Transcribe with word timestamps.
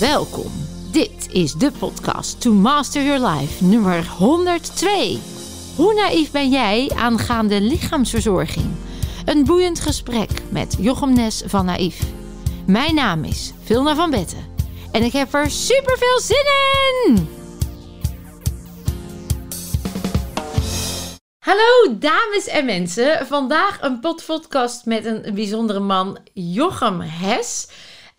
Welkom. 0.00 0.52
Dit 0.92 1.28
is 1.32 1.52
de 1.52 1.72
podcast 1.78 2.40
To 2.40 2.52
Master 2.52 3.04
Your 3.04 3.26
Life 3.26 3.64
nummer 3.64 4.06
102. 4.06 5.18
Hoe 5.76 5.94
naïef 5.94 6.30
ben 6.30 6.50
jij 6.50 6.90
aangaande 6.96 7.60
lichaamsverzorging? 7.60 8.66
Een 9.24 9.44
boeiend 9.44 9.80
gesprek 9.80 10.30
met 10.48 10.76
Jochem 10.78 11.12
Nes 11.12 11.42
van 11.46 11.64
Naïef. 11.64 12.02
Mijn 12.66 12.94
naam 12.94 13.24
is 13.24 13.52
Vilna 13.62 13.94
van 13.94 14.10
Betten 14.10 14.44
en 14.92 15.02
ik 15.02 15.12
heb 15.12 15.34
er 15.34 15.50
super 15.50 15.98
veel 15.98 16.20
zin 16.20 16.44
in! 17.06 17.28
Hallo 21.38 21.98
dames 21.98 22.46
en 22.46 22.64
mensen. 22.64 23.26
Vandaag 23.26 23.82
een 23.82 24.00
podcast 24.00 24.84
met 24.84 25.04
een 25.04 25.34
bijzondere 25.34 25.80
man, 25.80 26.18
Jochem 26.32 27.00
Hes. 27.00 27.68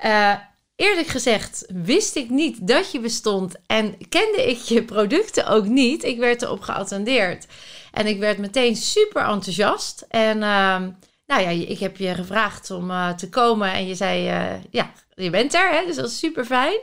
Uh, 0.05 0.33
eerlijk 0.81 1.07
gezegd 1.07 1.65
wist 1.67 2.15
ik 2.15 2.29
niet 2.29 2.67
dat 2.67 2.91
je 2.91 2.99
bestond 2.99 3.55
en 3.67 4.07
kende 4.09 4.49
ik 4.49 4.57
je 4.57 4.83
producten 4.83 5.47
ook 5.47 5.65
niet. 5.65 6.03
Ik 6.03 6.17
werd 6.19 6.41
erop 6.41 6.61
geattendeerd 6.61 7.47
en 7.91 8.07
ik 8.07 8.19
werd 8.19 8.37
meteen 8.37 8.75
super 8.75 9.21
enthousiast. 9.21 10.05
En 10.09 10.37
uh, 10.37 10.81
nou 11.25 11.41
ja, 11.41 11.49
ik 11.49 11.79
heb 11.79 11.97
je 11.97 12.13
gevraagd 12.15 12.71
om 12.71 12.89
uh, 12.89 13.13
te 13.13 13.29
komen 13.29 13.73
en 13.73 13.87
je 13.87 13.95
zei, 13.95 14.29
uh, 14.29 14.63
ja, 14.69 14.91
je 15.15 15.29
bent 15.29 15.53
er, 15.53 15.69
hè? 15.69 15.85
dus 15.85 15.95
dat 15.95 16.09
is 16.09 16.19
super 16.19 16.45
fijn. 16.45 16.79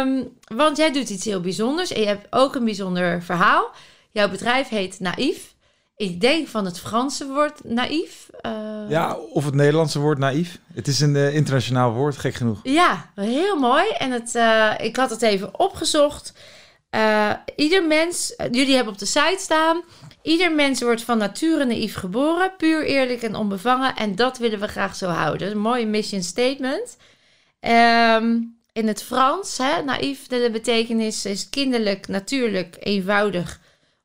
Um, 0.00 0.36
want 0.56 0.76
jij 0.76 0.92
doet 0.92 1.10
iets 1.10 1.24
heel 1.24 1.40
bijzonders 1.40 1.92
en 1.92 2.00
je 2.00 2.06
hebt 2.06 2.26
ook 2.30 2.54
een 2.54 2.64
bijzonder 2.64 3.22
verhaal. 3.22 3.70
Jouw 4.10 4.28
bedrijf 4.28 4.68
heet 4.68 5.00
Naïef. 5.00 5.54
Ik 5.96 6.20
denk 6.20 6.48
van 6.48 6.64
het 6.64 6.80
Franse 6.80 7.26
woord 7.26 7.64
naïef. 7.64 8.28
Uh... 8.42 8.84
Ja, 8.88 9.16
of 9.16 9.44
het 9.44 9.54
Nederlandse 9.54 9.98
woord 9.98 10.18
naïef. 10.18 10.58
Het 10.74 10.88
is 10.88 11.00
een 11.00 11.14
uh, 11.14 11.34
internationaal 11.34 11.92
woord, 11.92 12.16
gek 12.16 12.34
genoeg. 12.34 12.60
Ja, 12.62 13.10
heel 13.14 13.56
mooi. 13.56 13.88
En 13.88 14.10
het, 14.10 14.34
uh, 14.34 14.74
ik 14.78 14.96
had 14.96 15.10
het 15.10 15.22
even 15.22 15.58
opgezocht. 15.58 16.32
ieder 17.56 17.84
mens, 17.84 18.34
jullie 18.50 18.74
hebben 18.74 18.92
op 18.92 18.98
de 18.98 19.06
site 19.06 19.38
staan. 19.38 19.82
Ieder 20.22 20.52
mens 20.52 20.82
wordt 20.82 21.02
van 21.02 21.18
nature 21.18 21.64
naïef 21.64 21.94
geboren, 21.94 22.56
puur 22.56 22.84
eerlijk 22.84 23.22
en 23.22 23.34
onbevangen. 23.34 23.96
En 23.96 24.14
dat 24.14 24.38
willen 24.38 24.60
we 24.60 24.68
graag 24.68 24.94
zo 24.94 25.08
houden. 25.08 25.50
Een 25.50 25.58
mooie 25.58 25.86
mission 25.86 26.22
statement. 26.22 26.96
Um, 27.60 28.58
in 28.72 28.88
het 28.88 29.02
Frans, 29.02 29.58
hè, 29.58 29.82
naïef, 29.82 30.26
de 30.26 30.48
betekenis 30.52 31.24
is 31.24 31.48
kinderlijk, 31.48 32.08
natuurlijk, 32.08 32.76
eenvoudig, 32.80 33.60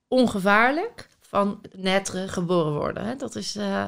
ongevaarlijk 0.07 1.09
van 1.31 1.61
netre 1.75 2.27
geboren 2.27 2.73
worden. 2.73 3.05
Hè? 3.05 3.15
Dat 3.15 3.35
is, 3.35 3.55
uh, 3.55 3.83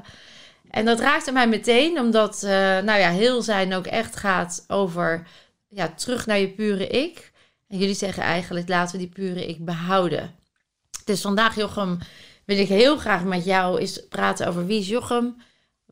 en 0.69 0.85
dat 0.85 0.99
raakte 0.99 1.31
mij 1.31 1.47
meteen, 1.47 1.99
omdat 1.99 2.41
uh, 2.43 2.49
nou 2.79 2.99
ja, 2.99 3.09
heel 3.09 3.41
zijn 3.41 3.73
ook 3.73 3.85
echt 3.85 4.15
gaat 4.15 4.63
over 4.67 5.27
ja, 5.69 5.93
terug 5.95 6.25
naar 6.25 6.39
je 6.39 6.49
pure 6.49 6.87
ik. 6.87 7.31
En 7.67 7.77
jullie 7.77 7.95
zeggen 7.95 8.23
eigenlijk, 8.23 8.69
laten 8.69 8.91
we 8.91 8.97
die 8.97 9.13
pure 9.13 9.47
ik 9.47 9.65
behouden. 9.65 10.35
Dus 11.05 11.21
vandaag, 11.21 11.55
Jochem, 11.55 11.97
wil 12.45 12.57
ik 12.57 12.67
heel 12.67 12.97
graag 12.97 13.23
met 13.23 13.45
jou 13.45 13.79
eens 13.79 14.07
praten 14.09 14.47
over 14.47 14.65
wie 14.65 14.79
is 14.79 14.87
Jochem? 14.87 15.41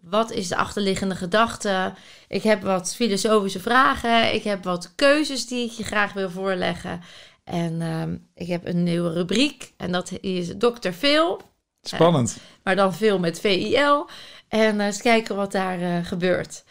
Wat 0.02 0.32
is 0.32 0.48
de 0.48 0.56
achterliggende 0.56 1.16
gedachte? 1.16 1.94
Ik 2.28 2.44
heb 2.44 2.62
wat 2.62 2.96
filosofische 2.96 3.60
vragen. 3.60 4.34
Ik 4.34 4.44
heb 4.44 4.64
wat 4.64 4.96
keuzes 4.96 5.48
die 5.48 5.66
ik 5.66 5.72
je 5.72 5.84
graag 5.84 6.14
wil 6.14 6.30
voorleggen. 6.30 7.02
En 7.44 7.82
uh, 7.82 8.04
ik 8.34 8.48
heb 8.48 8.68
een 8.68 8.84
nieuwe 8.84 9.14
rubriek 9.14 9.74
en 9.78 9.92
dat 9.92 10.12
is 10.22 10.52
Dr. 10.58 10.92
Phil. 10.92 11.42
Spannend. 11.82 12.30
Uh, 12.38 12.44
maar 12.64 12.76
dan 12.76 12.94
veel 12.94 13.20
met 13.20 13.40
VIL. 13.40 14.10
En 14.48 14.76
uh, 14.76 14.86
eens 14.86 15.02
kijken 15.02 15.36
wat 15.36 15.52
daar 15.52 15.82
uh, 15.82 16.06
gebeurt. 16.06 16.64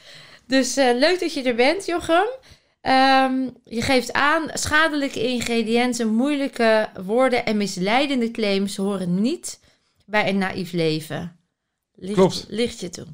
Dus 0.47 0.75
leuk 0.75 1.21
dat 1.21 1.35
je 1.35 1.43
er 1.43 1.55
bent, 1.55 1.87
Jochem. 1.87 2.27
Um, 2.83 3.57
je 3.65 3.83
geeft 3.83 4.12
aan, 4.12 4.49
schadelijke 4.53 5.22
ingrediënten, 5.28 6.09
moeilijke 6.15 6.89
woorden 7.05 7.44
en 7.44 7.56
misleidende 7.56 8.31
claims 8.31 8.77
horen 8.77 9.21
niet 9.21 9.61
bij 10.06 10.28
een 10.28 10.39
naïef 10.39 10.73
leven. 10.73 11.37
Ligt, 11.94 12.15
Klopt. 12.15 12.47
Ligt 12.49 12.81
je 12.81 12.89
toe? 12.89 13.06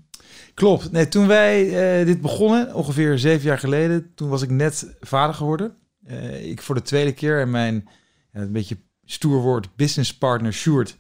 Klopt. 0.55 0.93
Nee, 0.93 1.09
toen 1.09 1.27
wij 1.27 2.05
dit 2.05 2.21
begonnen, 2.21 2.75
ongeveer 2.75 3.19
zeven 3.19 3.47
jaar 3.47 3.59
geleden, 3.59 4.13
toen 4.15 4.29
was 4.29 4.43
ik 4.43 4.51
net 4.51 4.97
vader 5.01 5.35
geworden. 5.35 5.77
Uh, 6.11 6.45
ik 6.51 6.63
voor 6.63 6.75
de 6.75 6.83
tweede 6.83 7.13
keer 7.13 7.41
en 7.41 7.51
mijn 7.51 7.89
een 8.33 8.53
beetje 8.53 8.79
stoer 9.05 9.41
woord 9.41 9.77
business 9.77 10.19
partner 10.19 10.53
Sjoerd, 10.53 10.97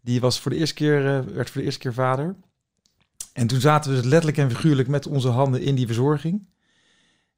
die 0.00 0.20
was 0.20 0.40
voor 0.40 0.50
de 0.50 0.56
eerste 0.56 0.74
keer, 0.74 1.04
uh, 1.04 1.20
werd 1.34 1.50
voor 1.50 1.60
de 1.60 1.66
eerste 1.66 1.80
keer 1.80 1.94
vader. 1.94 2.36
En 3.32 3.46
toen 3.46 3.60
zaten 3.60 3.90
we 3.90 3.96
dus 3.96 4.06
letterlijk 4.06 4.38
en 4.38 4.50
figuurlijk 4.50 4.88
met 4.88 5.06
onze 5.06 5.28
handen 5.28 5.60
in 5.62 5.74
die 5.74 5.86
verzorging. 5.86 6.48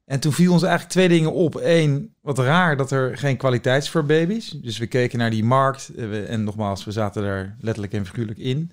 En 0.05 0.19
toen 0.19 0.33
viel 0.33 0.51
ons 0.51 0.61
eigenlijk 0.61 0.91
twee 0.91 1.07
dingen 1.07 1.33
op. 1.33 1.59
Eén, 1.63 2.13
wat 2.21 2.37
raar 2.37 2.77
dat 2.77 2.91
er 2.91 3.17
geen 3.17 3.37
kwaliteit 3.37 3.83
is 3.83 3.89
voor 3.89 4.05
baby's. 4.05 4.49
Dus 4.49 4.77
we 4.77 4.87
keken 4.87 5.19
naar 5.19 5.29
die 5.29 5.43
markt 5.43 5.91
uh, 5.95 6.29
en 6.29 6.43
nogmaals, 6.43 6.83
we 6.83 6.91
zaten 6.91 7.23
daar 7.23 7.55
letterlijk 7.59 7.93
en 7.93 8.05
figuurlijk 8.05 8.39
in. 8.39 8.71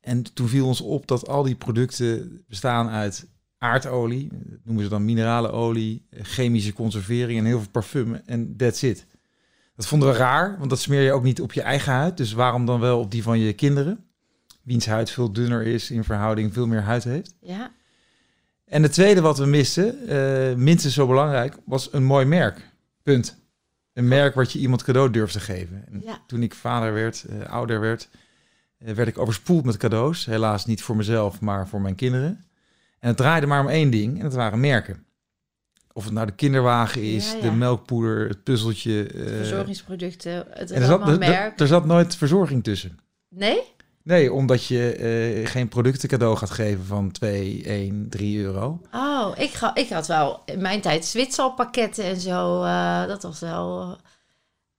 En 0.00 0.34
toen 0.34 0.48
viel 0.48 0.66
ons 0.66 0.80
op 0.80 1.06
dat 1.06 1.28
al 1.28 1.42
die 1.42 1.54
producten 1.54 2.44
bestaan 2.48 2.88
uit 2.88 3.26
aardolie, 3.62 4.28
dat 4.28 4.58
noemen 4.64 4.84
ze 4.84 4.90
dan 4.90 5.04
mineralenolie, 5.04 6.06
chemische 6.10 6.72
conservering 6.72 7.38
en 7.38 7.44
heel 7.44 7.58
veel 7.58 7.70
parfum 7.70 8.14
en 8.14 8.56
that's 8.56 8.82
it. 8.82 9.06
Dat 9.76 9.86
vonden 9.86 10.08
we 10.08 10.14
raar, 10.14 10.58
want 10.58 10.70
dat 10.70 10.80
smeer 10.80 11.02
je 11.02 11.12
ook 11.12 11.22
niet 11.22 11.40
op 11.40 11.52
je 11.52 11.62
eigen 11.62 11.92
huid. 11.92 12.16
Dus 12.16 12.32
waarom 12.32 12.66
dan 12.66 12.80
wel 12.80 13.00
op 13.00 13.10
die 13.10 13.22
van 13.22 13.38
je 13.38 13.52
kinderen? 13.52 14.04
Wiens 14.62 14.86
huid 14.86 15.10
veel 15.10 15.32
dunner 15.32 15.62
is 15.62 15.90
in 15.90 16.04
verhouding, 16.04 16.52
veel 16.52 16.66
meer 16.66 16.80
huid 16.80 17.04
heeft. 17.04 17.34
Ja. 17.40 17.72
En 18.64 18.82
het 18.82 18.92
tweede 18.92 19.20
wat 19.20 19.38
we 19.38 19.46
misten, 19.46 19.96
uh, 20.08 20.54
minstens 20.54 20.94
zo 20.94 21.06
belangrijk, 21.06 21.56
was 21.64 21.92
een 21.92 22.04
mooi 22.04 22.24
merk. 22.24 22.70
Punt. 23.02 23.40
Een 23.92 24.08
merk 24.08 24.34
wat 24.34 24.52
je 24.52 24.58
iemand 24.58 24.82
cadeau 24.82 25.10
durft 25.10 25.32
te 25.32 25.40
geven. 25.40 25.84
En 25.86 26.00
ja. 26.04 26.18
Toen 26.26 26.42
ik 26.42 26.54
vader 26.54 26.92
werd, 26.92 27.24
uh, 27.30 27.46
ouder 27.46 27.80
werd, 27.80 28.08
uh, 28.78 28.94
werd 28.94 29.08
ik 29.08 29.18
overspoeld 29.18 29.64
met 29.64 29.76
cadeaus. 29.76 30.24
Helaas 30.24 30.66
niet 30.66 30.82
voor 30.82 30.96
mezelf, 30.96 31.40
maar 31.40 31.68
voor 31.68 31.80
mijn 31.80 31.94
kinderen. 31.94 32.44
En 33.02 33.08
het 33.08 33.16
draaide 33.16 33.46
maar 33.46 33.60
om 33.60 33.68
één 33.68 33.90
ding, 33.90 34.16
en 34.16 34.22
dat 34.22 34.34
waren 34.34 34.60
merken. 34.60 35.04
Of 35.92 36.04
het 36.04 36.12
nou 36.12 36.26
de 36.26 36.32
kinderwagen 36.32 37.02
is, 37.02 37.30
Ja, 37.30 37.36
ja. 37.36 37.42
de 37.42 37.50
melkpoeder, 37.50 38.28
het 38.28 38.42
puzzeltje. 38.42 39.06
eh, 39.06 39.36
Verzorgingsproducten, 39.36 40.44
het 40.50 40.70
en 40.70 40.80
er 40.80 40.86
zat, 40.86 40.96
allemaal 41.00 41.20
er, 41.22 41.30
merk. 41.30 41.60
er 41.60 41.66
zat 41.66 41.84
nooit 41.84 42.16
verzorging 42.16 42.64
tussen. 42.64 42.98
Nee? 43.28 43.60
Nee, 44.04 44.32
omdat 44.32 44.66
je 44.66 44.92
eh, 44.94 45.46
geen 45.50 45.68
producten 45.68 46.08
cadeau 46.08 46.36
gaat 46.36 46.50
geven 46.50 46.84
van 46.84 47.10
2, 47.10 47.62
1, 47.64 48.06
3 48.10 48.38
euro. 48.40 48.80
Oh, 48.92 49.32
ik, 49.36 49.50
ga, 49.50 49.74
ik 49.74 49.88
had 49.88 50.06
wel 50.06 50.42
in 50.44 50.60
mijn 50.62 50.80
tijd 50.80 51.04
Zwitserpakketten 51.04 52.04
en 52.04 52.20
zo. 52.20 52.62
eh, 52.62 53.06
dat 53.06 53.22
was 53.22 53.40
wel... 53.40 53.96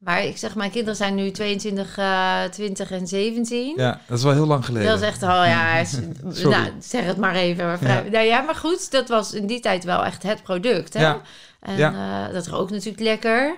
Maar 0.03 0.23
ik 0.23 0.37
zeg, 0.37 0.55
mijn 0.55 0.71
kinderen 0.71 0.95
zijn 0.95 1.15
nu 1.15 1.31
22, 1.31 1.97
eh 1.97 2.43
20 2.51 2.91
en 2.91 3.07
17. 3.07 3.73
Ja, 3.77 3.99
dat 4.07 4.17
is 4.17 4.23
wel 4.23 4.33
heel 4.33 4.45
lang 4.47 4.65
geleden. 4.65 4.87
Dat 4.89 5.01
is 5.01 5.07
echt 5.07 5.23
al, 5.23 5.43
ja, 5.45 5.77
is- 5.79 5.97
Sorry. 6.31 6.57
nou, 6.57 6.71
zeg 6.79 7.03
het 7.05 7.17
maar 7.17 7.35
even. 7.35 7.65
Maar, 7.65 7.77
vrij, 7.77 8.03
Ja. 8.03 8.09
nou 8.11 8.25
ja, 8.25 8.41
maar 8.41 8.55
goed, 8.55 8.91
dat 8.91 9.09
was 9.09 9.33
in 9.33 9.47
die 9.47 9.59
tijd 9.59 9.83
wel 9.83 10.05
echt 10.05 10.23
het 10.23 10.43
product. 10.43 10.93
Hè? 10.93 11.01
Ja. 11.01 11.21
En 11.59 11.77
Ja. 11.77 12.27
eh, 12.27 12.33
dat 12.33 12.47
rookt 12.47 12.71
natuurlijk 12.71 13.03
lekker. 13.03 13.57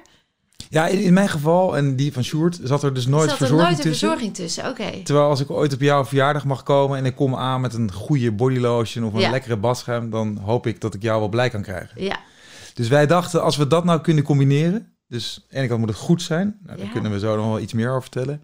Ja, 0.69 0.87
in, 0.87 0.99
in 0.99 1.13
mijn 1.13 1.29
geval 1.29 1.77
en 1.77 1.95
die 1.95 2.13
van 2.13 2.23
Sjoerd 2.23 2.59
zat 2.63 2.83
er 2.83 2.93
dus 2.93 3.05
nooit 3.05 3.21
zat 3.29 3.31
er 3.31 3.37
verzorging 3.37 3.69
nooit 3.69 3.85
een 3.85 3.91
tussen. 3.91 4.07
verzorging 4.07 4.35
tussen. 4.35 4.67
Oké. 4.69 5.03
Terwijl 5.03 5.27
als 5.29 5.39
ik 5.39 5.51
ooit 5.51 5.73
op 5.73 5.79
jouw 5.81 6.05
verjaardag 6.05 6.45
mag 6.45 6.63
komen 6.63 6.97
en 6.97 7.05
ik 7.05 7.15
kom 7.15 7.35
aan 7.35 7.61
met 7.61 7.73
een 7.73 7.91
goede 7.91 8.31
bodylotion 8.31 9.05
of 9.05 9.13
een 9.13 9.19
Ja. 9.19 9.29
lekkere 9.29 9.57
badschuim, 9.57 10.09
dan 10.09 10.37
hoop 10.37 10.67
ik 10.67 10.81
dat 10.81 10.93
ik 10.93 11.01
jou 11.01 11.19
wel 11.19 11.29
blij 11.29 11.49
kan 11.49 11.61
krijgen. 11.61 12.03
Ja, 12.03 12.19
Dus 12.73 12.87
wij 12.87 13.07
dachten, 13.07 13.41
als 13.43 13.57
we 13.57 13.67
dat 13.67 13.83
nou 13.85 14.01
kunnen 14.01 14.23
combineren, 14.23 14.94
dus 15.07 15.37
aan 15.41 15.45
de 15.49 15.57
ene 15.57 15.67
kant 15.67 15.79
moet 15.79 15.89
het 15.89 15.97
goed 15.97 16.21
zijn, 16.21 16.59
nou, 16.63 16.77
daar 16.77 16.85
Ja. 16.85 16.91
kunnen 16.91 17.11
we 17.11 17.19
zo 17.19 17.35
nog 17.35 17.45
wel 17.45 17.59
iets 17.59 17.73
meer 17.73 17.89
over 17.89 18.01
vertellen. 18.01 18.39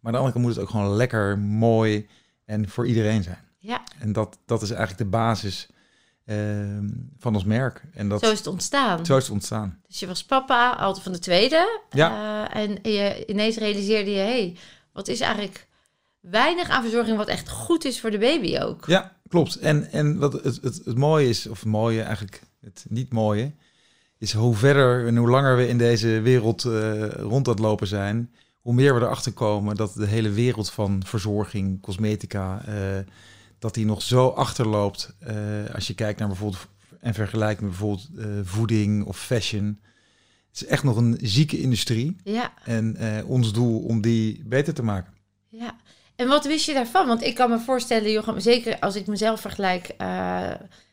Maar 0.00 0.12
aan 0.12 0.12
de 0.12 0.18
andere 0.18 0.32
kant 0.32 0.44
moet 0.44 0.54
het 0.54 0.64
ook 0.64 0.70
gewoon 0.70 0.96
lekker, 0.96 1.38
mooi 1.38 2.08
en 2.44 2.68
voor 2.68 2.86
iedereen 2.86 3.22
zijn. 3.22 3.38
ja, 3.58 3.82
En 3.98 4.12
dat, 4.12 4.38
dat 4.46 4.62
is 4.62 4.70
eigenlijk 4.70 4.98
de 4.98 5.16
basis 5.16 5.68
ehm, 6.24 6.88
van 7.18 7.34
ons 7.34 7.44
merk. 7.44 7.82
En 7.94 8.08
dat, 8.08 8.20
zo 8.24 8.30
is 8.30 8.38
het 8.38 8.46
ontstaan. 8.46 9.06
zo 9.06 9.16
is 9.16 9.22
het 9.22 9.32
ontstaan. 9.32 9.80
Dus 9.86 9.98
je 10.00 10.06
was 10.06 10.24
papa, 10.24 10.70
altijd 10.76 11.02
van 11.04 11.12
de 11.12 11.18
tweede. 11.18 11.80
Ja. 11.90 12.46
Eh, 12.50 12.62
en 12.62 12.92
je, 12.92 13.24
ineens 13.26 13.56
realiseerde 13.56 14.10
je, 14.10 14.16
hé, 14.16 14.24
hey, 14.24 14.56
wat 14.92 15.08
is 15.08 15.20
eigenlijk 15.20 15.68
weinig 16.20 16.68
aan 16.68 16.82
verzorging 16.82 17.16
wat 17.16 17.28
echt 17.28 17.48
goed 17.48 17.84
is 17.84 18.00
voor 18.00 18.10
de 18.10 18.18
baby 18.18 18.58
ook. 18.58 18.86
Ja, 18.86 19.16
klopt. 19.28 19.56
En, 19.58 19.90
en 19.90 20.18
wat 20.18 20.32
het, 20.32 20.44
het, 20.44 20.80
het 20.84 20.96
mooie 20.98 21.28
is, 21.28 21.46
of 21.46 21.58
het 21.60 21.68
mooie 21.68 22.02
eigenlijk, 22.02 22.42
het 22.60 22.84
niet 22.88 23.12
mooie, 23.12 23.54
is 24.20 24.32
hoe 24.32 24.54
verder 24.56 25.06
en 25.06 25.16
hoe 25.16 25.28
langer 25.30 25.56
we 25.56 25.68
in 25.68 25.78
deze 25.78 26.20
wereld 26.20 26.64
eh, 26.64 27.08
rond 27.08 27.46
aan 27.46 27.52
het 27.52 27.62
lopen 27.62 27.86
zijn, 27.86 28.30
hoe 28.60 28.74
meer 28.74 28.94
we 28.94 29.00
erachter 29.00 29.32
komen 29.32 29.76
dat 29.76 29.94
de 29.94 30.06
hele 30.06 30.30
wereld 30.30 30.70
van 30.70 31.02
verzorging, 31.06 31.80
cosmetica, 31.80 32.62
eh, 32.66 32.74
dat 33.58 33.74
die 33.74 33.84
nog 33.86 34.02
zo 34.02 34.28
achterloopt. 34.28 35.14
eh, 35.18 35.34
als 35.74 35.86
je 35.86 35.94
kijkt 35.94 36.18
naar 36.18 36.28
bijvoorbeeld 36.28 36.66
en 37.00 37.14
vergelijkt 37.14 37.60
met 37.60 37.70
bijvoorbeeld 37.70 38.08
voeding 38.42 39.04
of 39.04 39.18
fashion. 39.18 39.78
Het 40.50 40.60
is 40.62 40.66
echt 40.66 40.82
nog 40.82 40.96
een 40.96 41.18
zieke 41.22 41.60
industrie. 41.60 42.16
Ja, 42.24 42.52
En 42.64 42.96
ons 43.26 43.52
doel 43.52 43.78
om 43.80 44.00
die 44.00 44.42
beter 44.46 44.74
te 44.74 44.82
maken. 44.82 45.12
ja. 45.48 45.76
En 46.16 46.28
wat 46.28 46.46
wist 46.46 46.66
je 46.66 46.74
daarvan? 46.74 47.06
Want 47.06 47.22
ik 47.22 47.34
kan 47.34 47.50
me 47.50 47.58
voorstellen, 47.58 48.10
Jochem, 48.10 48.40
zeker 48.40 48.78
als 48.78 48.96
ik 48.96 49.06
mezelf 49.06 49.40
vergelijk, 49.40 49.94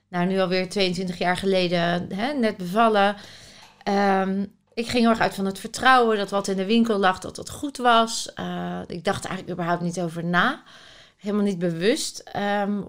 nou 0.09 0.25
nu 0.25 0.39
alweer 0.39 0.69
22 0.69 1.17
jaar 1.17 1.37
geleden, 1.37 2.07
hè, 2.13 2.33
net 2.33 2.57
bevallen. 2.57 3.15
Ehm, 3.83 4.45
ik 4.73 4.87
ging 4.87 5.01
heel 5.01 5.09
erg 5.09 5.19
uit 5.19 5.35
van 5.35 5.45
het 5.45 5.59
vertrouwen 5.59 6.17
dat 6.17 6.29
wat 6.29 6.47
in 6.47 6.57
de 6.57 6.65
winkel 6.65 6.97
lag, 6.97 7.19
dat 7.19 7.35
dat 7.35 7.49
goed 7.49 7.77
was. 7.77 8.31
Uh, 8.39 8.79
ik 8.87 9.03
dacht 9.03 9.25
eigenlijk 9.25 9.53
überhaupt 9.57 9.83
niet 9.83 9.99
over 9.99 10.25
na. 10.25 10.63
Helemaal 11.17 11.45
niet 11.45 11.59
bewust. 11.59 12.19
Ehm, 12.19 12.81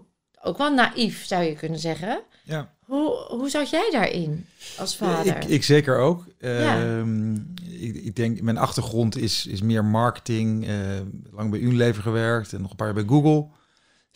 ook 0.43 0.59
wel 0.59 0.75
naïef, 0.75 1.25
zou 1.25 1.43
je 1.43 1.55
kunnen 1.55 1.79
zeggen. 1.79 2.21
Ja. 2.43 2.73
Hoe, 2.85 3.11
hoe 3.29 3.51
zat 3.51 3.71
jij 3.71 3.89
daarin 3.91 4.47
als 4.79 4.97
vader? 4.97 5.37
Ik, 5.37 5.45
ik 5.45 5.65
zeker 5.65 5.99
ook. 5.99 6.25
Ehm, 6.39 7.35
ik, 7.79 7.95
ik, 7.95 8.17
denk, 8.17 8.41
mijn 8.41 8.59
achtergrond 8.59 9.17
is, 9.17 9.47
is 9.47 9.63
meer 9.63 9.85
marketing. 9.85 10.69
Uh, 10.69 10.75
lang 11.31 11.51
bij 11.51 11.61
Unilever 11.61 12.03
gewerkt 12.03 12.53
en 12.53 12.61
nog 12.61 12.71
een 12.71 12.77
paar 12.77 12.87
jaar 12.87 13.05
bij 13.05 13.17
Google. 13.17 13.47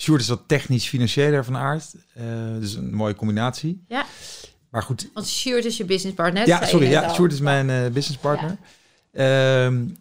Sjoerd 0.03 0.21
is 0.21 0.29
wat 0.29 0.43
technisch-financiëler 0.47 1.45
van 1.45 1.57
aard. 1.57 1.95
Uh, 2.19 2.25
dus 2.59 2.75
een 2.75 2.95
mooie 2.95 3.15
combinatie. 3.15 3.85
Ja. 3.89 4.07
Maar 4.71 4.83
goed. 4.83 5.11
Want 5.15 5.27
Sjoerd 5.27 5.65
is 5.65 5.77
je 5.77 5.85
business 5.85 6.17
partner. 6.17 6.47
Ja, 6.47 6.67
sorry. 6.67 6.91
Ja, 6.91 7.15
Sjoerd 7.15 7.33
is 7.33 7.41
mijn 7.41 7.69
uh, 7.69 7.93
business 7.93 8.21
partner. 8.21 8.57
Ja. 9.13 9.65
Um, 9.65 9.97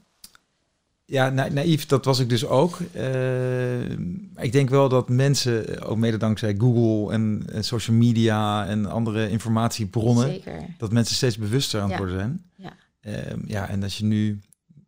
ja, 1.06 1.30
na 1.30 1.48
naïef, 1.48 1.86
dat 1.86 2.06
was 2.06 2.20
ik 2.20 2.30
dus 2.30 2.46
ook. 2.46 2.80
Uh, 2.96 3.90
ik 4.36 4.52
denk 4.52 4.70
wel 4.70 4.90
dat 4.90 5.10
mensen, 5.10 5.82
ook 5.82 5.98
mede 5.98 6.18
dankzij 6.18 6.56
Google 6.58 7.14
en, 7.14 7.44
en 7.52 7.64
social 7.64 7.96
media 7.96 8.66
en 8.66 8.86
andere 8.86 9.30
informatiebronnen, 9.30 10.28
Zeker. 10.28 10.66
dat 10.78 10.92
mensen 10.92 11.16
steeds 11.16 11.38
bewuster 11.38 11.82
aan 11.82 11.90
het 11.90 11.98
worden 11.98 12.16
zijn. 12.16 12.44
Ja. 12.56 12.74
Ehm, 13.02 13.40
ja, 13.46 13.70
en 13.70 13.84
als 13.84 13.98
je 13.98 14.06
nu 14.06 14.40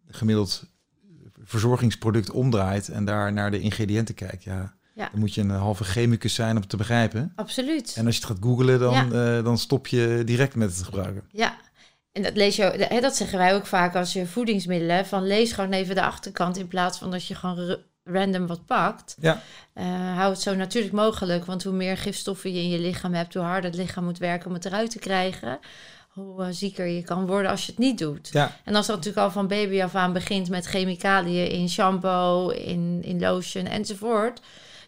gemiddeld 0.07 0.65
verzorgingsproduct 1.43 2.31
omdraait 2.31 2.89
en 2.89 3.05
daar 3.05 3.33
naar 3.33 3.51
de 3.51 3.59
ingrediënten 3.59 4.15
kijkt, 4.15 4.43
ja, 4.43 4.73
Ja. 4.95 5.09
dan 5.11 5.19
moet 5.19 5.33
je 5.33 5.41
een 5.41 5.49
halve 5.49 5.83
chemicus 5.83 6.33
zijn 6.33 6.55
om 6.55 6.61
het 6.61 6.69
te 6.69 6.77
begrijpen. 6.77 7.31
Absoluut. 7.35 7.93
En 7.95 8.05
als 8.05 8.15
je 8.15 8.21
het 8.21 8.29
gaat 8.29 8.43
googlen, 8.43 8.79
dan, 8.79 9.13
eh, 9.13 9.43
dan 9.43 9.57
stop 9.57 9.87
je 9.87 10.21
direct 10.25 10.55
met 10.55 10.75
het 10.75 10.83
gebruiken. 10.85 11.23
Ja, 11.31 11.57
en 12.11 12.23
dat 12.23 12.35
lees 12.35 12.55
je, 12.55 12.99
dat 13.01 13.15
zeggen 13.15 13.37
wij 13.37 13.55
ook 13.55 13.65
vaak 13.65 13.95
als 13.95 14.13
je 14.13 14.25
voedingsmiddelen 14.25 15.05
van 15.05 15.27
lees 15.27 15.51
gewoon 15.51 15.71
even 15.71 15.95
de 15.95 16.03
achterkant 16.03 16.57
in 16.57 16.67
plaats 16.67 16.97
van 16.97 17.11
dat 17.11 17.25
je 17.27 17.35
gewoon 17.35 17.77
random 18.03 18.47
wat 18.47 18.65
pakt. 18.65 19.15
Ja. 19.19 19.41
Eh, 19.73 20.15
hou 20.17 20.31
het 20.31 20.41
zo 20.41 20.55
natuurlijk 20.55 20.93
mogelijk, 20.93 21.45
want 21.45 21.63
hoe 21.63 21.73
meer 21.73 21.97
gifstoffen 21.97 22.53
je 22.53 22.61
in 22.61 22.69
je 22.69 22.79
lichaam 22.79 23.13
hebt, 23.13 23.33
hoe 23.33 23.43
harder 23.43 23.69
het 23.69 23.79
lichaam 23.79 24.03
moet 24.03 24.17
werken 24.17 24.47
om 24.47 24.53
het 24.53 24.65
eruit 24.65 24.91
te 24.91 24.99
krijgen. 24.99 25.59
Hoe 26.09 26.43
eh, 26.43 26.47
zieker 26.51 26.85
je 26.85 27.03
kan 27.03 27.25
worden 27.27 27.51
als 27.51 27.65
je 27.65 27.71
het 27.71 27.79
niet 27.79 27.97
doet. 27.97 28.29
Ja, 28.31 28.57
En 28.63 28.75
als 28.75 28.87
dat 28.87 28.95
natuurlijk 28.95 29.25
al 29.25 29.31
van 29.31 29.47
baby 29.47 29.81
af 29.81 29.95
aan 29.95 30.13
begint 30.13 30.49
met 30.49 30.65
chemicaliën 30.65 31.49
in 31.49 31.69
shampoo, 31.69 32.49
in, 32.49 32.99
in 33.03 33.19
lotion 33.19 33.65
enzovoort, 33.65 34.41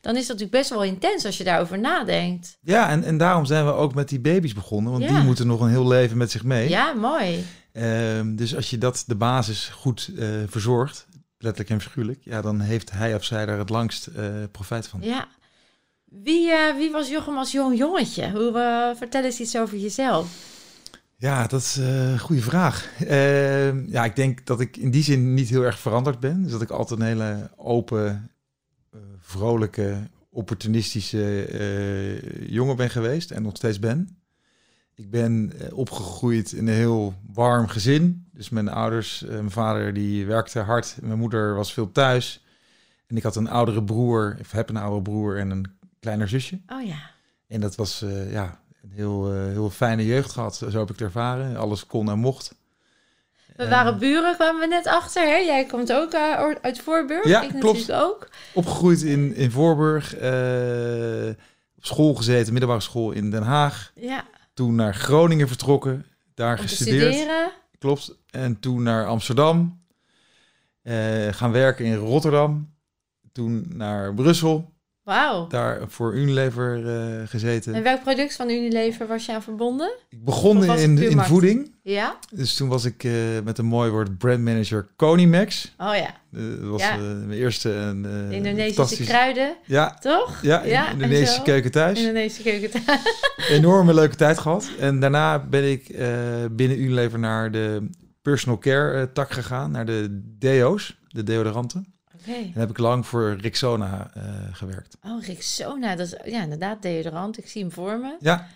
dan 0.06 0.16
is 0.16 0.28
dat 0.28 0.38
natuurlijk 0.38 0.52
best 0.52 0.70
wel 0.70 0.84
intens 0.84 1.26
als 1.26 1.38
je 1.38 1.44
daarover 1.44 1.80
nadenkt. 1.80 2.58
ja 2.62 2.90
en, 2.90 3.04
en 3.04 3.18
daarom 3.18 3.46
zijn 3.46 3.66
we 3.66 3.72
ook 3.72 3.94
met 3.94 4.10
die 4.10 4.20
baby's 4.20 4.54
begonnen, 4.54 4.92
want 4.92 5.04
Ja. 5.04 5.10
die 5.16 5.24
moeten 5.24 5.48
nog 5.48 5.60
een 5.62 5.70
heel 5.70 5.88
leven 5.88 6.18
met 6.18 6.32
zich 6.32 6.44
mee. 6.44 6.70
Ja, 6.70 6.94
mooi. 6.94 7.46
Ehm, 7.72 8.36
dus 8.36 8.56
als 8.56 8.70
je 8.70 8.78
dat 8.78 9.04
de 9.08 9.16
basis 9.16 9.68
goed 9.74 10.10
eh, 10.18 10.28
verzorgt, 10.48 11.08
letterlijk 11.38 11.70
en 11.70 11.82
figuurlijk, 11.82 12.20
ja, 12.24 12.42
dan 12.42 12.60
heeft 12.60 12.92
hij 12.92 13.16
of 13.16 13.24
zij 13.24 13.46
daar 13.46 13.58
het 13.58 13.70
langst 13.70 14.08
eh, 14.08 14.26
profijt 14.52 14.88
van. 14.88 15.00
Ja. 15.04 15.28
Wie, 16.06 16.52
eh, 16.52 16.76
wie 16.76 16.92
was 16.92 17.10
Jochem 17.10 17.38
als 17.38 17.52
jong 17.52 17.78
jongetje? 17.78 18.32
Hoe, 18.32 18.94
vertel 18.98 19.24
eens 19.24 19.40
iets 19.40 19.58
over 19.58 19.78
jezelf. 19.78 20.28
Ja, 21.18 21.48
dat 21.48 21.62
is 21.62 21.76
een 21.76 22.20
goede 22.20 22.42
vraag. 22.42 22.90
Ehm, 23.08 23.84
ja, 23.88 24.04
ik 24.06 24.16
denk 24.16 24.46
dat 24.46 24.60
ik 24.60 24.78
in 24.78 24.92
die 24.92 25.04
zin 25.04 25.34
niet 25.34 25.50
heel 25.50 25.62
erg 25.64 25.80
veranderd 25.80 26.20
ben. 26.20 26.44
Dus 26.44 26.52
dat 26.52 26.62
ik 26.62 26.70
altijd 26.70 27.00
een 27.00 27.06
hele 27.06 27.50
open, 27.56 28.30
vrolijke, 29.20 30.10
opportunistische 30.30 31.46
eh, 31.46 32.50
jongen 32.50 32.76
ben 32.76 32.90
geweest 32.90 33.32
en 33.32 33.42
nog 33.42 33.56
steeds 33.56 33.80
ben. 33.80 34.18
Ik 34.96 35.10
ben 35.10 35.52
eh, 35.60 35.78
opgegroeid 35.78 36.52
in 36.52 36.68
een 36.68 36.74
heel 36.74 37.14
warm 37.34 37.68
gezin. 37.68 38.28
Dus 38.34 38.50
mijn 38.50 38.68
ouders, 38.68 39.24
eh, 39.24 39.30
mijn 39.30 39.52
vader 39.52 39.94
die 39.94 40.26
werkte 40.26 40.60
hard, 40.60 40.98
mijn 41.02 41.20
moeder 41.20 41.56
was 41.56 41.74
veel 41.74 41.92
thuis. 41.92 42.44
En 43.08 43.18
ik 43.18 43.24
had 43.24 43.36
een 43.36 43.50
oudere 43.50 43.84
broer, 43.84 44.38
of 44.40 44.52
heb 44.52 44.70
een 44.70 44.78
oudere 44.78 45.02
broer 45.02 45.38
en 45.38 45.50
een 45.50 45.66
kleiner 46.00 46.30
zusje. 46.30 46.62
Oh 46.68 46.86
ja. 46.86 47.14
En 47.48 47.62
dat 47.62 47.76
was 47.76 48.02
eh, 48.02 48.32
ja, 48.32 48.62
een 48.82 48.92
heel, 48.92 49.34
eh, 49.34 49.46
heel 49.46 49.70
fijne 49.70 50.06
jeugd 50.06 50.32
gehad. 50.32 50.56
Zo 50.56 50.66
heb 50.66 50.82
ik 50.82 50.88
het 50.88 51.02
ervaren. 51.02 51.58
Alles 51.58 51.86
kon 51.86 52.10
en 52.10 52.20
mocht. 52.20 52.56
We 53.56 53.68
waren 53.70 53.98
buren, 54.00 54.36
kwamen 54.36 54.62
we 54.62 54.68
net 54.68 54.88
achter. 54.88 55.24
Hè? 55.28 55.36
Jij 55.36 55.66
komt 55.66 55.94
ook 55.94 56.12
eh, 56.14 56.52
uit 56.62 56.80
Voorburg. 56.80 57.28
Ja, 57.28 57.42
ik 57.42 57.50
klopt. 57.50 57.64
natuurlijk 57.78 58.00
ook. 58.08 58.30
Opgegroeid 58.54 59.02
in, 59.02 59.36
in 59.36 59.52
Voorburg. 59.52 60.16
eh, 60.16 61.30
op 61.78 61.86
school 61.86 62.14
gezeten, 62.14 62.52
middelbare 62.52 62.82
school 62.82 63.12
in 63.12 63.30
Den 63.32 63.44
Haag. 63.44 63.92
Ja, 63.96 64.24
Toen 64.54 64.76
naar 64.76 64.96
Groningen 64.96 65.48
vertrokken. 65.48 66.06
Daar 66.34 66.58
om 66.58 66.62
gestudeerd. 66.68 67.14
studeren. 67.14 67.52
Klopt. 67.80 68.18
En 68.30 68.60
toen 68.60 68.84
naar 68.84 69.06
Amsterdam. 69.08 69.84
eh, 70.82 71.28
gaan 71.32 71.52
werken 71.52 71.86
in 71.86 71.96
Rotterdam. 71.96 72.74
Toen 73.32 73.66
naar 73.70 74.14
Brussel. 74.14 74.74
Wauw. 75.06 75.48
Daar 75.48 75.80
voor 75.88 76.16
Unilever 76.16 76.88
eh, 76.88 77.28
gezeten. 77.28 77.74
En 77.74 77.84
welk 77.84 78.02
product 78.02 78.36
van 78.36 78.50
Unilever 78.50 79.08
was 79.08 79.26
je 79.26 79.34
aan 79.34 79.44
verbonden? 79.44 79.92
Ik 80.10 80.24
begon 80.24 80.64
in, 80.66 80.98
in 80.98 81.20
voeding. 81.20 81.72
Ja? 81.84 82.18
Dus 82.34 82.56
toen 82.56 82.70
was 82.70 82.86
ik 82.86 83.04
eh, 83.04 83.12
met 83.44 83.58
een 83.58 83.66
mooi 83.66 83.92
woord 83.92 84.18
brandmanager 84.18 84.88
Conimax. 84.96 85.74
Oh 85.78 85.96
ja. 85.96 86.08
Eh, 86.34 86.42
dat 86.60 86.70
was 86.70 86.82
Ja. 86.82 86.96
mijn 86.98 87.32
eerste 87.32 87.70
Indonesische 88.30 89.04
kruiden, 89.04 89.56
Ja, 89.66 89.98
toch? 90.00 90.42
ja, 90.42 90.90
Indonesische 90.92 91.42
keuken 91.42 91.72
thuis. 91.72 92.00
Indonesische 92.00 92.44
keuken. 92.44 92.82
Enorme 93.58 93.94
leuke 93.94 94.16
tijd 94.16 94.38
gehad. 94.38 94.70
En 94.80 95.00
daarna 95.00 95.40
ben 95.40 95.72
ik 95.72 95.88
binnen 96.52 96.82
Unilever 96.82 97.20
naar 97.20 97.52
de 97.52 97.90
personal 98.22 98.58
care 98.58 99.12
tak 99.12 99.32
gegaan, 99.32 99.72
naar 99.72 99.86
de 99.86 100.22
deo's, 100.40 101.00
de 101.08 101.24
deodoranten. 101.24 101.95
En 102.28 102.52
heb 102.60 102.70
ik 102.70 102.78
lang 102.78 103.06
voor 103.06 103.36
Rexona 103.42 104.12
eh, 104.14 104.24
gewerkt. 104.52 104.98
Oh, 105.06 105.24
Rexona. 105.24 105.96
Dat 105.96 106.08
is 106.08 106.32
ja, 106.32 106.42
inderdaad 106.42 106.82
deodorant. 106.82 107.38
Ik 107.38 107.48
zie 107.48 107.62
hem 107.62 107.72
voor 107.72 107.98
me. 108.00 108.16
Ja, 108.20 108.48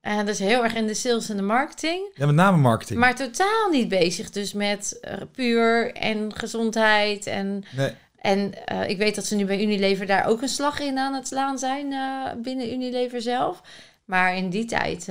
En 0.00 0.16
dat 0.16 0.28
is 0.28 0.38
heel 0.38 0.62
erg 0.64 0.74
in 0.74 0.86
de 0.86 0.94
sales 0.94 1.28
en 1.28 1.36
de 1.36 1.42
marketing. 1.42 2.10
ja 2.14 2.26
met 2.26 2.34
name 2.34 2.56
marketing. 2.56 2.98
Maar 2.98 3.14
totaal 3.14 3.68
niet 3.70 3.88
bezig 3.88 4.30
dus 4.30 4.52
met 4.52 4.98
eh, 5.00 5.16
puur 5.32 5.92
en 5.94 6.34
gezondheid. 6.36 7.26
En, 7.26 7.64
Nee, 7.76 7.92
en 8.20 8.66
eh, 8.66 8.88
ik 8.88 8.98
weet 8.98 9.14
dat 9.14 9.24
ze 9.26 9.36
nu 9.36 9.44
bij 9.44 9.62
Unilever 9.62 10.06
daar 10.06 10.26
ook 10.26 10.42
een 10.42 10.48
slag 10.48 10.80
in 10.80 10.98
aan 10.98 11.14
het 11.14 11.26
slaan 11.28 11.58
zijn 11.58 11.94
binnen 12.42 12.72
Unilever 12.72 13.22
zelf. 13.22 13.62
Maar 14.04 14.36
in 14.36 14.50
die 14.50 14.64
tijd 14.64 15.08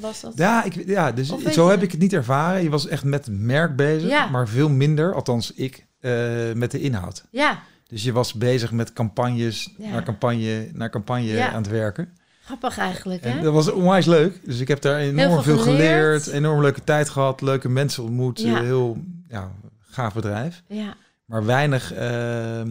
was 0.00 0.20
dat... 0.20 0.32
ja, 0.36 0.64
ik, 0.64 0.86
ja 0.86 1.12
dus 1.12 1.28
zo 1.52 1.64
je- 1.64 1.70
heb 1.70 1.82
ik 1.82 1.90
het 1.90 2.00
niet 2.00 2.12
ervaren. 2.12 2.62
Je 2.62 2.70
was 2.70 2.88
echt 2.88 3.04
met 3.04 3.26
het 3.26 3.34
merk 3.38 3.76
bezig, 3.76 4.08
Ja. 4.10 4.26
maar 4.28 4.48
veel 4.48 4.68
minder, 4.68 5.14
althans 5.14 5.52
ik, 5.54 5.86
eh, 6.00 6.52
met 6.54 6.70
de 6.70 6.80
inhoud. 6.80 7.24
Ja, 7.30 7.62
Dus 7.88 8.02
je 8.02 8.12
was 8.12 8.32
bezig 8.34 8.72
met 8.72 8.92
campagnes, 8.92 9.74
Ja. 9.78 9.90
naar 9.90 10.02
campagne, 10.04 10.68
naar 10.72 10.90
campagne 10.90 11.26
Ja. 11.26 11.50
aan 11.50 11.62
het 11.62 11.70
werken. 11.70 12.18
grappig 12.44 12.78
eigenlijk, 12.78 13.22
En 13.22 13.36
hè? 13.36 13.42
dat 13.42 13.52
was 13.52 13.70
onwijs 13.70 14.06
leuk. 14.06 14.40
Dus 14.44 14.60
ik 14.60 14.68
heb 14.68 14.80
daar 14.80 14.98
enorm 14.98 15.42
veel 15.42 15.42
veel 15.42 15.58
geleerd. 15.58 16.26
Enorm 16.26 16.60
leuke 16.60 16.84
tijd 16.84 17.08
gehad. 17.08 17.40
Leuke 17.40 17.68
mensen 17.68 18.02
ontmoet. 18.02 18.40
Ja. 18.40 18.62
Heel 18.62 18.98
ja, 19.28 19.52
gaaf 19.80 20.14
bedrijf. 20.14 20.62
Ja, 20.68 20.94
Maar 21.24 21.44
weinig 21.44 21.92
ehm, 21.92 22.70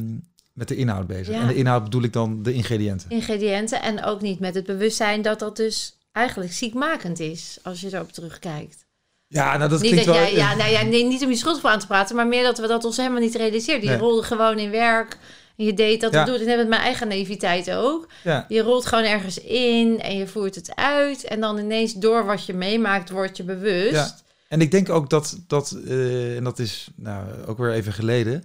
met 0.53 0.67
de 0.67 0.75
inhoud 0.75 1.07
bezig. 1.07 1.35
En 1.35 1.47
de 1.47 1.55
inhoud 1.55 1.83
bedoel 1.83 2.03
ik 2.03 2.13
dan 2.13 2.43
de 2.43 2.53
ingrediënten. 2.53 3.09
ingrediënten. 3.09 3.81
En 3.81 4.03
ook 4.03 4.21
niet 4.21 4.39
met 4.39 4.55
het 4.55 4.65
bewustzijn 4.65 5.21
dat 5.21 5.39
dat 5.39 5.55
dus 5.57 5.97
eigenlijk 6.11 6.53
ziekmakend 6.53 7.19
is, 7.19 7.59
als 7.63 7.81
je 7.81 7.93
erop 7.93 8.11
terugkijkt. 8.11 8.85
Ja, 9.31 9.57
nou 9.57 9.69
dat 9.69 9.81
niet 9.81 9.91
klinkt 9.91 10.05
dat 10.05 10.15
wel... 10.15 10.25
jij, 10.25 10.35
ja, 10.35 10.55
nou 10.55 10.71
ja, 10.71 10.81
nee, 10.81 11.05
niet 11.05 11.23
om 11.23 11.29
je 11.29 11.35
schuld 11.35 11.59
voor 11.59 11.69
aan 11.69 11.79
te 11.79 11.87
praten, 11.87 12.15
maar 12.15 12.27
meer 12.27 12.43
dat 12.43 12.57
we 12.57 12.67
dat 12.67 12.85
ons 12.85 12.97
helemaal 12.97 13.19
niet 13.19 13.35
realiseerden. 13.35 13.83
Je 13.83 13.89
Nee. 13.89 13.99
rolde 13.99 14.23
gewoon 14.23 14.59
in 14.59 14.71
werk 14.71 15.17
en 15.57 15.65
je 15.65 15.73
deed 15.73 16.01
dat. 16.01 16.13
Ja. 16.13 16.19
Ik 16.19 16.25
doe 16.25 16.35
het 16.37 16.45
net 16.45 16.57
met 16.57 16.67
mijn 16.67 16.81
eigen 16.81 17.07
naïviteit 17.07 17.71
ook. 17.71 18.07
ja. 18.23 18.45
Je 18.47 18.61
rolt 18.61 18.85
gewoon 18.85 19.03
ergens 19.03 19.39
in 19.41 20.01
en 20.01 20.17
je 20.17 20.27
voert 20.27 20.55
het 20.55 20.75
uit. 20.75 21.23
En 21.23 21.39
dan 21.39 21.57
ineens 21.57 21.93
door 21.93 22.25
wat 22.25 22.45
je 22.45 22.53
meemaakt, 22.53 23.09
word 23.09 23.37
je 23.37 23.43
bewust. 23.43 23.93
Ja. 23.93 24.15
En 24.47 24.61
ik 24.61 24.71
denk 24.71 24.89
ook 24.89 25.09
dat, 25.09 25.39
dat 25.47 25.77
eh, 25.87 26.35
en 26.35 26.43
dat 26.43 26.59
is 26.59 26.89
nou, 26.95 27.25
ook 27.45 27.57
weer 27.57 27.71
even 27.71 27.93
geleden, 27.93 28.43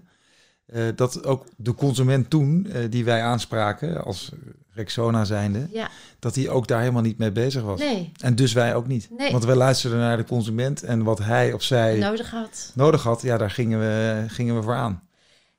eh, 0.66 0.82
dat 0.96 1.24
ook 1.24 1.46
de 1.56 1.74
consument 1.74 2.30
toen, 2.30 2.66
eh, 2.72 2.82
die 2.90 3.04
wij 3.04 3.22
aanspraken 3.22 4.04
als 4.04 4.30
Rexona 4.74 5.24
zijnde, 5.24 5.68
Ja, 5.72 5.88
dat 6.18 6.34
hij 6.34 6.48
ook 6.48 6.66
daar 6.66 6.80
helemaal 6.80 7.02
niet 7.02 7.18
mee 7.18 7.32
bezig 7.32 7.62
was. 7.62 7.80
nee, 7.80 8.12
En 8.20 8.34
dus 8.34 8.52
wij 8.52 8.74
ook 8.74 8.86
niet. 8.86 9.08
Nee. 9.16 9.32
Want 9.32 9.44
wij 9.44 9.54
luisterden 9.54 9.98
naar 9.98 10.16
de 10.16 10.24
consument 10.24 10.82
en 10.82 11.02
wat 11.04 11.18
hij 11.18 11.52
of 11.52 11.62
zij 11.62 11.98
nodig 11.98 12.30
had. 12.30 12.72
nodig 12.74 13.02
had, 13.02 13.22
ja, 13.22 13.36
daar 13.38 13.50
gingen 13.50 13.78
we, 13.78 14.24
gingen 14.28 14.54
we 14.56 14.62
voor 14.62 14.74
aan. 14.74 15.02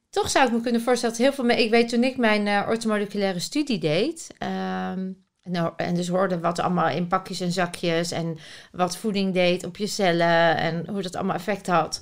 Toch 0.10 0.30
zou 0.30 0.46
ik 0.48 0.52
me 0.54 0.62
kunnen 0.62 0.82
voorstellen 0.82 1.16
dat 1.18 1.26
heel 1.26 1.34
veel... 1.36 1.44
me- 1.44 1.64
Ik 1.64 1.70
weet 1.70 1.90
toen 1.90 2.04
ik 2.04 2.18
mijn 2.18 2.48
eh 2.48 2.62
orthomoleculaire 2.68 3.40
studie 3.40 3.80
deed... 3.80 4.28
ehm, 4.38 5.12
nou, 5.44 5.74
en 5.78 5.96
dus 5.96 6.08
hoorde 6.08 6.40
wat 6.40 6.60
allemaal 6.60 6.90
in 6.90 7.08
pakjes 7.08 7.40
en 7.40 7.52
zakjes... 7.52 8.12
en 8.12 8.38
wat 8.72 8.98
voeding 8.98 9.34
deed 9.34 9.66
op 9.66 9.78
je 9.78 9.88
cellen... 9.88 10.58
en 10.58 10.88
hoe 10.90 11.02
dat 11.02 11.16
allemaal 11.16 11.36
effect 11.36 11.68
had... 11.68 12.02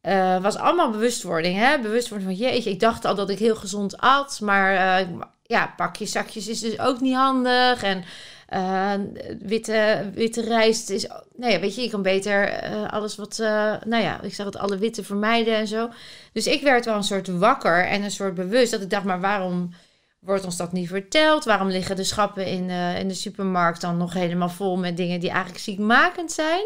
eh, 0.00 0.42
was 0.42 0.56
allemaal 0.56 0.90
bewustwording. 0.90 1.56
Hè? 1.58 1.78
Bewustwording 1.80 2.30
van 2.36 2.46
jeetje, 2.46 2.70
ik 2.70 2.80
dacht 2.80 3.04
al 3.04 3.14
dat 3.14 3.30
ik 3.30 3.38
heel 3.38 3.56
gezond 3.56 3.96
at... 3.98 4.40
maar 4.42 4.98
eh, 5.00 5.06
ja, 5.48 5.74
pakjes, 5.76 6.12
zakjes 6.12 6.48
is 6.48 6.60
dus 6.60 6.78
ook 6.78 7.00
niet 7.00 7.14
handig... 7.14 7.82
en 7.82 8.04
Eh, 8.48 8.94
witte, 9.40 10.10
witte 10.14 10.40
rijst 10.40 10.90
is... 10.90 11.06
Nou 11.36 11.52
ja, 11.52 11.60
weet 11.60 11.74
je, 11.74 11.82
je 11.82 11.90
kan 11.90 12.02
beter 12.02 12.48
eh, 12.48 12.88
alles 12.88 13.16
wat... 13.16 13.38
eh, 13.38 13.74
nou 13.84 14.02
ja, 14.02 14.20
ik 14.22 14.34
zeg 14.34 14.46
het, 14.46 14.56
alle 14.56 14.78
witte 14.78 15.04
vermijden 15.04 15.56
en 15.56 15.66
zo. 15.66 15.90
Dus 16.32 16.46
ik 16.46 16.62
werd 16.62 16.84
wel 16.84 16.96
een 16.96 17.02
soort 17.02 17.28
wakker 17.28 17.86
en 17.86 18.02
een 18.02 18.10
soort 18.10 18.34
bewust. 18.34 18.70
Dat 18.70 18.82
ik 18.82 18.90
dacht, 18.90 19.04
maar 19.04 19.20
waarom 19.20 19.74
wordt 20.18 20.44
ons 20.44 20.56
dat 20.56 20.72
niet 20.72 20.88
verteld? 20.88 21.44
Waarom 21.44 21.68
liggen 21.68 21.96
de 21.96 22.04
schappen 22.04 22.46
in, 22.46 22.70
in 22.70 23.08
de 23.08 23.14
supermarkt 23.14 23.80
dan 23.80 23.96
nog 23.96 24.12
helemaal 24.12 24.48
vol 24.48 24.76
met 24.76 24.96
dingen 24.96 25.20
die 25.20 25.30
eigenlijk 25.30 25.60
ziekmakend 25.60 26.32
zijn? 26.32 26.64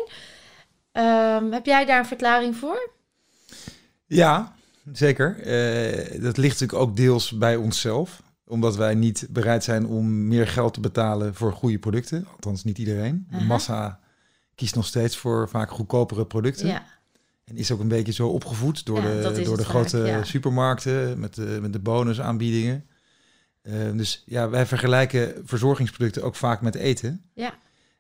Ehm, 0.92 1.52
heb 1.52 1.66
jij 1.66 1.84
daar 1.84 1.98
een 1.98 2.06
verklaring 2.06 2.56
voor? 2.56 2.90
Ja, 4.06 4.54
zeker. 4.92 5.36
Dat 6.20 6.36
ligt 6.36 6.60
natuurlijk 6.60 6.88
ook 6.88 6.96
deels 6.96 7.30
bij 7.30 7.56
onszelf. 7.56 8.22
Omdat 8.52 8.76
wij 8.76 8.94
niet 8.94 9.26
bereid 9.30 9.64
zijn 9.64 9.87
om 9.87 10.28
meer 10.28 10.49
geld 10.49 10.75
te 10.75 10.80
betalen 10.80 11.35
voor 11.35 11.52
goede 11.52 11.78
producten. 11.78 12.26
Althans, 12.32 12.64
niet 12.64 12.78
iedereen. 12.78 13.26
De 13.30 13.44
massa 13.44 14.00
kiest 14.54 14.75
nog 14.75 14.87
steeds 14.87 15.16
voor 15.16 15.49
vaak 15.49 15.71
goedkopere 15.71 16.26
producten. 16.26 16.66
Ja, 16.66 16.85
En 17.44 17.56
is 17.56 17.71
ook 17.71 17.80
een 17.80 17.88
beetje 17.88 18.12
zo 18.12 18.28
opgevoed 18.28 18.87
door 18.87 19.02
Ja, 19.02 19.30
de, 19.30 19.42
door 19.42 19.56
de 19.56 19.62
vaak, 19.62 19.71
grote 19.71 19.99
ja. 19.99 20.25
supermarkten 20.25 21.18
met 21.21 21.35
de, 21.35 21.59
met 21.61 21.73
de 21.73 21.78
bonusaanbiedingen. 21.78 22.87
Eh, 23.62 23.75
dus 23.94 24.23
ja, 24.26 24.49
wij 24.49 24.66
vergelijken 24.66 25.42
verzorgingsproducten 25.44 26.23
ook 26.23 26.37
vaak 26.37 26.61
met 26.61 26.75
eten. 26.75 27.23
ja, 27.35 27.54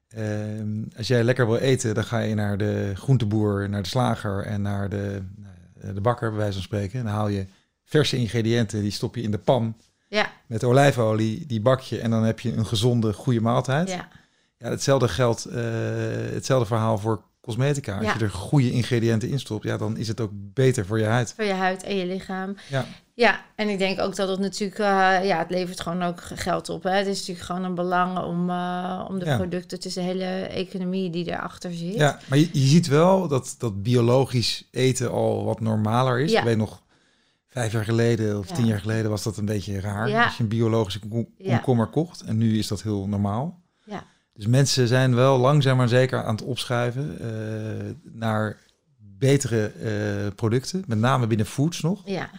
Ehm, 0.08 0.82
als 0.96 1.06
jij 1.06 1.24
lekker 1.24 1.46
wil 1.46 1.56
eten, 1.56 1.94
dan 1.94 2.04
ga 2.04 2.18
je 2.18 2.34
naar 2.34 2.58
de 2.58 2.92
groenteboer, 2.94 3.68
naar 3.68 3.82
de 3.82 3.88
slager 3.88 4.44
en 4.44 4.62
naar 4.62 4.88
de, 4.88 5.22
nou, 5.36 5.94
de 5.94 6.00
bakker, 6.00 6.28
bij 6.28 6.38
wijze 6.38 6.52
van 6.52 6.62
spreken. 6.62 6.98
En 6.98 7.04
dan 7.04 7.14
haal 7.14 7.28
je 7.28 7.46
verse 7.84 8.16
ingrediënten, 8.16 8.82
die 8.82 8.90
stop 8.90 9.14
je 9.14 9.22
in 9.22 9.30
de 9.30 9.38
pan 9.38 9.76
ja, 10.16 10.30
met 10.46 10.64
olijfolie, 10.64 11.46
die 11.46 11.60
bak 11.60 11.80
je 11.80 12.00
en 12.00 12.10
dan 12.10 12.22
heb 12.24 12.40
je 12.40 12.52
een 12.56 12.66
gezonde, 12.66 13.12
goede 13.12 13.40
maaltijd. 13.40 13.88
Ja, 13.88 14.08
ja. 14.58 14.68
hetzelfde 14.70 15.08
geldt, 15.08 15.44
eh, 15.44 15.62
hetzelfde 16.32 16.66
verhaal 16.66 16.98
voor 16.98 17.22
cosmetica. 17.40 17.96
Als 17.96 18.06
Ja. 18.06 18.14
je 18.18 18.24
er 18.24 18.30
goede 18.30 18.70
ingrediënten 18.70 19.28
in 19.28 19.38
stopt, 19.40 19.64
ja, 19.64 19.76
dan 19.76 19.96
is 19.96 20.08
het 20.08 20.20
ook 20.20 20.30
beter 20.34 20.86
voor 20.86 20.98
je 20.98 21.04
huid. 21.04 21.32
Voor 21.36 21.44
je 21.44 21.52
huid 21.52 21.82
en 21.82 21.96
je 21.96 22.06
lichaam. 22.06 22.56
Ja. 22.68 22.84
Ja, 23.14 23.40
en 23.54 23.68
ik 23.68 23.78
denk 23.78 24.00
ook 24.00 24.16
dat 24.16 24.28
het 24.28 24.38
natuurlijk, 24.38 24.78
eh, 24.78 25.24
ja, 25.26 25.38
het 25.38 25.50
levert 25.50 25.80
gewoon 25.80 26.02
ook 26.02 26.20
geld 26.22 26.68
op. 26.68 26.82
Hè. 26.82 26.90
Het 26.90 27.06
is 27.06 27.18
natuurlijk 27.18 27.46
gewoon 27.46 27.64
een 27.64 27.74
belang 27.74 28.18
om, 28.18 28.50
eh, 28.50 29.04
om 29.08 29.18
de 29.18 29.24
Ja. 29.24 29.36
producten, 29.36 29.76
het 29.76 29.86
is 29.86 29.94
de 29.94 30.00
hele 30.00 30.24
economie 30.46 31.10
die 31.10 31.24
erachter 31.30 31.72
zit. 31.72 31.94
Ja, 31.94 32.18
maar 32.28 32.38
je, 32.38 32.48
je 32.52 32.66
ziet 32.66 32.86
wel 32.86 33.28
dat, 33.28 33.54
dat 33.58 33.82
biologisch 33.82 34.68
eten 34.70 35.10
al 35.10 35.44
wat 35.44 35.60
normaler 35.60 36.20
is. 36.20 36.32
Ja. 36.32 36.38
Ik 36.38 36.44
weet 36.44 36.56
nog, 36.56 36.82
vijf 37.52 37.72
jaar 37.72 37.84
geleden 37.84 38.38
of 38.38 38.48
Ja. 38.48 38.54
tien 38.54 38.66
jaar 38.66 38.80
geleden 38.80 39.10
was 39.10 39.22
dat 39.22 39.36
een 39.36 39.44
beetje 39.44 39.80
raar. 39.80 40.08
Ja. 40.08 40.24
Als 40.24 40.36
je 40.36 40.42
een 40.42 40.48
biologische 40.48 40.98
kom- 41.08 41.28
Ja. 41.36 41.54
komkommer 41.54 41.86
kocht. 41.86 42.20
En 42.20 42.38
nu 42.38 42.58
is 42.58 42.66
dat 42.66 42.82
heel 42.82 43.08
normaal. 43.08 43.60
Ja. 43.84 44.04
Dus 44.34 44.46
mensen 44.46 44.88
zijn 44.88 45.14
wel 45.14 45.38
langzaam 45.38 45.76
maar 45.76 45.88
zeker 45.88 46.24
aan 46.24 46.34
het 46.34 46.44
opschuiven 46.44 47.18
eh, 47.20 47.90
naar 48.12 48.56
betere 49.18 49.66
eh, 49.66 50.34
producten. 50.34 50.84
Met 50.86 50.98
name 50.98 51.26
binnen 51.26 51.46
foods 51.46 51.80
nog. 51.80 52.02
Ja. 52.04 52.30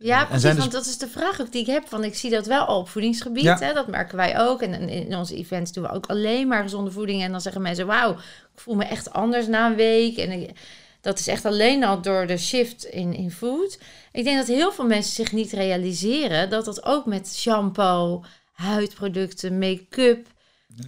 Ja, 0.00 0.20
En 0.20 0.26
precies, 0.26 0.50
dus- 0.50 0.58
want 0.58 0.72
dat 0.72 0.86
is 0.86 0.98
de 0.98 1.08
vraag 1.08 1.40
ook 1.40 1.52
die 1.52 1.60
ik 1.60 1.66
heb. 1.66 1.88
Want 1.88 2.04
ik 2.04 2.14
zie 2.14 2.30
dat 2.30 2.46
wel 2.46 2.64
al 2.64 2.78
op 2.80 2.88
voedingsgebied, 2.88 3.42
Ja. 3.42 3.58
hè, 3.58 3.72
dat 3.72 3.86
merken 3.88 4.16
wij 4.16 4.40
ook. 4.40 4.62
En 4.62 4.88
in- 4.88 5.16
onze 5.16 5.36
events 5.36 5.72
doen 5.72 5.84
we 5.84 5.90
ook 5.90 6.06
alleen 6.06 6.48
maar 6.48 6.62
gezonde 6.62 6.90
voeding. 6.90 7.22
En 7.22 7.30
dan 7.30 7.40
zeggen 7.40 7.62
mensen, 7.62 7.86
wauw, 7.86 8.12
ik 8.12 8.60
voel 8.60 8.74
me 8.74 8.84
echt 8.84 9.12
anders 9.12 9.46
na 9.46 9.70
een 9.70 9.76
week. 9.76 10.16
En 10.16 10.46
dat 11.08 11.18
is 11.18 11.26
echt 11.26 11.44
alleen 11.44 11.84
al 11.84 12.02
door 12.02 12.26
de 12.26 12.36
shift 12.36 12.84
in, 12.84 13.14
in 13.14 13.30
food. 13.30 13.78
Ik 14.12 14.24
denk 14.24 14.36
dat 14.36 14.46
heel 14.46 14.72
veel 14.72 14.86
mensen 14.86 15.14
zich 15.14 15.32
niet 15.32 15.52
realiseren... 15.52 16.50
dat 16.50 16.64
dat 16.64 16.84
ook 16.84 17.06
met 17.06 17.34
shampoo, 17.34 18.24
huidproducten, 18.52 19.58
make-up... 19.58 20.26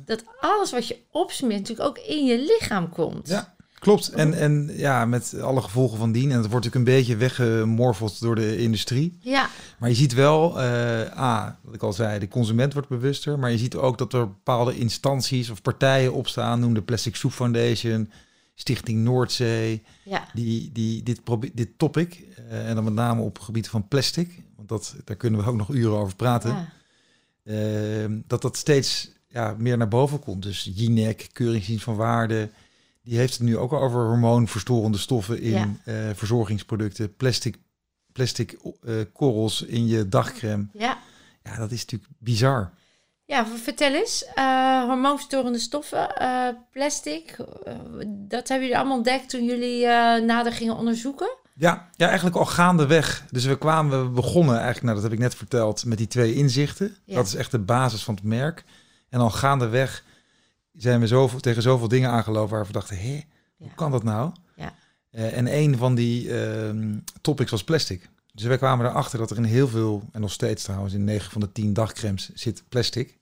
dat 0.04 0.24
alles 0.40 0.70
wat 0.70 0.86
je 0.86 0.96
opsmeert 1.10 1.60
natuurlijk 1.60 1.88
ook 1.88 1.98
in 1.98 2.24
je 2.24 2.38
lichaam 2.38 2.88
komt. 2.88 3.28
Ja. 3.28 3.54
Klopt. 3.78 4.08
En, 4.08 4.34
en 4.34 4.70
ja, 4.76 5.04
met 5.04 5.40
alle 5.40 5.60
gevolgen 5.60 5.98
van 5.98 6.12
dien. 6.12 6.30
En 6.30 6.40
dat 6.40 6.50
wordt 6.50 6.64
natuurlijk 6.64 6.88
een 6.88 6.96
beetje 6.96 7.16
weggemorfeld 7.16 8.20
door 8.20 8.34
de 8.34 8.56
industrie. 8.56 9.18
Ja, 9.20 9.48
Maar 9.78 9.88
je 9.88 9.94
ziet 9.94 10.14
wel, 10.14 10.60
eh, 10.60 11.18
A, 11.18 11.58
wat 11.62 11.74
ik 11.74 11.82
al 11.82 11.92
zei, 11.92 12.18
de 12.18 12.28
consument 12.28 12.72
wordt 12.72 12.88
bewuster. 12.88 13.38
Maar 13.38 13.50
je 13.50 13.58
ziet 13.58 13.76
ook 13.76 13.98
dat 13.98 14.12
er 14.12 14.26
bepaalde 14.26 14.78
instanties 14.78 15.50
of 15.50 15.62
partijen 15.62 16.12
opstaan. 16.12 16.60
Noem 16.60 16.74
de 16.74 16.82
Plastic 16.82 17.16
Soup 17.16 17.32
Foundation, 17.32 18.10
Stichting 18.60 18.98
Noordzee. 19.04 19.82
ja, 20.04 20.28
Die, 20.34 20.72
die 20.72 21.02
dit, 21.02 21.20
dit 21.54 21.68
topic, 21.78 22.24
eh, 22.48 22.68
en 22.68 22.74
dan 22.74 22.84
met 22.84 22.92
name 22.92 23.22
op 23.22 23.34
het 23.34 23.44
gebied 23.44 23.68
van 23.68 23.88
plastic. 23.88 24.42
Want 24.56 24.68
dat, 24.68 24.94
daar 25.04 25.16
kunnen 25.16 25.40
we 25.40 25.46
ook 25.46 25.56
nog 25.56 25.68
uren 25.70 25.98
over 25.98 26.16
praten. 26.16 26.50
ja. 26.50 26.68
eh, 27.42 28.10
dat 28.26 28.42
dat 28.42 28.56
steeds 28.56 29.10
ja, 29.28 29.54
meer 29.58 29.76
naar 29.76 29.88
boven 29.88 30.18
komt. 30.20 30.42
Dus 30.42 30.70
Jinek, 30.74 31.28
Keuringsdienst 31.32 31.84
van 31.84 31.96
Waarde, 31.96 32.50
die 33.02 33.18
heeft 33.18 33.32
het 33.32 33.42
nu 33.42 33.56
ook 33.56 33.72
over 33.72 34.06
hormoonverstorende 34.06 34.98
stoffen 34.98 35.40
in 35.40 35.50
Ja. 35.50 35.74
eh, 35.84 36.14
verzorgingsproducten, 36.14 37.16
plastic, 37.16 37.56
plastic 38.12 38.58
eh, 38.82 38.94
korrels 39.12 39.62
in 39.62 39.86
je 39.86 40.08
dagcreme. 40.08 40.66
ja. 40.72 40.98
Ja, 41.44 41.56
dat 41.56 41.70
is 41.70 41.80
natuurlijk 41.80 42.10
bizar. 42.18 42.72
Ja, 43.30 43.46
vertel 43.46 43.94
eens. 43.94 44.24
Eh 44.34 44.84
hormoonverstorende 44.84 45.58
stoffen, 45.58 46.16
eh, 46.16 46.48
plastic. 46.72 47.36
eh, 47.64 47.74
dat 48.06 48.48
hebben 48.48 48.66
jullie 48.66 48.76
allemaal 48.78 48.96
ontdekt 48.96 49.28
toen 49.28 49.44
jullie 49.44 49.86
nader 50.20 50.52
gingen 50.52 50.76
onderzoeken? 50.76 51.36
Ja, 51.54 51.88
ja, 51.96 52.06
eigenlijk 52.06 52.36
al 52.36 52.46
gaandeweg. 52.46 53.24
Dus 53.30 53.44
we 53.44 53.58
kwamen, 53.58 54.04
we 54.04 54.10
begonnen 54.10 54.54
eigenlijk, 54.54 54.82
nou 54.82 54.94
dat 54.94 55.04
heb 55.04 55.12
ik 55.12 55.18
net 55.18 55.34
verteld, 55.34 55.84
met 55.84 55.98
die 55.98 56.06
twee 56.06 56.34
inzichten. 56.34 56.96
Ja. 57.04 57.14
Dat 57.14 57.26
is 57.26 57.34
echt 57.34 57.50
de 57.50 57.58
basis 57.58 58.02
van 58.02 58.14
het 58.14 58.24
merk. 58.24 58.64
En 59.08 59.20
al 59.20 59.30
gaandeweg 59.30 60.04
zijn 60.72 61.00
we 61.00 61.06
zoveel, 61.06 61.40
tegen 61.40 61.62
zoveel 61.62 61.88
dingen 61.88 62.10
aangelopen 62.10 62.56
waar 62.56 62.66
we 62.66 62.72
dachten, 62.72 62.98
hé, 62.98 63.24
hoe 63.56 63.74
kan 63.74 63.90
dat 63.90 64.02
nou? 64.02 64.32
Ja. 64.56 64.74
En 65.10 65.56
een 65.56 65.76
van 65.76 65.94
die 65.94 66.40
ehm, 66.40 66.98
topics 67.20 67.50
was 67.50 67.64
plastic. 67.64 68.08
Dus 68.34 68.44
wij 68.44 68.58
kwamen 68.58 68.86
erachter 68.86 69.18
dat 69.18 69.30
er 69.30 69.36
in 69.36 69.44
heel 69.44 69.68
veel, 69.68 70.08
en 70.12 70.20
nog 70.20 70.32
steeds 70.32 70.62
trouwens, 70.62 70.94
in 70.94 71.04
9 71.04 71.30
van 71.30 71.40
de 71.40 71.52
10 71.52 71.72
dagcremes 71.72 72.30
zit 72.34 72.62
plastic. 72.68 73.18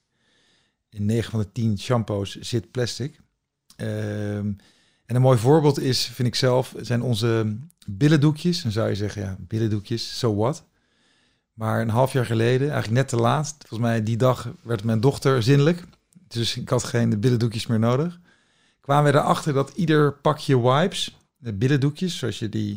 In 0.98 1.06
9 1.06 1.30
van 1.30 1.40
de 1.40 1.52
10 1.52 1.78
shampoos 1.78 2.36
zit 2.40 2.70
plastic. 2.70 3.20
Ehm, 3.76 4.46
en 5.06 5.14
een 5.16 5.20
mooi 5.20 5.38
voorbeeld 5.38 5.80
is, 5.80 6.04
vind 6.06 6.28
ik 6.28 6.34
zelf, 6.34 6.74
zijn 6.80 7.02
onze 7.02 7.56
billendoekjes. 7.86 8.62
Dan 8.62 8.72
zou 8.72 8.88
je 8.88 8.94
zeggen, 8.94 9.22
ja, 9.22 9.36
billendoekjes, 9.40 10.18
so 10.18 10.34
what? 10.36 10.64
Maar 11.52 11.80
een 11.80 11.88
half 11.88 12.12
jaar 12.12 12.26
geleden, 12.26 12.70
eigenlijk 12.70 13.00
net 13.00 13.08
te 13.08 13.16
laat, 13.16 13.54
volgens 13.58 13.90
mij 13.90 14.02
die 14.02 14.16
dag 14.16 14.48
werd 14.62 14.84
mijn 14.84 15.00
dochter 15.00 15.42
zinnelijk. 15.42 15.84
Dus 16.28 16.56
ik 16.56 16.68
had 16.68 16.84
geen 16.84 17.20
billendoekjes 17.20 17.66
meer 17.66 17.78
nodig. 17.78 18.18
Kwamen 18.80 19.12
we 19.12 19.18
erachter 19.18 19.52
dat 19.52 19.72
ieder 19.74 20.12
pakje 20.12 20.60
wipes, 20.62 21.16
de 21.36 21.52
billendoekjes, 21.52 22.18
zoals 22.18 22.38
je 22.38 22.48
die 22.48 22.72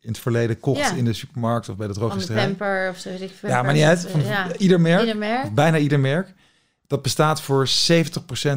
in 0.00 0.08
het 0.10 0.18
verleden 0.18 0.60
kocht 0.60 0.78
Ja. 0.80 0.92
in 0.94 1.04
de 1.04 1.12
supermarkt 1.12 1.68
of 1.68 1.76
bij 1.76 1.86
de 1.86 1.92
Van 1.94 2.02
de 2.02 2.08
drogisterij. 2.08 2.46
pamper 2.46 2.90
of 2.90 2.98
zo 2.98 3.08
weet 3.10 3.20
ik 3.20 3.30
veel. 3.38 3.48
Ja, 3.48 3.62
maar 3.62 3.72
niet 3.72 3.82
uit. 3.82 4.06
Van 4.10 4.22
ja. 4.24 4.56
ieder 4.56 4.80
merk, 4.80 5.00
Ieder 5.00 5.16
merk. 5.16 5.54
bijna 5.54 5.78
ieder 5.78 6.00
merk. 6.00 6.34
Dat 6.86 7.02
bestaat 7.02 7.40
voor 7.40 7.68
70% 7.68 7.70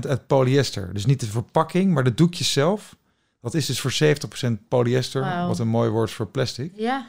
uit 0.08 0.28
polyester. 0.28 0.94
Dus 0.94 1.06
niet 1.06 1.20
de 1.20 1.26
verpakking, 1.26 1.94
maar 1.94 2.04
de 2.04 2.14
doekjes 2.14 2.52
zelf. 2.52 2.96
Dat 3.42 3.54
is 3.54 3.66
dus 3.66 3.80
voor 3.80 3.94
70% 4.46 4.68
polyester, 4.68 5.48
wat 5.48 5.60
een 5.60 5.68
mooi 5.68 5.90
woord 5.90 6.12
voor 6.12 6.28
plastic. 6.28 6.72
Ja, 6.76 7.08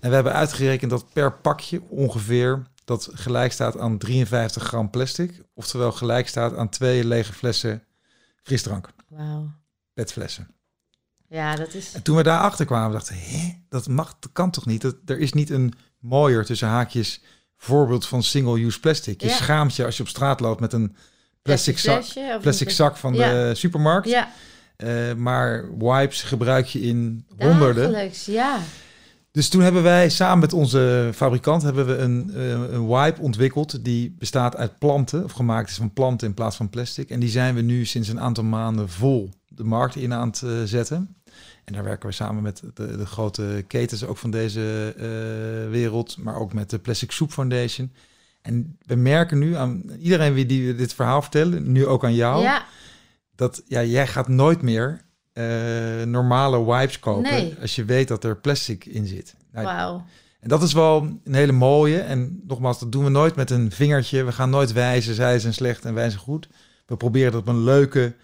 En 0.00 0.08
we 0.08 0.14
hebben 0.14 0.32
uitgerekend 0.32 0.90
dat 0.90 1.12
per 1.12 1.32
pakje 1.32 1.82
ongeveer 1.88 2.62
dat 2.84 3.08
gelijk 3.12 3.52
staat 3.52 3.78
aan 3.78 3.98
53 3.98 4.62
gram 4.62 4.90
plastic. 4.90 5.42
Oftewel 5.54 5.92
gelijk 5.92 6.28
staat 6.28 6.56
aan 6.56 6.68
twee 6.68 7.04
lege 7.04 7.32
flessen 7.32 7.82
frisdrank, 8.42 8.88
wauw. 9.08 9.50
petflessen. 9.94 10.48
Ja, 11.28 11.56
dat 11.56 11.74
is... 11.74 11.92
En 11.92 12.02
toen 12.02 12.16
we 12.16 12.22
daarachter 12.22 12.66
kwamen, 12.66 12.92
dachten 12.92 13.14
we, 13.14 13.20
hé, 13.20 13.62
dat 13.68 13.88
mag, 13.88 14.16
dat 14.18 14.32
kan 14.32 14.50
toch 14.50 14.66
niet? 14.66 14.80
Dat, 14.82 14.96
er 15.06 15.18
is 15.18 15.32
niet 15.32 15.50
een 15.50 15.72
mooier, 15.98 16.44
tussen 16.44 16.68
haakjes, 16.68 17.22
voorbeeld 17.56 18.06
van 18.06 18.22
single-use 18.22 18.80
plastic. 18.80 19.20
Je 19.20 19.26
Ja. 19.28 19.34
schaamt 19.34 19.76
je 19.76 19.84
als 19.84 19.96
je 19.96 20.02
op 20.02 20.08
straat 20.08 20.40
loopt 20.40 20.60
met 20.60 20.72
een 20.72 20.96
plastic, 21.42 21.78
zak, 21.78 22.02
flesje 22.04 22.32
of 22.36 22.42
plastic 22.42 22.70
zak 22.70 22.96
van 22.96 23.14
Ja. 23.14 23.30
de 23.30 23.54
supermarkt. 23.54 24.08
Ja, 24.08 24.28
Eh, 24.76 25.12
maar 25.16 25.76
wipes 25.78 26.22
gebruik 26.22 26.66
je 26.66 26.80
in 26.80 27.26
honderden. 27.38 27.82
dagelijks, 27.90 28.24
ja. 28.24 28.58
Dus 29.30 29.48
toen 29.48 29.62
hebben 29.62 29.82
wij 29.82 30.08
samen 30.08 30.38
met 30.38 30.52
onze 30.52 31.10
fabrikant 31.14 31.62
hebben 31.62 31.86
we 31.86 31.96
een, 31.96 32.30
eh, 32.34 32.50
een 32.50 32.86
wipe 32.86 33.20
ontwikkeld 33.20 33.84
die 33.84 34.14
bestaat 34.18 34.56
uit 34.56 34.78
planten 34.78 35.24
of 35.24 35.32
gemaakt 35.32 35.70
is 35.70 35.76
van 35.76 35.92
planten 35.92 36.28
in 36.28 36.34
plaats 36.34 36.56
van 36.56 36.70
plastic. 36.70 37.10
En 37.10 37.20
die 37.20 37.28
zijn 37.28 37.54
we 37.54 37.60
nu 37.60 37.84
sinds 37.84 38.08
een 38.08 38.20
aantal 38.20 38.44
maanden 38.44 38.88
vol 38.88 39.30
de 39.48 39.64
markt 39.64 39.96
in 39.96 40.12
aan 40.12 40.28
het 40.28 40.42
eh, 40.42 40.50
zetten. 40.64 41.16
En 41.64 41.72
daar 41.72 41.84
werken 41.84 42.08
we 42.08 42.14
samen 42.14 42.42
met 42.42 42.62
de, 42.74 42.96
de 42.96 43.06
grote 43.06 43.64
ketens 43.66 44.04
ook 44.04 44.16
van 44.16 44.30
deze 44.30 44.94
eh, 44.96 45.70
wereld, 45.70 46.16
maar 46.18 46.36
ook 46.36 46.52
met 46.52 46.70
de 46.70 46.78
Plastic 46.78 47.10
Soup 47.10 47.30
Foundation. 47.30 47.92
En 48.42 48.76
we 48.86 48.94
merken 48.94 49.38
nu 49.38 49.54
aan 49.56 49.82
iedereen 49.98 50.34
wie 50.34 50.46
die 50.46 50.74
dit 50.74 50.94
verhaal 50.94 51.22
vertellen, 51.22 51.72
nu 51.72 51.86
ook 51.86 52.04
aan 52.04 52.14
jou, 52.14 52.42
Ja, 52.42 52.64
dat 53.34 53.62
ja, 53.66 53.82
jij 53.84 54.06
gaat 54.06 54.28
nooit 54.28 54.62
meer 54.62 55.00
eh, 55.32 56.02
normale 56.02 56.64
wipes 56.64 56.98
kopen 56.98 57.22
Nee. 57.30 57.56
als 57.60 57.74
je 57.74 57.84
weet 57.84 58.08
dat 58.08 58.24
er 58.24 58.36
plastic 58.36 58.84
in 58.84 59.06
zit. 59.06 59.34
Nou, 59.52 59.66
wauw. 59.66 60.04
en 60.40 60.48
dat 60.48 60.62
is 60.62 60.72
wel 60.72 61.18
een 61.24 61.34
hele 61.34 61.52
mooie. 61.52 61.98
En 61.98 62.40
nogmaals, 62.46 62.78
dat 62.78 62.92
doen 62.92 63.04
we 63.04 63.10
nooit 63.10 63.36
met 63.36 63.50
een 63.50 63.70
vingertje. 63.70 64.24
We 64.24 64.32
gaan 64.32 64.50
nooit 64.50 64.72
wijzen, 64.72 65.14
zij 65.14 65.38
zijn 65.38 65.54
slecht 65.54 65.84
en 65.84 65.94
wij 65.94 66.08
zijn 66.10 66.22
goed. 66.22 66.48
we 66.86 66.96
proberen 66.96 67.32
dat 67.32 67.40
op 67.40 67.48
een 67.48 67.64
leuke, 67.64 68.14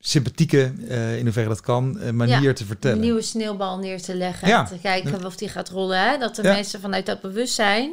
sympathieke, 0.00 0.72
eh, 0.88 1.18
in 1.18 1.24
hoeverre 1.24 1.48
dat 1.48 1.60
kan, 1.60 1.98
eh, 1.98 2.10
manier 2.10 2.42
Ja, 2.42 2.52
te 2.52 2.60
Een 2.60 2.66
vertellen. 2.66 3.00
nieuwe 3.00 3.22
sneeuwbal 3.22 3.78
neer 3.78 4.02
te 4.02 4.14
leggen. 4.14 4.48
Ja. 4.48 4.58
En 4.60 4.66
te 4.66 4.78
kijken 4.82 5.24
of 5.26 5.36
die 5.36 5.48
gaat 5.48 5.68
rollen. 5.68 6.10
Hè? 6.10 6.18
Dat 6.18 6.36
de 6.36 6.42
Ja. 6.42 6.52
mensen 6.52 6.80
vanuit 6.80 7.06
dat 7.06 7.20
bewustzijn. 7.20 7.90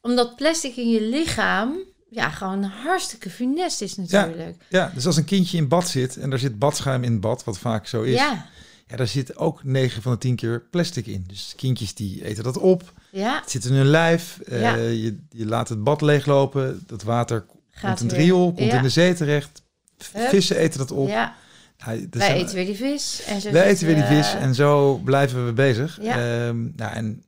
Omdat 0.00 0.36
plastic 0.36 0.76
in 0.76 0.90
je 0.90 1.02
lichaam 1.02 1.76
ja, 2.10 2.28
gewoon 2.30 2.62
hartstikke 2.62 3.30
funest 3.30 3.80
is 3.80 3.96
natuurlijk. 3.96 4.56
Ja, 4.68 4.90
dus 4.94 5.06
als 5.06 5.16
een 5.16 5.24
kindje 5.24 5.56
in 5.56 5.68
bad 5.68 5.88
zit 5.88 6.16
en 6.16 6.32
er 6.32 6.38
zit 6.38 6.58
badschuim 6.58 7.04
in 7.04 7.12
het 7.12 7.20
bad, 7.20 7.44
wat 7.44 7.58
vaak 7.58 7.86
zo 7.86 8.02
is, 8.02 8.14
ja. 8.14 8.46
Ja, 8.86 8.96
daar 8.96 9.06
zit 9.06 9.36
ook 9.36 9.64
9 9.64 10.02
van 10.02 10.12
de 10.12 10.18
10 10.18 10.36
keer 10.36 10.62
plastic 10.70 11.06
in. 11.06 11.24
Dus 11.28 11.52
kindjes 11.56 11.94
die 11.94 12.24
eten 12.24 12.44
dat 12.44 12.58
op, 12.58 12.92
ja. 13.10 13.40
het 13.40 13.50
zit 13.50 13.64
in 13.64 13.72
hun 13.74 13.86
lijf, 13.86 14.38
eh, 14.40 14.92
je, 15.02 15.18
je 15.30 15.46
laat 15.46 15.68
het 15.68 15.84
bad 15.84 16.00
leeglopen, 16.00 16.82
dat 16.86 17.02
water 17.02 17.44
Gaat 17.70 17.98
komt 17.98 18.00
in 18.00 18.06
het 18.06 18.16
riool, 18.16 18.52
komt 18.52 18.72
in 18.72 18.82
de 18.82 18.88
zee 18.88 19.14
terecht. 19.14 19.61
Vissen 20.04 20.56
eten 20.56 20.78
dat 20.78 20.90
op. 20.90 21.08
ja. 21.08 21.34
Ja, 21.76 21.86
Wij 21.86 22.06
zijn- 22.10 22.36
eten 22.36 22.54
weer 22.54 22.64
die 22.64 22.74
vis. 22.76 23.24
En 23.26 23.40
zo 23.40 23.50
Wij 23.50 23.64
eten 23.66 23.86
weer 23.86 23.94
die 23.94 24.04
vis 24.04 24.34
eh, 24.34 24.42
en 24.42 24.54
zo 24.54 24.94
blijven 25.04 25.46
we 25.46 25.52
bezig. 25.52 25.98
Ja. 26.02 26.12
Ehm, 26.16 26.62
nou, 26.76 26.92
en 26.94 27.24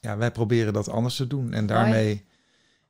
ja, 0.00 0.16
wij 0.16 0.30
proberen 0.30 0.72
dat 0.72 0.88
anders 0.88 1.16
te 1.16 1.26
doen. 1.26 1.52
En 1.52 1.66
daarmee 1.66 2.24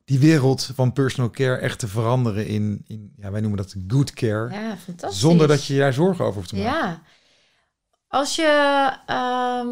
die 0.05 0.19
wereld 0.19 0.71
van 0.75 0.93
personal 0.93 1.31
care 1.31 1.57
echt 1.57 1.79
te 1.79 1.89
veranderen 1.89 2.47
in, 2.47 2.85
in 2.87 3.13
ja, 3.17 3.31
wij 3.31 3.41
noemen 3.41 3.59
dat 3.59 3.75
good 3.89 4.13
care. 4.13 4.51
Ja, 4.53 4.77
fantastisch. 4.77 5.21
zonder 5.21 5.49
dat 5.49 5.67
je 5.67 5.79
daar 5.79 5.93
zorgen 5.93 6.25
over 6.25 6.37
hoeft 6.37 6.49
te 6.49 6.57
maken. 6.57 6.73
Ja. 6.73 7.03
Als 8.09 8.37
je... 8.37 8.91
ehm, 9.07 9.69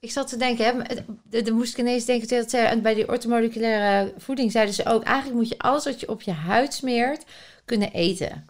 ik 0.00 0.10
zat 0.10 0.28
te 0.28 0.36
denken, 0.36 0.64
hè, 0.64 0.94
de, 1.24 1.42
de 1.42 1.52
moest 1.52 1.72
ik 1.72 1.78
ineens 1.78 2.04
denken, 2.04 2.28
dat 2.28 2.50
ze, 2.50 2.78
bij 2.82 2.94
die 2.94 3.08
ortomoleculaire 3.08 4.14
voeding 4.18 4.52
zeiden 4.52 4.74
ze 4.74 4.86
ook, 4.86 5.02
eigenlijk 5.02 5.36
moet 5.38 5.48
je 5.48 5.58
alles 5.58 5.84
wat 5.84 6.00
je 6.00 6.08
op 6.08 6.22
je 6.22 6.32
huid 6.32 6.74
smeert, 6.74 7.24
kunnen 7.64 7.92
eten. 7.92 8.44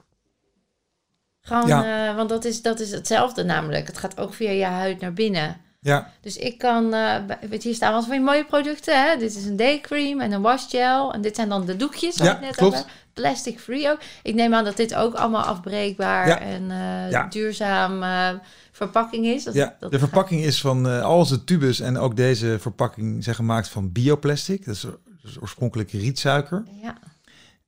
Gewoon, 1.49 1.85
eh, 1.85 2.15
want 2.17 2.29
dat 2.29 2.45
is, 2.45 2.63
dat 2.63 2.81
is 2.81 2.91
hetzelfde 2.91 3.45
namelijk. 3.45 3.87
Het 3.87 3.99
gaat 3.99 4.19
ook 4.19 4.35
via 4.35 4.51
je 4.51 4.65
huid 4.65 5.01
naar 5.01 5.13
binnen. 5.13 5.57
Ja, 5.81 6.11
Dus 6.21 6.37
ik 6.37 6.59
kan, 6.59 6.91
bij- 6.91 7.39
weet 7.41 7.63
je, 7.63 7.69
hier 7.69 7.75
staan 7.77 7.93
wat 7.93 8.03
van 8.03 8.13
die 8.13 8.21
mooie 8.21 8.45
producten. 8.45 9.03
Hè? 9.05 9.17
Dit 9.17 9.37
is 9.37 9.45
een 9.45 9.57
day 9.57 9.81
cream 9.81 10.21
en 10.21 10.33
een 10.33 10.41
washgel. 10.43 11.13
En 11.13 11.21
dit 11.21 11.37
zijn 11.37 11.49
dan 11.49 11.67
de 11.67 11.77
doekjes, 11.77 12.17
Ja, 12.17 12.35
ik 12.35 12.41
net 12.41 12.57
klopt. 12.57 12.87
Plastic 13.13 13.59
free 13.61 13.91
ook. 13.91 13.99
Ik 14.23 14.35
neem 14.35 14.55
aan 14.55 14.65
dat 14.65 14.77
dit 14.77 14.95
ook 14.95 15.15
allemaal 15.15 15.43
afbreekbaar 15.43 16.27
Ja. 16.29 16.41
en 16.41 16.71
eh, 16.71 17.11
Ja. 17.11 17.27
duurzaam 17.29 18.05
verpakking 18.73 19.27
is. 19.27 19.45
Dat, 19.45 19.55
ja. 19.55 19.77
dat 19.81 19.91
de 19.91 19.99
verpakking 19.99 20.43
is 20.45 20.61
van 20.61 21.03
al 21.03 21.17
onze 21.17 21.45
tubes 21.45 21.81
en 21.81 21.99
ook 21.99 22.17
deze 22.17 22.57
verpakking 22.61 23.25
zijn 23.25 23.37
gemaakt 23.37 23.69
van 23.69 23.93
bioplastic. 23.93 24.65
Dat 24.65 24.75
is, 24.75 24.81
dat 24.81 24.97
is 25.25 25.41
oorspronkelijk 25.41 25.91
rietsuiker. 25.91 26.65
Ja, 26.83 26.95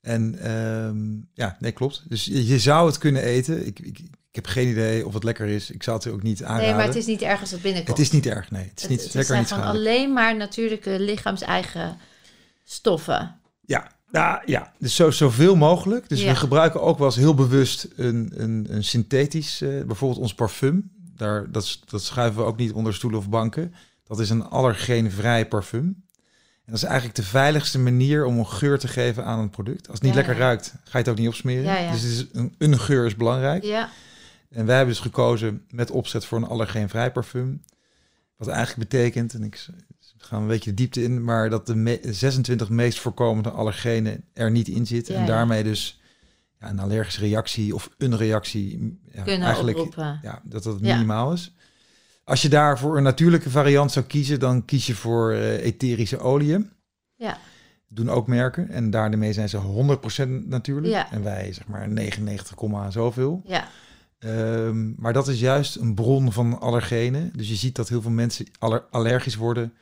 En 0.00 0.38
ehm, 0.38 0.98
ja, 1.34 1.56
nee, 1.60 1.72
klopt. 1.72 2.02
Dus 2.08 2.24
je, 2.24 2.46
je 2.46 2.58
zou 2.58 2.86
het 2.86 2.98
kunnen 2.98 3.22
eten. 3.22 3.66
Ik, 3.66 3.78
ik, 3.78 3.98
ik 3.98 4.36
heb 4.36 4.46
geen 4.46 4.68
idee 4.68 5.06
of 5.06 5.14
het 5.14 5.24
lekker 5.24 5.46
is. 5.46 5.70
Ik 5.70 5.82
zou 5.82 5.96
het 5.96 6.06
ook 6.06 6.22
niet 6.22 6.42
aanraden. 6.42 6.66
nee, 6.66 6.74
maar 6.76 6.86
het 6.86 6.94
is 6.96 7.06
niet 7.06 7.22
erg 7.22 7.40
als 7.40 7.50
het 7.50 7.62
binnenkomt. 7.62 7.96
Het 7.98 8.06
is 8.06 8.12
niet 8.12 8.26
erg, 8.26 8.50
nee. 8.50 8.62
Het 8.68 8.76
is 8.76 8.82
Het- 8.82 8.90
niet, 8.90 9.00
het 9.02 9.10
zeker 9.10 9.26
zijn 9.26 9.38
niet 9.40 9.48
gewoon 9.52 9.64
alleen 9.66 10.12
maar 10.12 10.36
natuurlijke 10.36 11.00
lichaams-eigen 11.00 11.96
stoffen. 12.64 13.36
Ja, 13.64 13.90
nou, 14.10 14.42
ja. 14.46 14.72
dus 14.78 14.94
zo, 14.94 15.10
zoveel 15.10 15.56
mogelijk. 15.56 16.08
Dus 16.08 16.22
Ja. 16.22 16.28
we 16.30 16.36
gebruiken 16.36 16.82
ook 16.82 16.98
wel 16.98 17.06
eens 17.06 17.16
heel 17.16 17.34
bewust 17.34 17.88
een, 17.96 18.32
een, 18.36 18.66
een 18.70 18.84
synthetisch, 18.84 19.60
eh, 19.60 19.68
bijvoorbeeld 19.84 20.20
ons 20.20 20.34
parfum. 20.34 20.90
Daar, 21.16 21.50
dat, 21.50 21.78
dat 21.88 22.02
schuiven 22.02 22.40
we 22.42 22.46
ook 22.48 22.56
niet 22.56 22.72
onder 22.72 22.94
stoelen 22.94 23.18
of 23.20 23.28
banken. 23.28 23.74
Dat 24.04 24.20
is 24.20 24.30
een 24.30 24.44
allergeenvrij 24.44 25.48
parfum. 25.48 26.04
En 26.70 26.76
dat 26.76 26.84
is 26.84 26.88
eigenlijk 26.88 27.18
de 27.20 27.22
veiligste 27.30 27.78
manier 27.78 28.24
om 28.24 28.38
een 28.38 28.46
geur 28.46 28.78
te 28.78 28.88
geven 28.88 29.24
aan 29.24 29.38
een 29.38 29.50
product. 29.50 29.88
Als 29.88 29.94
het 29.94 30.02
niet 30.02 30.10
Ja, 30.10 30.16
lekker 30.18 30.34
ja. 30.36 30.40
ruikt, 30.40 30.66
ga 30.84 30.90
je 30.92 30.98
het 30.98 31.08
ook 31.08 31.18
niet 31.18 31.28
opsmeren. 31.28 31.62
Ja. 31.82 31.92
Dus 31.92 32.02
het 32.02 32.10
is 32.10 32.26
een, 32.32 32.54
een 32.58 32.78
geur 32.78 33.06
is 33.06 33.16
belangrijk. 33.16 33.64
Ja, 33.64 33.88
En 34.50 34.66
wij 34.66 34.76
hebben 34.76 34.94
dus 34.94 35.02
gekozen 35.02 35.64
met 35.70 35.90
opzet 35.90 36.24
voor 36.24 36.38
een 36.38 36.46
allergeenvrij 36.46 37.12
parfum. 37.12 37.62
Wat 38.36 38.48
eigenlijk 38.48 38.88
betekent, 38.90 39.34
en 39.34 39.42
ik 39.42 39.66
ga 40.18 40.36
een 40.36 40.46
beetje 40.46 40.70
de 40.70 40.76
diepte 40.76 41.02
in, 41.02 41.24
maar 41.24 41.50
dat 41.50 41.66
de 41.66 41.74
me- 41.74 42.00
26 42.02 42.68
meest 42.68 42.98
voorkomende 42.98 43.50
allergenen 43.50 44.24
er 44.32 44.50
niet 44.50 44.68
in 44.68 44.86
zitten. 44.86 45.14
En 45.14 45.26
daarmee 45.26 45.62
dus 45.62 46.00
ja, 46.60 46.68
een 46.68 46.78
allergische 46.78 47.20
reactie 47.20 47.74
of 47.74 47.90
een 47.98 48.16
reactie 48.16 48.98
eigenlijk 49.24 49.78
oproepen. 49.78 50.18
ja, 50.22 50.40
dat 50.44 50.62
dat 50.62 50.80
minimaal 50.80 51.32
is. 51.32 51.54
Als 52.30 52.42
je 52.42 52.48
daarvoor 52.48 52.96
een 52.96 53.02
natuurlijke 53.02 53.50
variant 53.50 53.92
zou 53.92 54.04
kiezen, 54.04 54.40
dan 54.40 54.64
kies 54.64 54.86
je 54.86 54.94
voor 54.94 55.32
eh, 55.32 55.64
etherische 55.64 56.18
oliën. 56.18 56.70
Ja. 57.16 57.38
Doen 57.88 58.10
ook 58.10 58.26
merken. 58.26 58.68
En 58.68 58.90
daarmee 58.90 59.32
zijn 59.32 59.48
ze 59.48 59.58
100% 59.58 60.28
natuurlijk. 60.46 60.86
Ja. 60.92 61.12
En 61.12 61.22
wij 61.22 61.52
zeg 61.52 61.66
maar 61.66 61.88
99, 61.88 62.54
komma 62.54 62.90
zoveel. 62.90 63.42
Ja, 63.46 63.68
Ehm, 64.18 64.92
maar 65.00 65.12
dat 65.12 65.28
is 65.28 65.40
juist 65.40 65.76
een 65.76 65.94
bron 65.94 66.32
van 66.32 66.60
allergenen. 66.60 67.32
Dus 67.36 67.48
je 67.48 67.54
ziet 67.54 67.74
dat 67.76 67.88
heel 67.88 68.02
veel 68.02 68.10
mensen 68.10 68.46
aller- 68.58 68.84
allergisch 68.90 69.36
worden 69.36 69.72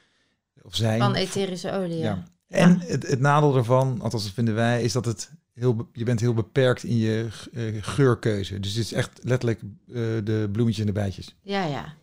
of 0.63 0.75
zijn. 0.77 0.99
van 1.01 1.15
etherische 1.15 1.73
olie. 1.73 1.97
ja. 1.99 2.23
En 2.49 2.81
het, 2.81 3.07
het 3.09 3.21
nadeel 3.21 3.53
daarvan, 3.53 4.01
althans 4.01 4.25
dat 4.25 4.33
vinden 4.33 4.55
wij, 4.55 4.83
is 4.83 4.93
dat 4.93 5.05
het 5.05 5.31
heel, 5.55 5.89
je 5.93 6.05
bent 6.05 6.21
heel 6.21 6.35
beperkt 6.35 6.83
in 6.85 6.97
je 6.97 7.27
eh, 7.53 7.63
geurkeuze. 7.81 8.61
Dus 8.61 8.75
het 8.75 8.85
is 8.85 8.93
echt 8.93 9.21
letterlijk 9.23 9.61
eh, 9.61 9.95
de 10.25 10.49
bloemetjes 10.53 10.81
en 10.87 10.93
de 10.93 11.01
bijtjes. 11.01 11.37
Ja, 11.43 11.65
ja. 11.65 11.95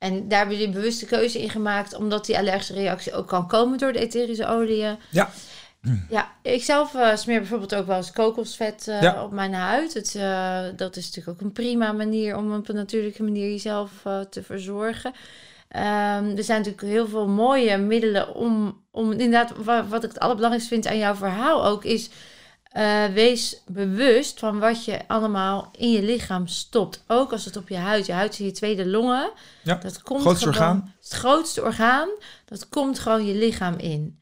En 0.00 0.28
daar 0.28 0.38
hebben 0.38 0.56
jullie 0.56 0.72
een 0.74 0.80
bewuste 0.80 1.06
keuze 1.06 1.42
in 1.42 1.50
gemaakt, 1.50 1.94
omdat 1.94 2.26
die 2.26 2.38
allergische 2.38 2.72
reactie 2.74 3.12
ook 3.14 3.26
kan 3.28 3.48
komen 3.48 3.78
door 3.78 3.92
de 3.92 3.98
etherische 3.98 4.46
oliën. 4.46 4.96
Ja. 5.10 5.30
Ja, 6.10 6.30
ik 6.42 6.62
zelf 6.64 6.94
eh, 6.94 7.16
smeer 7.16 7.38
bijvoorbeeld 7.38 7.74
ook 7.74 7.86
wel 7.86 7.96
eens 7.96 8.12
kokosvet 8.12 8.88
eh, 8.88 9.02
Ja. 9.02 9.24
op 9.24 9.32
mijn 9.32 9.52
huid. 9.54 9.94
Het, 9.94 10.14
eh, 10.14 10.60
dat 10.76 10.96
is 10.96 11.04
natuurlijk 11.06 11.36
ook 11.40 11.46
een 11.46 11.52
prima 11.52 11.92
manier 11.92 12.36
om 12.36 12.54
op 12.54 12.68
een 12.68 12.74
natuurlijke 12.74 13.22
manier 13.22 13.50
jezelf 13.50 13.90
te 14.30 14.42
verzorgen. 14.42 15.12
Ehm, 15.68 16.36
er 16.36 16.44
zijn 16.44 16.58
natuurlijk 16.62 16.92
heel 16.92 17.08
veel 17.08 17.28
mooie 17.28 17.76
middelen 17.76 18.34
om, 18.34 18.80
om 18.90 19.10
inderdaad, 19.12 19.52
wa- 19.64 19.86
wat 19.86 20.04
ik 20.04 20.08
het 20.10 20.18
allerbelangrijkste 20.20 20.74
vind 20.74 20.86
aan 20.86 20.98
jouw 20.98 21.14
verhaal 21.14 21.64
ook, 21.66 21.84
is 21.84 22.10
eh, 22.70 23.04
wees 23.06 23.62
bewust 23.66 24.38
van 24.38 24.58
wat 24.58 24.84
je 24.84 24.98
allemaal 25.06 25.70
in 25.76 25.90
je 25.90 26.02
lichaam 26.02 26.46
stopt. 26.46 27.02
Ook 27.06 27.32
als 27.32 27.44
het 27.44 27.56
op 27.56 27.68
je 27.68 27.76
huid, 27.76 28.06
je 28.06 28.12
huid 28.12 28.32
is 28.32 28.38
je 28.38 28.50
tweede 28.52 28.86
longen. 28.86 29.30
Ja, 29.62 29.74
dat 29.74 30.02
komt 30.02 30.20
grootste 30.20 30.52
gewoon, 30.52 30.68
orgaan. 30.68 30.94
Het 31.00 31.12
grootste 31.12 31.62
orgaan, 31.62 32.08
dat 32.44 32.68
komt 32.68 32.98
gewoon 32.98 33.26
je 33.26 33.34
lichaam 33.34 33.74
in. 33.78 34.18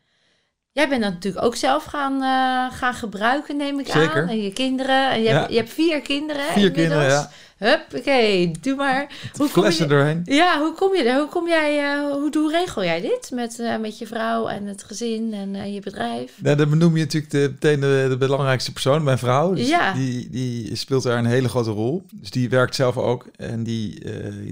Jij 0.73 0.89
bent 0.89 1.03
dat 1.03 1.13
natuurlijk 1.13 1.45
ook 1.45 1.57
zelf 1.57 1.85
gaan, 1.85 2.15
eh, 2.15 2.79
gaan 2.79 2.95
gebruiken, 2.95 3.57
neem 3.57 3.79
ik 3.81 3.87
Zeker. 3.87 4.23
aan. 4.23 4.29
En 4.29 4.43
je 4.43 4.53
kinderen. 4.53 5.11
En 5.11 5.19
je, 5.19 5.29
Ja. 5.29 5.39
hebt, 5.39 5.51
je 5.51 5.57
hebt 5.57 5.73
vier 5.73 6.01
kinderen. 6.01 6.43
Vier 6.45 6.67
inmiddels. 6.67 6.89
kinderen, 6.89 7.09
ja. 7.09 7.31
Hup, 7.59 7.81
oké, 7.97 8.51
doe 8.61 8.75
maar. 8.77 9.31
Hoe 9.37 9.51
kom, 9.51 9.71
je, 9.71 9.87
doorheen. 9.87 10.21
ja, 10.25 10.61
hoe 10.61 10.75
kom 10.75 10.95
je 10.95 11.03
er? 11.03 11.19
Hoe 11.19 11.29
kom 11.29 11.49
jij, 11.49 11.79
eh, 11.85 12.01
hoe, 12.13 12.31
hoe 12.33 12.51
regel 12.51 12.85
jij 12.85 13.01
dit 13.01 13.31
met, 13.35 13.59
eh, 13.59 13.79
met 13.79 13.99
je 13.99 14.07
vrouw 14.07 14.49
en 14.49 14.67
het 14.67 14.83
gezin 14.83 15.33
en 15.35 15.55
eh, 15.55 15.75
je 15.75 15.81
bedrijf? 15.81 16.39
Nou, 16.43 16.57
dan 16.57 16.71
benoem 16.71 16.97
je 16.97 17.03
natuurlijk 17.03 17.33
de, 17.33 17.49
meteen 17.53 17.81
de, 17.81 18.07
de 18.09 18.17
belangrijkste 18.17 18.73
persoon, 18.73 19.03
mijn 19.03 19.19
vrouw. 19.19 19.53
Dus 19.55 19.69
Ja. 19.69 19.93
die, 19.93 20.31
die 20.31 20.77
speelt 20.77 21.03
daar 21.03 21.19
een 21.19 21.27
hele 21.27 21.49
grote 21.49 21.71
rol. 21.71 22.03
Dus 22.15 22.31
die 22.31 22.49
werkt 22.49 22.75
zelf 22.75 22.97
ook. 22.97 23.27
En 23.37 23.63
die, 23.63 24.03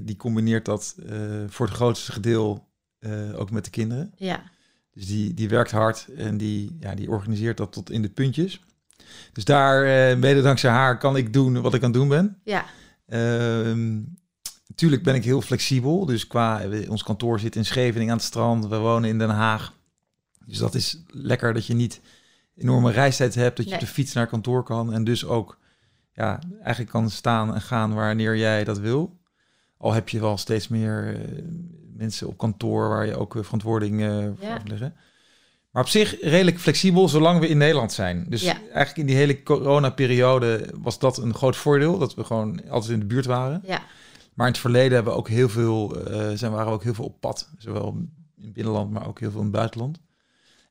die 0.03 0.15
combineert 0.15 0.65
dat 0.65 0.95
voor 1.47 1.65
het 1.65 1.75
grootste 1.75 2.11
gedeel 2.11 2.65
eh, 2.99 3.39
ook 3.39 3.51
met 3.51 3.63
de 3.65 3.69
kinderen. 3.71 4.13
Ja, 4.15 4.43
Dus 4.93 5.05
die, 5.07 5.33
die 5.33 5.49
werkt 5.49 5.71
hard 5.71 6.07
en 6.17 6.37
die, 6.37 6.77
ja, 6.79 6.95
die 6.95 7.09
organiseert 7.09 7.57
dat 7.57 7.71
tot 7.71 7.89
in 7.91 8.01
de 8.01 8.09
puntjes. 8.09 8.61
Dus 9.33 9.43
daar, 9.45 10.17
mede 10.17 10.41
dankzij 10.41 10.71
haar, 10.71 10.97
kan 10.97 11.17
ik 11.17 11.33
doen 11.33 11.61
wat 11.61 11.73
ik 11.73 11.83
aan 11.83 11.89
het 11.89 11.99
doen 11.99 12.07
ben. 12.07 12.37
ja, 12.43 12.65
natuurlijk 14.67 15.03
ben 15.03 15.15
ik 15.15 15.23
heel 15.23 15.41
flexibel. 15.41 16.05
Dus 16.05 16.27
qua, 16.27 16.61
ons 16.87 17.03
kantoor 17.03 17.39
zit 17.39 17.55
in 17.55 17.65
Scheveningen 17.65 18.11
aan 18.11 18.17
het 18.17 18.25
strand. 18.25 18.67
We 18.67 18.77
wonen 18.77 19.09
in 19.09 19.17
Den 19.17 19.29
Haag. 19.29 19.73
Dus 20.45 20.57
dat 20.57 20.75
is 20.75 21.03
lekker 21.07 21.53
dat 21.53 21.65
je 21.65 21.73
niet 21.73 22.01
enorme 22.55 22.91
reistijd 22.91 23.35
hebt. 23.35 23.57
Dat 23.57 23.65
je 23.65 23.71
Nee. 23.71 23.79
op 23.81 23.85
de 23.87 23.93
fiets 23.93 24.13
naar 24.13 24.27
kantoor 24.27 24.63
kan. 24.63 24.93
En 24.93 25.03
dus 25.03 25.25
ook 25.25 25.57
ja, 26.13 26.39
eigenlijk 26.61 26.89
kan 26.91 27.09
staan 27.09 27.53
en 27.53 27.61
gaan 27.61 27.93
wanneer 27.93 28.37
jij 28.37 28.63
dat 28.63 28.79
wil. 28.79 29.17
Al 29.77 29.93
heb 29.93 30.09
je 30.09 30.19
wel 30.19 30.37
steeds 30.37 30.67
meer 30.67 31.15
eh, 31.15 31.43
mensen 31.95 32.27
op 32.27 32.37
kantoor 32.37 32.89
waar 32.89 33.05
je 33.05 33.15
ook 33.15 33.35
eh, 33.35 33.43
verantwoording 33.43 34.01
eh 34.01 34.23
voor 34.35 34.35
Ja. 34.47 34.57
moet 34.57 34.69
leggen. 34.69 34.95
Maar 35.77 35.85
op 35.85 35.91
zich 35.91 36.21
redelijk 36.21 36.59
flexibel, 36.59 37.09
zolang 37.09 37.39
we 37.39 37.47
in 37.47 37.57
Nederland 37.57 37.91
zijn. 37.93 38.25
Dus 38.29 38.41
Ja. 38.41 38.53
eigenlijk 38.53 38.97
in 38.97 39.05
die 39.05 39.15
hele 39.15 39.43
coronaperiode 39.43 40.69
was 40.81 40.99
dat 40.99 41.17
een 41.17 41.33
groot 41.33 41.55
voordeel. 41.55 41.97
Dat 41.97 42.15
we 42.15 42.23
gewoon 42.23 42.69
altijd 42.69 42.91
in 42.93 42.99
de 42.99 43.05
buurt 43.05 43.25
waren. 43.25 43.61
ja, 43.65 43.81
Maar 44.33 44.45
in 44.47 44.51
het 44.51 44.61
verleden 44.61 44.93
hebben 44.93 45.13
we 45.13 45.19
ook 45.19 45.29
heel 45.29 45.49
veel, 45.49 46.03
eh, 46.05 46.29
zijn, 46.33 46.51
waren 46.51 46.67
we 46.67 46.73
ook 46.73 46.83
heel 46.83 46.93
veel 46.93 47.05
op 47.05 47.19
pad. 47.19 47.49
Zowel 47.57 47.95
in 48.37 48.43
het 48.43 48.53
binnenland, 48.53 48.91
maar 48.91 49.07
ook 49.07 49.19
heel 49.19 49.29
veel 49.31 49.39
in 49.39 49.45
het 49.45 49.55
buitenland. 49.55 49.99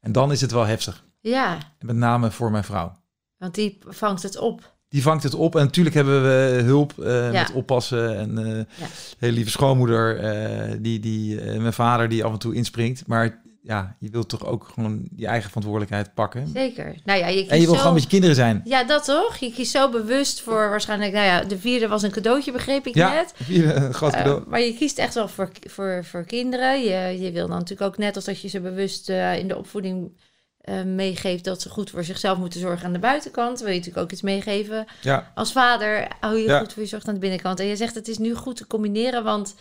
En 0.01 0.13
dan 0.13 0.33
is 0.33 0.41
het 0.41 0.53
wel 0.53 0.65
heftig. 0.65 1.05
ja. 1.21 1.59
Met 1.81 1.97
name 1.97 2.31
voor 2.31 2.51
mijn 2.51 2.65
vrouw. 2.65 2.93
Want 3.39 3.55
die 3.55 3.79
vangt 3.89 4.23
het 4.23 4.39
op. 4.39 4.75
Die 4.89 5.03
vangt 5.03 5.23
het 5.23 5.35
op. 5.35 5.57
En 5.57 5.65
natuurlijk 5.65 5.95
hebben 5.95 6.23
we 6.23 6.63
hulp 6.65 6.99
eh, 6.99 7.33
Ja. 7.33 7.41
met 7.43 7.53
oppassen. 7.53 8.17
En 8.19 8.57
Ja. 8.79 8.87
hele 9.19 9.33
lieve 9.33 9.51
schoonmoeder, 9.51 10.83
die, 10.83 11.01
die, 11.01 11.41
mijn 11.41 11.73
vader 11.73 12.09
die 12.09 12.25
af 12.25 12.33
en 12.33 12.39
toe 12.39 12.55
inspringt. 12.55 13.07
Maar 13.07 13.45
ja, 13.67 13.97
je 13.99 14.11
wilt 14.11 14.29
toch 14.29 14.47
ook 14.47 14.71
gewoon 14.75 15.09
je 15.17 15.27
eigen 15.27 15.47
verantwoordelijkheid 15.49 16.15
pakken. 16.15 16.49
Zeker. 16.49 16.95
Nou 17.05 17.19
ja, 17.19 17.27
je 17.27 17.39
kiest 17.39 17.51
En 17.51 17.59
je 17.61 17.65
wil 17.65 17.73
zo- 17.75 17.79
gewoon 17.79 17.95
met 17.95 18.03
je 18.03 18.09
kinderen 18.09 18.37
zijn. 18.37 18.61
Ja, 18.65 18.85
dat 18.85 19.05
toch? 19.05 19.37
Je 19.37 19.53
kiest 19.53 19.71
zo 19.71 19.91
bewust 19.91 20.41
voor 20.41 20.71
waarschijnlijk... 20.71 21.13
Nou 21.13 21.25
ja, 21.25 21.41
de 21.45 21.59
vierde 21.59 21.89
was 21.89 22.03
een 22.03 22.11
cadeautje, 22.11 22.53
begreep 22.53 22.87
ik 22.87 22.95
Ja, 22.95 23.13
net. 23.13 23.35
hier 23.47 23.77
een 23.77 23.95
groot 23.95 24.13
Eh, 24.13 24.19
cadeau. 24.19 24.45
maar 24.49 24.61
je 24.61 24.75
kiest 24.75 24.99
echt 24.99 25.15
wel 25.15 25.29
voor, 25.29 25.51
voor, 25.61 26.05
voor 26.05 26.25
kinderen. 26.25 26.81
Je, 26.85 27.21
je 27.23 27.33
wil 27.33 27.47
dan 27.49 27.59
natuurlijk 27.59 27.91
ook 27.91 27.99
net 27.99 28.17
als 28.17 28.25
dat 28.25 28.41
je 28.41 28.49
ze 28.49 28.61
bewust 28.61 29.09
eh, 29.09 29.39
in 29.39 29.49
de 29.49 29.57
opvoeding 29.59 30.19
eh, 30.61 30.83
meegeeft... 30.83 31.45
dat 31.45 31.63
ze 31.63 31.69
goed 31.69 31.91
voor 31.91 32.05
zichzelf 32.05 32.39
moeten 32.39 32.61
zorgen 32.61 32.87
aan 32.87 32.93
de 32.93 32.99
buitenkant. 32.99 33.59
Wil 33.59 33.69
je 33.69 33.75
natuurlijk 33.77 34.05
ook 34.05 34.13
iets 34.13 34.23
meegeven 34.23 34.87
ja, 35.03 35.33
als 35.35 35.53
vader, 35.53 36.09
hou 36.21 36.37
je 36.39 36.45
Ja. 36.45 36.59
goed 36.59 36.73
voor 36.73 36.83
je 36.83 36.89
zorgt 36.89 37.09
aan 37.09 37.15
de 37.15 37.21
binnenkant. 37.21 37.61
En 37.61 37.67
je 37.67 37.77
zegt 37.77 37.95
het 37.95 38.09
is 38.09 38.19
nu 38.19 38.35
goed 38.35 38.57
te 38.57 38.67
combineren, 38.67 39.25
want 39.25 39.55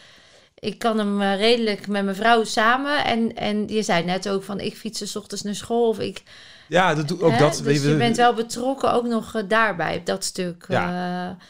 ik 0.59 0.79
kan 0.79 0.97
hem 0.97 1.21
eh, 1.21 1.35
redelijk 1.37 1.87
met 1.87 2.03
mijn 2.03 2.15
vrouw 2.15 2.43
samen. 2.43 3.05
En, 3.05 3.35
en 3.35 3.67
je 3.67 3.83
zei 3.83 4.03
net 4.03 4.29
ook 4.29 4.43
van 4.43 4.59
ik 4.59 4.75
fiets 4.77 5.11
's 5.11 5.15
ochtends 5.15 5.43
naar 5.43 5.55
school 5.55 5.87
of 5.89 5.99
ik. 5.99 6.23
ja 6.67 6.95
dat, 6.95 7.07
doe- 7.07 7.21
ook 7.21 7.31
hè, 7.31 7.37
dat. 7.37 7.61
dus 7.63 7.83
je 7.83 7.95
bent 7.97 8.17
wel 8.17 8.33
betrokken 8.33 8.93
ook 8.93 9.05
nog 9.07 9.35
eh, 9.35 9.43
daarbij, 9.47 9.97
op 9.97 10.05
dat 10.05 10.23
stuk 10.23 10.65
Ja. 10.67 10.89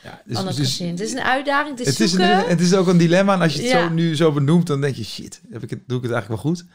ja, 0.04 0.22
dus- 0.26 0.38
van 0.38 0.48
het 0.48 0.56
dus- 0.56 0.68
gezin. 0.68 0.90
Het 0.90 1.00
is 1.00 1.12
een 1.12 1.22
uitdaging, 1.24 1.78
het 1.78 1.88
is 1.88 1.98
Het 1.98 2.08
is, 2.08 2.14
een, 2.14 2.22
het 2.46 2.62
is 2.62 2.74
ook 2.76 2.88
een 2.88 2.98
dilemma. 2.98 3.34
En 3.34 3.42
als 3.42 3.54
je 3.54 3.62
het 3.62 3.72
Ja. 3.72 3.88
zo, 3.88 3.94
nu 3.94 4.16
zo 4.16 4.32
benoemt, 4.32 4.68
dan 4.68 4.82
denk 4.82 4.96
je, 4.96 5.04
shit, 5.04 5.42
heb 5.50 5.64
ik 5.64 5.70
het, 5.70 5.80
doe 5.88 5.98
ik 5.98 6.04
het 6.04 6.12
eigenlijk 6.12 6.44
wel 6.44 6.52
goed? 6.54 6.66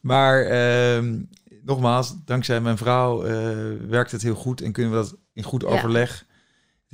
Maar 0.00 0.44
ehm, 0.46 1.18
nogmaals, 1.64 2.14
dankzij 2.24 2.60
mijn 2.60 2.76
vrouw 2.76 3.22
werkt 3.88 4.10
het 4.10 4.22
heel 4.22 4.34
goed 4.34 4.60
en 4.60 4.72
kunnen 4.72 4.92
we 4.92 4.98
dat 4.98 5.16
in 5.32 5.42
goed 5.42 5.62
Ja. 5.62 5.68
overleg. 5.68 6.24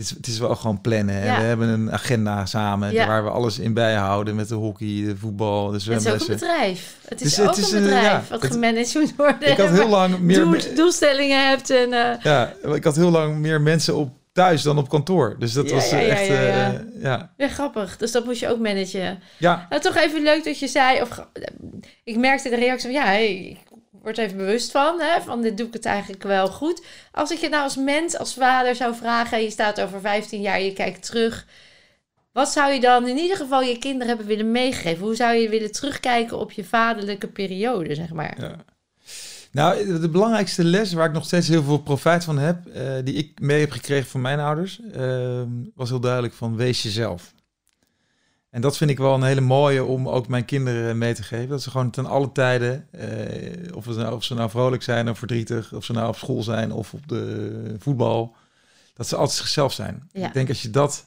Het 0.01 0.09
is, 0.11 0.17
het 0.17 0.27
is 0.27 0.39
wel 0.39 0.57
gewoon 0.57 0.81
plannen. 0.81 1.25
Ja. 1.25 1.37
We 1.37 1.43
hebben 1.43 1.69
een 1.69 1.93
agenda 1.93 2.47
samen 2.47 2.93
Ja. 2.93 3.07
waar 3.07 3.25
we 3.25 3.31
alles 3.31 3.59
in 3.59 3.75
bijhouden 3.75 4.35
met 4.35 4.49
de 4.49 4.55
hockey, 4.55 5.03
de 5.07 5.17
voetbal, 5.17 5.67
de 5.67 5.73
het 5.73 5.81
is 5.83 5.89
ook 5.89 5.95
een 5.95 6.01
zwemlessen. 6.01 6.33
bedrijf. 6.35 6.97
Het 7.09 7.21
is 7.21 7.27
Dus 7.29 7.37
het 7.37 7.49
ook 7.49 7.57
is 7.57 7.71
een 7.71 7.77
een, 7.79 7.83
bedrijf 7.85 8.05
ja, 8.05 8.23
wat 8.31 8.43
het- 8.43 8.53
gemanaged 8.53 8.95
moet 8.95 9.17
worden. 9.17 9.51
Ik 9.51 9.57
had 9.57 9.71
heel 9.71 9.89
lang 9.99 10.19
meer, 10.19 10.37
Doel- 10.45 10.75
doelstellingen 10.75 11.49
hebt 11.49 11.71
en 11.71 11.93
eh, 11.93 12.23
ja, 12.23 12.53
ik 12.75 12.85
had 12.85 12.97
heel 12.97 13.11
lang 13.11 13.37
meer 13.37 13.61
mensen 13.61 13.95
op 13.97 14.11
thuis 14.33 14.63
dan 14.63 14.79
op 14.79 14.89
kantoor. 14.89 15.37
Dus 15.39 15.53
dat 15.53 15.71
was 15.71 15.91
ja, 15.91 15.99
eh, 15.99 16.07
ja, 16.07 16.13
echt, 16.15 16.27
ja, 16.27 16.35
eh, 16.35 17.03
ja. 17.03 17.31
ja, 17.37 17.49
grappig. 17.49 17.97
Dus 17.97 18.13
dat 18.13 18.25
moest 18.25 18.41
je 18.41 18.49
ook 18.49 18.59
managen. 18.59 19.19
ja, 19.39 19.67
Nou, 19.71 19.83
toch 19.83 19.97
even 19.97 20.23
leuk 20.23 20.45
dat 20.45 20.59
je 20.59 20.69
zei, 20.69 21.01
of 21.03 21.27
ik 22.05 22.17
merkte 22.17 22.49
de 22.49 22.57
reactie 22.57 22.91
van 22.93 23.01
ja, 23.01 23.07
hey, 23.07 23.59
word 24.03 24.19
even 24.19 24.37
bewust 24.37 24.71
van, 24.71 25.01
hè, 25.01 25.21
van 25.21 25.43
dit 25.43 25.57
doe 25.57 25.67
ik 25.67 25.73
het 25.73 25.85
eigenlijk 25.85 26.23
wel 26.23 26.49
goed. 26.49 26.85
Als 27.13 27.31
ik 27.31 27.39
je 27.39 27.49
nou 27.49 27.63
als 27.63 27.77
mens, 27.77 28.19
als 28.19 28.35
vader 28.35 28.75
zou 28.75 28.95
vragen, 28.95 29.37
en 29.37 29.43
je 29.43 29.51
staat 29.51 29.81
over 29.81 30.01
15 30.01 30.41
jaar, 30.41 30.61
je 30.61 30.73
kijkt 30.73 31.07
terug, 31.07 31.47
wat 32.33 32.49
zou 32.49 32.73
je 32.73 32.81
dan 32.81 33.09
in 33.09 33.17
ieder 33.17 33.37
geval 33.37 33.63
je 33.63 33.79
kinderen 33.79 34.09
hebben 34.09 34.27
willen 34.27 34.51
meegeven? 34.51 35.05
Hoe 35.05 35.15
zou 35.15 35.35
je 35.35 35.49
willen 35.49 35.73
terugkijken 35.73 36.39
op 36.39 36.53
je 36.53 36.65
vaderlijke 36.65 37.27
periode, 37.27 37.95
zeg 37.95 38.13
maar? 38.13 38.41
Ja. 38.41 38.57
Nou, 39.53 40.01
de 40.01 40.09
belangrijkste 40.09 40.65
les 40.65 40.93
waar 40.93 41.07
ik 41.07 41.13
nog 41.13 41.25
steeds 41.25 41.49
heel 41.49 41.63
veel 41.63 41.79
profijt 41.79 42.25
van 42.25 42.39
heb, 42.39 42.67
eh, 42.67 42.93
die 43.05 43.15
ik 43.15 43.41
mee 43.41 43.61
heb 43.61 43.71
gekregen 43.71 44.09
van 44.09 44.21
mijn 44.21 44.39
ouders, 44.39 44.81
eh, 44.93 45.43
was 45.75 45.89
heel 45.89 46.01
duidelijk 46.01 46.35
van 46.35 46.57
wees 46.57 46.83
jezelf. 46.83 47.33
En 48.51 48.61
dat 48.61 48.77
vind 48.77 48.91
ik 48.91 48.99
wel 48.99 49.15
een 49.15 49.23
hele 49.23 49.41
mooie 49.41 49.85
om 49.85 50.09
ook 50.09 50.29
mijn 50.29 50.45
kinderen 50.45 50.99
mee 50.99 51.15
te 51.15 51.23
geven. 51.23 51.49
Dat 51.49 51.63
ze 51.63 51.71
gewoon 51.71 51.91
ten 51.91 52.07
alle 52.07 52.33
tijden, 52.33 52.87
eh, 52.91 53.77
of, 53.77 53.87
nou, 53.87 54.15
of 54.15 54.25
ze 54.25 54.35
nou 54.35 54.51
vrolijk 54.51 54.83
zijn 54.83 55.09
of 55.11 55.19
verdrietig, 55.19 55.73
of 55.73 55.85
ze 55.85 55.93
nou 55.93 56.09
op 56.09 56.17
school 56.17 56.43
zijn 56.43 56.73
of 56.73 56.95
op 56.95 57.09
de 57.09 57.75
voetbal, 57.79 58.35
dat 58.95 59.09
ze 59.09 59.17
altijd 59.17 59.39
zichzelf 59.39 59.73
zijn. 59.73 60.09
Ja. 60.13 60.27
Ik 60.27 60.33
denk 60.33 60.49
als 60.49 60.63
je 60.63 60.71
dat, 60.71 61.07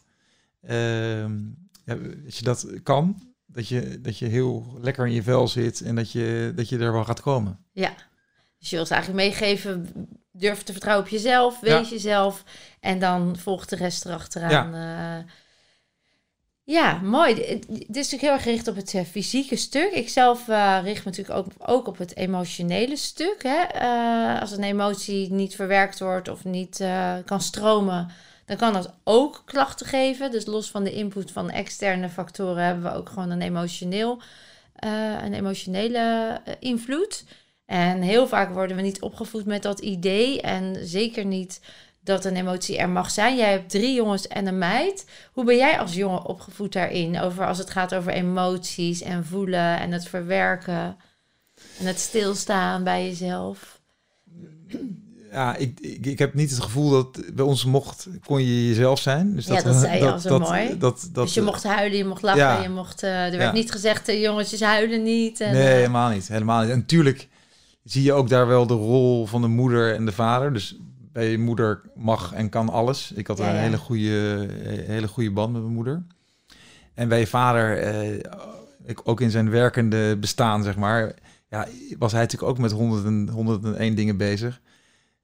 ehm, 0.61 1.37
ja, 1.85 1.97
als 2.25 2.37
je 2.37 2.43
dat 2.43 2.67
kan, 2.83 3.33
dat 3.45 3.67
je, 3.67 4.01
dat 4.01 4.17
je 4.17 4.25
heel 4.25 4.77
lekker 4.81 5.07
in 5.07 5.13
je 5.13 5.23
vel 5.23 5.47
zit 5.47 5.81
en 5.81 5.95
dat 5.95 6.11
je, 6.11 6.51
dat 6.55 6.69
je 6.69 6.77
er 6.77 6.93
wel 6.93 7.05
gaat 7.05 7.21
komen. 7.21 7.59
Ja. 7.71 7.93
Dus 8.59 8.69
je 8.69 8.75
wil 8.75 8.85
ze 8.85 8.93
eigenlijk 8.93 9.23
meegeven, 9.23 9.91
durf 10.31 10.63
te 10.63 10.71
vertrouwen 10.71 11.05
op 11.05 11.11
jezelf, 11.11 11.59
wees 11.59 11.89
jezelf 11.89 12.43
en 12.79 12.99
dan 12.99 13.37
volgt 13.37 13.69
de 13.69 13.75
rest 13.75 14.05
erachteraan. 14.05 14.73
Ja, 14.73 15.25
ja 16.63 16.99
mooi. 16.99 17.59
Dit 17.67 17.95
is 17.95 18.11
heel 18.11 18.31
erg 18.31 18.43
gericht 18.43 18.67
op 18.67 18.75
het 18.75 18.93
eh, 18.93 19.03
fysieke 19.03 19.55
stuk. 19.55 19.91
Ik 19.91 20.09
zelf 20.09 20.47
eh, 20.47 20.79
richt 20.83 21.05
me 21.05 21.11
natuurlijk 21.11 21.37
ook, 21.37 21.69
ook 21.71 21.87
op 21.87 21.97
het 21.97 22.15
emotionele 22.15 22.95
stuk. 22.95 23.43
Hè? 23.43 23.61
Eh, 23.61 24.41
als 24.41 24.51
een 24.51 24.63
emotie 24.63 25.31
niet 25.31 25.55
verwerkt 25.55 25.99
wordt 25.99 26.29
of 26.29 26.43
niet 26.43 26.83
kan 27.25 27.41
stromen, 27.41 28.11
dan 28.45 28.57
kan 28.57 28.73
dat 28.73 28.93
ook 29.03 29.41
klachten 29.45 29.85
geven. 29.85 30.31
Dus 30.31 30.45
los 30.45 30.71
van 30.71 30.83
de 30.83 30.93
input 30.93 31.31
van 31.31 31.49
externe 31.49 32.09
factoren 32.09 32.63
hebben 32.63 32.83
we 32.83 32.97
ook 32.97 33.09
gewoon 33.09 33.29
een, 33.29 33.41
emotioneel, 33.41 34.21
een 35.23 35.33
emotionele 35.33 36.41
invloed. 36.59 37.23
En 37.65 38.01
heel 38.01 38.27
vaak 38.27 38.53
worden 38.53 38.75
we 38.75 38.81
niet 38.81 39.01
opgevoed 39.01 39.45
met 39.45 39.63
dat 39.63 39.79
idee. 39.79 40.41
En 40.41 40.75
zeker 40.87 41.25
niet 41.25 41.59
dat 42.03 42.25
een 42.25 42.35
emotie 42.35 42.77
er 42.77 42.89
mag 42.89 43.11
zijn. 43.11 43.37
Jij 43.37 43.51
hebt 43.51 43.69
drie 43.69 43.93
jongens 43.93 44.27
en 44.27 44.47
een 44.47 44.57
meid. 44.57 45.05
Hoe 45.33 45.43
ben 45.45 45.57
jij 45.57 45.79
als 45.79 45.93
jongen 45.93 46.25
opgevoed 46.25 46.73
daarin? 46.73 47.19
Over 47.19 47.47
als 47.47 47.57
het 47.57 47.69
gaat 47.69 47.95
over 47.95 48.11
emoties 48.11 49.01
en 49.01 49.25
voelen 49.25 49.79
en 49.79 49.91
het 49.91 50.07
verwerken. 50.07 50.97
En 51.79 51.85
het 51.85 51.99
stilstaan 51.99 52.83
bij 52.83 53.05
jezelf. 53.07 53.81
Ja, 55.31 55.55
ik, 55.55 55.79
ik, 55.79 56.05
ik 56.05 56.19
heb 56.19 56.33
niet 56.33 56.49
het 56.49 56.59
gevoel 56.61 56.89
dat 56.89 57.21
bij 57.33 57.45
ons 57.45 57.65
mocht, 57.65 58.07
kon 58.25 58.41
je 58.45 58.67
jezelf 58.67 58.99
zijn. 58.99 59.35
Dus 59.35 59.45
Ja, 59.45 59.61
dat 59.61 59.75
zei 59.75 59.97
je 59.97 60.11
al 60.11 60.19
zo 60.19 60.39
mooi. 60.39 60.77
Dat, 60.77 61.09
dat, 61.11 61.23
dus 61.25 61.33
je 61.33 61.41
mocht 61.41 61.63
huilen, 61.63 61.97
je 61.97 62.05
mocht 62.05 62.21
lachen, 62.21 62.39
ja. 62.41 62.61
je 62.61 62.69
mocht... 62.69 63.03
eh, 63.03 63.23
er 63.25 63.31
werd 63.31 63.41
Ja. 63.41 63.51
niet 63.51 63.71
gezegd, 63.71 64.05
de 64.05 64.19
jongetjes 64.19 64.61
huilen 64.61 65.03
niet. 65.03 65.39
En, 65.39 65.53
nee, 65.53 65.67
eh, 65.67 65.73
helemaal 65.73 66.09
niet. 66.09 66.27
Helemaal 66.27 66.61
niet. 66.61 66.69
En 66.71 66.77
natuurlijk 66.77 67.27
zie 67.83 68.03
je 68.03 68.13
ook 68.13 68.29
daar 68.29 68.47
wel 68.47 68.67
de 68.67 68.73
rol 68.73 69.25
van 69.25 69.41
de 69.41 69.47
moeder 69.47 69.95
en 69.95 70.05
de 70.05 70.11
vader. 70.11 70.53
Dus 70.53 70.75
bij 71.13 71.31
je 71.31 71.37
moeder 71.37 71.81
mag 71.95 72.33
en 72.33 72.49
kan 72.49 72.69
alles. 72.69 73.11
Ik 73.11 73.27
had 73.27 73.37
Ja, 73.37 73.49
een 73.49 73.55
ja. 73.55 73.61
hele 73.61 73.77
goede, 73.77 74.47
hele 74.85 75.07
goede 75.07 75.31
band 75.31 75.53
met 75.53 75.61
mijn 75.61 75.73
moeder. 75.73 76.05
En 76.93 77.07
bij 77.07 77.19
je 77.19 77.27
vader, 77.27 77.77
eh, 77.77 78.13
ik, 78.85 79.01
ook 79.03 79.21
in 79.21 79.31
zijn 79.31 79.49
werkende 79.49 80.17
bestaan, 80.17 80.63
zeg 80.63 80.75
maar, 80.75 81.13
ja, 81.49 81.67
was 81.97 82.11
hij 82.11 82.21
natuurlijk 82.21 82.51
ook 82.51 82.57
met 82.57 82.71
100 82.71 83.05
en, 83.05 83.29
101 83.29 83.95
dingen 83.95 84.17
bezig. 84.17 84.61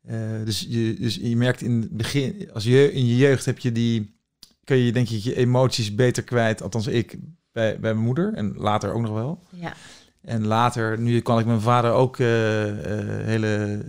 Eh, 0.01 0.17
dus, 0.45 0.65
je, 0.69 0.95
dus 0.99 1.15
je 1.15 1.35
merkt 1.35 1.61
in 1.61 1.81
het 1.81 1.97
begin, 1.97 2.49
als 2.53 2.63
je 2.63 2.91
in 2.91 3.05
je 3.05 3.17
jeugd 3.17 3.45
heb 3.45 3.59
je 3.59 3.71
die, 3.71 4.15
kun 4.63 4.77
je 4.77 4.91
denk 4.91 5.09
ik 5.09 5.19
je 5.19 5.35
emoties 5.35 5.95
beter 5.95 6.23
kwijt, 6.23 6.61
althans 6.61 6.87
ik, 6.87 7.17
bij, 7.51 7.79
bij 7.79 7.93
mijn 7.93 8.05
moeder 8.05 8.33
en 8.33 8.53
later 8.57 8.93
ook 8.93 9.01
nog 9.01 9.13
wel. 9.13 9.43
ja. 9.49 9.73
En 10.21 10.47
later, 10.47 10.99
nu 10.99 11.19
kan 11.19 11.39
ik 11.39 11.45
mijn 11.45 11.61
vader 11.61 11.91
ook 11.91 12.19
eh, 12.19 12.69
eh, 12.69 13.25
hele 13.25 13.85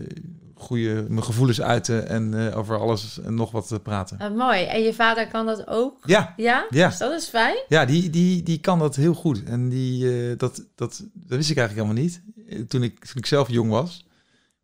goede 0.60 1.04
mijn 1.08 1.24
gevoelens 1.24 1.60
uiten 1.60 2.08
en 2.08 2.48
eh, 2.48 2.58
over 2.58 2.78
alles 2.80 3.20
en 3.20 3.34
nog 3.34 3.50
wat 3.50 3.72
eh, 3.72 3.78
praten. 3.82 4.18
Eh, 4.18 4.30
mooi. 4.30 4.64
En 4.64 4.82
je 4.82 4.94
vader 4.94 5.26
kan 5.28 5.46
dat 5.46 5.66
ook? 5.66 5.96
Ja, 6.04 6.34
Ja? 6.36 6.66
Ja. 6.70 6.88
Dus 6.88 6.98
dat 6.98 7.12
is 7.12 7.26
fijn. 7.28 7.56
ja 7.68 7.84
die, 7.84 8.10
die, 8.10 8.42
die 8.42 8.58
kan 8.60 8.78
dat 8.78 8.96
heel 8.96 9.14
goed. 9.14 9.42
En 9.44 9.68
die, 9.68 10.28
eh, 10.30 10.38
dat, 10.38 10.64
dat, 10.74 11.02
dat 11.12 11.36
wist 11.36 11.50
ik 11.50 11.56
eigenlijk 11.56 11.88
helemaal 11.88 12.02
niet 12.02 12.22
toen 12.68 12.82
ik, 12.82 13.04
toen 13.04 13.16
ik 13.16 13.26
zelf 13.26 13.48
jong 13.50 13.70
was. 13.70 14.04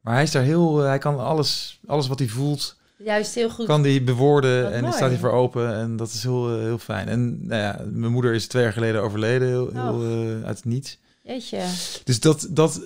Maar 0.01 0.15
hij 0.15 0.23
is 0.23 0.31
daar 0.31 0.43
heel, 0.43 0.77
hij 0.79 0.99
kan 0.99 1.19
alles, 1.19 1.81
alles 1.87 2.09
wat 2.09 2.19
hij 2.19 2.29
voelt, 2.29 2.77
Juist 2.99 3.35
heel 3.35 3.51
goed. 3.51 3.67
kan 3.67 3.83
hij 3.83 4.05
bewoorden 4.05 4.63
Wat 4.63 4.73
en 4.73 4.81
mooi. 4.81 4.93
staat 4.93 5.09
hij 5.11 5.19
voor 5.19 5.31
open. 5.33 5.75
En 5.75 5.97
dat 5.97 6.09
is 6.09 6.23
heel, 6.23 6.59
heel 6.59 6.79
fijn. 6.79 7.09
En 7.09 7.47
nou 7.47 7.61
ja, 7.63 7.81
mijn 7.91 8.13
moeder 8.13 8.35
is 8.35 8.47
twee 8.47 8.63
jaar 8.63 8.73
geleden 8.73 9.03
overleden, 9.03 9.49
heel, 9.49 9.71
heel 9.73 10.01
uit 10.45 10.57
het 10.57 10.65
niets. 10.65 10.99
Jeetje. 11.23 11.61
Dus 12.05 12.21
dat, 12.21 12.47
dat 12.51 12.77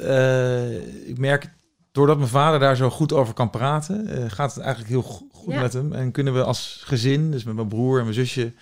ik 1.07 1.19
merk, 1.19 1.51
doordat 1.93 2.17
mijn 2.17 2.29
vader 2.29 2.59
daar 2.61 2.77
zo 2.77 2.91
goed 2.91 3.13
over 3.13 3.35
kan 3.35 3.51
praten, 3.51 4.07
eh, 4.07 4.31
gaat 4.31 4.55
het 4.55 4.63
eigenlijk 4.65 4.93
heel 4.93 5.03
go- 5.03 5.27
goed 5.33 5.55
Ja. 5.55 5.61
met 5.61 5.73
hem. 5.73 5.93
En 5.93 6.11
kunnen 6.13 6.35
we 6.35 6.45
als 6.45 6.83
gezin, 6.85 7.31
dus 7.31 7.45
met 7.45 7.55
mijn 7.55 7.69
broer 7.69 7.97
en 7.99 8.03
mijn 8.03 8.15
zusje, 8.15 8.53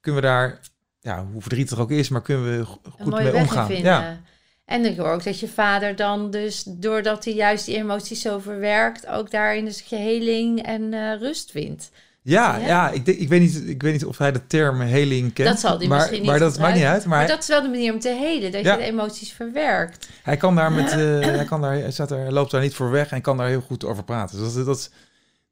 kunnen 0.00 0.20
we 0.20 0.26
daar, 0.26 0.60
ja, 1.00 1.26
hoe 1.32 1.40
verdrietig 1.40 1.78
ook 1.78 1.90
is, 1.90 2.08
maar 2.08 2.22
kunnen 2.22 2.58
we 2.58 2.64
goed 2.64 3.14
mee 3.22 3.34
omgaan. 3.34 3.66
vinden. 3.66 3.84
Ja, 3.92 4.20
En 4.64 4.84
ik 4.84 4.96
hoor 4.96 5.10
ook 5.10 5.24
dat 5.24 5.40
je 5.40 5.48
vader 5.48 5.96
dan 5.96 6.30
dus, 6.30 6.62
doordat 6.66 7.24
hij 7.24 7.34
juist 7.34 7.66
die 7.66 7.76
emoties 7.76 8.20
zo 8.20 8.38
verwerkt, 8.38 9.06
ook 9.06 9.30
daarin 9.30 9.64
dus 9.64 9.88
heling 9.88 10.62
en 10.62 10.94
eh, 10.94 11.18
rust 11.20 11.50
vindt. 11.50 11.90
Ja, 12.22 12.56
Ja. 12.56 12.66
ja. 12.66 12.90
ik, 12.90 13.04
denk, 13.04 13.18
ik, 13.18 13.28
weet 13.28 13.40
niet, 13.40 13.62
ik 13.68 13.82
weet 13.82 13.92
niet 13.92 14.04
of 14.04 14.18
hij 14.18 14.32
de 14.32 14.46
term 14.46 14.80
heling 14.80 15.32
kent. 15.32 15.48
Dat 15.48 15.58
zal 15.60 15.78
hij 15.78 15.86
maar, 15.88 15.96
misschien 15.98 16.20
niet 16.20 16.30
Maar 16.30 16.38
dat 16.38 16.58
maakt 16.58 16.74
niet 16.74 16.84
uit. 16.84 17.04
Maar, 17.04 17.18
Maar, 17.18 17.28
dat 17.28 17.38
is 17.38 17.46
wel 17.48 17.62
de 17.62 17.68
manier 17.68 17.92
om 17.92 18.00
te 18.00 18.08
helen, 18.08 18.52
dat 18.52 18.62
Ja. 18.64 18.72
je 18.72 18.78
de 18.78 18.84
emoties 18.84 19.32
verwerkt. 19.32 20.08
hij 20.22 20.36
kan 20.36 20.54
daar 20.54 20.72
met, 20.72 20.90
eh, 20.90 20.98
hij 21.20 21.44
kan 21.44 21.60
daar, 21.60 21.72
hij 21.72 21.90
staat 21.90 22.10
hij 22.10 22.30
loopt 22.30 22.50
daar 22.50 22.60
niet 22.62 22.74
voor 22.74 22.90
weg 22.90 23.10
en 23.10 23.20
kan 23.20 23.36
daar 23.36 23.48
heel 23.48 23.60
goed 23.60 23.84
over 23.84 24.04
praten. 24.04 24.38
Dus 24.38 24.54
dat, 24.54 24.66
dat 24.66 24.90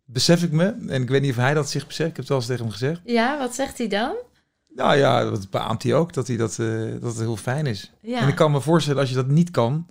besef 0.05 0.43
ik 0.43 0.53
me. 0.53 0.75
En 0.89 1.03
ik 1.03 1.09
weet 1.09 1.23
niet 1.23 1.31
of 1.31 1.37
hij 1.37 1.55
dat 1.55 1.71
zich 1.71 1.87
beseft. 1.87 2.11
Ik 2.11 2.17
heb 2.17 2.25
het 2.25 2.29
wel 2.29 2.37
eens 2.39 2.47
tegen 2.47 2.63
hem 2.63 2.73
gezegd. 2.73 3.01
Ja, 3.05 3.39
wat 3.39 3.55
zegt 3.55 3.79
hij 3.79 3.89
dan? 3.89 4.13
Nou 4.75 4.97
ja, 4.97 5.25
dat 5.25 5.51
beaamt 5.51 5.83
hij 5.83 5.95
ook, 5.95 6.13
dat, 6.13 6.27
hij 6.27 6.37
dat, 6.37 6.59
eh, 6.59 6.67
dat 7.01 7.03
het 7.11 7.19
heel 7.19 7.37
fijn 7.37 7.67
is. 7.67 7.93
Ja, 8.01 8.21
En 8.21 8.29
ik 8.29 8.35
kan 8.35 8.51
me 8.53 8.61
voorstellen, 8.61 9.01
als 9.01 9.09
je 9.09 9.15
dat 9.15 9.27
niet 9.29 9.51
kan, 9.51 9.87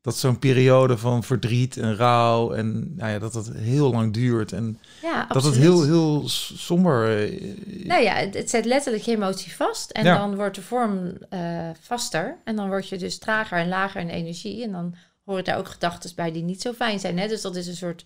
dat 0.00 0.16
zo'n 0.16 0.38
periode 0.38 0.98
van 0.98 1.22
verdriet 1.24 1.76
en 1.76 1.96
rouw 1.96 2.52
en 2.52 2.94
nou 2.96 3.10
ja, 3.10 3.18
dat 3.18 3.32
dat 3.32 3.50
heel 3.54 3.90
lang 3.90 4.12
duurt 4.12 4.52
en 4.52 4.78
ja 5.02 5.26
dat 5.26 5.44
het 5.44 5.56
heel, 5.56 5.82
heel 5.84 6.22
somber. 6.28 7.24
eh, 7.28 7.86
Nou 7.86 8.02
ja, 8.02 8.14
het, 8.14 8.34
het 8.34 8.50
zet 8.50 8.64
letterlijk 8.64 9.04
je 9.04 9.10
emotie 9.12 9.54
vast. 9.56 9.90
En 9.90 10.04
Ja. 10.04 10.18
dan 10.18 10.36
wordt 10.36 10.54
de 10.54 10.62
vorm 10.62 11.12
eh, 11.28 11.68
vaster. 11.80 12.36
En 12.44 12.56
dan 12.56 12.68
word 12.68 12.88
je 12.88 12.98
dus 12.98 13.18
trager 13.18 13.58
en 13.58 13.68
lager 13.68 14.00
in 14.00 14.08
energie. 14.08 14.62
En 14.62 14.72
dan 14.72 14.94
horen 15.24 15.44
daar 15.44 15.58
ook 15.58 15.68
gedachten 15.68 16.10
bij 16.16 16.32
die 16.32 16.42
niet 16.42 16.62
zo 16.62 16.72
fijn 16.72 17.00
zijn. 17.00 17.18
Hè? 17.18 17.28
Dus 17.28 17.40
dat 17.42 17.56
is 17.56 17.66
een 17.66 17.76
soort 17.76 18.04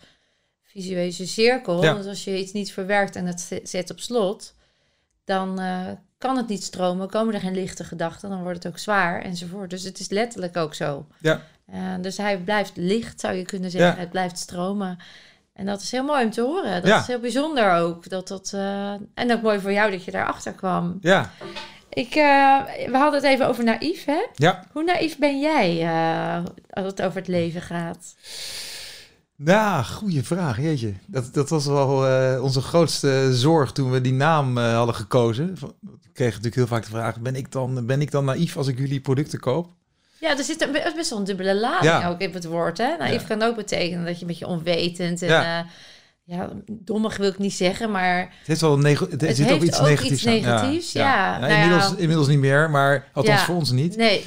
visueuze 0.62 1.26
cirkel. 1.26 1.82
Ja. 1.82 1.94
Dus 1.94 2.06
als 2.06 2.24
je 2.24 2.38
iets 2.38 2.52
niet 2.52 2.72
verwerkt 2.72 3.16
en 3.16 3.26
het 3.26 3.40
ze- 3.40 3.60
zet 3.62 3.90
op 3.90 4.00
slot, 4.00 4.54
dan 5.24 5.58
eh, 5.60 5.86
kan 6.18 6.36
het 6.36 6.48
niet 6.48 6.62
stromen. 6.64 7.08
Komen 7.08 7.34
er 7.34 7.40
geen 7.40 7.54
lichte 7.54 7.84
gedachten, 7.84 8.30
dan 8.30 8.42
wordt 8.42 8.62
het 8.62 8.72
ook 8.72 8.78
zwaar 8.78 9.22
enzovoort. 9.22 9.70
Dus 9.70 9.82
het 9.82 9.98
is 10.00 10.08
letterlijk 10.08 10.56
ook 10.56 10.74
zo. 10.74 11.06
Ja. 11.20 11.42
Eh, 11.66 11.94
dus 12.00 12.16
hij 12.16 12.38
blijft 12.38 12.72
licht, 12.74 13.20
zou 13.20 13.34
je 13.34 13.44
kunnen 13.44 13.70
zeggen. 13.70 13.90
Ja. 13.94 13.98
Het 13.98 14.10
blijft 14.10 14.38
stromen. 14.38 14.98
En 15.54 15.66
dat 15.66 15.80
is 15.82 15.90
heel 15.90 16.04
mooi 16.04 16.24
om 16.24 16.30
te 16.30 16.40
horen. 16.42 16.72
Dat 16.80 16.86
Ja. 16.90 17.00
is 17.00 17.06
heel 17.06 17.18
bijzonder 17.20 17.72
ook. 17.72 18.08
Dat 18.08 18.28
dat, 18.28 18.50
eh, 18.54 18.90
en 19.14 19.32
ook 19.32 19.42
mooi 19.42 19.60
voor 19.60 19.72
jou 19.72 19.90
dat 19.90 20.04
je 20.04 20.10
daarachter 20.10 20.52
kwam. 20.52 20.98
Ja, 21.00 21.30
Ik, 21.88 22.14
eh, 22.14 22.58
we 22.86 22.96
hadden 22.96 23.20
het 23.22 23.30
even 23.30 23.48
over 23.48 23.64
naïef, 23.64 24.04
hè? 24.04 24.26
ja. 24.34 24.64
Hoe 24.72 24.84
naïef 24.84 25.18
ben 25.18 25.40
jij 25.40 25.90
als 26.70 26.86
het 26.86 27.02
over 27.02 27.18
het 27.18 27.28
leven 27.28 27.62
gaat? 27.62 28.14
Nou, 29.36 29.84
goede 29.84 30.24
vraag, 30.24 30.60
jeetje. 30.60 30.92
Dat, 31.06 31.34
dat 31.34 31.48
was 31.48 31.66
wel 31.66 32.40
onze 32.42 32.60
grootste 32.60 33.28
zorg 33.32 33.72
toen 33.72 33.90
we 33.90 34.00
die 34.00 34.12
naam 34.12 34.56
hadden 34.58 34.94
gekozen. 34.94 35.56
Ik 36.02 36.10
kreeg 36.12 36.28
natuurlijk 36.28 36.54
heel 36.54 36.66
vaak 36.66 36.82
de 36.84 36.90
vraag, 36.90 37.20
ben 37.20 37.36
ik, 37.36 37.52
dan, 37.52 37.86
ben 37.86 38.00
ik 38.00 38.10
dan 38.10 38.24
naïef 38.24 38.56
als 38.56 38.66
ik 38.66 38.78
jullie 38.78 39.00
producten 39.00 39.40
koop? 39.40 39.70
Ja, 40.22 40.38
er 40.38 40.44
zit 40.44 40.62
een, 40.62 40.72
be- 40.72 40.92
best 40.96 41.10
wel 41.10 41.18
een 41.18 41.24
dubbele 41.24 41.54
lading 41.56 41.84
Ja. 41.84 42.08
ook 42.08 42.20
in 42.20 42.32
het 42.32 42.44
woord, 42.44 42.78
hè? 42.78 42.96
Naïef 42.96 43.20
Ja. 43.20 43.26
kan 43.26 43.42
ook 43.42 43.56
betekenen 43.56 44.04
dat 44.04 44.14
je 44.14 44.20
een 44.20 44.26
beetje 44.26 44.46
onwetend 44.46 45.22
en... 45.22 45.28
Ja. 45.28 45.42
Ja. 45.42 45.66
ja, 46.24 46.50
dommig 46.72 47.16
wil 47.16 47.28
ik 47.28 47.38
niet 47.38 47.52
zeggen, 47.52 47.90
maar 47.90 48.18
Het, 48.18 48.46
heeft 48.46 48.60
wel 48.60 48.78
nego- 48.78 49.10
het, 49.10 49.20
Het 49.20 49.36
zit 49.36 49.52
ook 49.52 49.62
iets 49.62 49.78
ook 49.80 49.86
negatiefs 49.86 50.12
iets 50.12 50.26
aan. 50.26 50.32
negatiefs, 50.32 50.92
ja. 50.92 51.38
Nou 51.38 51.52
ja. 51.52 51.62
inmiddels, 51.62 51.94
inmiddels 51.94 52.28
niet 52.28 52.38
meer, 52.38 52.70
maar 52.70 53.08
althans 53.12 53.42
voor 53.42 53.54
ons 53.54 53.70
niet. 53.70 53.96
nee, 53.96 54.24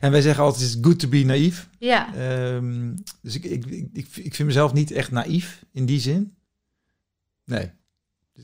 En 0.00 0.10
wij 0.10 0.20
zeggen 0.20 0.44
altijd, 0.44 0.62
het 0.62 0.70
is 0.74 0.78
good 0.84 0.98
to 0.98 1.08
be 1.08 1.18
naïef. 1.24 1.68
ja. 1.78 2.14
Ehm, 2.14 2.94
dus 3.22 3.34
ik, 3.34 3.44
ik, 3.44 3.64
ik, 3.92 4.06
ik 4.14 4.34
vind 4.34 4.48
mezelf 4.48 4.72
niet 4.72 4.90
echt 4.90 5.10
naïef 5.10 5.64
in 5.72 5.86
die 5.86 6.00
zin. 6.00 6.34
Nee. 7.44 7.70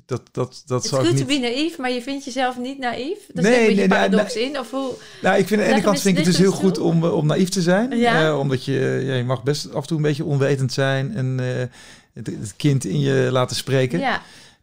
Dat, 0.07 0.23
dat, 0.33 0.63
dat 0.67 0.83
Het 0.83 0.93
is 0.93 0.99
goed 0.99 1.09
niet... 1.09 1.17
te 1.17 1.25
be 1.25 1.39
naïef, 1.39 1.79
maar 1.79 1.91
je 1.91 2.03
vindt 2.03 2.25
jezelf 2.25 2.59
niet 2.59 2.79
naïef? 2.79 3.19
Daar 3.33 3.45
Nee, 3.45 3.53
zit 3.53 3.61
een 3.61 3.67
beetje 3.67 3.89
nee, 3.89 3.89
nee, 3.89 3.89
paradox 3.89 4.37
in, 4.37 4.59
of 4.59 4.71
hoe... 4.71 4.93
Nou, 5.23 5.39
ik 5.39 5.47
vind 5.47 5.61
aan 5.61 5.67
de 5.67 5.73
ene 5.73 5.83
kant 5.83 6.01
vind 6.01 6.19
ik 6.19 6.25
het 6.25 6.33
dus 6.33 6.43
heel 6.43 6.53
goed 6.53 6.79
om, 6.79 7.05
eh, 7.05 7.15
om 7.15 7.27
naïef 7.27 7.49
te 7.49 7.63
zijn. 7.63 7.97
Ja. 7.99 8.29
Eh, 8.29 8.39
omdat 8.39 8.65
je, 8.65 9.03
ja, 9.05 9.15
je 9.15 9.25
mag 9.25 9.43
best 9.43 9.75
af 9.75 9.83
en 9.83 9.89
toe 9.89 9.97
een 9.97 10.03
beetje 10.03 10.25
onwetend 10.25 10.73
zijn 10.73 11.15
en 11.15 11.41
eh, 11.41 11.67
het, 12.13 12.27
het 12.27 12.57
kind 12.57 12.85
in 12.85 13.01
je 13.01 13.29
laten 13.31 13.57
spreken. 13.57 13.99
Ja, 13.99 14.23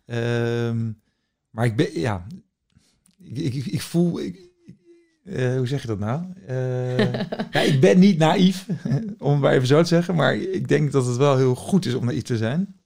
Ehm, 0.09 0.91
maar 1.49 1.65
ik 1.65 1.75
ben, 1.75 1.99
ja, 1.99 2.25
ik, 3.23 3.53
ik, 3.53 3.65
ik 3.65 3.81
voel, 3.81 4.19
ik, 4.19 4.39
eh, 5.23 5.55
hoe 5.55 5.67
zeg 5.67 5.81
je 5.81 5.87
dat 5.87 5.99
nou? 5.99 6.23
Eh, 6.47 7.13
ja, 7.53 7.59
ik 7.59 7.81
ben 7.81 7.99
niet 7.99 8.17
naïef, 8.17 8.65
om 9.17 9.31
het 9.31 9.41
maar 9.41 9.53
even 9.53 9.67
zo 9.67 9.81
te 9.81 9.87
zeggen, 9.87 10.15
maar 10.15 10.35
ik 10.35 10.67
denk 10.67 10.91
dat 10.91 11.05
het 11.05 11.17
wel 11.17 11.37
heel 11.37 11.55
goed 11.55 11.85
is 11.85 11.93
om 11.93 12.05
naïef 12.05 12.23
te 12.23 12.37
zijn. 12.37 12.78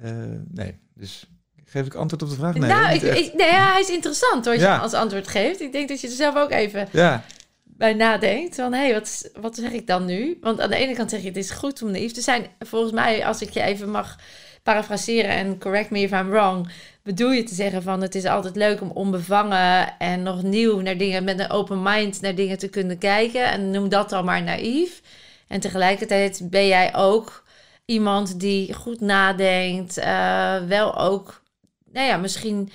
Eh, 0.00 0.12
nee, 0.48 0.78
dus 0.94 1.26
geef 1.64 1.86
ik 1.86 1.94
antwoord 1.94 2.22
op 2.22 2.28
de 2.28 2.34
vraag? 2.34 2.54
Nee, 2.54 2.70
nou, 2.70 2.94
ik, 2.94 3.02
nee, 3.34 3.50
ja, 3.50 3.72
hij 3.72 3.80
is 3.80 3.90
interessant 3.90 4.44
wat 4.44 4.60
Ja. 4.60 4.74
je 4.74 4.80
als 4.80 4.92
antwoord 4.92 5.28
geeft. 5.28 5.60
Ik 5.60 5.72
denk 5.72 5.88
dat 5.88 6.00
je 6.00 6.06
er 6.06 6.12
zelf 6.12 6.36
ook 6.36 6.50
even 6.50 6.88
ja, 6.92 7.24
bij 7.64 7.94
nadenkt. 7.94 8.54
Van, 8.54 8.72
hé, 8.72 8.84
hey, 8.84 8.92
wat, 8.92 9.30
wat 9.40 9.56
zeg 9.56 9.72
ik 9.72 9.86
dan 9.86 10.04
nu? 10.04 10.38
Want 10.40 10.60
aan 10.60 10.70
de 10.70 10.76
ene 10.76 10.94
kant 10.94 11.10
zeg 11.10 11.20
je, 11.20 11.28
het 11.28 11.36
is 11.36 11.50
goed 11.50 11.82
om 11.82 11.90
naïef 11.90 12.12
te 12.12 12.20
zijn. 12.20 12.46
Volgens 12.58 12.92
mij, 12.92 13.26
als 13.26 13.42
ik 13.42 13.50
je 13.50 13.62
even 13.62 13.90
mag 13.90 14.18
parafraseren 14.62 15.30
en 15.30 15.58
correct 15.58 15.90
me 15.90 16.00
if 16.00 16.10
I'm 16.10 16.30
wrong... 16.30 16.70
bedoel 17.02 17.30
je 17.30 17.42
te 17.42 17.54
zeggen 17.54 17.82
van, 17.82 18.02
het 18.02 18.14
is 18.14 18.24
altijd 18.24 18.56
leuk 18.56 18.80
om 18.80 18.90
onbevangen 18.90 19.98
en 19.98 20.22
nog 20.22 20.42
nieuw 20.42 20.80
naar 20.80 20.96
dingen... 20.96 21.24
met 21.24 21.38
een 21.38 21.50
open 21.50 21.82
mind 21.82 22.20
naar 22.20 22.34
dingen 22.34 22.58
te 22.58 22.68
kunnen 22.68 22.98
kijken. 22.98 23.50
En 23.50 23.70
noem 23.70 23.88
dat 23.88 24.10
dan 24.10 24.24
maar 24.24 24.42
naïef. 24.42 25.00
En 25.48 25.60
tegelijkertijd 25.60 26.40
ben 26.50 26.66
jij 26.66 26.94
ook 26.94 27.44
iemand 27.86 28.40
die 28.40 28.74
goed 28.74 29.00
nadenkt. 29.00 29.98
eh, 29.98 30.56
wel 30.68 30.98
ook, 30.98 31.42
nou 31.92 32.06
ja, 32.06 32.16
misschien 32.16 32.70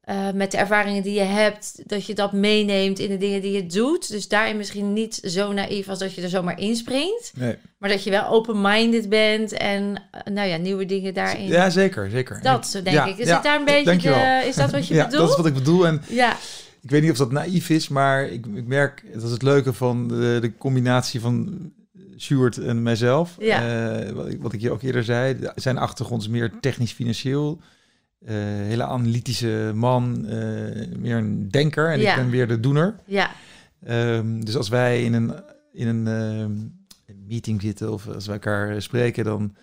eh, 0.00 0.30
met 0.34 0.50
de 0.50 0.56
ervaringen 0.56 1.02
die 1.02 1.14
je 1.14 1.20
hebt, 1.20 1.82
dat 1.88 2.06
je 2.06 2.14
dat 2.14 2.32
meeneemt 2.32 2.98
in 2.98 3.08
de 3.08 3.16
dingen 3.18 3.40
die 3.40 3.52
je 3.52 3.66
doet. 3.66 4.10
Dus 4.10 4.28
daarin 4.28 4.56
misschien 4.56 4.92
niet 4.92 5.14
zo 5.14 5.52
naïef 5.52 5.88
als 5.88 5.98
dat 5.98 6.14
je 6.14 6.22
er 6.22 6.28
zomaar 6.28 6.58
inspringt. 6.60 7.32
nee. 7.36 7.56
Maar 7.78 7.90
dat 7.90 8.04
je 8.04 8.10
wel 8.10 8.28
open-minded 8.28 9.08
bent 9.08 9.52
en 9.52 10.02
eh, 10.10 10.32
nou 10.32 10.48
ja, 10.48 10.56
nieuwe 10.56 10.84
dingen 10.86 11.14
daarin. 11.14 11.46
ja, 11.46 11.70
zeker, 11.70 12.10
zeker. 12.10 12.42
dat 12.42 12.66
zo 12.66 12.82
denk 12.82 12.96
Ja, 12.96 13.06
ik. 13.06 13.18
Is 13.18 13.26
ja, 13.26 13.34
het 13.34 13.42
daar 13.42 13.58
een 13.58 13.64
beetje 13.64 13.98
de, 13.98 14.42
is 14.46 14.56
dat 14.56 14.70
wat 14.70 14.86
je 14.86 14.94
ja, 14.94 15.04
bedoelt? 15.04 15.20
dat 15.22 15.30
is 15.30 15.36
wat 15.36 15.46
ik 15.46 15.54
bedoel. 15.54 15.86
En 15.86 16.02
Ja, 16.08 16.36
ik 16.82 16.90
weet 16.90 17.02
niet 17.02 17.10
of 17.10 17.16
dat 17.16 17.32
naïef 17.32 17.68
is, 17.70 17.88
maar 17.88 18.24
ik, 18.28 18.46
ik 18.54 18.66
merk, 18.66 19.04
dat 19.12 19.22
is 19.22 19.30
het 19.30 19.42
leuke 19.42 19.72
van 19.72 20.08
de, 20.08 20.38
de 20.40 20.56
combinatie 20.56 21.20
van 21.20 21.58
Stuart 22.16 22.58
en 22.58 22.82
mijzelf. 22.82 23.36
Ja. 23.38 23.90
Eh, 24.00 24.10
wat, 24.10 24.28
ik, 24.28 24.42
wat 24.42 24.52
ik 24.52 24.60
je 24.60 24.70
ook 24.70 24.82
eerder 24.82 25.04
zei, 25.04 25.36
zijn 25.54 25.78
achtergrond 25.78 26.22
is 26.22 26.28
meer 26.28 26.52
technisch-financieel. 26.60 27.60
Eh, 28.24 28.34
hele 28.44 28.84
analytische 28.84 29.72
man, 29.74 30.26
eh, 30.26 30.36
meer 30.98 31.16
een 31.16 31.48
denker 31.48 31.90
en 31.92 32.00
Ja. 32.00 32.10
ik 32.10 32.16
ben 32.16 32.30
weer 32.30 32.48
de 32.48 32.60
doener. 32.60 32.94
ja, 33.06 33.30
Ehm, 33.84 34.40
dus 34.40 34.56
als 34.56 34.68
wij 34.68 35.02
in 35.04 35.12
een, 35.14 35.32
in 35.72 35.86
een 35.88 36.06
ehm, 36.06 36.52
meeting 37.26 37.62
zitten 37.62 37.92
of 37.92 38.08
als 38.08 38.26
wij 38.26 38.34
elkaar 38.34 38.82
spreken, 38.82 39.24
dan 39.24 39.54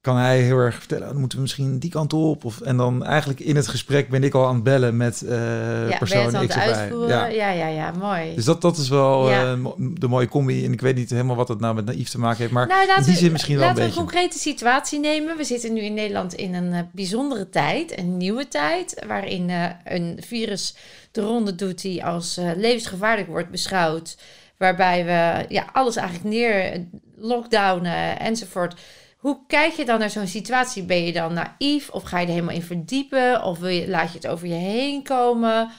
kan 0.00 0.16
hij 0.16 0.40
heel 0.40 0.56
erg 0.58 0.74
vertellen, 0.74 1.02
"Oh, 1.02 1.08
dan 1.10 1.18
moeten 1.20 1.38
we 1.38 1.42
misschien 1.44 1.78
die 1.78 1.90
kant 1.90 2.12
op. 2.12 2.44
Of, 2.44 2.60
en 2.60 2.76
dan 2.76 3.04
eigenlijk 3.04 3.40
in 3.40 3.56
het 3.56 3.68
gesprek 3.68 4.08
ben 4.08 4.24
ik 4.24 4.34
al 4.34 4.46
aan 4.46 4.54
het 4.54 4.62
bellen 4.62 4.96
met 4.96 5.22
eh 5.22 5.88
ja 5.88 5.98
persoon 5.98 6.46
X 6.46 6.56
of? 6.56 7.08
Ja. 7.08 7.26
Ja, 7.26 7.50
ja, 7.50 7.66
ja, 7.66 7.90
mooi. 7.90 8.34
Dus 8.34 8.44
dat, 8.44 8.60
dat 8.62 8.76
is 8.76 8.88
wel 8.88 9.30
Ja. 9.30 9.52
eh, 9.52 9.64
de 9.78 10.08
mooie 10.08 10.28
combi. 10.28 10.64
En 10.64 10.72
ik 10.72 10.80
weet 10.80 10.94
niet 10.96 11.10
helemaal 11.10 11.36
wat 11.36 11.48
het 11.48 11.60
nou 11.60 11.74
met 11.74 11.84
naïef 11.84 12.08
te 12.08 12.18
maken 12.18 12.38
heeft. 12.38 12.52
Maar 12.52 12.66
Nou, 12.66 12.86
laten 12.86 13.02
in 13.04 13.08
die 13.10 13.18
zin 13.18 13.32
misschien 13.32 13.54
wel 13.58 13.62
een 13.62 13.68
Laten 13.68 13.82
we 13.88 13.88
beetje. 13.94 14.04
een 14.04 14.10
concrete 14.10 14.38
situatie 14.38 15.00
nemen. 15.00 15.36
We 15.36 15.44
zitten 15.44 15.72
nu 15.72 15.80
in 15.80 15.94
Nederland 15.94 16.34
in 16.34 16.54
een 16.54 16.72
eh, 16.72 16.80
bijzondere 16.92 17.48
tijd, 17.48 17.98
een 17.98 18.16
nieuwe 18.16 18.48
tijd, 18.48 19.04
waarin 19.06 19.50
een 19.84 20.18
virus 20.26 20.74
de 21.12 21.20
ronde 21.20 21.54
doet 21.54 21.82
die 21.82 22.04
als 22.04 22.40
levensgevaarlijk 22.56 23.28
wordt 23.28 23.50
beschouwd. 23.50 24.18
Waarbij 24.56 25.04
we 25.04 25.44
ja, 25.54 25.64
alles 25.72 25.96
eigenlijk 25.96 26.28
neer, 26.28 26.84
lockdownen 27.16 28.18
enzovoort. 28.18 28.74
Hoe 29.18 29.38
kijk 29.46 29.72
je 29.72 29.84
dan 29.84 29.98
naar 29.98 30.10
zo'n 30.10 30.26
situatie? 30.26 30.82
Ben 30.82 31.04
je 31.04 31.12
dan 31.12 31.32
naïef 31.32 31.90
of 31.90 32.02
ga 32.02 32.18
je 32.18 32.26
er 32.26 32.32
helemaal 32.32 32.54
in 32.54 32.62
verdiepen? 32.62 33.42
Of 33.42 33.58
wil 33.58 33.68
je, 33.68 33.88
laat 33.88 34.12
je 34.12 34.18
het 34.18 34.26
over 34.26 34.46
je 34.46 34.54
heen 34.54 35.02
komen? 35.02 35.70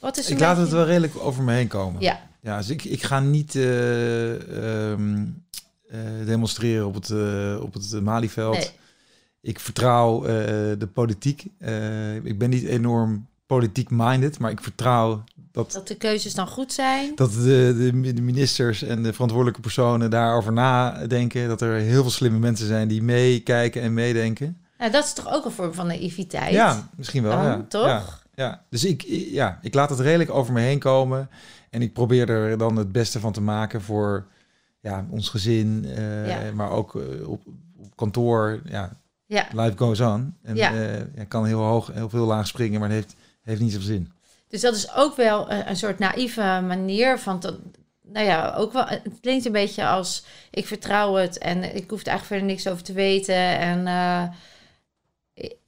Wat 0.00 0.16
is 0.16 0.30
ik 0.30 0.38
laat 0.38 0.56
het 0.56 0.70
wel 0.70 0.84
redelijk 0.84 1.16
over 1.18 1.42
me 1.42 1.52
heen 1.52 1.68
komen. 1.68 2.00
Ja, 2.00 2.20
Ja, 2.40 2.56
dus 2.56 2.68
ik, 2.68 2.84
ik 2.84 3.02
ga 3.02 3.20
niet 3.20 3.54
eh, 3.54 4.90
ehm, 4.90 5.24
eh, 5.88 6.00
demonstreren 6.24 6.86
op 6.86 6.94
het, 6.94 7.10
eh, 7.10 7.60
op 7.60 7.74
het 7.74 8.00
Malieveld. 8.02 8.56
nee. 8.56 8.70
Ik 9.40 9.60
vertrouw 9.60 10.20
de 10.76 10.88
politiek. 10.92 11.44
Ik 12.22 12.38
ben 12.38 12.50
niet 12.50 12.64
enorm 12.64 13.26
politiek 13.46 13.90
minded, 13.90 14.38
maar 14.38 14.50
ik 14.50 14.60
vertrouw 14.60 15.24
dat, 15.56 15.72
Dat 15.72 15.88
de 15.88 15.94
keuzes 15.94 16.34
dan 16.34 16.46
goed 16.48 16.72
zijn. 16.72 17.12
dat 17.14 17.32
de, 17.32 17.74
de, 18.02 18.12
de 18.12 18.22
ministers 18.22 18.82
en 18.82 19.02
de 19.02 19.12
verantwoordelijke 19.12 19.60
personen 19.60 20.10
daarover 20.10 20.52
nadenken. 20.52 21.48
Dat 21.48 21.60
er 21.60 21.74
heel 21.74 22.02
veel 22.02 22.10
slimme 22.10 22.38
mensen 22.38 22.66
zijn 22.66 22.88
die 22.88 23.02
meekijken 23.02 23.82
en 23.82 23.94
meedenken. 23.94 24.58
Nou, 24.78 24.90
dat 24.90 25.04
is 25.04 25.12
toch 25.12 25.32
ook 25.32 25.44
een 25.44 25.50
vorm 25.50 25.74
van 25.74 25.86
naïviteit? 25.86 26.52
Ja, 26.52 26.88
misschien 26.96 27.22
wel. 27.22 27.32
Dan, 27.32 27.44
ja. 27.44 27.64
toch? 27.68 27.86
Ja, 27.86 28.02
ja. 28.34 28.62
Dus 28.70 28.84
ik, 28.84 29.02
ja, 29.30 29.58
ik 29.62 29.74
laat 29.74 29.90
het 29.90 30.00
redelijk 30.00 30.30
over 30.30 30.52
me 30.52 30.60
heen 30.60 30.78
komen. 30.78 31.28
En 31.70 31.82
ik 31.82 31.92
probeer 31.92 32.28
er 32.30 32.58
dan 32.58 32.76
het 32.76 32.92
beste 32.92 33.20
van 33.20 33.32
te 33.32 33.40
maken 33.40 33.82
voor 33.82 34.26
ja, 34.80 35.06
ons 35.10 35.28
gezin. 35.28 35.84
eh, 35.96 36.28
Ja. 36.28 36.38
Maar 36.54 36.70
ook 36.70 36.94
eh, 36.96 37.28
op, 37.28 37.42
op 37.76 37.96
kantoor. 37.96 38.60
Ja, 38.64 38.90
Ja. 39.26 39.46
life 39.52 39.76
goes 39.76 40.00
on. 40.00 40.34
En 40.42 40.56
Ja. 40.56 40.72
ja. 41.14 41.24
kan 41.28 41.46
heel 41.46 41.60
hoog, 41.60 41.90
heel 41.92 42.08
veel 42.08 42.26
laag 42.26 42.46
springen, 42.46 42.80
maar 42.80 42.88
het 42.88 42.98
heeft, 42.98 43.14
heeft 43.42 43.60
niet 43.60 43.72
zoveel 43.72 43.86
zin. 43.86 44.10
Dus 44.48 44.60
dat 44.60 44.74
is 44.74 44.94
ook 44.94 45.16
wel 45.16 45.50
een, 45.50 45.68
een 45.68 45.76
soort 45.76 45.98
naïeve 45.98 46.40
manier 46.66 47.18
van... 47.18 47.40
Nou 48.12 48.26
ja, 48.26 48.54
ook 48.56 48.72
wel, 48.72 48.84
het 48.86 49.02
klinkt 49.20 49.44
een 49.46 49.52
beetje 49.52 49.86
als... 49.86 50.24
ik 50.50 50.66
vertrouw 50.66 51.14
het 51.14 51.38
en 51.38 51.62
ik 51.76 51.90
hoef 51.90 52.00
er 52.00 52.06
eigenlijk 52.06 52.24
verder 52.26 52.44
niks 52.46 52.66
over 52.68 52.82
te 52.82 52.92
weten. 52.92 53.34
En 53.58 53.86
eh, 53.86 54.22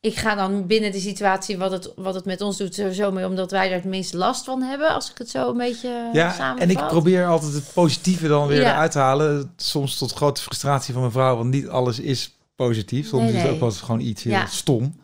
ik- 0.01 0.17
ga 0.17 0.35
dan 0.35 0.67
binnen 0.67 0.93
de 0.93 1.01
situatie 1.01 1.59
wat 1.59 1.71
het, 1.73 1.93
wat 1.97 2.15
het 2.15 2.25
met 2.25 2.41
ons 2.41 2.57
doet 2.57 2.75
sowieso 2.75 3.11
mee... 3.11 3.27
omdat 3.27 3.51
wij 3.51 3.69
er 3.69 3.75
het 3.75 3.85
meest 3.85 4.15
last 4.15 4.45
van 4.45 4.63
hebben, 4.63 4.89
als 4.95 5.11
ik 5.11 5.19
het 5.19 5.31
zo 5.31 5.51
een 5.51 5.57
beetje 5.57 6.11
Ja, 6.13 6.33
samenvat. 6.33 6.63
en 6.71 6.71
ik 6.83 6.87
probeer 6.89 7.27
altijd 7.27 7.53
het 7.53 7.73
positieve 7.75 8.29
dan 8.29 8.47
weer 8.47 8.61
Ja. 8.61 8.71
eruit 8.73 8.93
te 8.93 8.99
halen. 8.99 9.53
Soms 9.57 9.99
tot 9.99 10.13
grote 10.13 10.43
frustratie 10.43 10.93
van 10.93 11.03
mijn 11.03 11.13
vrouw, 11.15 11.37
want 11.37 11.51
niet 11.51 11.69
alles 11.69 11.99
is 12.01 12.37
positief. 12.57 13.09
Soms 13.09 13.23
Nee, 13.23 13.33
is 13.33 13.43
het 13.43 13.51
ook 13.51 13.59
wel 13.61 13.69
eens 13.69 13.81
gewoon 13.81 14.01
iets 14.01 14.23
heel 14.23 14.33
Ja. 14.33 14.47
stom. 14.47 14.98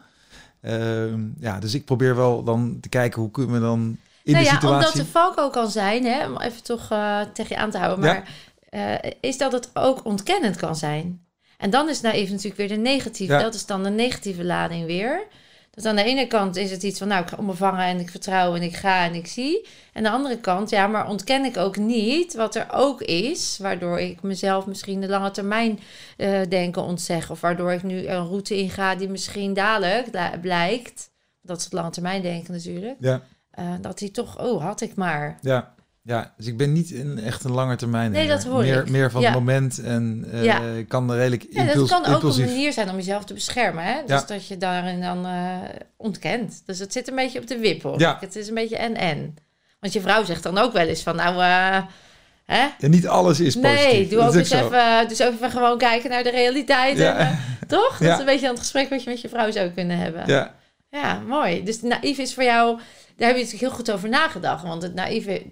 Ehm, 0.64 1.20
ja, 1.38 1.58
dus 1.58 1.74
ik 1.74 1.84
probeer 1.84 2.16
wel 2.16 2.42
dan 2.42 2.78
te 2.80 2.88
kijken 2.88 3.20
hoe 3.20 3.30
kunnen 3.30 3.52
we 3.54 3.60
dan 3.60 3.98
in 4.22 4.32
nou 4.32 4.44
de 4.44 4.50
ja, 4.50 4.54
situatie... 4.54 4.86
omdat 4.86 4.92
de 4.92 5.12
valko 5.12 5.50
kan 5.50 5.70
zijn, 5.70 6.04
hè, 6.04 6.26
om 6.26 6.40
even 6.40 6.62
toch 6.62 6.90
eh, 6.90 7.20
tegen 7.20 7.56
je 7.56 7.62
aan 7.62 7.70
te 7.70 7.78
houden, 7.78 8.04
maar 8.04 8.28
eh, 8.68 9.10
is 9.20 9.38
dat 9.38 9.52
het 9.52 9.70
ook 9.74 10.04
ontkennend 10.04 10.56
kan 10.56 10.76
zijn. 10.76 11.26
En 11.58 11.70
dan 11.70 11.88
is 11.88 12.00
naïef 12.00 12.30
natuurlijk 12.30 12.56
weer 12.56 12.68
de 12.68 12.76
negatieve, 12.76 13.32
Ja. 13.32 13.40
dat 13.40 13.54
is 13.54 13.66
dan 13.66 13.82
de 13.82 13.90
negatieve 13.90 14.44
lading 14.44 14.86
weer. 14.86 15.26
Dus 15.74 15.84
aan 15.84 15.96
de 15.96 16.04
ene 16.04 16.26
kant 16.26 16.56
is 16.56 16.70
het 16.70 16.82
iets 16.82 16.98
van, 16.98 17.08
nou, 17.08 17.22
ik 17.22 17.28
ga 17.28 17.36
onbevangen 17.36 17.84
en 17.84 17.98
ik 18.00 18.10
vertrouw 18.10 18.54
en 18.54 18.62
ik 18.62 18.76
ga 18.76 19.04
en 19.04 19.14
ik 19.14 19.26
zie. 19.26 19.66
En 19.92 20.06
aan 20.06 20.12
de 20.12 20.18
andere 20.18 20.38
kant, 20.38 20.70
ja, 20.70 20.86
maar 20.86 21.08
ontken 21.08 21.44
ik 21.44 21.56
ook 21.56 21.76
niet 21.76 22.34
wat 22.34 22.54
er 22.54 22.66
ook 22.72 23.02
is, 23.02 23.58
waardoor 23.60 24.00
ik 24.00 24.22
mezelf 24.22 24.66
misschien 24.66 25.00
de 25.00 25.08
lange 25.08 25.30
termijn 25.30 25.80
eh, 26.16 26.40
denken 26.48 26.82
ontzeg. 26.82 27.30
Of 27.30 27.40
waardoor 27.40 27.72
ik 27.72 27.82
nu 27.82 28.06
een 28.06 28.26
route 28.26 28.56
inga 28.56 28.94
die 28.94 29.08
misschien 29.08 29.54
dadelijk 29.54 30.12
da- 30.12 30.38
blijkt, 30.40 31.10
dat 31.42 31.58
is 31.58 31.64
het 31.64 31.72
lange 31.72 31.90
termijn 31.90 32.22
denken 32.22 32.52
natuurlijk, 32.52 32.96
Ja, 33.00 33.20
eh, 33.50 33.72
dat 33.80 33.98
die 33.98 34.10
toch, 34.10 34.40
oh, 34.42 34.62
had 34.64 34.80
ik 34.80 34.94
maar. 34.94 35.38
ja. 35.40 35.74
Ja, 36.06 36.32
dus 36.36 36.46
ik 36.46 36.56
ben 36.56 36.72
niet 36.72 36.92
een, 36.94 37.18
echt 37.18 37.44
een 37.44 37.50
lange 37.52 37.76
termijn. 37.76 38.10
Nee, 38.10 38.28
dat 38.28 38.44
hoor 38.44 38.60
meer, 38.62 38.80
ik. 38.80 38.90
Meer 38.90 39.10
van 39.10 39.20
Ja. 39.20 39.26
het 39.26 39.38
moment 39.38 39.78
en 39.82 40.26
eh, 40.32 40.44
Ja. 40.44 40.60
kan 40.88 41.12
redelijk 41.12 41.46
Ja, 41.50 41.60
impuls, 41.60 41.90
dat 41.90 42.00
kan 42.00 42.08
ook 42.08 42.14
impulsief. 42.14 42.44
een 42.46 42.50
manier 42.52 42.72
zijn 42.72 42.90
om 42.90 42.96
jezelf 42.96 43.24
te 43.24 43.34
beschermen. 43.34 43.84
Hè? 43.84 43.94
Dus 44.06 44.20
Ja. 44.20 44.24
dat 44.26 44.46
je 44.46 44.56
daarin 44.56 45.00
dan 45.00 45.26
eh, 45.26 45.58
ontkent. 45.96 46.62
Dus 46.66 46.78
het 46.78 46.92
zit 46.92 47.08
een 47.08 47.14
beetje 47.14 47.40
op 47.40 47.46
de 47.46 47.58
wip, 47.58 47.82
hoor. 47.82 47.98
Ja. 48.00 48.16
Het 48.20 48.36
is 48.36 48.48
een 48.48 48.54
beetje 48.54 48.76
en-en. 48.76 49.34
Want 49.80 49.92
je 49.92 50.00
vrouw 50.00 50.24
zegt 50.24 50.42
dan 50.42 50.58
ook 50.58 50.72
wel 50.72 50.86
eens 50.86 51.02
van, 51.02 51.16
nou, 51.16 51.42
eh, 51.42 51.82
hè? 52.44 52.88
Niet 52.88 53.06
alles 53.08 53.40
is 53.40 53.54
positief. 53.60 53.84
Nee, 53.92 54.08
doe 54.08 54.18
ook 54.20 54.34
eens 54.34 54.50
even, 54.50 55.08
dus 55.08 55.18
even 55.18 55.50
gewoon 55.50 55.78
kijken 55.78 56.10
naar 56.10 56.22
de 56.22 56.30
realiteit. 56.30 56.98
Ja. 56.98 57.16
En, 57.16 57.38
toch? 57.68 57.98
Dat 57.98 58.06
Ja. 58.08 58.12
is 58.12 58.18
een 58.18 58.24
beetje 58.26 58.46
aan 58.46 58.52
het 58.52 58.60
gesprek 58.62 58.88
wat 58.88 59.02
je 59.02 59.10
met 59.10 59.20
je 59.20 59.28
vrouw 59.28 59.50
zou 59.50 59.70
kunnen 59.70 59.98
hebben. 59.98 60.22
Ja, 60.26 60.54
Ja, 60.90 61.18
mooi. 61.26 61.62
Dus 61.64 61.82
naïef 61.82 62.18
is 62.18 62.34
voor 62.34 62.42
jou, 62.44 62.76
daar 63.16 63.28
heb 63.28 63.36
je 63.36 63.42
natuurlijk 63.44 63.60
heel 63.60 63.70
goed 63.70 63.90
over 63.90 64.08
nagedacht. 64.08 64.62
Want 64.62 64.82
het 64.82 64.94
naïeve, 64.94 65.30
hè, 65.30 65.42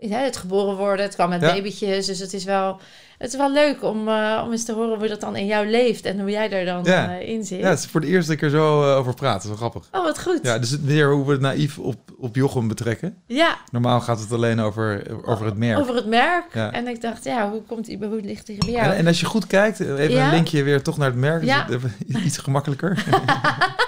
het 0.00 0.36
geboren 0.36 0.76
worden, 0.76 1.04
het 1.04 1.14
kwam 1.14 1.28
met 1.28 1.40
Ja. 1.40 1.52
babytjes. 1.54 2.06
Dus 2.06 2.18
het 2.18 2.32
is 2.32 2.44
wel, 2.44 2.80
het 3.18 3.32
is 3.32 3.36
wel 3.38 3.52
leuk 3.52 3.82
om, 3.82 4.08
eh, 4.08 4.42
om 4.44 4.50
eens 4.52 4.64
te 4.64 4.72
horen 4.72 4.98
hoe 4.98 5.08
dat 5.08 5.20
dan 5.20 5.36
in 5.36 5.46
jou 5.46 5.66
leeft 5.66 6.04
en 6.04 6.20
hoe 6.20 6.30
jij 6.30 6.50
er 6.50 6.64
dan 6.64 6.80
Ja. 6.84 7.18
eh, 7.18 7.28
in 7.28 7.44
zit. 7.44 7.60
ja, 7.60 7.68
het 7.68 7.78
is 7.78 7.86
voor 7.86 8.00
de 8.00 8.06
eerste 8.06 8.36
keer 8.36 8.48
zo 8.48 8.82
eh, 8.90 8.96
over 8.96 9.14
praten. 9.14 9.32
Dat 9.34 9.42
is 9.42 9.60
wel 9.60 9.70
grappig. 9.70 9.88
Oh, 9.92 10.04
wat 10.04 10.22
goed. 10.22 10.38
Ja, 10.42 10.58
dus 10.58 10.80
weer 10.80 11.12
hoe 11.12 11.24
we 11.26 11.32
het 11.32 11.40
naïef 11.40 11.78
op, 11.78 11.96
op 12.18 12.34
Jochem 12.36 12.68
betrekken. 12.68 13.16
Ja, 13.26 13.56
Normaal 13.70 14.00
gaat 14.00 14.20
het 14.20 14.32
alleen 14.32 14.60
over, 14.60 15.02
over 15.26 15.46
het 15.46 15.56
merk. 15.56 15.78
over 15.78 15.94
het 15.94 16.06
merk. 16.06 16.44
Ja. 16.54 16.72
En 16.72 16.88
ik 16.88 17.00
dacht, 17.00 17.24
ja, 17.24 17.50
hoe, 17.50 17.62
komt 17.62 17.84
die, 17.86 17.98
hoe 18.04 18.20
ligt 18.22 18.46
die 18.46 18.58
bij 18.58 18.70
jou? 18.74 18.84
En, 18.86 18.96
en 18.96 19.06
als 19.06 19.20
je 19.20 19.26
goed 19.26 19.46
kijkt, 19.46 19.80
even 19.80 20.22
een 20.24 20.30
linkje 20.30 20.62
weer 20.62 20.82
toch 20.82 20.96
naar 20.96 21.08
het 21.10 21.18
merk. 21.18 21.40
Dus 21.40 21.48
Ja. 21.50 21.66
het 22.12 22.24
iets 22.24 22.38
gemakkelijker. 22.38 23.04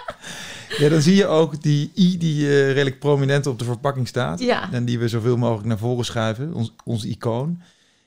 ja, 0.78 0.88
dan 0.88 1.00
zie 1.02 1.14
je 1.14 1.26
ook 1.26 1.62
die 1.62 1.90
i 1.96 2.18
die 2.18 2.46
eh, 2.46 2.66
redelijk 2.72 2.98
prominent 2.98 3.46
op 3.46 3.58
de 3.58 3.64
verpakking 3.64 4.08
staat. 4.08 4.40
Ja, 4.40 4.72
En 4.72 4.84
die 4.84 4.98
we 4.98 5.08
zoveel 5.08 5.36
mogelijk 5.36 5.66
naar 5.66 5.78
voren 5.78 6.04
schuiven. 6.04 6.54
Ons, 6.54 6.72
ons 6.84 7.04
icoon. 7.04 7.60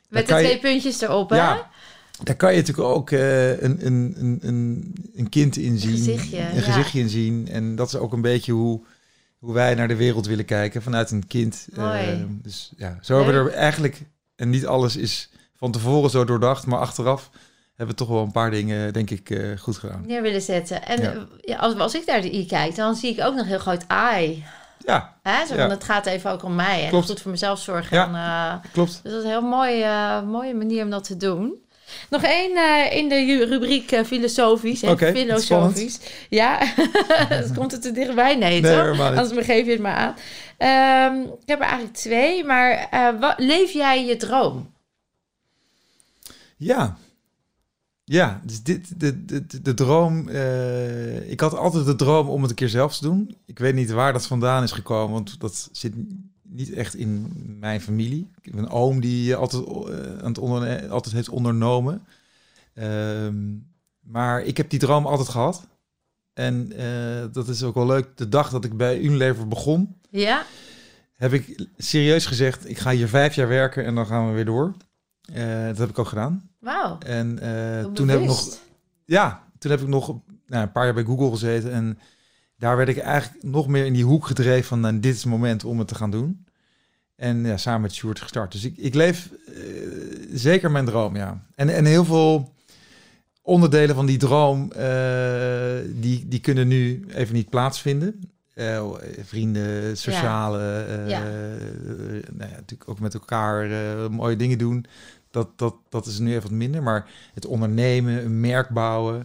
met 0.09 0.27
de 0.27 0.33
je- 0.35 0.39
twee 0.39 0.59
puntjes 0.59 1.01
erop, 1.01 1.29
hè? 1.29 1.35
Ja, 1.35 1.69
daar 2.23 2.35
kan 2.35 2.51
je 2.53 2.57
natuurlijk 2.59 2.87
ook 2.87 3.11
eh, 3.11 3.61
een, 3.61 3.85
een, 3.85 4.13
een, 4.17 4.39
een, 4.41 4.93
een 5.15 5.29
kind 5.29 5.57
in 5.57 5.77
zien. 5.77 5.91
gezichtje, 5.91 6.37
Een 6.39 6.55
ja. 6.55 6.61
gezichtje 6.61 6.99
in 6.99 7.09
zien. 7.09 7.47
En 7.51 7.75
dat 7.75 7.87
is 7.87 7.95
ook 7.95 8.13
een 8.13 8.21
beetje 8.21 8.51
hoe, 8.51 8.81
hoe 9.39 9.53
wij 9.53 9.75
naar 9.75 9.87
de 9.87 9.95
wereld 9.95 10.25
willen 10.27 10.45
kijken 10.45 10.81
vanuit 10.81 11.11
een 11.11 11.27
kind. 11.27 11.67
Mooi. 11.75 11.99
Eh, 11.99 12.17
dus 12.29 12.71
ja, 12.77 12.97
zo 13.01 13.15
hebben 13.23 13.43
we 13.45 13.49
er 13.51 13.55
eigenlijk... 13.57 14.01
En 14.35 14.49
niet 14.49 14.65
alles 14.65 14.95
is 14.95 15.29
van 15.57 15.71
tevoren 15.71 16.09
zo 16.09 16.25
doordacht, 16.25 16.65
maar 16.65 16.79
achteraf 16.79 17.29
hebben 17.79 17.97
we 17.97 18.03
toch 18.03 18.07
wel 18.15 18.23
een 18.23 18.31
paar 18.31 18.51
dingen, 18.51 18.93
denk 18.93 19.09
ik, 19.09 19.29
eh, 19.29 19.57
goed 19.57 19.77
gedaan. 19.77 20.03
Neer 20.07 20.21
willen 20.21 20.41
zetten. 20.41 20.85
En 20.85 21.01
Ja. 21.01 21.13
eh, 21.41 21.59
als, 21.59 21.75
als 21.77 21.95
ik 21.95 22.05
naar 22.05 22.21
de 22.21 22.33
i 22.35 22.45
kijk, 22.45 22.75
dan 22.75 22.95
zie 22.95 23.11
ik 23.11 23.23
ook 23.25 23.35
nog 23.35 23.45
heel 23.45 23.59
groot 23.59 23.83
ai. 23.87 24.43
Ja, 24.85 25.17
Hè? 25.23 25.45
Zo 25.45 25.55
Ja. 25.55 25.69
het 25.69 25.83
gaat 25.83 26.05
even 26.05 26.31
ook 26.31 26.43
om 26.43 26.55
mij. 26.55 26.83
En 26.83 26.89
Klopt. 26.89 27.05
goed 27.05 27.21
voor 27.21 27.31
mezelf 27.31 27.59
zorgen. 27.59 27.97
Ja. 27.97 28.07
En, 28.07 28.15
eh, 28.63 28.71
klopt. 28.71 28.99
dus 29.03 29.11
dat 29.11 29.21
is 29.21 29.23
een 29.23 29.29
heel 29.29 29.41
mooi, 29.49 29.81
eh, 29.81 30.21
mooie 30.23 30.53
manier 30.55 30.83
om 30.83 30.89
dat 30.89 31.03
te 31.03 31.17
doen. 31.17 31.53
Nog 32.09 32.23
één 32.23 32.57
in 32.91 33.09
de 33.09 33.45
rubriek 33.45 34.01
filosofisch. 34.05 34.83
Oké, 34.83 35.11
filosofisch. 35.11 35.99
Ja, 36.29 36.59
dat 37.29 37.53
komt 37.53 37.71
het 37.71 37.81
te 37.81 37.91
dichtbij? 37.91 38.35
Nee, 38.35 38.61
Nee, 38.61 38.75
toch? 38.75 38.99
Anders 39.01 39.45
geef 39.45 39.65
je 39.65 39.71
het 39.71 39.79
maar 39.81 39.95
aan. 39.95 40.15
Ehm, 40.57 41.21
ik 41.21 41.47
heb 41.47 41.59
er 41.59 41.65
eigenlijk 41.65 41.95
twee, 41.97 42.43
maar 42.45 42.87
wat, 43.19 43.33
leef 43.37 43.71
jij 43.71 44.05
je 44.05 44.17
droom? 44.17 44.73
Ja. 46.57 46.97
Ja, 48.11 48.41
dus 48.45 48.63
dit, 48.63 48.99
de, 48.99 49.25
de, 49.25 49.61
de, 49.61 49.73
droom. 49.73 50.29
eh, 50.29 51.29
ik 51.31 51.39
had 51.39 51.55
altijd 51.55 51.85
de 51.85 51.95
droom 51.95 52.29
om 52.29 52.41
het 52.41 52.49
een 52.49 52.55
keer 52.55 52.69
zelf 52.69 52.97
te 52.97 53.03
doen. 53.03 53.35
Ik 53.45 53.59
weet 53.59 53.75
niet 53.75 53.91
waar 53.91 54.13
dat 54.13 54.27
vandaan 54.27 54.63
is 54.63 54.71
gekomen, 54.71 55.13
want 55.13 55.39
dat 55.39 55.69
zit 55.71 55.93
niet 56.43 56.73
echt 56.73 56.95
in 56.95 57.31
mijn 57.59 57.81
familie. 57.81 58.29
Ik 58.41 58.45
heb 58.45 58.53
een 58.53 58.69
oom 58.69 58.99
die 59.01 59.35
altijd, 59.35 59.63
eh, 59.63 60.17
aan 60.17 60.25
het 60.27 60.37
onderne- 60.37 60.87
altijd 60.87 61.13
heeft 61.15 61.29
ondernomen. 61.29 62.01
Ehm, 62.73 63.35
maar 63.99 64.41
ik 64.43 64.57
heb 64.57 64.69
die 64.69 64.79
droom 64.79 65.05
altijd 65.05 65.29
gehad. 65.29 65.67
En 66.33 66.71
eh, 66.77 67.25
dat 67.31 67.47
is 67.47 67.63
ook 67.63 67.75
wel 67.75 67.85
leuk. 67.85 68.07
De 68.17 68.29
dag 68.29 68.49
dat 68.49 68.65
ik 68.65 68.77
bij 68.77 68.99
Unilever 68.99 69.47
begon, 69.47 69.95
Ja? 70.09 70.45
heb 71.15 71.33
ik 71.33 71.67
serieus 71.77 72.25
gezegd: 72.25 72.69
ik 72.69 72.77
ga 72.77 72.91
hier 72.91 73.07
vijf 73.07 73.35
jaar 73.35 73.47
werken 73.47 73.85
en 73.85 73.95
dan 73.95 74.05
gaan 74.05 74.27
we 74.27 74.33
weer 74.33 74.45
door. 74.45 74.73
Dat 75.67 75.77
heb 75.77 75.89
ik 75.89 75.99
ook 75.99 76.07
gedaan. 76.07 76.48
Wauw. 76.59 76.97
En 76.97 77.39
eh, 77.39 77.85
toen 77.85 78.07
heb 78.07 78.19
ik 78.19 78.25
nog, 78.25 78.57
ja, 79.05 79.43
toen 79.57 79.71
heb 79.71 79.81
ik 79.81 79.87
nog 79.87 80.07
nou, 80.47 80.63
een 80.63 80.71
paar 80.71 80.85
jaar 80.85 80.93
bij 80.93 81.03
Google 81.03 81.29
gezeten 81.29 81.71
en 81.71 81.99
daar 82.57 82.77
werd 82.77 82.89
ik 82.89 82.97
eigenlijk 82.97 83.43
nog 83.43 83.67
meer 83.67 83.85
in 83.85 83.93
die 83.93 84.03
hoek 84.03 84.25
gedreven 84.25 84.67
van 84.67 84.79
nou, 84.79 84.99
dit 84.99 85.13
is 85.13 85.21
het 85.21 85.31
moment 85.31 85.63
om 85.63 85.79
het 85.79 85.87
te 85.87 85.95
gaan 85.95 86.11
doen. 86.11 86.45
En 87.15 87.45
ja, 87.45 87.57
samen 87.57 87.81
met 87.81 87.93
Sjoerd 87.93 88.19
gestart. 88.21 88.51
Dus 88.51 88.63
ik, 88.63 88.77
ik 88.77 88.93
leef 88.93 89.29
eh, 89.47 89.53
zeker 90.33 90.71
mijn 90.71 90.85
droom, 90.85 91.15
ja. 91.15 91.43
En, 91.55 91.69
en 91.69 91.85
heel 91.85 92.05
veel 92.05 92.53
onderdelen 93.41 93.95
van 93.95 94.05
die 94.05 94.17
droom, 94.17 94.71
eh, 94.71 95.77
die, 95.87 96.27
die 96.27 96.39
kunnen 96.39 96.67
nu 96.67 97.05
even 97.13 97.33
niet 97.33 97.49
plaatsvinden. 97.49 98.31
Eh, 98.53 98.91
vrienden, 99.23 99.97
sociale, 99.97 100.85
Ja. 101.07 101.21
nou 102.31 102.49
ja, 102.49 102.55
natuurlijk 102.55 102.89
ook 102.89 102.99
met 102.99 103.13
elkaar 103.13 103.67
mooie 104.11 104.35
dingen 104.35 104.57
doen. 104.57 104.85
Dat, 105.31 105.49
dat, 105.55 105.75
dat 105.89 106.05
is 106.05 106.19
nu 106.19 106.29
even 106.29 106.41
wat 106.41 106.51
minder. 106.51 106.83
Maar 106.83 107.09
het 107.33 107.45
ondernemen, 107.45 108.25
een 108.25 108.39
merk 108.39 108.69
bouwen. 108.69 109.19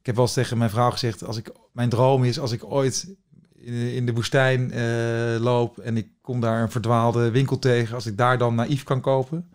Ik 0.00 0.06
heb 0.06 0.14
wel 0.14 0.24
eens 0.24 0.34
tegen 0.34 0.58
mijn 0.58 0.70
vrouw 0.70 0.90
gezegd, 0.90 1.24
als 1.24 1.36
ik, 1.36 1.50
mijn 1.72 1.88
droom 1.88 2.24
is 2.24 2.38
als 2.38 2.52
ik 2.52 2.64
ooit 2.64 3.14
in, 3.54 3.72
in 3.74 4.06
de 4.06 4.12
woestijn 4.12 4.72
eh, 4.72 5.40
loop 5.40 5.78
en 5.78 5.96
ik 5.96 6.08
kom 6.22 6.40
daar 6.40 6.62
een 6.62 6.70
verdwaalde 6.70 7.30
winkel 7.30 7.58
tegen, 7.58 7.94
als 7.94 8.06
ik 8.06 8.16
daar 8.16 8.38
dan 8.38 8.54
naïef 8.54 8.82
kan 8.82 9.00
kopen. 9.00 9.50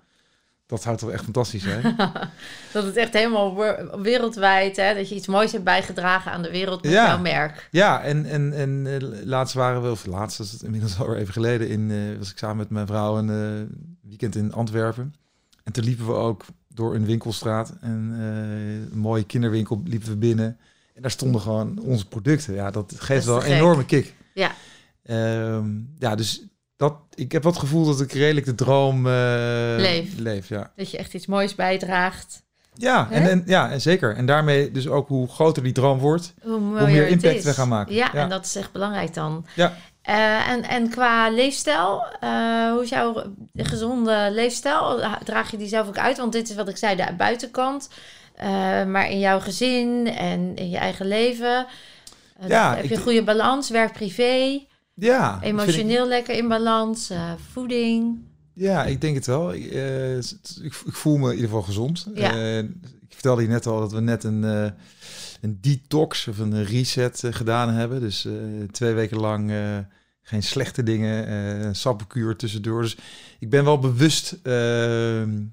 Dat 0.65 0.81
zou 0.81 0.97
toch 0.97 1.11
echt 1.11 1.23
fantastisch 1.23 1.63
zijn. 1.63 1.95
Dat 2.73 2.83
het 2.85 2.95
echt 2.95 3.13
helemaal 3.13 3.55
wereldwijd, 4.01 4.75
hè, 4.75 4.93
dat 4.95 5.09
je 5.09 5.15
iets 5.15 5.27
moois 5.27 5.51
hebt 5.51 5.63
bijgedragen 5.63 6.31
aan 6.31 6.41
de 6.41 6.51
wereld 6.51 6.83
met 6.83 6.91
Ja. 6.91 7.07
jouw 7.07 7.19
merk. 7.19 7.67
Ja, 7.71 8.01
en, 8.01 8.25
en, 8.25 8.53
en 8.53 8.87
eh, 8.87 9.25
laatst 9.25 9.55
waren 9.55 9.81
we, 9.83 9.91
of 9.91 10.05
laatst 10.05 10.37
was 10.37 10.51
het 10.51 10.61
inmiddels 10.63 10.97
alweer 10.99 11.17
even 11.17 11.33
geleden, 11.33 11.69
in, 11.69 11.91
eh, 11.91 12.17
was 12.17 12.31
ik 12.31 12.37
samen 12.37 12.57
met 12.57 12.69
mijn 12.69 12.87
vrouw 12.87 13.17
een 13.17 13.69
weekend 14.01 14.35
in 14.35 14.53
Antwerpen. 14.53 15.13
En 15.63 15.71
toen 15.73 15.83
liepen 15.83 16.05
we 16.05 16.13
ook 16.13 16.45
door 16.67 16.95
een 16.95 17.05
winkelstraat 17.05 17.73
en 17.81 18.13
eh, 18.17 18.91
een 18.93 18.99
mooie 18.99 19.23
kinderwinkel 19.23 19.81
liepen 19.85 20.09
we 20.09 20.15
binnen. 20.15 20.57
En 20.95 21.01
daar 21.01 21.11
stonden 21.11 21.41
gewoon 21.41 21.79
onze 21.79 22.07
producten. 22.07 22.53
Ja, 22.53 22.71
dat 22.71 22.93
geeft 22.97 23.25
wel 23.25 23.43
een 23.45 23.51
enorme 23.51 23.85
kick. 23.85 24.13
Ja. 24.33 24.51
Ehm, 25.03 25.69
ja, 25.99 26.15
dus 26.15 26.45
dat, 26.75 26.95
ik 27.13 27.31
heb 27.31 27.43
wat 27.43 27.57
gevoel 27.57 27.85
dat 27.85 28.01
ik 28.01 28.11
redelijk 28.11 28.45
de 28.45 28.55
droom 28.55 28.97
eh, 29.07 29.13
Leef. 29.77 30.17
leef 30.17 30.47
ja. 30.47 30.71
Dat 30.75 30.91
je 30.91 30.97
echt 30.97 31.13
iets 31.13 31.25
moois 31.25 31.55
bijdraagt. 31.55 32.43
Ja, 32.75 33.11
en, 33.11 33.29
en, 33.29 33.43
ja, 33.45 33.71
en 33.71 33.81
zeker. 33.81 34.15
En 34.15 34.25
daarmee 34.25 34.71
dus 34.71 34.87
ook 34.87 35.07
hoe 35.07 35.27
groter 35.27 35.63
die 35.63 35.71
droom 35.71 35.99
wordt. 35.99 36.33
Hoe, 36.41 36.59
meer 36.59 37.07
impact 37.07 37.43
we 37.43 37.53
gaan 37.53 37.67
maken. 37.67 37.95
Ja, 37.95 38.09
Ja. 38.13 38.21
en 38.23 38.29
dat 38.29 38.45
is 38.45 38.55
echt 38.55 38.71
belangrijk 38.71 39.13
dan. 39.13 39.45
Ja. 39.55 39.77
Eh, 40.03 40.49
en, 40.49 40.63
en 40.63 40.89
qua 40.89 41.29
leefstijl, 41.29 42.05
eh, 42.19 42.71
hoe 42.71 42.81
is 42.83 42.89
jouw 42.89 43.23
gezonde 43.55 44.29
leefstijl? 44.31 45.01
Draag 45.23 45.51
je 45.51 45.57
die 45.57 45.67
zelf 45.67 45.87
ook 45.87 45.97
uit? 45.97 46.17
Want 46.17 46.31
dit 46.31 46.49
is 46.49 46.55
wat 46.55 46.67
ik 46.69 46.77
zei, 46.77 46.95
de 46.95 47.07
buitenkant. 47.17 47.89
Eh, 48.35 48.47
maar 48.85 49.09
in 49.09 49.19
jouw 49.19 49.39
gezin 49.39 50.07
en 50.07 50.55
in 50.55 50.69
je 50.69 50.77
eigen 50.77 51.07
leven. 51.07 51.65
Ja, 52.47 52.75
heb 52.75 52.85
je 52.85 52.95
een 52.95 53.01
goede 53.01 53.23
balans, 53.23 53.69
werk-privé, 53.69 54.59
Ja, 54.93 55.31
vind 55.31 55.43
ik- 55.43 55.49
emotioneel 55.49 56.07
lekker 56.07 56.35
in 56.35 56.47
balans, 56.47 57.11
voeding. 57.51 58.19
Ja, 58.53 58.83
ik 58.85 59.01
denk 59.01 59.15
het 59.15 59.25
wel. 59.25 59.53
Ik, 59.53 59.65
ik, 60.61 60.73
voel 60.73 61.17
me 61.17 61.25
in 61.25 61.31
ieder 61.35 61.45
geval 61.49 61.61
gezond. 61.61 62.07
Ja. 62.13 62.31
Ik 63.01 63.09
vertelde 63.09 63.41
je 63.41 63.47
net 63.47 63.65
al 63.65 63.79
dat 63.79 63.91
we 63.91 64.01
net 64.01 64.23
een, 64.23 64.73
een 65.43 65.57
detox 65.61 66.27
of 66.27 66.37
een 66.39 66.63
reset 66.65 67.23
eh, 67.23 67.33
gedaan 67.33 67.69
hebben. 67.69 67.99
Dus 67.99 68.25
eh, 68.25 68.31
twee 68.71 68.93
weken 68.93 69.17
lang 69.17 69.51
eh, 69.51 69.77
geen 70.21 70.43
slechte 70.43 70.83
dingen, 70.83 71.27
eh 71.27 71.61
een 71.65 71.75
sappenkuur 71.75 72.35
tussendoor. 72.35 72.81
Dus 72.81 72.97
ik 73.39 73.49
ben 73.49 73.63
wel 73.63 73.79
bewust 73.79 74.31
eh, 74.43 74.53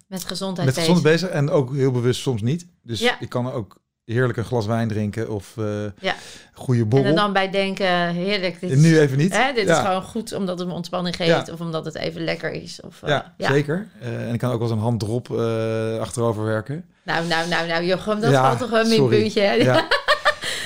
Met 0.08 0.24
gezondheid 0.24 0.66
met 0.68 0.78
gezond 0.78 1.02
bezig. 1.02 1.28
en 1.28 1.50
ook 1.50 1.74
heel 1.74 1.90
bewust 1.92 2.20
soms 2.20 2.42
niet. 2.42 2.66
Dus 2.82 3.00
Ja. 3.00 3.20
ik 3.20 3.28
kan 3.28 3.52
ook 3.52 3.78
heerlijk 4.04 4.38
een 4.38 4.44
glas 4.44 4.66
wijn 4.66 4.88
drinken 4.88 5.30
of 5.30 5.54
Ja. 6.00 6.14
goede 6.52 6.80
En 6.82 6.88
borrel. 6.88 7.08
er 7.08 7.14
dan 7.14 7.32
bij 7.32 7.50
denken, 7.50 8.08
heerlijk, 8.14 8.60
dit 8.60 8.70
is, 8.70 8.78
nu 8.82 8.98
even 9.00 9.18
niet. 9.18 9.36
hè, 9.36 9.52
dit 9.52 9.66
Ja. 9.66 9.80
is 9.80 9.86
gewoon 9.86 10.02
goed 10.02 10.32
omdat 10.32 10.58
het 10.58 10.68
me 10.68 10.74
ontspanning 10.74 11.16
geeft 11.16 11.50
of 11.52 11.60
omdat 11.60 11.84
het 11.84 11.94
even 11.94 12.24
lekker 12.24 12.52
is. 12.52 12.80
Of, 12.80 13.02
Ja, 13.06 13.34
zeker. 13.38 13.88
En 14.00 14.32
ik 14.32 14.38
kan 14.38 14.50
ook 14.52 14.58
wel 14.58 14.68
eens 14.68 14.76
een 14.76 14.82
hand 14.82 15.02
erop 15.02 15.30
eh, 15.38 15.98
achterover 15.98 16.44
werken. 16.44 16.84
Nou, 17.12 17.26
nou, 17.26 17.48
nou, 17.48 17.66
nou, 17.66 17.84
Jochem, 17.84 18.20
dat 18.20 18.32
valt 18.34 18.58
toch 18.58 18.70
wel 18.70 18.80
een 18.80 18.88
minpuntje? 18.88 19.42
Ja. 19.42 19.86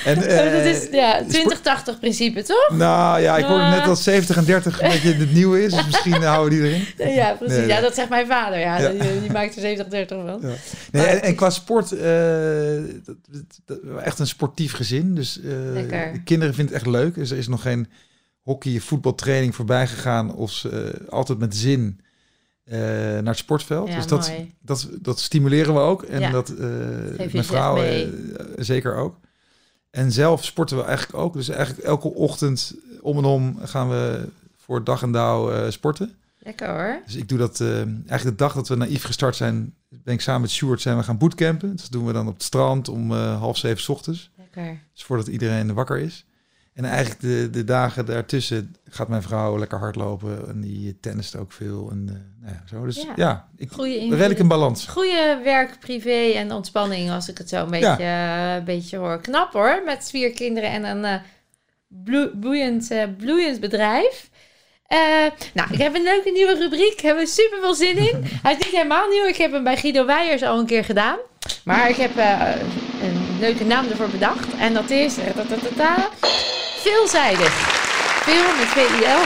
En, 0.05 0.17
Oh, 0.17 0.23
eh, 0.23 0.51
dat 0.51 0.75
is 0.75 0.87
ja, 0.91 1.23
sport- 1.29 1.59
20-80 1.95 1.99
principe, 1.99 2.43
toch? 2.43 2.69
Nou 2.77 3.21
ja, 3.21 3.37
ik 3.37 3.45
hoorde 3.45 3.63
net 3.63 3.79
Ah. 3.79 3.85
dat 3.85 3.99
70 3.99 4.37
en 4.37 4.45
30 4.45 4.81
een 4.81 4.89
beetje 4.89 5.13
het 5.13 5.33
nieuwe 5.33 5.63
is. 5.63 5.73
Dus 5.73 5.85
misschien 5.85 6.13
houden 6.23 6.59
we 6.59 6.63
die 6.63 6.71
erin. 6.97 7.13
Ja, 7.15 7.31
precies. 7.33 7.57
Nee, 7.57 7.67
Ja, 7.67 7.81
dat 7.81 7.95
zegt 7.95 8.09
mijn 8.09 8.27
vader. 8.27 8.59
Ja, 8.59 8.77
Ja. 8.77 8.89
Die, 8.89 9.21
die 9.21 9.31
maakt 9.31 9.55
er 9.55 9.61
70-30 9.61 10.07
van. 10.07 10.39
Ja. 10.41 10.47
Nee, 10.91 11.05
en, 11.05 11.21
en 11.23 11.35
qua 11.35 11.49
sport, 11.49 11.91
eh, 11.91 12.05
dat, 13.65 13.77
echt 14.03 14.19
een 14.19 14.27
sportief 14.27 14.73
gezin. 14.73 15.15
Dus 15.15 15.39
eh, 15.39 15.43
de 16.13 16.21
kinderen 16.23 16.53
vinden 16.55 16.73
het 16.73 16.83
echt 16.83 16.91
leuk. 16.93 17.15
Dus 17.15 17.31
er 17.31 17.37
is 17.37 17.47
nog 17.47 17.61
geen 17.61 17.87
hockey, 18.41 18.79
voetbaltraining 18.79 19.55
voorbij 19.55 19.87
gegaan. 19.87 20.35
Of 20.35 20.51
ze 20.51 20.69
eh, 20.69 21.09
altijd 21.09 21.37
met 21.39 21.55
zin 21.55 21.99
eh, 22.65 22.79
naar 22.79 23.23
het 23.25 23.37
sportveld. 23.37 23.87
Ja, 23.87 23.95
dus 23.95 24.07
dat, 24.07 24.27
mooi. 24.27 24.53
dat, 24.61 24.89
dat 25.01 25.19
stimuleren 25.19 25.73
we 25.73 25.79
ook. 25.79 26.03
En 26.03 26.19
Ja. 26.19 26.31
dat 26.31 26.47
je 26.47 27.29
mijn 27.31 27.43
vrouw 27.43 27.77
eh, 27.77 28.07
zeker 28.57 28.95
ook. 28.95 29.15
En 29.89 30.11
zelf 30.11 30.45
sporten 30.45 30.77
we 30.77 30.83
eigenlijk 30.83 31.17
ook. 31.17 31.33
Dus 31.33 31.49
eigenlijk 31.49 31.87
elke 31.87 32.13
ochtend 32.13 32.75
om 33.01 33.17
en 33.17 33.23
om 33.23 33.57
gaan 33.63 33.89
we 33.89 34.27
voor 34.57 34.83
dag 34.83 35.01
en 35.01 35.11
dauw 35.11 35.69
sporten. 35.71 36.15
Lekker 36.39 36.69
hoor. 36.69 37.01
Dus 37.05 37.15
ik 37.15 37.29
doe 37.29 37.37
dat 37.37 37.61
eigenlijk 37.61 38.23
de 38.23 38.35
dag 38.35 38.53
dat 38.53 38.67
we 38.67 38.75
naïef 38.75 39.03
gestart 39.03 39.35
zijn, 39.35 39.73
ben 39.87 40.13
ik 40.13 40.21
samen 40.21 40.41
met 40.41 40.51
Sjoerd 40.51 40.81
zijn 40.81 40.97
we 40.97 41.03
gaan 41.03 41.17
bootcampen. 41.17 41.71
Dus 41.71 41.81
dat 41.81 41.91
doen 41.91 42.05
we 42.05 42.13
dan 42.13 42.27
op 42.27 42.33
het 42.33 42.43
strand 42.43 42.89
om 42.89 43.11
half 43.11 43.57
zeven 43.57 43.81
's 43.83 43.89
ochtends. 43.89 44.31
Lekker. 44.37 44.79
Dus 44.93 45.03
voordat 45.03 45.27
iedereen 45.27 45.73
wakker 45.73 45.99
is. 45.99 46.25
En 46.75 46.85
eigenlijk 46.85 47.19
de, 47.21 47.49
de 47.51 47.63
dagen 47.63 48.05
daartussen 48.05 48.75
gaat 48.89 49.07
mijn 49.07 49.21
vrouw 49.21 49.57
lekker 49.59 49.77
hardlopen 49.79 50.47
en 50.47 50.61
die 50.61 50.99
tennist 50.99 51.35
ook 51.35 51.51
veel. 51.51 51.89
En 51.91 52.05
eh, 52.09 52.43
nou 52.43 52.53
ja, 52.55 52.61
zo. 52.67 52.85
Dus 52.85 52.95
Ja. 53.01 53.11
ja, 53.15 53.47
ik 53.57 53.71
redelijk 53.75 54.39
in 54.39 54.47
balans. 54.47 54.87
Goede 54.87 55.39
werk, 55.43 55.79
privé 55.79 56.31
en 56.33 56.51
ontspanning, 56.51 57.11
als 57.11 57.29
ik 57.29 57.37
het 57.37 57.49
zo 57.49 57.63
een 57.63 57.69
beetje, 57.71 58.03
eh, 58.03 58.55
een 58.55 58.63
beetje 58.63 58.97
hoor. 58.97 59.21
Knap 59.21 59.53
hoor, 59.53 59.81
met 59.85 60.09
vier 60.09 60.31
kinderen 60.31 60.69
en 60.71 60.83
een 60.83 61.05
eh, 61.05 61.21
bloe- 61.87 62.37
bloeiend, 62.39 62.91
eh, 62.91 63.03
bloeiend 63.17 63.59
bedrijf. 63.59 64.29
Eh, 64.87 64.97
nou, 65.53 65.69
ik 65.71 65.77
heb 65.77 65.95
een 65.95 66.03
leuke 66.03 66.31
nieuwe 66.31 66.57
rubriek. 66.57 66.93
Ik 66.93 66.99
heb 66.99 67.17
er 67.17 67.27
super 67.27 67.59
veel 67.61 67.73
zin 67.73 67.97
in. 67.97 68.25
Hij 68.43 68.51
is 68.51 68.57
niet 68.57 68.75
helemaal 68.75 69.09
nieuw. 69.09 69.25
Ik 69.25 69.35
heb 69.35 69.51
hem 69.51 69.63
bij 69.63 69.77
Guido 69.77 70.05
Weijers 70.05 70.43
al 70.43 70.59
een 70.59 70.65
keer 70.65 70.83
gedaan. 70.83 71.17
Maar 71.63 71.89
ik 71.89 71.95
heb 71.95 72.17
eh, 72.17 72.41
een 73.01 73.37
leuke 73.39 73.63
naam 73.63 73.89
ervoor 73.89 74.09
bedacht. 74.09 74.47
En 74.59 74.73
dat 74.73 74.89
is 74.89 75.17
eh, 75.17 75.25
tatatata, 75.25 76.09
veelzijdig. 76.77 77.51
Veel 78.23 78.55
met 78.57 78.67
V-I-L. 78.67 79.21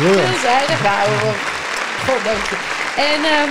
Veelzijdig. 0.00 0.82
Nou, 0.82 1.08
god 2.06 2.24
dank 2.24 2.44
je. 2.44 2.56
En 2.96 3.24
ehm, 3.24 3.50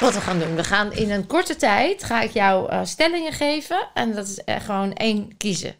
wat 0.00 0.14
we 0.14 0.20
gaan 0.20 0.38
doen, 0.38 0.56
we 0.56 0.64
gaan 0.64 0.92
in 0.92 1.10
een 1.10 1.26
korte 1.26 1.56
tijd, 1.56 2.04
ga 2.04 2.20
ik 2.20 2.30
jou 2.30 2.86
stellingen 2.86 3.32
geven. 3.32 3.88
En 3.94 4.14
dat 4.14 4.26
is 4.26 4.62
gewoon 4.64 4.92
één 4.92 5.36
kiezen. 5.36 5.74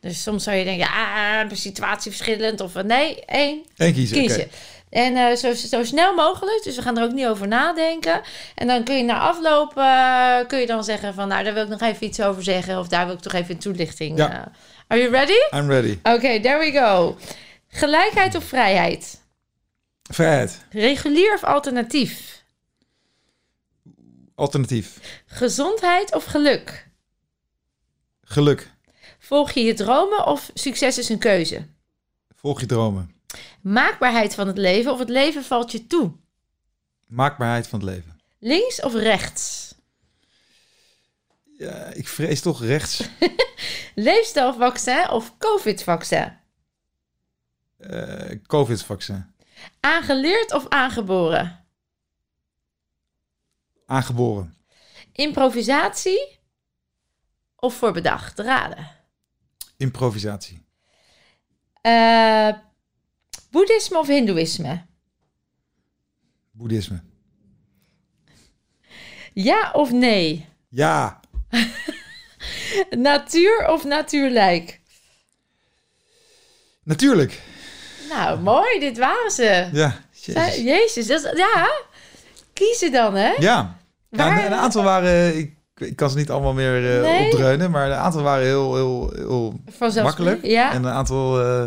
Dus 0.00 0.22
soms 0.22 0.44
zou 0.44 0.56
je 0.56 0.64
denken, 0.64 0.86
ja, 0.86 1.44
per 1.46 1.56
situatie 1.56 2.10
verschillend. 2.10 2.60
Of 2.60 2.76
eh, 2.76 2.84
nee, 2.84 3.24
één 3.24 3.64
Eén 3.76 3.92
kiezen. 3.92 4.50
En 4.90 5.16
eh, 5.16 5.36
zo, 5.36 5.54
zo 5.54 5.84
snel 5.84 6.14
mogelijk. 6.14 6.64
Dus 6.64 6.76
we 6.76 6.82
gaan 6.82 6.98
er 6.98 7.04
ook 7.04 7.12
niet 7.12 7.26
over 7.26 7.48
nadenken. 7.48 8.20
En 8.54 8.66
dan 8.66 8.84
kun 8.84 8.96
je 8.96 9.02
na 9.02 9.18
afloop 9.18 9.76
eh, 9.76 10.46
kun 10.46 10.58
je 10.58 10.66
dan 10.66 10.84
zeggen 10.84 11.14
van... 11.14 11.28
nou, 11.28 11.44
daar 11.44 11.54
wil 11.54 11.62
ik 11.62 11.68
nog 11.68 11.80
even 11.80 12.06
iets 12.06 12.20
over 12.20 12.42
zeggen. 12.42 12.78
Of 12.78 12.88
daar 12.88 13.06
wil 13.06 13.14
ik 13.14 13.20
toch 13.20 13.32
even 13.32 13.54
een 13.54 13.60
toelichting. 13.60 14.18
Ja. 14.18 14.30
eh. 14.30 14.52
are 14.86 15.00
you 15.00 15.12
ready? 15.12 15.56
I'm 15.56 15.70
ready. 15.70 15.98
Oké, 16.02 16.40
there 16.40 16.58
we 16.58 16.72
go. 16.72 17.16
Gelijkheid 17.68 18.34
of 18.34 18.44
vrijheid? 18.44 19.22
Vrijheid. 20.02 20.64
Regulier 20.70 21.34
of 21.34 21.44
alternatief? 21.44 22.42
Alternatief. 24.34 24.98
Gezondheid 25.26 26.14
of 26.14 26.24
geluk? 26.24 26.88
Geluk. 28.22 28.70
Volg 29.28 29.50
je 29.50 29.60
je 29.62 29.74
dromen 29.74 30.26
of 30.26 30.50
succes 30.54 30.98
is 30.98 31.08
een 31.08 31.18
keuze? 31.18 31.66
Volg 32.34 32.60
je 32.60 32.66
dromen. 32.66 33.14
Maakbaarheid 33.60 34.34
van 34.34 34.46
het 34.46 34.58
leven 34.58 34.92
of 34.92 34.98
het 34.98 35.08
leven 35.08 35.44
valt 35.44 35.72
je 35.72 35.86
toe? 35.86 36.12
Maakbaarheid 37.06 37.68
van 37.68 37.80
het 37.80 37.88
leven. 37.88 38.20
Links 38.38 38.80
of 38.80 38.94
rechts? 38.94 39.74
Ja, 41.58 41.84
ik 41.84 42.08
vrees 42.08 42.40
toch 42.40 42.62
rechts. 42.62 43.08
Leefstijlvaccin 43.94 45.10
of 45.10 45.38
covid-vaccin? 45.38 46.38
eh 47.76 48.38
Covid-vaccin. 48.46 49.34
Aangeleerd 49.80 50.52
of 50.52 50.68
aangeboren? 50.68 51.64
Aangeboren. 53.86 54.56
Improvisatie 55.12 56.38
of 57.56 57.74
voor 57.74 57.92
bedacht 57.92 58.38
raden? 58.38 58.96
Improvisatie. 59.78 60.66
Eh, 61.80 62.48
boeddhisme 63.50 63.98
of 63.98 64.06
hindoeïsme? 64.06 64.84
Boeddhisme. 66.50 67.00
Ja 69.32 69.70
of 69.72 69.92
nee? 69.92 70.46
Ja. 70.68 71.20
Natuur 72.90 73.66
of 73.68 73.84
natuurlijk? 73.84 74.80
Natuurlijk. 76.82 77.42
Nou, 78.08 78.40
mooi, 78.40 78.80
dit 78.80 78.98
waren 78.98 79.30
ze. 79.30 79.68
Ja. 79.72 80.00
Jezus. 80.12 80.56
Jezus, 80.56 81.06
dat 81.06 81.36
ja. 81.36 81.70
Kiezen 82.52 82.92
dan, 82.92 83.14
hè? 83.14 83.28
Ja. 83.30 83.36
Ja, 83.38 83.76
Waar- 84.10 84.38
een, 84.38 84.52
een 84.52 84.58
aantal 84.58 84.82
waren... 84.82 85.38
Ik, 85.38 85.56
ik 85.78 85.96
kan 85.96 86.10
ze 86.10 86.16
niet 86.16 86.30
allemaal 86.30 86.52
meer 86.52 86.80
Nee. 86.80 87.24
opdreunen, 87.24 87.70
maar 87.70 87.86
een 87.90 87.96
aantal 87.96 88.22
waren 88.22 88.44
heel, 88.46 88.74
heel, 88.74 89.12
heel 89.14 89.60
makkelijk. 90.02 90.44
Ja. 90.46 90.72
En 90.72 90.84
een 90.84 90.90
aantal 90.92 91.40
eh, 91.40 91.64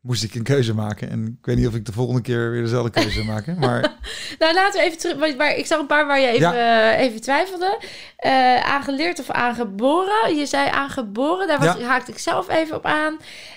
moest 0.00 0.22
ik 0.24 0.34
een 0.34 0.42
keuze 0.42 0.74
maken. 0.74 1.10
En 1.10 1.26
ik 1.40 1.46
weet 1.46 1.56
niet 1.56 1.66
of 1.66 1.74
ik 1.74 1.84
de 1.86 1.92
volgende 1.92 2.20
keer 2.22 2.50
weer 2.50 2.62
dezelfde 2.62 2.90
keuze 2.90 3.10
zou 3.22 3.26
maken. 3.26 3.58
Maar 3.58 3.80
Nou, 4.38 4.54
laten 4.54 4.80
we 4.80 4.86
even 4.86 4.98
terug. 4.98 5.36
Maar 5.36 5.56
ik 5.56 5.66
zag 5.66 5.78
een 5.80 5.86
paar 5.86 6.06
waar 6.06 6.20
je 6.20 6.26
even, 6.26 6.54
eh, 6.54 6.98
even 7.00 7.20
twijfelde. 7.20 7.78
Aangeleerd 8.64 9.18
of 9.20 9.30
aangeboren? 9.30 10.36
Je 10.36 10.46
zei 10.46 10.68
aangeboren. 10.70 11.46
Daar 11.48 11.58
was, 11.58 11.76
Ja. 11.78 11.86
haakte 11.86 12.10
ik 12.10 12.18
zelf 12.18 12.48
even 12.48 12.76
op 12.76 12.84
aan. 12.84 13.16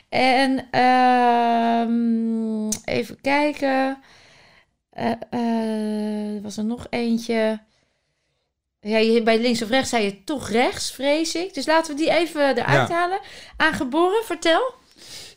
En 0.10 0.68
ehm, 1.84 2.70
even 2.86 3.22
kijken. 3.22 3.98
Eh, 4.90 5.12
was 6.42 6.58
er 6.58 6.66
nog 6.66 6.88
eentje? 6.90 7.60
Ja, 8.84 8.98
je, 8.98 9.24
bij 9.24 9.42
links 9.42 9.62
of 9.64 9.70
rechts 9.70 9.90
zei 9.90 10.04
je 10.04 10.24
toch 10.24 10.50
rechts, 10.50 10.92
vrees 10.92 11.36
ik. 11.36 11.54
Dus 11.54 11.66
laten 11.66 11.96
we 11.96 12.02
die 12.02 12.12
even 12.12 12.42
eruit 12.58 12.90
Ja. 12.90 12.96
halen. 12.96 13.20
Aangeboren, 13.58 14.24
vertel. 14.26 14.74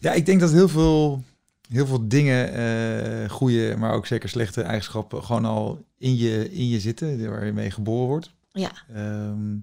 ja, 0.01 0.13
ik 0.13 0.27
denk 0.27 0.41
dat 0.41 0.53
heel 0.53 0.69
veel, 0.69 1.23
heel 1.69 1.87
veel 1.87 2.09
dingen, 2.09 2.53
eh 2.55 3.31
goede, 3.31 3.75
maar 3.79 3.93
ook 3.93 4.07
zeker 4.07 4.29
slechte 4.29 4.63
eigenschappen, 4.63 5.25
gewoon 5.25 5.45
al 5.45 5.85
in 5.99 6.17
je, 6.17 6.53
in 6.53 6.69
je 6.69 6.81
zitten, 6.81 7.31
waar 7.31 7.47
je 7.47 7.53
mee 7.53 7.71
geboren 7.71 8.07
wordt. 8.09 8.31
Ja. 8.53 8.71
Ehm, 8.95 9.55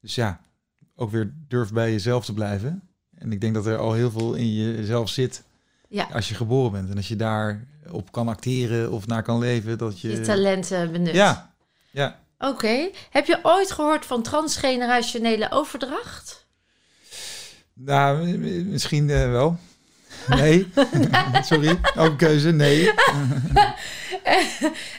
dus 0.00 0.14
ja, 0.14 0.40
ook 0.96 1.10
weer 1.10 1.32
durf 1.48 1.72
bij 1.72 1.90
jezelf 1.92 2.24
te 2.24 2.32
blijven. 2.34 2.82
En 3.18 3.32
ik 3.32 3.40
denk 3.40 3.54
dat 3.54 3.66
er 3.66 3.76
al 3.78 3.92
heel 3.92 4.10
veel 4.10 4.34
in 4.34 4.54
jezelf 4.54 5.08
zit 5.08 5.42
Ja. 5.88 6.08
als 6.12 6.28
je 6.28 6.34
geboren 6.34 6.72
bent. 6.72 6.90
En 6.90 6.96
als 6.96 7.08
je 7.08 7.16
daar 7.16 7.64
op 7.90 8.12
kan 8.12 8.28
acteren 8.28 8.90
of 8.92 9.06
naar 9.06 9.22
kan 9.22 9.38
leven, 9.38 9.78
dat 9.78 10.00
je... 10.00 10.08
Je 10.10 10.20
talenten 10.20 10.92
benut. 10.92 11.14
Ja, 11.14 11.54
ja. 11.90 12.18
Oké. 12.38 12.90
Heb 13.10 13.26
je 13.26 13.38
ooit 13.42 13.70
gehoord 13.70 14.06
van 14.06 14.22
transgenerationele 14.22 15.50
overdracht? 15.50 16.46
Nou, 17.72 18.38
misschien 18.64 19.10
eh, 19.10 19.30
wel. 19.30 19.58
Nee, 20.28 20.68
sorry. 21.48 21.78
Ook 21.96 22.18
keuze, 22.18 22.50
nee. 22.50 22.90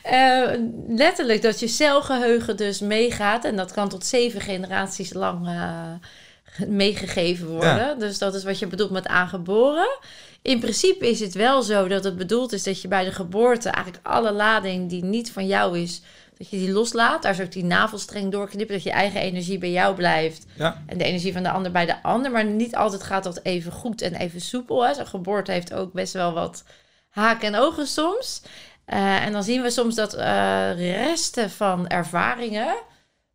Eh, 0.03 0.49
letterlijk 0.87 1.41
dat 1.41 1.59
je 1.59 1.67
celgeheugen 1.67 2.57
dus 2.57 2.79
meegaat. 2.79 3.45
En 3.45 3.55
dat 3.55 3.71
kan 3.71 3.89
tot 3.89 4.05
zeven 4.05 4.41
generaties 4.41 5.13
lang 5.13 5.47
eh, 5.47 6.67
meegegeven 6.67 7.47
worden. 7.47 7.75
Ja. 7.75 7.93
Dus 7.93 8.17
dat 8.17 8.35
is 8.35 8.43
wat 8.43 8.59
je 8.59 8.67
bedoelt 8.67 8.91
met 8.91 9.07
aangeboren. 9.07 9.97
In 10.41 10.59
principe 10.59 11.09
is 11.09 11.19
het 11.19 11.33
wel 11.33 11.61
zo 11.61 11.87
dat 11.87 12.03
het 12.03 12.17
bedoeld 12.17 12.53
is 12.53 12.63
dat 12.63 12.81
je 12.81 12.87
bij 12.87 13.03
de 13.03 13.11
geboorte 13.11 13.69
eigenlijk 13.69 14.07
alle 14.07 14.31
lading 14.31 14.89
die 14.89 15.03
niet 15.03 15.31
van 15.31 15.47
jou 15.47 15.79
is, 15.79 16.01
dat 16.39 16.49
je 16.49 16.57
die 16.57 16.71
loslaat. 16.71 17.21
Daar 17.21 17.31
is 17.31 17.41
ook 17.41 17.51
die 17.51 17.63
navelstreng 17.63 18.31
doorknippen, 18.31 18.75
dat 18.75 18.83
je 18.83 18.91
eigen 18.91 19.21
energie 19.21 19.57
bij 19.57 19.71
jou 19.71 19.95
blijft. 19.95 20.45
Ja, 20.55 20.83
En 20.85 20.97
de 20.97 21.03
energie 21.03 21.33
van 21.33 21.43
de 21.43 21.49
ander 21.49 21.71
bij 21.71 21.85
de 21.85 22.03
ander. 22.03 22.31
Maar 22.31 22.45
niet 22.45 22.75
altijd 22.75 23.03
gaat 23.03 23.23
dat 23.23 23.39
even 23.43 23.71
goed 23.71 24.01
en 24.01 24.15
even 24.15 24.41
soepel. 24.41 24.85
Hè. 24.85 24.93
Zo'n 24.93 25.07
geboorte 25.07 25.51
heeft 25.51 25.73
ook 25.73 25.93
best 25.93 26.13
wel 26.13 26.33
wat 26.33 26.63
haken 27.09 27.47
en 27.53 27.59
ogen 27.61 27.87
soms. 27.87 28.41
Eh, 28.85 29.25
en 29.25 29.31
dan 29.31 29.43
zien 29.43 29.61
we 29.61 29.69
soms 29.69 29.95
dat 29.95 30.13
eh, 30.13 30.71
resten 30.75 31.49
van 31.49 31.87
ervaringen 31.87 32.75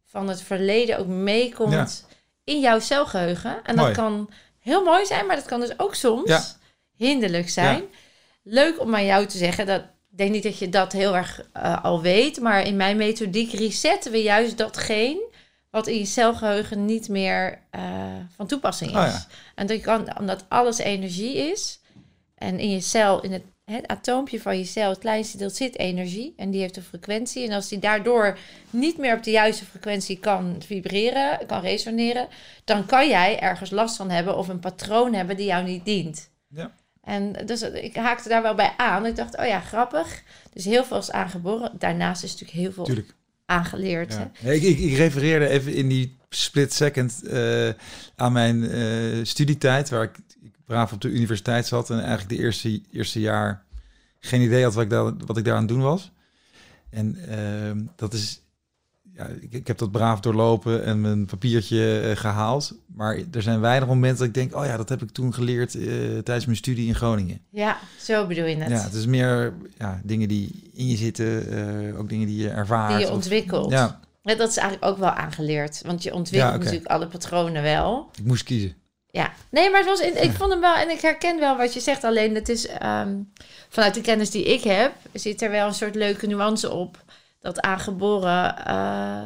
van 0.07 0.29
het 0.29 0.43
verleden 0.43 0.99
ook 0.99 1.07
meekomt 1.07 2.07
in 2.45 2.61
jouw 2.61 2.79
celgeheugen. 2.81 3.57
En 3.65 3.77
dat 3.77 3.85
kan 3.93 4.31
heel 4.61 4.85
mooi 4.85 5.07
zijn, 5.07 5.27
maar 5.27 5.37
dat 5.37 5.47
kan 5.47 5.61
dus 5.61 5.79
ook 5.79 5.95
soms 5.95 6.29
Ja. 6.29 6.43
hinderlijk 6.97 7.49
zijn. 7.51 7.83
Leuk 8.43 8.81
om 8.81 8.95
aan 8.95 9.05
jou 9.05 9.27
te 9.27 9.39
zeggen 9.39 9.67
dat 9.67 9.83
ik 10.15 10.21
denk 10.21 10.33
niet 10.33 10.43
dat 10.43 10.59
je 10.59 10.69
dat 10.69 10.93
heel 10.93 11.17
erg 11.17 11.49
eh, 11.53 11.85
al 11.85 12.01
weet, 12.01 12.41
maar 12.41 12.67
in 12.67 12.77
mijn 12.77 12.97
methodiek 12.97 13.53
resetten 13.53 14.12
we 14.12 14.23
juist 14.23 14.59
datgene 14.59 15.33
wat 15.71 15.87
in 15.87 15.99
je 15.99 16.05
celgeheugen 16.05 16.85
niet 16.85 17.09
meer 17.09 17.59
eh, 17.71 17.83
van 18.37 18.47
toepassing 18.47 18.91
is. 18.91 18.97
Oh 18.97 19.03
ja. 19.03 19.27
En 19.55 19.67
dat 19.67 19.81
kan, 19.81 20.19
omdat 20.19 20.45
alles 20.49 20.79
energie 20.79 21.37
is. 21.37 21.81
En 22.35 22.59
in 22.59 22.71
je 22.71 22.81
cel, 22.81 23.23
in 23.23 23.33
het, 23.33 23.43
het 23.65 23.87
atoompje 23.87 24.41
van 24.41 24.59
je 24.59 24.65
cel, 24.65 24.91
het 24.91 24.99
kleinste 24.99 25.37
deel, 25.37 25.51
zit 25.51 25.79
energie. 25.79 26.35
En 26.37 26.51
die 26.51 26.61
heeft 26.61 26.77
een 26.77 26.83
frequentie. 26.83 27.47
En 27.47 27.53
als 27.53 27.69
die 27.69 27.79
daardoor 27.79 28.39
niet 28.71 28.99
meer 28.99 29.17
op 29.17 29.23
de 29.23 29.31
juiste 29.31 29.65
frequentie 29.65 30.19
kan 30.19 30.57
vibreren, 30.67 31.47
kan 31.47 31.61
resoneren, 31.61 32.29
dan 32.65 32.87
kan 32.87 33.09
jij 33.09 33.41
ergens 33.41 33.71
last 33.71 33.97
van 33.97 34.11
hebben 34.11 34.37
of 34.37 34.49
een 34.49 34.61
patroon 34.61 35.15
hebben 35.15 35.37
die 35.37 35.47
jou 35.47 35.65
niet 35.65 35.85
dient. 35.85 36.31
Ja. 36.49 36.71
En 37.05 37.47
dus 37.47 37.63
ik 37.63 37.97
haakte 37.97 38.29
daar 38.29 38.43
wel 38.43 38.55
bij 38.55 38.75
aan. 38.77 39.07
Ik 39.07 39.17
dacht, 39.17 39.39
oh 39.39 39.47
ja, 39.47 39.61
grappig. 39.61 40.23
Dus 40.53 40.65
heel 40.65 40.85
veel 40.85 40.99
is 40.99 41.11
aangeboren. 41.11 41.73
Daarnaast 41.79 42.23
is 42.23 42.31
natuurlijk 42.31 42.59
heel 42.59 42.73
veel 42.73 42.85
Tuurlijk. 42.85 43.15
aangeleerd. 43.47 44.13
Ja. 44.13 44.31
hè. 44.39 44.53
Ik, 44.53 44.63
ik, 44.63 44.79
ik 44.79 44.97
refereerde 44.97 45.49
even 45.49 45.75
in 45.75 45.89
die 45.89 46.17
split 46.29 46.73
second 46.73 47.23
eh, 47.23 47.69
aan 48.17 48.33
mijn 48.33 48.71
eh, 48.71 49.25
studietijd, 49.25 49.89
waar 49.89 50.03
ik, 50.03 50.17
ik 50.43 50.53
braaf 50.65 50.93
op 50.93 51.01
de 51.01 51.09
universiteit 51.09 51.67
zat 51.67 51.91
en 51.91 51.99
eigenlijk 51.99 52.29
de 52.29 52.39
eerste, 52.39 52.83
eerste 52.93 53.21
jaar 53.21 53.65
geen 54.21 54.41
idee 54.41 54.63
had 54.63 54.75
wat 54.75 54.85
ik 54.85 54.91
daar, 54.91 55.17
wat 55.17 55.37
ik 55.37 55.45
daar 55.45 55.55
aan 55.55 55.61
het 55.61 55.69
doen 55.69 55.83
was. 55.83 56.13
En 56.91 57.17
ehm, 57.29 57.81
dat 57.97 58.13
is, 58.13 58.41
ja, 59.17 59.27
ik, 59.41 59.53
ik 59.53 59.67
heb 59.67 59.79
dat 59.79 59.91
braaf 59.91 60.21
doorlopen 60.21 60.85
en 60.85 61.01
mijn 61.01 61.27
papiertje 61.27 62.01
eh, 62.01 62.17
gehaald. 62.17 62.75
Maar 62.95 63.19
er 63.33 63.43
zijn 63.43 63.61
weinig 63.61 63.89
momenten 63.89 64.19
dat 64.19 64.27
ik 64.27 64.35
denk, 64.35 64.57
oh 64.57 64.65
ja, 64.67 64.77
dat 64.77 64.89
heb 64.89 65.03
ik 65.03 65.11
toen 65.11 65.35
geleerd 65.35 65.75
eh, 65.75 65.83
tijdens 66.19 66.45
mijn 66.45 66.57
studie 66.57 66.87
in 66.87 66.95
Groningen. 66.95 67.41
Ja, 67.51 67.79
zo 68.01 68.27
bedoel 68.27 68.45
je 68.47 68.57
het. 68.57 68.71
Ja, 68.71 68.83
het 68.83 68.95
is 68.95 69.07
meer 69.07 69.53
ja, 69.79 70.01
dingen 70.05 70.29
die 70.29 70.71
in 70.75 70.87
je 70.89 70.97
zitten, 70.97 71.51
eh, 71.93 71.99
ook 71.99 72.09
dingen 72.09 72.27
die 72.27 72.43
je 72.43 72.49
ervaart. 72.49 72.91
die 72.91 73.01
je 73.01 73.07
of- 73.07 73.12
ontwikkelt. 73.15 73.71
ja, 73.71 74.01
Ja, 74.23 74.35
dat 74.35 74.49
is 74.51 74.57
eigenlijk 74.57 74.93
ook 74.93 74.99
wel 74.99 75.11
aangeleerd. 75.11 75.83
Want 75.87 76.03
je 76.03 76.15
ontwikkelt 76.15 76.53
Ja, 76.53 76.59
natuurlijk 76.59 76.87
alle 76.87 77.07
patronen 77.07 77.62
wel. 77.62 78.11
ik 78.19 78.25
moest 78.25 78.43
kiezen. 78.43 78.75
Ja, 79.11 79.33
nee, 79.51 79.71
maar 79.71 79.81
het 79.81 79.89
was 79.89 80.01
in, 80.01 80.23
ik 80.23 80.31
vond 80.33 80.51
hem 80.53 80.61
wel 80.61 80.75
en 80.75 80.91
ik 80.91 81.01
herken 81.01 81.39
wel 81.39 81.57
wat 81.57 81.75
je 81.75 81.81
zegt. 81.81 82.05
Alleen 82.05 82.35
het 82.35 82.49
is 82.49 82.67
ehm, 82.69 83.15
vanuit 83.69 83.95
de 83.95 84.01
kennis 84.01 84.31
die 84.31 84.45
ik 84.45 84.62
heb, 84.62 84.93
zit 85.12 85.43
er 85.43 85.51
wel 85.51 85.67
een 85.67 85.75
soort 85.75 85.95
leuke 85.95 86.27
nuance 86.27 86.71
op. 86.71 87.03
Dat 87.45 87.61
aangeboren 87.61 88.64
eh, 88.66 89.22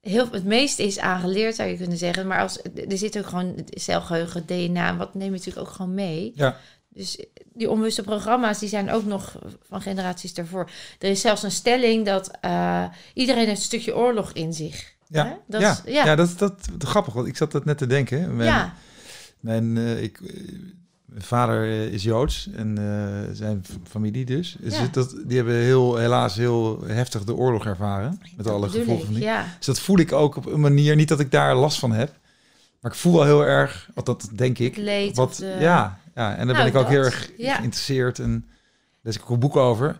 heel 0.00 0.28
het 0.30 0.44
meeste 0.44 0.82
is 0.82 0.98
aangeleerd, 0.98 1.54
zou 1.54 1.68
je 1.68 1.76
kunnen 1.76 1.98
zeggen. 1.98 2.26
Maar 2.26 2.40
als, 2.40 2.58
er 2.88 2.98
zit 2.98 3.18
ook 3.18 3.26
gewoon 3.26 3.54
celgeheugen, 3.70 4.46
DNA, 4.46 4.96
wat 4.96 5.14
neem 5.14 5.24
je 5.24 5.30
natuurlijk 5.38 5.66
ook 5.66 5.72
gewoon 5.74 5.94
mee. 5.94 6.32
Ja. 6.34 6.56
Dus 6.88 7.24
die 7.52 7.70
onbewuste 7.70 8.02
programma's, 8.02 8.58
die 8.58 8.68
zijn 8.68 8.90
ook 8.90 9.04
nog 9.04 9.36
van 9.68 9.80
generaties 9.82 10.34
daarvoor. 10.34 10.70
Er 10.98 11.08
is 11.10 11.20
zelfs 11.20 11.42
een 11.42 11.50
stelling 11.50 12.06
dat 12.06 12.30
eh, 12.40 12.84
iedereen 13.14 13.46
heeft 13.46 13.58
een 13.58 13.64
stukje 13.64 13.96
oorlog 13.96 14.32
in 14.32 14.52
zich. 14.52 14.94
Ja, 15.08 15.24
Hè? 15.26 15.32
Dat 15.46 15.60
ja. 15.60 15.70
is- 15.70 15.92
ja. 15.92 16.04
ja. 16.04 16.14
dat 16.16 16.28
is 16.28 16.36
dat, 16.36 16.68
dat 16.78 16.88
grappig, 16.88 17.14
want 17.14 17.26
ik 17.26 17.36
zat 17.36 17.52
dat 17.52 17.64
net 17.64 17.78
te 17.78 17.86
denken. 17.86 18.36
Mijn, 18.36 18.48
ja, 18.48 18.74
mijn, 19.40 19.76
eh, 19.76 20.02
ik, 20.02 20.20
mijn 21.12 21.24
vader 21.24 21.62
eh, 21.62 21.86
is 21.92 22.02
Joods 22.02 22.48
en 22.56 22.78
eh, 22.78 23.34
zijn 23.34 23.64
familie 23.88 24.24
dus. 24.24 24.56
dus 24.60 24.76
Ja. 24.78 24.88
dat, 24.92 25.16
die 25.26 25.36
hebben 25.36 25.54
heel, 25.54 25.96
helaas 25.96 26.36
heel 26.36 26.82
heftig 26.86 27.24
de 27.24 27.34
oorlog 27.34 27.66
ervaren. 27.66 28.20
Met 28.36 28.44
dat 28.46 28.54
alle 28.54 28.68
gevolgen 28.68 28.98
ik, 28.98 29.04
van 29.04 29.14
die. 29.14 29.22
Ja. 29.22 29.46
Dus 29.56 29.66
dat 29.66 29.80
voel 29.80 29.98
ik 29.98 30.12
ook 30.12 30.36
op 30.36 30.46
een 30.46 30.60
manier, 30.60 30.96
niet 30.96 31.08
dat 31.08 31.20
ik 31.20 31.30
daar 31.30 31.54
last 31.54 31.78
van 31.78 31.92
heb. 31.92 32.12
Maar 32.80 32.90
ik 32.90 32.96
voel 32.96 33.12
wel 33.12 33.24
heel 33.24 33.44
erg, 33.46 33.88
wat 33.94 34.06
dat 34.06 34.28
denk 34.32 34.58
ik. 34.58 34.76
Leed 34.76 35.16
Wat, 35.16 35.34
de- 35.36 35.56
ja, 35.60 35.98
ja, 36.14 36.30
en 36.30 36.36
daar 36.36 36.46
Nou, 36.46 36.58
ben 36.58 36.66
ik 36.66 36.74
ook 36.76 36.88
heel 36.88 37.02
erg 37.04 37.30
ja. 37.36 37.54
geïnteresseerd 37.54 38.18
en 38.18 38.46
lees 39.02 39.16
ik 39.16 39.22
ook 39.22 39.28
een 39.30 39.38
boek 39.38 39.56
over. 39.56 39.96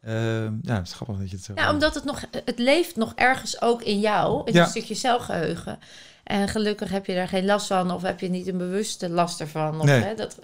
Eh, 0.00 0.42
ja, 0.44 0.74
het 0.74 0.86
is 0.86 0.92
grappig 0.92 1.16
dat 1.18 1.30
je 1.30 1.36
het 1.36 1.44
zo 1.44 1.52
Ja, 1.54 1.72
omdat 1.72 1.94
het 1.94 2.04
nog, 2.04 2.24
het 2.44 2.58
leeft 2.58 2.96
nog 2.96 3.12
ergens 3.14 3.62
ook 3.62 3.82
in 3.82 4.00
jou, 4.00 4.42
in 4.46 4.52
Ja. 4.52 4.62
een 4.62 4.68
stukje 4.68 4.94
celgeheugen. 4.94 5.78
En 6.22 6.48
gelukkig 6.48 6.90
heb 6.90 7.06
je 7.06 7.14
daar 7.14 7.28
geen 7.28 7.44
last 7.44 7.66
van, 7.66 7.90
of 7.90 8.02
heb 8.02 8.20
je 8.20 8.28
niet 8.28 8.46
een 8.46 8.58
bewuste 8.58 9.08
last 9.08 9.40
ervan. 9.40 9.80
Of, 9.80 9.86
Nee. 9.86 10.00
hè, 10.02 10.14
dat, 10.14 10.38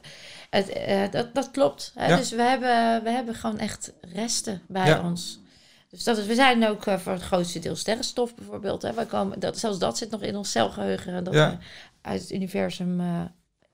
het, 0.50 0.68
eh, 0.68 1.10
dat, 1.10 1.34
dat 1.34 1.50
klopt. 1.50 1.92
Hè? 1.94 2.06
Ja. 2.08 2.16
Dus 2.16 2.30
we 2.30 2.42
hebben, 2.42 3.02
we 3.04 3.10
hebben 3.10 3.34
gewoon 3.34 3.58
echt 3.58 3.92
resten 4.00 4.62
bij 4.68 4.86
Ja. 4.86 5.02
ons. 5.04 5.38
Dus 5.90 6.04
dat 6.04 6.18
is, 6.18 6.26
we 6.26 6.34
zijn 6.34 6.66
ook 6.68 6.86
eh, 6.86 6.98
voor 6.98 7.12
het 7.12 7.22
grootste 7.22 7.58
deel 7.58 7.76
sterrenstof 7.76 8.34
bijvoorbeeld. 8.34 8.82
Hè? 8.82 8.92
Wij 8.92 9.06
komen, 9.06 9.40
dat, 9.40 9.58
zelfs 9.58 9.78
dat 9.78 9.98
zit 9.98 10.10
nog 10.10 10.22
in 10.22 10.36
ons 10.36 10.50
celgeheugen. 10.50 11.24
Dat 11.24 11.34
Ja. 11.34 11.50
we 11.50 11.56
uit 12.08 12.20
het 12.20 12.30
universum 12.32 13.00
eh, 13.00 13.20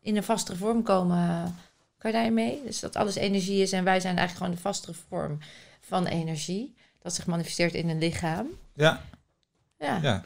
in 0.00 0.16
een 0.16 0.22
vastere 0.24 0.57
vorm 0.57 0.82
komen. 0.82 1.57
Kan 1.98 2.11
je 2.11 2.16
daarin 2.16 2.34
mee? 2.34 2.62
Dus 2.66 2.80
dat 2.80 2.96
alles 2.96 3.14
energie 3.14 3.62
is 3.62 3.72
en 3.72 3.84
wij 3.84 4.00
zijn 4.00 4.16
eigenlijk 4.18 4.36
gewoon 4.38 4.55
de 4.62 4.68
vastere 4.68 4.94
vorm 5.09 5.38
van 5.80 6.07
energie. 6.07 6.74
Dat 7.02 7.14
zich 7.14 7.26
manifesteert 7.26 7.74
in 7.74 7.88
een 7.88 7.98
lichaam. 7.98 8.46
Ja, 8.74 9.00
Ja, 9.78 9.98
ja, 10.02 10.22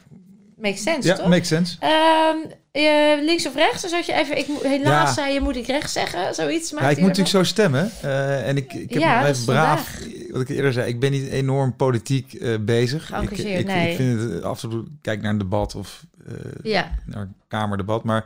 makes 0.61 0.81
sense, 0.83 1.07
ja 1.07 1.15
toch? 1.15 1.27
makes 1.27 1.47
sense. 1.47 1.77
Ehm, 1.79 2.37
eh, 2.71 3.23
links 3.25 3.47
of 3.47 3.55
rechts? 3.55 3.81
Dus 3.81 3.93
als 3.93 4.05
je 4.05 4.13
even, 4.13 4.37
ik, 4.37 4.45
helaas 4.61 5.07
Ja. 5.07 5.13
zei 5.13 5.33
je, 5.33 5.41
moet 5.41 5.55
ik 5.55 5.65
rechts 5.67 5.93
zeggen? 5.93 6.33
Zoiets 6.35 6.69
Ja, 6.69 6.75
ik 6.77 6.83
moet 6.83 6.89
ervan? 6.89 7.07
natuurlijk 7.07 7.35
zo 7.35 7.43
stemmen. 7.43 7.91
eh, 8.01 8.47
en 8.47 8.57
ik, 8.57 8.73
ik 8.73 8.93
heb 8.93 9.01
Ja, 9.01 9.13
nog 9.17 9.27
dat 9.27 9.35
even 9.35 9.45
braaf, 9.45 9.99
wat 10.31 10.41
ik 10.41 10.49
eerder 10.49 10.73
zei, 10.73 10.87
ik 10.87 10.99
ben 10.99 11.11
niet 11.11 11.27
enorm 11.29 11.75
politiek 11.75 12.33
eh, 12.33 12.55
bezig. 12.61 13.11
Ik, 13.21 13.31
ik, 13.31 13.65
nee. 13.65 13.89
ik 13.89 13.95
vind 13.95 14.21
het 14.31 14.43
af 14.43 14.63
en 14.63 14.69
toe, 14.69 14.83
kijk 15.01 15.21
naar 15.21 15.31
een 15.31 15.37
debat 15.37 15.75
of 15.75 16.03
eh, 16.27 16.33
Ja, 16.63 16.91
naar 17.05 17.21
een 17.21 17.33
kamerdebat. 17.47 18.03
Maar 18.03 18.25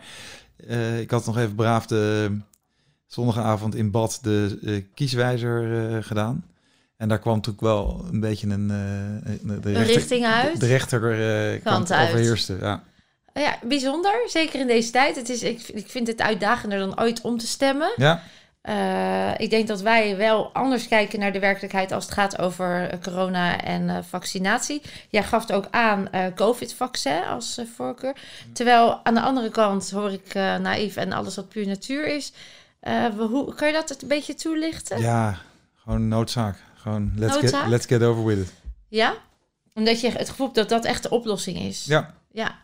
eh, 0.68 1.00
ik 1.00 1.12
had 1.12 1.26
nog 1.26 1.38
even 1.38 1.56
braaf 1.56 1.86
de 1.86 2.38
zondagavond 3.08 3.76
in 3.76 3.92
bad 3.92 4.20
de 4.22 4.60
eh, 4.66 4.82
kieswijzer 4.94 5.92
eh, 5.96 5.98
gedaan. 6.04 6.46
En 6.98 7.10
daar 7.10 7.20
kwam 7.20 7.36
natuurlijk 7.36 7.64
wel 7.64 8.06
een 8.12 8.20
beetje 8.20 8.48
een... 8.48 8.70
eh, 8.70 9.62
de, 9.62 9.74
een 9.74 9.84
richting 9.84 10.26
uit. 10.26 10.60
De 10.60 10.68
rechter 10.68 11.12
eh, 11.12 11.52
kant 11.52 11.64
Kant 11.64 11.91
uit. 11.91 12.08
overheerste, 12.10 12.58
ja. 12.62 12.84
Ja, 13.34 13.58
bijzonder. 13.64 14.14
Zeker 14.26 14.60
in 14.60 14.68
deze 14.68 14.91
tijd. 14.91 15.16
Het 15.16 15.30
is, 15.30 15.44
ik, 15.44 15.62
ik 15.68 15.89
vind 15.89 16.08
het 16.08 16.22
uitdagender 16.22 16.80
dan 16.80 17.00
ooit 17.00 17.22
om 17.22 17.38
te 17.38 17.48
stemmen. 17.48 17.91
Ja, 17.96 18.22
Eh, 18.62 19.32
ik 19.38 19.50
denk 19.50 19.68
dat 19.68 19.82
wij 19.82 20.18
wel 20.18 20.54
anders 20.54 20.88
kijken 20.88 21.20
naar 21.20 21.32
de 21.32 21.39
werkelijkheid 21.39 21.91
als 21.91 22.04
het 22.06 22.14
gaat 22.14 22.39
over 22.39 23.00
corona 23.04 23.62
en 23.62 24.06
vaccinatie. 24.06 24.82
Jij 25.10 25.24
gaf 25.24 25.41
het 25.41 25.52
ook 25.52 25.68
aan 25.72 26.10
COVID-vaccin 26.36 27.24
als 27.24 27.62
voorkeur. 27.76 28.16
Terwijl 28.54 29.00
aan 29.06 29.14
de 29.14 29.22
andere 29.22 29.50
kant 29.50 29.91
hoor 29.91 30.12
ik 30.12 30.34
naïef 30.62 30.96
en 30.96 31.12
alles 31.12 31.36
wat 31.36 31.50
puur 31.50 31.68
natuur 31.68 32.08
is. 32.08 32.34
Hoe, 33.18 33.54
kan 33.56 33.68
je 33.68 33.74
dat 33.74 34.02
een 34.02 34.08
beetje 34.08 34.34
toelichten? 34.36 35.00
ja, 35.00 35.38
gewoon 35.84 36.08
noodzaak. 36.08 36.56
Gewoon 36.84 37.12
let's, 37.16 37.34
Noodzaak? 37.34 37.62
Get, 37.62 37.70
let's 37.70 37.86
get 37.86 38.04
over 38.04 38.26
with 38.26 38.38
it. 38.38 38.54
Ja? 38.88 39.16
Omdat 39.74 40.02
je 40.02 40.10
het 40.10 40.30
gevoel 40.30 40.46
hebt 40.46 40.58
dat 40.58 40.70
dat 40.70 40.86
echt 40.86 41.04
de 41.04 41.10
oplossing 41.10 41.60
is. 41.60 41.86
Ja, 41.86 42.14
Ja, 42.32 42.60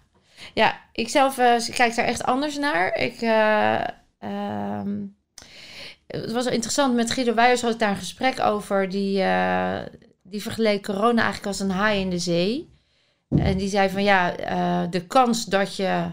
ja 0.54 0.80
ik 0.94 1.10
zelf 1.10 1.38
eh, 1.38 1.76
kijk 1.76 1.96
daar 1.96 2.06
echt 2.06 2.24
anders 2.24 2.58
naar. 2.58 2.96
Ik, 2.96 3.22
eh, 3.22 3.88
ehm, 4.20 4.98
het 6.08 6.32
was 6.32 6.44
wel 6.44 6.54
interessant, 6.54 6.96
met 6.96 7.12
Guido 7.12 7.34
Wijers 7.34 7.62
had 7.62 7.74
ik 7.74 7.80
daar 7.80 7.90
een 7.90 7.96
gesprek 7.96 8.40
over. 8.40 8.90
Die, 8.90 9.22
eh, 9.22 9.80
die 10.24 10.42
vergeleek 10.42 10.84
corona 10.84 11.22
eigenlijk 11.22 11.46
als 11.46 11.60
een 11.60 11.72
haai 11.72 12.00
in 12.00 12.10
de 12.10 12.20
zee. 12.20 12.70
En 13.30 13.58
die 13.58 13.70
zei 13.70 13.90
van 13.90 14.04
ja, 14.04 14.32
de 14.88 15.06
kans 15.08 15.46
dat 15.46 15.76
je 15.76 16.12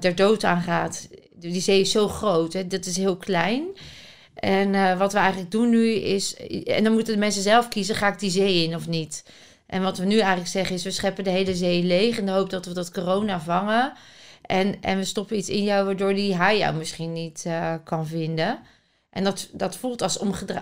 er 0.00 0.14
dood 0.14 0.44
aan 0.44 0.62
gaat, 0.62 1.08
die 1.34 1.60
zee 1.60 1.80
is 1.80 1.90
zo 1.90 2.08
groot, 2.08 2.52
hè, 2.52 2.66
dat 2.66 2.86
is 2.86 2.96
heel 2.96 3.16
klein. 3.16 3.64
En 4.34 4.74
eh, 4.74 4.98
wat 4.98 5.12
we 5.12 5.18
eigenlijk 5.18 5.50
doen 5.50 5.70
nu 5.70 5.92
is, 5.92 6.36
en 6.64 6.84
dan 6.84 6.92
moeten 6.92 7.12
de 7.12 7.18
mensen 7.18 7.42
zelf 7.42 7.68
kiezen, 7.68 7.94
ga 7.94 8.08
ik 8.12 8.18
die 8.18 8.30
zee 8.30 8.64
in 8.64 8.74
of 8.74 8.88
niet? 8.88 9.24
En 9.66 9.82
wat 9.82 9.98
we 9.98 10.04
nu 10.04 10.18
eigenlijk 10.18 10.48
zeggen 10.48 10.74
is, 10.74 10.84
we 10.84 10.90
scheppen 10.90 11.24
de 11.24 11.30
hele 11.30 11.54
zee 11.54 11.82
leeg 11.82 12.18
in 12.18 12.26
de 12.26 12.32
hoop 12.32 12.50
dat 12.50 12.66
we 12.66 12.72
dat 12.74 12.90
corona 12.90 13.40
vangen. 13.40 13.92
En, 14.42 14.82
en 14.82 14.98
we 14.98 15.04
stoppen 15.04 15.36
iets 15.36 15.48
in 15.48 15.64
jou 15.64 15.84
waardoor 15.84 16.14
die 16.14 16.34
haai 16.34 16.58
jou 16.58 16.74
misschien 16.74 17.12
niet 17.12 17.42
eh, 17.46 17.74
kan 17.84 18.06
vinden. 18.06 18.58
En 19.10 19.24
dat, 19.24 19.48
dat 19.52 19.76
voelt 19.76 20.02
als 20.02 20.18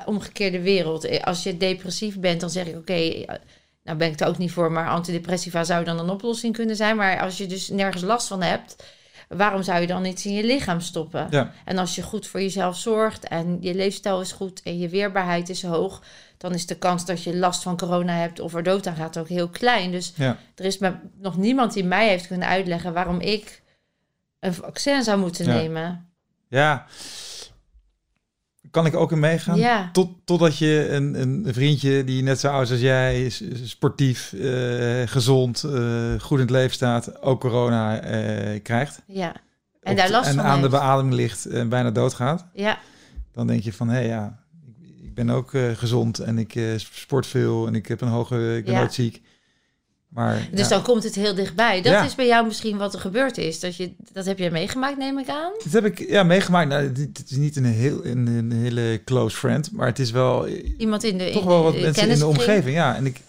omgekeerde 0.06 0.60
wereld. 0.60 1.04
Eh, 1.04 1.22
Als 1.22 1.42
je 1.42 1.56
depressief 1.56 2.18
bent, 2.18 2.40
dan 2.40 2.50
zeg 2.50 2.66
ik 2.66 2.76
oké, 2.76 2.92
eh, 2.92 3.34
nou 3.84 3.98
ben 3.98 4.10
ik 4.10 4.20
er 4.20 4.26
ook 4.28 4.38
niet 4.38 4.52
voor, 4.52 4.72
maar 4.72 4.88
antidepressiva 4.88 5.64
zou 5.64 5.84
dan 5.84 5.98
een 5.98 6.10
oplossing 6.10 6.54
kunnen 6.54 6.76
zijn. 6.76 6.96
Maar 6.96 7.20
als 7.20 7.38
je 7.38 7.46
dus 7.46 7.68
nergens 7.68 8.02
last 8.02 8.26
van 8.26 8.42
hebt, 8.42 8.84
waarom 9.36 9.62
zou 9.62 9.80
je 9.80 9.86
dan 9.86 10.04
iets 10.04 10.26
in 10.26 10.32
je 10.32 10.44
lichaam 10.44 10.80
stoppen? 10.80 11.26
ja, 11.30 11.52
En 11.64 11.78
als 11.78 11.94
je 11.94 12.02
goed 12.02 12.26
voor 12.26 12.40
jezelf 12.40 12.76
zorgt 12.78 13.24
en 13.28 13.56
je 13.60 13.74
leefstijl 13.74 14.20
is 14.20 14.32
goed 14.32 14.62
en 14.62 14.78
je 14.78 14.88
weerbaarheid 14.88 15.48
is 15.48 15.62
hoog, 15.62 16.02
dan 16.36 16.54
is 16.54 16.66
de 16.66 16.74
kans 16.78 17.04
dat 17.04 17.22
je 17.22 17.36
last 17.36 17.62
van 17.62 17.76
corona 17.76 18.12
hebt 18.14 18.40
of 18.40 18.54
er 18.54 18.62
dood 18.62 18.86
aan 18.86 18.96
gaat 18.96 19.18
ook 19.18 19.28
heel 19.28 19.48
klein. 19.48 19.90
Dus 19.90 20.12
ja. 20.16 20.36
er 20.54 20.64
is 20.64 20.78
me 20.78 20.92
nog 21.18 21.36
niemand 21.36 21.72
die 21.72 21.84
mij 21.84 22.08
heeft 22.08 22.26
kunnen 22.26 22.48
uitleggen 22.48 22.92
waarom 22.92 23.20
ik 23.20 23.62
een 24.40 24.54
vaccin 24.54 25.02
zou 25.04 25.18
moeten 25.18 25.44
Ja. 25.46 25.54
nemen. 25.54 26.08
Ja. 26.48 26.86
Kan 28.70 28.86
ik 28.86 28.94
ook 28.96 29.12
in 29.12 29.18
meegaan? 29.18 29.58
Ja. 29.58 29.88
Tot, 29.92 30.10
totdat 30.24 30.58
je 30.58 30.88
een, 30.90 31.20
een 31.20 31.46
vriendje 31.48 32.04
die 32.04 32.22
net 32.22 32.40
zo 32.40 32.48
oud 32.48 32.62
is 32.62 32.70
als 32.70 32.80
jij 32.80 33.30
sportief, 33.64 34.32
eh, 34.32 35.02
gezond, 35.04 35.62
eh, 35.64 36.12
goed 36.20 36.38
in 36.38 36.44
het 36.44 36.50
leven 36.50 36.74
staat, 36.74 37.22
ook 37.22 37.40
corona 37.40 38.00
eh, 38.00 38.62
krijgt. 38.62 39.02
Ja. 39.06 39.34
En 39.82 39.96
daar 39.96 40.10
last 40.10 40.28
en 40.28 40.34
van 40.34 40.44
aan 40.44 40.62
de 40.62 40.68
beademing 40.68 41.14
ligt 41.14 41.46
en 41.46 41.68
bijna 41.68 41.90
doodgaat. 41.90 42.46
Ja, 42.52 42.78
Dan 43.32 43.46
denk 43.46 43.62
je 43.62 43.72
van, 43.72 43.88
hé 43.88 43.98
ja, 44.00 44.38
ik, 45.02 45.14
ben 45.14 45.30
ook 45.30 45.50
gezond 45.74 46.18
en 46.18 46.38
ik 46.38 46.60
sport 46.76 47.26
veel 47.26 47.66
en 47.66 47.74
ik 47.74 47.86
heb 47.88 48.00
een 48.00 48.08
hoge, 48.08 48.56
ik 48.56 48.64
ben 48.64 48.74
Ja. 48.74 48.78
nooit 48.80 48.94
ziek. 48.94 49.22
Maar 50.10 50.48
Dus 50.52 50.60
ja, 50.60 50.68
dan 50.68 50.82
komt 50.82 51.02
het 51.02 51.14
heel 51.14 51.34
dichtbij. 51.34 51.82
Dat 51.82 51.92
Ja. 51.92 52.04
is 52.04 52.14
bij 52.14 52.26
jou 52.26 52.46
misschien 52.46 52.76
wat 52.76 52.94
er 52.94 53.00
gebeurd 53.00 53.38
is. 53.38 53.60
Dat, 53.60 53.76
je, 53.76 53.94
dat 54.12 54.24
heb 54.24 54.38
je 54.38 54.50
meegemaakt, 54.50 54.96
neem 54.98 55.18
ik 55.18 55.28
aan. 55.28 55.52
dat 55.64 55.72
heb 55.72 55.84
ik 55.84 55.98
ja, 56.08 56.22
meegemaakt. 56.22 56.68
Nou, 56.68 56.92
dit, 56.92 57.30
is 57.30 57.36
niet 57.36 57.56
een, 57.56 57.64
heel, 57.64 58.04
een, 58.06 58.26
een 58.26 58.52
hele 58.52 59.00
close 59.04 59.36
friend, 59.36 59.72
maar 59.72 59.86
het 59.86 59.98
is 59.98 60.10
wel 60.10 60.48
Iemand 60.78 61.04
in 61.04 61.18
de 61.18 61.30
toch 61.30 61.42
in 61.42 61.48
wel 61.48 61.62
wat 61.62 61.80
mensen 61.80 62.08
in 62.10 62.18
de 62.18 62.26
omgeving. 62.26 62.76
Ja, 62.76 62.96
en 62.96 63.06
ik, 63.06 63.20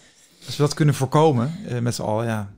als 0.46 0.58
we 0.58 0.64
dat 0.64 0.74
kunnen 0.74 0.96
voorkomen 0.96 1.56
eh, 1.68 1.80
met 1.80 1.96
z'n 1.96 2.02
allen, 2.02 2.26
ja, 2.26 2.50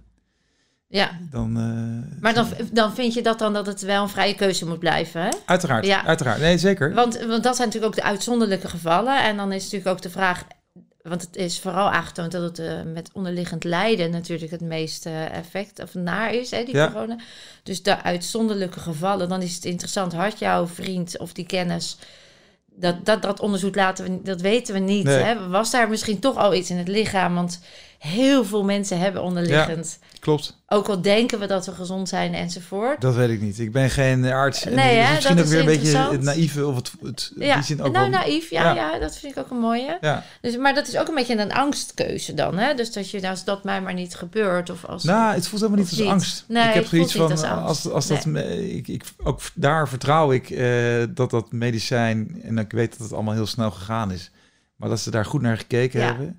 Ja, 0.87 1.11
dan... 1.29 1.57
eh, 1.57 2.21
maar 2.21 2.33
dan, 2.33 2.47
dan 2.71 2.93
vind 2.95 3.13
je 3.13 3.21
dat 3.21 3.39
dan 3.39 3.53
dat 3.53 3.65
het 3.65 3.81
wel 3.81 4.03
een 4.03 4.09
vrije 4.09 4.35
keuze 4.35 4.67
moet 4.67 4.79
blijven, 4.79 5.21
hè? 5.21 5.29
Uiteraard, 5.45 5.85
Ja. 5.85 6.05
uiteraard. 6.05 6.39
Nee, 6.39 6.57
zeker. 6.57 6.93
Want, 6.93 7.19
want 7.27 7.43
dat 7.43 7.55
zijn 7.55 7.67
natuurlijk 7.67 7.93
ook 7.95 8.03
de 8.03 8.09
uitzonderlijke 8.09 8.67
gevallen. 8.67 9.23
En 9.23 9.37
dan 9.37 9.51
is 9.51 9.63
natuurlijk 9.63 9.89
ook 9.91 10.01
de 10.01 10.09
vraag... 10.09 10.43
Want 11.03 11.21
het 11.21 11.35
is 11.35 11.59
vooral 11.59 11.89
aangetoond 11.89 12.31
dat 12.31 12.41
het 12.41 12.59
eh, 12.59 12.81
met 12.81 13.09
onderliggend 13.13 13.63
lijden 13.63 14.11
natuurlijk 14.11 14.51
het 14.51 14.61
meeste 14.61 15.09
eh, 15.09 15.37
effect 15.37 15.81
of 15.81 15.93
naar 15.93 16.33
is, 16.33 16.51
hè, 16.51 16.63
die 16.63 16.75
Ja. 16.75 16.91
corona. 16.91 17.17
Dus 17.63 17.83
de 17.83 18.03
uitzonderlijke 18.03 18.79
gevallen, 18.79 19.29
dan 19.29 19.41
is 19.41 19.55
het 19.55 19.65
interessant. 19.65 20.13
Had 20.13 20.39
jouw 20.39 20.67
vriend 20.67 21.17
of 21.17 21.33
die 21.33 21.45
kennis 21.45 21.97
dat, 22.75 23.05
dat, 23.05 23.21
dat 23.21 23.39
onderzoek 23.39 23.75
laten 23.75 24.05
we, 24.05 24.21
dat 24.21 24.41
weten 24.41 24.73
we 24.73 24.79
niet. 24.79 25.03
Nee. 25.03 25.23
Hè? 25.23 25.47
Was 25.49 25.71
daar 25.71 25.89
misschien 25.89 26.19
toch 26.19 26.37
al 26.37 26.53
iets 26.53 26.69
in 26.69 26.77
het 26.77 26.87
lichaam? 26.87 27.35
Want 27.35 27.59
heel 28.07 28.45
veel 28.45 28.63
mensen 28.63 28.99
hebben 28.99 29.21
onderliggend. 29.23 29.99
Klopt, 30.19 30.57
Ook 30.67 30.87
al 30.87 31.01
denken 31.01 31.39
we 31.39 31.45
dat 31.45 31.65
we 31.65 31.71
gezond 31.71 32.09
zijn 32.09 32.33
enzovoort. 32.33 33.01
dat 33.01 33.15
weet 33.15 33.29
ik 33.29 33.41
niet. 33.41 33.59
Ik 33.59 33.71
ben 33.71 33.89
geen 33.89 34.25
arts. 34.25 34.65
En 34.65 34.75
Nee, 34.75 35.09
misschien 35.11 35.35
dat 35.35 35.45
ook 35.45 35.51
weer 35.51 35.59
een 35.59 35.65
beetje 35.65 35.97
het 35.97 36.21
naïeve 36.21 36.67
of 36.67 36.75
het, 36.75 36.91
het 37.01 37.31
Ja, 37.37 37.55
die 37.55 37.63
zin 37.63 37.81
ook 37.81 37.91
nou 37.93 38.09
wel... 38.09 38.19
naïef, 38.19 38.49
ja, 38.49 38.63
Ja. 38.63 38.73
ja. 38.93 38.99
dat 38.99 39.17
vind 39.17 39.37
ik 39.37 39.43
ook 39.43 39.49
een 39.51 39.57
mooie. 39.59 39.97
Ja. 40.01 40.23
Dus, 40.41 40.57
maar 40.57 40.73
dat 40.73 40.87
is 40.87 40.97
ook 40.97 41.07
een 41.07 41.15
beetje 41.15 41.37
een 41.37 41.53
angstkeuze 41.53 42.33
dan, 42.33 42.57
hè? 42.57 42.73
Dus 42.73 42.93
dat 42.93 43.09
je, 43.09 43.17
nou, 43.19 43.29
als 43.29 43.43
dat 43.43 43.63
mij 43.63 43.81
maar 43.81 43.93
niet 43.93 44.15
gebeurt 44.15 44.69
of 44.69 44.85
als... 44.85 45.03
Nou, 45.03 45.33
het 45.33 45.47
voelt 45.47 45.61
helemaal 45.61 45.81
niet 45.83 45.91
als 45.91 45.99
niet. 45.99 46.09
angst. 46.09 46.45
Nee, 46.47 46.67
ik 46.67 46.73
heb 46.73 46.85
zoiets 46.85 47.15
van, 47.15 47.31
als 47.63 47.89
als, 47.91 48.07
dat, 48.07 48.25
me- 48.25 48.71
ik, 48.75 48.87
ik, 48.87 49.03
ook 49.23 49.41
daar 49.53 49.89
vertrouw 49.89 50.31
ik 50.31 50.49
eh, 50.49 51.03
dat 51.09 51.29
dat 51.29 51.51
medicijn, 51.51 52.41
en 52.43 52.57
ik 52.57 52.71
weet 52.71 52.91
dat 52.91 52.99
het 52.99 53.13
allemaal 53.13 53.33
heel 53.33 53.47
snel 53.47 53.71
gegaan 53.71 54.11
is, 54.11 54.31
maar 54.75 54.89
dat 54.89 54.99
ze 54.99 55.11
daar 55.11 55.25
goed 55.25 55.41
naar 55.41 55.57
gekeken 55.57 55.99
Ja. 55.99 56.05
hebben. 56.05 56.37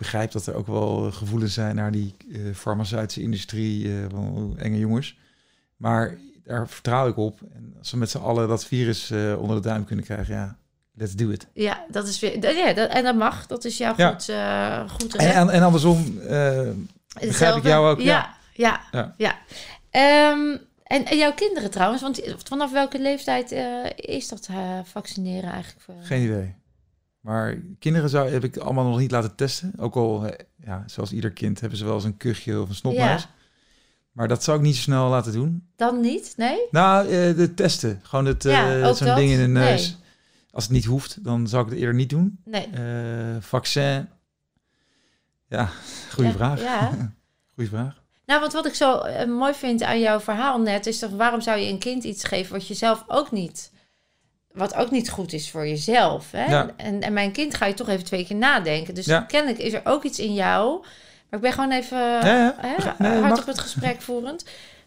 Begrijp 0.00 0.32
dat 0.32 0.46
er 0.46 0.54
ook 0.54 0.66
wel 0.66 1.10
gevoelens 1.12 1.54
zijn 1.54 1.74
naar 1.76 1.90
die 1.92 2.14
eh, 2.32 2.38
farmaceutische 2.54 3.22
industrie, 3.22 3.88
eh, 3.88 4.04
van 4.10 4.54
enge 4.58 4.78
jongens. 4.78 5.18
Maar 5.76 6.16
daar 6.44 6.68
vertrouw 6.68 7.08
ik 7.08 7.16
op. 7.16 7.38
En 7.54 7.74
als 7.78 7.90
we 7.90 7.96
met 7.96 8.10
z'n 8.10 8.18
allen 8.18 8.48
dat 8.48 8.64
virus 8.66 9.10
eh, 9.10 9.40
onder 9.40 9.56
de 9.56 9.68
duim 9.68 9.84
kunnen 9.84 10.04
krijgen, 10.04 10.34
ja, 10.34 10.56
let's 10.94 11.14
do 11.14 11.30
it. 11.30 11.46
Ja, 11.52 11.84
dat 11.90 12.08
is 12.08 12.20
weer... 12.20 12.40
dat- 12.40 12.56
Ja, 12.56 12.72
dat, 12.72 12.90
en 12.90 13.04
dat 13.04 13.14
mag. 13.16 13.46
Dat 13.46 13.64
is 13.64 13.78
jouw 13.78 13.94
Ja. 13.96 14.10
goed, 14.10 14.28
eh 14.28 14.90
goed 14.90 15.16
En, 15.16 15.32
en, 15.34 15.48
en 15.50 15.62
andersom, 15.62 16.18
eh, 16.20 16.68
begrijp 17.20 17.56
ik 17.56 17.62
jou 17.62 17.90
ook. 17.90 18.00
Ja, 18.00 18.34
ja, 18.54 18.80
Ja. 18.92 19.14
ja. 19.16 19.38
Ehm, 19.90 20.56
en, 20.82 21.04
en 21.04 21.18
jouw 21.18 21.32
kinderen 21.34 21.70
trouwens, 21.70 22.02
want 22.02 22.20
vanaf 22.44 22.72
welke 22.72 22.98
leeftijd 23.00 23.52
eh, 23.52 23.64
is 23.96 24.28
dat 24.28 24.46
eh, 24.50 24.78
vaccineren 24.84 25.50
eigenlijk? 25.52 25.84
Voor... 25.84 25.94
Geen 26.02 26.22
idee. 26.24 26.54
Maar 27.20 27.56
kinderen 27.78 28.10
zou, 28.10 28.30
heb 28.30 28.44
ik 28.44 28.56
allemaal 28.56 28.88
nog 28.88 28.98
niet 28.98 29.10
laten 29.10 29.34
testen. 29.34 29.72
Ook 29.78 29.94
al, 29.94 30.26
eh, 30.26 30.46
ja, 30.64 30.82
zoals 30.86 31.12
ieder 31.12 31.30
kind, 31.30 31.60
hebben 31.60 31.78
ze 31.78 31.84
wel 31.84 31.94
eens 31.94 32.04
een 32.04 32.16
kuchje 32.16 32.60
of 32.60 32.68
een 32.68 32.74
snotneus. 32.74 33.22
Ja. 33.22 33.30
Maar 34.12 34.28
dat 34.28 34.44
zou 34.44 34.58
ik 34.58 34.62
niet 34.64 34.76
zo 34.76 34.82
snel 34.82 35.08
laten 35.08 35.32
doen. 35.32 35.68
Dan 35.76 36.00
niet? 36.00 36.34
Nee? 36.36 36.58
Nou, 36.70 37.04
eh, 37.04 37.36
de 37.36 37.54
testen. 37.54 38.00
Gewoon 38.02 38.24
het, 38.24 38.44
eh, 38.44 38.52
Ja, 38.52 38.88
ook 38.88 38.96
zo'n 38.96 39.14
ding 39.14 39.30
in 39.30 39.38
de 39.38 39.46
neus. 39.46 39.88
Nee. 39.88 39.98
Als 40.50 40.64
het 40.64 40.72
niet 40.72 40.84
hoeft, 40.84 41.24
dan 41.24 41.48
zou 41.48 41.64
ik 41.64 41.70
het 41.70 41.78
eerder 41.78 41.94
niet 41.94 42.10
doen. 42.10 42.40
Nee. 42.44 42.66
Eh, 42.66 43.36
vaccin. 43.40 44.08
Ja, 45.48 45.70
goede 46.12 46.28
Ja, 46.30 46.36
vraag. 46.36 46.62
Ja. 46.62 46.90
Goeie 47.54 47.70
vraag. 47.70 48.02
Nou, 48.26 48.40
want 48.40 48.52
wat 48.52 48.66
ik 48.66 48.74
zo 48.74 48.98
eh, 48.98 49.28
mooi 49.28 49.54
vind 49.54 49.82
aan 49.82 50.00
jouw 50.00 50.20
verhaal 50.20 50.60
net, 50.60 50.86
is 50.86 50.98
toch 50.98 51.10
waarom 51.10 51.40
zou 51.40 51.58
je 51.58 51.68
een 51.68 51.78
kind 51.78 52.04
iets 52.04 52.24
geven 52.24 52.52
wat 52.52 52.66
je 52.66 52.74
zelf 52.74 53.04
ook 53.06 53.32
niet, 53.32 53.72
wat 54.52 54.74
ook 54.74 54.90
niet 54.90 55.10
goed 55.10 55.32
is 55.32 55.50
voor 55.50 55.68
jezelf. 55.68 56.30
Hè? 56.30 56.44
Ja. 56.44 56.70
En, 56.76 57.00
en 57.00 57.12
mijn 57.12 57.32
kind 57.32 57.54
ga 57.54 57.66
je 57.66 57.74
toch 57.74 57.88
even 57.88 58.04
twee 58.04 58.26
keer 58.26 58.36
nadenken. 58.36 58.94
Dus 58.94 59.06
Ja. 59.06 59.20
kennelijk 59.20 59.58
is 59.62 59.72
er 59.72 59.80
ook 59.84 60.02
iets 60.04 60.18
in 60.18 60.34
jou. 60.34 60.80
Maar 61.28 61.38
ik 61.38 61.40
ben 61.40 61.52
gewoon 61.52 61.70
even 61.72 61.98
ja. 61.98 62.54
hè, 62.58 62.74
Nee, 62.98 63.20
hard 63.20 63.40
op 63.40 63.46
het 63.46 63.58
gesprek 63.58 64.00
voerend. 64.08 64.44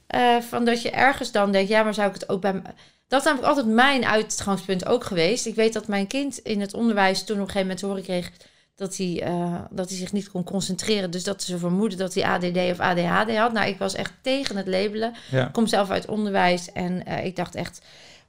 eh, 0.08 0.38
van 0.50 0.66
dat 0.66 0.82
je 0.82 0.90
ergens 0.92 1.32
dan 1.32 1.52
denkt, 1.52 1.70
ja, 1.70 1.84
maar 1.84 1.94
zou 1.94 2.08
ik 2.08 2.14
het 2.14 2.30
ook 2.30 2.42
bij. 2.42 2.62
Dat 3.08 3.20
is 3.20 3.26
namelijk 3.28 3.50
altijd 3.50 3.76
mijn 3.76 4.06
uitgangspunt 4.06 4.86
ook 4.86 5.04
geweest. 5.04 5.46
Ik 5.46 5.56
weet 5.56 5.74
dat 5.74 5.88
mijn 5.88 6.08
kind 6.08 6.38
in 6.38 6.62
het 6.62 6.74
onderwijs 6.74 7.24
toen 7.24 7.36
op 7.36 7.42
een 7.42 7.48
gegeven 7.52 7.68
moment 7.68 7.82
horen 7.82 8.04
kreeg 8.04 8.32
dat 8.76 8.98
hij, 8.98 9.22
eh, 9.24 9.56
dat 9.70 9.90
hij 9.90 9.98
zich 9.98 10.12
niet 10.12 10.30
kon 10.32 10.44
concentreren. 10.44 11.12
Dus 11.12 11.24
dat 11.24 11.44
ze 11.44 11.58
vermoeden 11.58 11.98
dat 11.98 12.14
hij 12.14 12.24
ADD 12.24 12.58
of 12.72 12.80
ADHD 12.80 13.36
had. 13.38 13.54
Nou, 13.54 13.68
ik 13.68 13.78
was 13.78 13.94
echt 13.96 14.14
tegen 14.22 14.58
het 14.58 14.68
labelen. 14.68 15.14
Ik 15.32 15.50
kom 15.52 15.68
zelf 15.68 15.90
uit 15.90 16.06
onderwijs 16.08 16.72
en 16.72 17.06
eh, 17.06 17.26
ik 17.26 17.36
dacht 17.36 17.56
echt, 17.56 17.82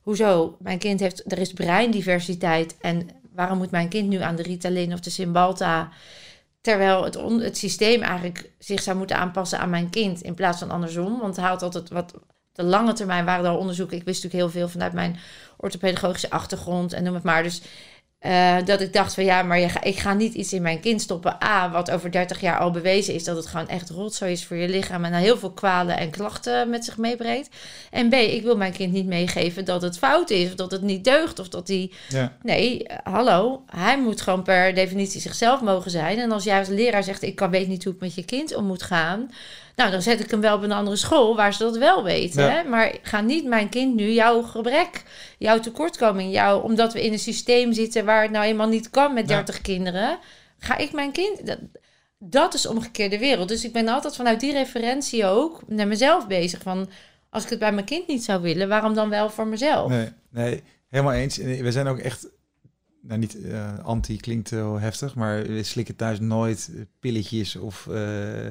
hoezo? 0.05 0.57
Mijn 0.61 0.79
kind 0.79 1.01
heeft, 1.01 1.33
er 1.33 1.39
is 1.39 1.53
breindiversiteit 1.53 2.77
en 2.81 3.09
waarom 3.35 3.59
moet 3.59 3.71
mijn 3.71 3.89
kind 3.89 4.09
nu 4.09 4.21
aan 4.21 4.37
de 4.37 4.43
Ritalin 4.43 4.93
of 4.93 5.01
de 5.01 5.11
Cymbalta? 5.11 5.89
Terwijl 6.61 7.05
het, 7.05 7.17
on- 7.17 7.41
het 7.41 7.57
systeem 7.57 8.03
eigenlijk 8.03 8.51
zich 8.59 8.83
zou 8.83 8.97
moeten 8.97 9.17
aanpassen 9.17 9.59
aan 9.59 9.71
mijn 9.71 9.91
kind 9.91 10.23
in 10.23 10.35
plaats 10.35 10.59
van 10.59 10.71
andersom. 10.71 11.21
Want 11.21 11.37
hij 11.37 11.49
had 11.49 11.63
altijd 11.63 11.89
wat, 11.89 12.15
de 12.53 12.63
lange 12.63 12.93
termijn 12.93 13.25
waren 13.25 13.45
er 13.45 13.51
al 13.51 13.59
onderzoeken. 13.59 13.97
Ik 13.97 14.05
wist 14.05 14.23
natuurlijk 14.23 14.53
heel 14.53 14.61
veel 14.61 14.71
vanuit 14.73 14.93
mijn 14.93 15.19
orthopedagogische 15.57 16.31
achtergrond 16.31 16.93
en 16.93 17.03
noem 17.05 17.15
het 17.15 17.23
maar. 17.23 17.43
Dus 17.43 17.63
eh, 18.25 18.57
dat 18.65 18.81
ik 18.81 18.93
dacht 18.93 19.15
van 19.15 19.25
ja, 19.25 19.43
maar 19.43 19.59
je 19.59 19.69
ga, 19.69 19.83
ik 19.83 19.99
ga 19.99 20.15
niet 20.15 20.35
iets 20.35 20.53
in 20.53 20.63
mijn 20.63 20.81
kind 20.81 21.01
stoppen. 21.01 21.43
A, 21.43 21.71
wat 21.71 21.91
over 21.91 22.11
30 22.11 22.41
jaar 22.41 22.59
al 22.59 22.71
bewezen 22.71 23.15
is 23.15 23.25
dat 23.25 23.37
het 23.37 23.47
gewoon 23.47 23.69
echt 23.69 23.91
rotzooi 23.91 24.33
is 24.33 24.45
voor 24.45 24.57
je 24.57 24.69
lichaam. 24.69 25.05
En 25.05 25.13
dan 25.13 25.21
heel 25.21 25.37
veel 25.37 25.51
kwalen 25.51 25.97
en 25.97 26.11
klachten 26.11 26.71
met 26.71 26.85
zich 26.85 26.97
meebrengt. 26.97 27.49
En 27.91 28.09
B, 28.09 28.13
ik 28.13 28.43
wil 28.43 28.57
mijn 28.57 28.73
kind 28.73 28.93
niet 28.93 29.07
meegeven 29.07 29.65
dat 29.65 29.83
het 29.83 29.99
fout 29.99 30.31
is. 30.31 30.49
Of 30.49 30.55
dat 30.55 30.71
het 30.71 30.83
niet 30.83 31.05
deugt. 31.05 31.39
Of 31.39 31.49
dat 31.49 31.69
hij... 31.69 31.91
Ja. 32.09 32.33
Nee, 32.43 32.85
eh, 32.85 33.13
hallo. 33.13 33.63
Hij 33.67 34.01
moet 34.01 34.21
gewoon 34.21 34.43
per 34.43 34.75
definitie 34.75 35.21
zichzelf 35.21 35.61
mogen 35.61 35.91
zijn. 35.91 36.19
En 36.19 36.33
als 36.33 36.45
jij 36.45 36.59
als 36.59 36.69
leraar 36.69 37.05
zegt, 37.05 37.23
ik 37.23 37.35
kan 37.35 37.51
weet 37.51 37.69
niet 37.69 37.85
hoe 37.85 37.93
ik 37.93 38.01
met 38.01 38.15
je 38.15 38.25
kind 38.25 38.55
om 38.55 38.67
moet 38.67 38.83
gaan. 38.83 39.31
Nou, 39.77 39.91
dan 39.91 40.03
zet 40.03 40.21
ik 40.21 40.31
hem 40.31 40.41
wel 40.41 40.57
op 40.57 40.63
een 40.63 40.73
andere 40.73 40.97
school 40.97 41.37
waar 41.37 41.55
ze 41.55 41.63
dat 41.63 41.77
wel 41.77 42.05
weten. 42.05 42.43
Ja. 42.43 42.51
Hè? 42.51 42.69
Maar 42.69 42.95
ga 43.03 43.21
niet 43.21 43.45
mijn 43.45 43.69
kind 43.69 43.95
nu 43.95 44.11
jouw 44.11 44.43
gebrek, 44.43 45.03
jouw 45.39 45.61
tekortkoming, 45.61 46.33
jouw, 46.33 46.61
omdat 46.61 46.93
we 46.93 47.05
in 47.05 47.13
een 47.13 47.19
systeem 47.19 47.73
zitten 47.73 48.05
waar 48.05 48.23
het 48.23 48.31
nou 48.31 48.45
eenmaal 48.45 48.69
niet 48.69 48.91
kan 48.91 49.15
met 49.15 49.29
Ja. 49.29 49.35
30 49.35 49.61
kinderen. 49.61 50.19
Ga 50.59 50.77
ik 50.77 50.93
mijn 50.93 51.13
kind. 51.13 51.47
Dat, 51.47 51.59
dat 52.19 52.55
is 52.55 52.63
de 52.63 52.69
omgekeerde 52.71 53.19
wereld. 53.19 53.49
Dus 53.49 53.65
ik 53.65 53.73
ben 53.73 53.89
altijd 53.89 54.17
vanuit 54.17 54.41
die 54.41 54.53
referentie 54.53 55.27
ook 55.27 55.63
naar 55.67 55.87
mezelf 55.87 56.27
bezig. 56.27 56.63
Van 56.63 56.89
als 57.31 57.45
ik 57.45 57.51
het 57.51 57.59
bij 57.59 57.73
mijn 57.73 57.87
kind 57.87 58.07
niet 58.07 58.25
zou 58.25 58.43
willen, 58.43 58.69
waarom 58.69 58.95
dan 58.95 59.09
wel 59.09 59.31
voor 59.31 59.47
mezelf? 59.47 59.91
Nee, 59.91 60.09
nee, 60.31 60.63
helemaal 60.89 61.13
eens. 61.13 61.39
En 61.39 61.63
we 61.63 61.73
zijn 61.73 61.87
ook 61.87 61.99
echt, 61.99 62.29
nou 63.03 63.19
niet 63.19 63.43
eh, 63.43 63.79
anti 63.79 64.17
klinkt 64.17 64.51
heel 64.51 64.79
heftig, 64.81 65.15
maar 65.15 65.43
we 65.43 65.63
slikken 65.63 65.97
thuis 65.97 66.21
nooit 66.21 66.71
eh, 66.75 66.81
pilletjes 67.01 67.57
of 67.57 67.87
eh, 67.87 68.47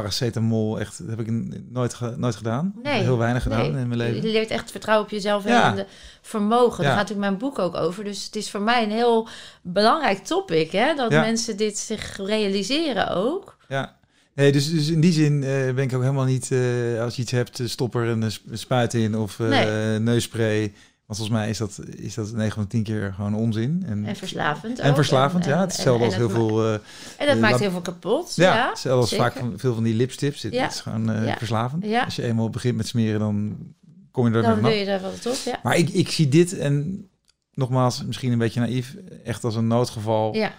paracetamol. 0.00 0.80
Echt, 0.80 1.00
heb 1.06 1.20
ik 1.20 1.30
nooit, 1.70 1.94
ge- 1.94 2.14
nooit 2.16 2.34
gedaan. 2.36 2.74
Nee, 2.82 3.02
Heel 3.02 3.18
weinig 3.18 3.42
gedaan 3.42 3.58
Nee, 3.58 3.68
in 3.82 3.88
mijn 3.88 3.90
Je 3.90 3.96
leven. 4.14 4.30
leert 4.30 4.50
echt 4.50 4.70
vertrouwen 4.70 5.06
op 5.06 5.12
jezelf 5.12 5.44
en 5.44 5.52
Ja. 5.52 5.72
de 5.72 5.86
vermogen. 6.22 6.82
Daar 6.82 6.92
Ja. 6.92 6.98
gaat 6.98 7.08
natuurlijk 7.08 7.28
mijn 7.28 7.38
boek 7.38 7.58
ook 7.58 7.74
over. 7.76 8.04
Dus 8.04 8.24
het 8.24 8.36
is 8.36 8.50
voor 8.50 8.60
mij 8.60 8.82
een 8.82 8.90
heel 8.90 9.28
belangrijk 9.62 10.18
topic. 10.24 10.70
Hè? 10.72 10.94
Dat 10.94 11.10
Ja. 11.12 11.20
mensen 11.20 11.56
dit 11.56 11.78
zich 11.78 12.16
realiseren 12.16 13.08
ook. 13.10 13.56
Ja. 13.68 13.96
Nee, 14.34 14.52
dus, 14.52 14.70
dus 14.70 14.88
in 14.88 15.00
die 15.00 15.12
zin 15.12 15.42
eh, 15.42 15.48
ben 15.74 15.84
ik 15.84 15.94
ook 15.94 16.00
helemaal 16.02 16.24
niet, 16.24 16.50
eh, 16.52 17.00
als 17.00 17.16
je 17.16 17.22
iets 17.22 17.30
hebt, 17.30 17.60
eh, 17.60 17.66
stop 17.66 17.94
er 17.94 18.06
een 18.06 18.30
sp- 18.32 18.42
spuit 18.52 18.94
in 18.94 19.16
of 19.16 19.40
eh 19.40 19.48
Nee. 19.48 19.98
neusspray. 19.98 20.72
Want 21.06 21.18
volgens 21.18 21.38
mij 21.38 21.48
is 21.48 21.58
dat, 21.58 21.80
is 21.96 22.14
dat 22.14 22.32
9 22.32 22.52
van 22.52 22.62
de 22.62 22.68
10 22.68 22.82
keer 22.82 23.12
gewoon 23.16 23.34
onzin. 23.34 23.82
En, 23.86 24.04
En 24.04 24.16
verslavend 24.16 24.78
en 24.78 24.88
ook. 24.90 24.94
verslavend, 24.96 25.44
En- 25.46 25.50
ja. 25.52 25.60
hetzelfde 25.60 26.04
als 26.04 26.16
heel 26.16 26.30
veel... 26.30 26.64
eh, 26.64 26.72
En 26.72 27.26
dat 27.26 27.34
eh, 27.34 27.40
maakt 27.40 27.58
heel 27.60 27.70
veel 27.70 27.80
kapot. 27.80 28.32
Ja, 28.36 28.54
Ja, 28.54 28.68
hetzelfde 28.68 29.00
als 29.00 29.14
vaak 29.14 29.32
van, 29.36 29.52
veel 29.56 29.74
van 29.74 29.82
die 29.82 29.94
lipstips. 29.94 30.42
Het 30.42 30.52
Ja. 30.52 30.68
is 30.68 30.80
gewoon 30.80 31.10
eh, 31.10 31.26
Ja. 31.26 31.36
verslavend. 31.36 31.84
Ja. 31.84 32.04
Als 32.04 32.16
je 32.16 32.22
eenmaal 32.22 32.50
begint 32.50 32.76
met 32.76 32.86
smeren, 32.86 33.20
dan 33.20 33.56
kom 34.10 34.28
je 34.28 34.34
er 34.34 34.42
Dan 34.42 34.60
wil 34.62 34.70
je 34.70 34.84
daar 34.84 35.00
wat 35.00 35.26
op. 35.26 35.34
Ja. 35.44 35.60
Maar 35.62 35.76
ik, 35.76 35.88
ik 35.88 36.08
zie 36.10 36.28
dit 36.28 36.58
en 36.58 37.08
nogmaals, 37.52 38.04
misschien 38.04 38.32
een 38.32 38.38
beetje 38.38 38.60
naïef, 38.60 38.96
echt 39.24 39.44
als 39.44 39.54
een 39.54 39.66
noodgeval. 39.66 40.34
ja, 40.34 40.52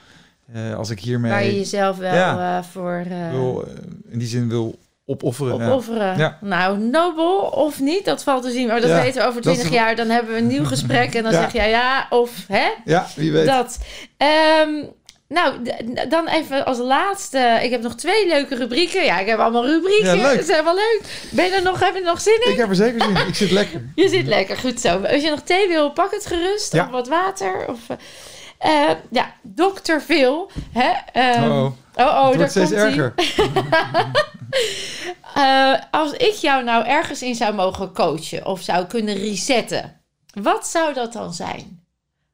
als 0.73 0.89
ik 0.89 0.99
hiermee 0.99 1.31
waar 1.31 1.45
je 1.45 1.55
jezelf 1.55 1.97
wel 1.97 2.13
Ja. 2.13 2.63
voor 2.63 3.05
wil, 3.31 3.67
in 4.09 4.19
die 4.19 4.27
zin 4.27 4.49
wil 4.49 4.79
opofferen. 5.09 5.57
ja. 5.59 5.67
opofferen. 5.69 6.17
Ja. 6.17 6.37
Nou, 6.41 6.77
nobel 6.77 7.37
of 7.39 7.79
niet, 7.79 8.05
dat 8.05 8.23
valt 8.23 8.43
te 8.43 8.51
zien. 8.51 8.67
Maar 8.67 8.81
dat 8.81 8.89
Ja, 8.89 9.01
weten 9.01 9.21
we 9.21 9.27
over 9.27 9.41
20 9.41 9.69
jaar. 9.71 9.95
Dan 9.95 10.09
hebben 10.09 10.33
we 10.33 10.39
een 10.39 10.47
nieuw 10.47 10.65
gesprek. 10.75 11.15
En 11.15 11.23
dan 11.23 11.31
Ja. 11.31 11.41
zeg 11.41 11.53
jij 11.53 11.69
ja 11.69 12.07
of 12.09 12.31
hè? 12.47 12.67
Ja, 12.85 13.07
wie 13.15 13.31
weet. 13.31 13.45
Dat. 13.47 13.77
Ehm, 14.17 14.69
nou, 15.27 15.53
dan 16.09 16.27
even 16.27 16.65
als 16.65 16.77
laatste. 16.77 17.59
Ik 17.61 17.71
heb 17.71 17.81
nog 17.81 17.95
twee 17.95 18.27
leuke 18.27 18.55
rubrieken. 18.55 19.03
Ja, 19.03 19.19
ik 19.19 19.27
heb 19.27 19.39
allemaal 19.39 19.65
rubrieken. 19.65 20.05
Ja, 20.15 20.21
leuk. 20.21 20.35
Dat 20.35 20.43
is 20.43 20.51
helemaal 20.51 20.75
leuk. 20.75 21.01
Ben 21.31 21.45
je 21.45 21.51
er 21.51 21.63
nog, 21.63 21.79
heb 21.79 21.93
je 21.93 21.99
er 21.99 22.05
nog 22.05 22.21
zin 22.21 22.41
in? 22.45 22.51
Ik 22.51 22.57
heb 22.57 22.69
er 22.69 22.75
zeker 22.75 23.01
zin 23.01 23.15
in. 23.17 23.27
Ik 23.27 23.35
zit 23.35 23.51
lekker. 23.51 23.81
Je 23.95 24.09
zit 24.09 24.27
lekker, 24.27 24.57
goed 24.57 24.79
zo. 24.81 24.97
Als 24.97 25.21
je 25.21 25.29
nog 25.29 25.41
thee 25.41 25.67
wil, 25.67 25.91
pak 25.91 26.11
het 26.11 26.25
gerust. 26.25 26.73
Ja. 26.73 26.85
Of 26.85 26.91
wat 26.91 27.07
water. 27.07 27.65
Of, 27.69 27.79
eh, 28.57 28.89
ja, 29.11 29.33
dokter 29.41 30.01
Phil. 30.01 30.51
Hè? 30.71 30.91
ehm, 31.13 31.51
Oh, 31.51 31.71
oh, 31.95 32.05
oh, 32.05 32.29
het 32.29 32.37
daar 32.37 32.37
wordt 32.37 32.51
steeds 32.51 32.69
komt 32.69 32.95
ie. 32.95 33.01
erger. 33.01 33.13
Eh, 35.33 35.73
als 35.91 36.11
ik 36.13 36.33
jou 36.33 36.63
nou 36.63 36.85
ergens 36.85 37.21
in 37.21 37.35
zou 37.35 37.53
mogen 37.53 37.93
coachen 37.93 38.45
of 38.45 38.61
zou 38.61 38.85
kunnen 38.85 39.15
resetten, 39.15 40.01
wat 40.41 40.67
zou 40.67 40.93
dat 40.93 41.13
dan 41.13 41.33
zijn? 41.33 41.83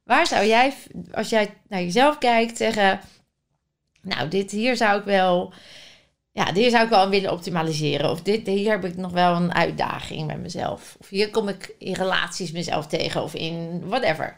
Waar 0.03 0.27
zou 0.27 0.45
jij, 0.45 0.73
als 1.11 1.29
jij 1.29 1.53
naar 1.67 1.81
jezelf 1.81 2.17
kijkt, 2.17 2.57
zeggen: 2.57 2.99
Nou, 4.01 4.27
dit 4.27 4.51
hier 4.51 4.77
zou 4.77 4.99
ik 4.99 5.05
wel, 5.05 5.53
ja, 6.31 6.51
dit 6.51 6.71
zou 6.71 6.83
ik 6.83 6.89
wel 6.89 7.09
willen 7.09 7.31
optimaliseren. 7.31 8.09
Of 8.09 8.21
dit, 8.21 8.47
hier 8.47 8.71
heb 8.71 8.85
ik 8.85 8.97
nog 8.97 9.11
wel 9.11 9.35
een 9.35 9.53
uitdaging 9.53 10.27
met 10.27 10.41
mezelf. 10.41 10.95
Of 10.99 11.09
hier 11.09 11.29
kom 11.29 11.47
ik 11.47 11.75
in 11.77 11.93
relaties 11.93 12.51
mezelf 12.51 12.87
tegen 12.87 13.23
of 13.23 13.33
in 13.33 13.81
whatever. 13.85 14.37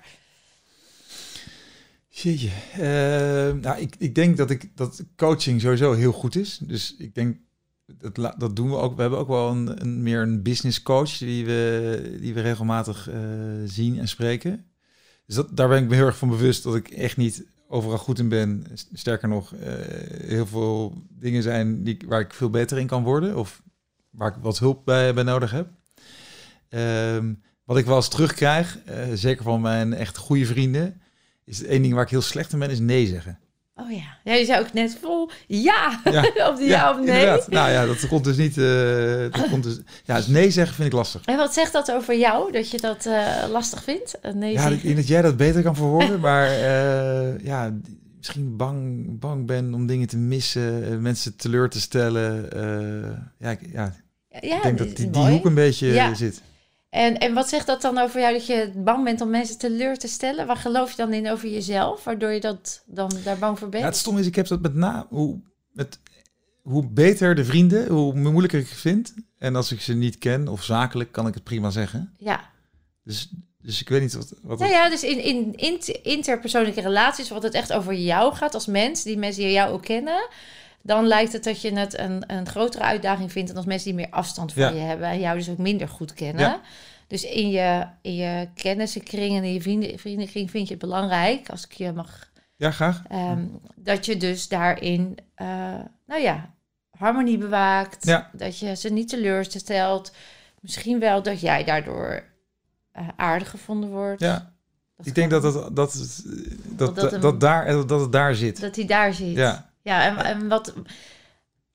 Jeetje. 2.21 2.49
Eh, 2.73 3.61
nou, 3.61 3.79
ik, 3.79 3.95
ik 3.97 4.15
denk 4.15 4.37
dat, 4.37 4.49
ik, 4.49 4.77
dat 4.77 5.03
coaching 5.15 5.61
sowieso 5.61 5.93
heel 5.93 6.11
goed 6.11 6.35
is. 6.35 6.57
Dus 6.57 6.95
ik 6.97 7.15
denk, 7.15 7.37
dat, 7.85 8.35
dat 8.37 8.55
doen 8.55 8.69
we 8.69 8.75
ook. 8.75 8.95
We 8.95 9.01
hebben 9.01 9.19
ook 9.19 9.27
wel 9.27 9.49
een, 9.49 9.81
een 9.81 10.03
meer 10.03 10.21
een 10.21 10.43
business 10.43 10.81
coach 10.81 11.17
die 11.17 11.45
we, 11.45 12.17
die 12.21 12.33
we 12.33 12.41
regelmatig 12.41 13.09
eh, 13.09 13.19
zien 13.65 13.99
en 13.99 14.07
spreken. 14.07 14.65
Dus 15.25 15.43
daar 15.51 15.67
ben 15.67 15.83
ik 15.83 15.89
me 15.89 15.95
heel 15.95 16.05
erg 16.05 16.17
van 16.17 16.29
bewust 16.29 16.63
dat 16.63 16.75
ik 16.75 16.89
echt 16.89 17.17
niet 17.17 17.45
overal 17.67 17.97
goed 17.97 18.19
in 18.19 18.29
ben. 18.29 18.65
Sterker 18.93 19.27
nog, 19.27 19.53
eh, 19.53 19.73
heel 20.27 20.45
veel 20.45 21.03
dingen 21.09 21.43
zijn 21.43 21.83
die, 21.83 21.97
waar 22.07 22.19
ik 22.19 22.33
veel 22.33 22.49
beter 22.49 22.77
in 22.77 22.87
kan 22.87 23.03
worden. 23.03 23.37
Of 23.37 23.61
waar 24.09 24.35
ik 24.35 24.41
wat 24.41 24.59
hulp 24.59 24.85
bij, 24.85 25.13
bij 25.13 25.23
nodig 25.23 25.51
heb. 25.51 25.69
Ehm, 26.69 27.33
wat 27.63 27.77
ik 27.77 27.85
wel 27.85 27.95
eens 27.95 28.09
terugkrijg, 28.09 28.79
eh, 28.85 28.97
zeker 29.13 29.43
van 29.43 29.61
mijn 29.61 29.93
echt 29.93 30.17
goede 30.17 30.45
vrienden, 30.45 31.01
is 31.45 31.57
het 31.57 31.67
één 31.67 31.81
ding 31.81 31.93
waar 31.93 32.03
ik 32.03 32.09
heel 32.09 32.21
slecht 32.21 32.53
in 32.53 32.59
ben, 32.59 32.69
is 32.69 32.79
nee 32.79 33.07
zeggen. 33.07 33.39
Oh 33.77 33.91
ja, 33.91 34.17
ja 34.23 34.33
je 34.33 34.45
zou 34.45 34.61
ook 34.65 34.73
net 34.73 34.97
vol 35.01 35.29
ja, 35.47 36.01
Ja, 36.11 36.21
of 36.49 36.57
die 36.57 36.67
ja, 36.67 36.91
of 36.91 36.97
nee. 36.97 37.07
inderdaad. 37.07 37.47
Nou 37.49 37.71
ja, 37.71 37.85
dat 37.85 38.07
komt 38.07 38.23
dus 38.23 38.37
niet. 38.37 38.57
eh, 38.57 39.41
dat 39.41 39.49
komt 39.49 39.63
dus, 39.63 39.79
ja, 40.03 40.15
het 40.15 40.27
nee 40.27 40.51
zeggen 40.51 40.75
vind 40.75 40.87
ik 40.87 40.93
lastig. 40.93 41.21
En 41.25 41.37
wat 41.37 41.53
zegt 41.53 41.71
dat 41.73 41.91
over 41.91 42.17
jou, 42.17 42.51
dat 42.51 42.71
je 42.71 42.77
dat 42.77 43.05
eh, 43.05 43.43
lastig 43.51 43.83
vindt? 43.83 44.17
Een 44.21 44.37
nee 44.37 44.51
Ja, 44.51 44.55
ik 44.61 44.61
zeggen? 44.67 44.81
denk 44.83 44.95
dat 44.95 45.07
jij 45.07 45.21
dat 45.21 45.37
beter 45.37 45.61
kan 45.61 45.75
verwoorden, 45.75 46.19
maar 46.29 46.47
eh, 46.49 47.39
ja, 47.45 47.73
misschien 48.17 48.55
bang, 48.57 49.05
bang 49.19 49.45
ben 49.47 49.73
om 49.73 49.85
dingen 49.85 50.07
te 50.07 50.17
missen, 50.17 50.83
eh, 50.91 50.97
mensen 50.97 51.35
teleur 51.35 51.69
te 51.69 51.81
stellen. 51.81 52.51
eh, 52.51 53.11
ja, 53.39 53.49
ik, 53.51 53.59
ja, 53.71 53.93
ik 54.29 54.59
denk 54.63 54.77
dat 54.77 54.95
die, 54.95 55.09
die 55.09 55.27
hoek 55.29 55.45
een 55.45 55.53
beetje 55.53 55.87
Ja. 55.87 56.13
zit. 56.13 56.41
En, 56.95 57.17
en 57.17 57.33
wat 57.33 57.49
zegt 57.49 57.65
dat 57.65 57.81
dan 57.81 57.97
over 57.97 58.19
jou, 58.19 58.33
dat 58.33 58.45
je 58.45 58.71
bang 58.75 59.03
bent 59.03 59.21
om 59.21 59.29
mensen 59.29 59.57
teleur 59.57 59.97
te 59.97 60.07
stellen? 60.07 60.47
Waar 60.47 60.57
geloof 60.57 60.89
je 60.89 60.97
dan 60.97 61.13
in 61.13 61.29
over 61.29 61.49
jezelf, 61.49 62.03
waardoor 62.03 62.31
je 62.31 62.39
dat 62.39 62.83
dan 62.85 63.11
daar 63.23 63.37
bang 63.37 63.59
voor 63.59 63.69
bent? 63.69 63.83
Ja, 63.83 63.89
het 63.89 63.97
stom 63.97 64.17
is, 64.17 64.25
ik 64.25 64.35
heb 64.35 64.47
dat 64.47 64.61
met 64.61 64.75
na 64.75 65.05
hoe, 65.09 65.39
met, 65.71 65.99
hoe 66.61 66.87
beter 66.87 67.35
de 67.35 67.45
vrienden, 67.45 67.87
hoe 67.87 68.13
moeilijker 68.13 68.59
ik 68.59 68.69
het 68.69 68.77
vind. 68.77 69.13
En 69.37 69.55
als 69.55 69.71
ik 69.71 69.81
ze 69.81 69.93
niet 69.93 70.17
ken 70.17 70.47
of 70.47 70.63
zakelijk, 70.63 71.11
kan 71.11 71.27
ik 71.27 71.33
het 71.33 71.43
prima 71.43 71.69
zeggen. 71.69 72.13
ja. 72.17 72.53
Dus, 73.03 73.29
dus 73.61 73.81
ik 73.81 73.89
weet 73.89 74.01
niet 74.01 74.13
wat. 74.13 74.33
wat 74.41 74.59
Nou 74.59 74.71
ja, 74.71 74.89
dus 74.89 75.03
in, 75.03 75.23
in, 75.23 75.55
in 75.55 76.03
interpersoonlijke 76.03 76.81
relaties, 76.81 77.29
wat 77.29 77.43
het 77.43 77.53
echt 77.53 77.73
over 77.73 77.93
jou 77.93 78.35
gaat 78.35 78.53
als 78.53 78.65
mens, 78.65 79.03
die 79.03 79.17
mensen 79.17 79.43
die 79.43 79.51
jou 79.51 79.73
ook 79.73 79.83
kennen, 79.83 80.27
dan 80.85 81.05
lijkt 81.07 81.33
het 81.33 81.43
dat 81.43 81.61
je 81.61 81.73
het 81.77 81.99
een, 81.99 82.23
een 82.27 82.47
grotere 82.47 82.83
uitdaging 82.83 83.31
vindt 83.31 83.47
dan 83.47 83.57
als 83.57 83.65
mensen 83.65 83.87
die 83.87 83.95
meer 84.05 84.09
afstand 84.13 84.53
van 84.53 84.61
Ja. 84.63 84.69
je 84.69 84.79
hebben 84.79 85.07
en 85.07 85.19
jou 85.19 85.37
dus 85.37 85.49
ook 85.49 85.57
minder 85.57 85.87
goed 85.87 86.13
kennen. 86.13 86.41
Ja. 86.41 86.61
Dus 87.07 87.23
in 87.23 87.49
je, 87.49 87.87
in 88.01 88.15
je 88.15 88.47
kennissenkring 88.55 89.37
en 89.37 89.43
in 89.43 89.53
je 89.53 89.61
vrienden, 89.61 89.99
vriendenkring 89.99 90.51
vind 90.51 90.67
je 90.67 90.73
het 90.73 90.83
belangrijk, 90.83 91.49
als 91.49 91.63
ik 91.65 91.71
je 91.71 91.91
mag, 91.91 92.31
Ja, 92.55 92.71
graag. 92.71 93.01
ehm, 93.09 93.45
dat 93.75 94.05
je 94.05 94.17
dus 94.17 94.47
daarin, 94.47 95.17
eh, 95.35 95.47
nou 96.05 96.21
ja, 96.21 96.53
harmonie 96.97 97.37
bewaakt, 97.37 98.05
Ja. 98.05 98.29
dat 98.33 98.59
je 98.59 98.75
ze 98.75 98.89
niet 98.89 99.09
teleurstelt. 99.09 100.13
Misschien 100.61 100.99
wel 100.99 101.23
dat 101.23 101.39
jij 101.39 101.63
daardoor 101.63 102.23
eh, 102.91 103.07
aardig 103.15 103.49
gevonden 103.49 103.89
wordt. 103.89 104.21
Ja, 104.21 104.53
Dat 104.97 105.05
ik 105.05 105.15
denk 105.15 105.29
dat, 105.31 105.41
dat, 105.41 105.53
dat, 105.53 105.75
dat, 105.75 106.95
dat, 106.95 107.21
dat 107.21 107.39
daar, 107.39 107.87
dat 107.87 107.99
het 108.01 108.11
daar 108.11 108.35
zit. 108.35 108.61
Dat 108.61 108.75
hij 108.75 108.85
daar 108.85 109.13
zit. 109.13 109.35
Ja. 109.35 109.73
Ja, 109.85 110.05
en, 110.05 110.17
en 110.25 110.47
wat, 110.47 110.73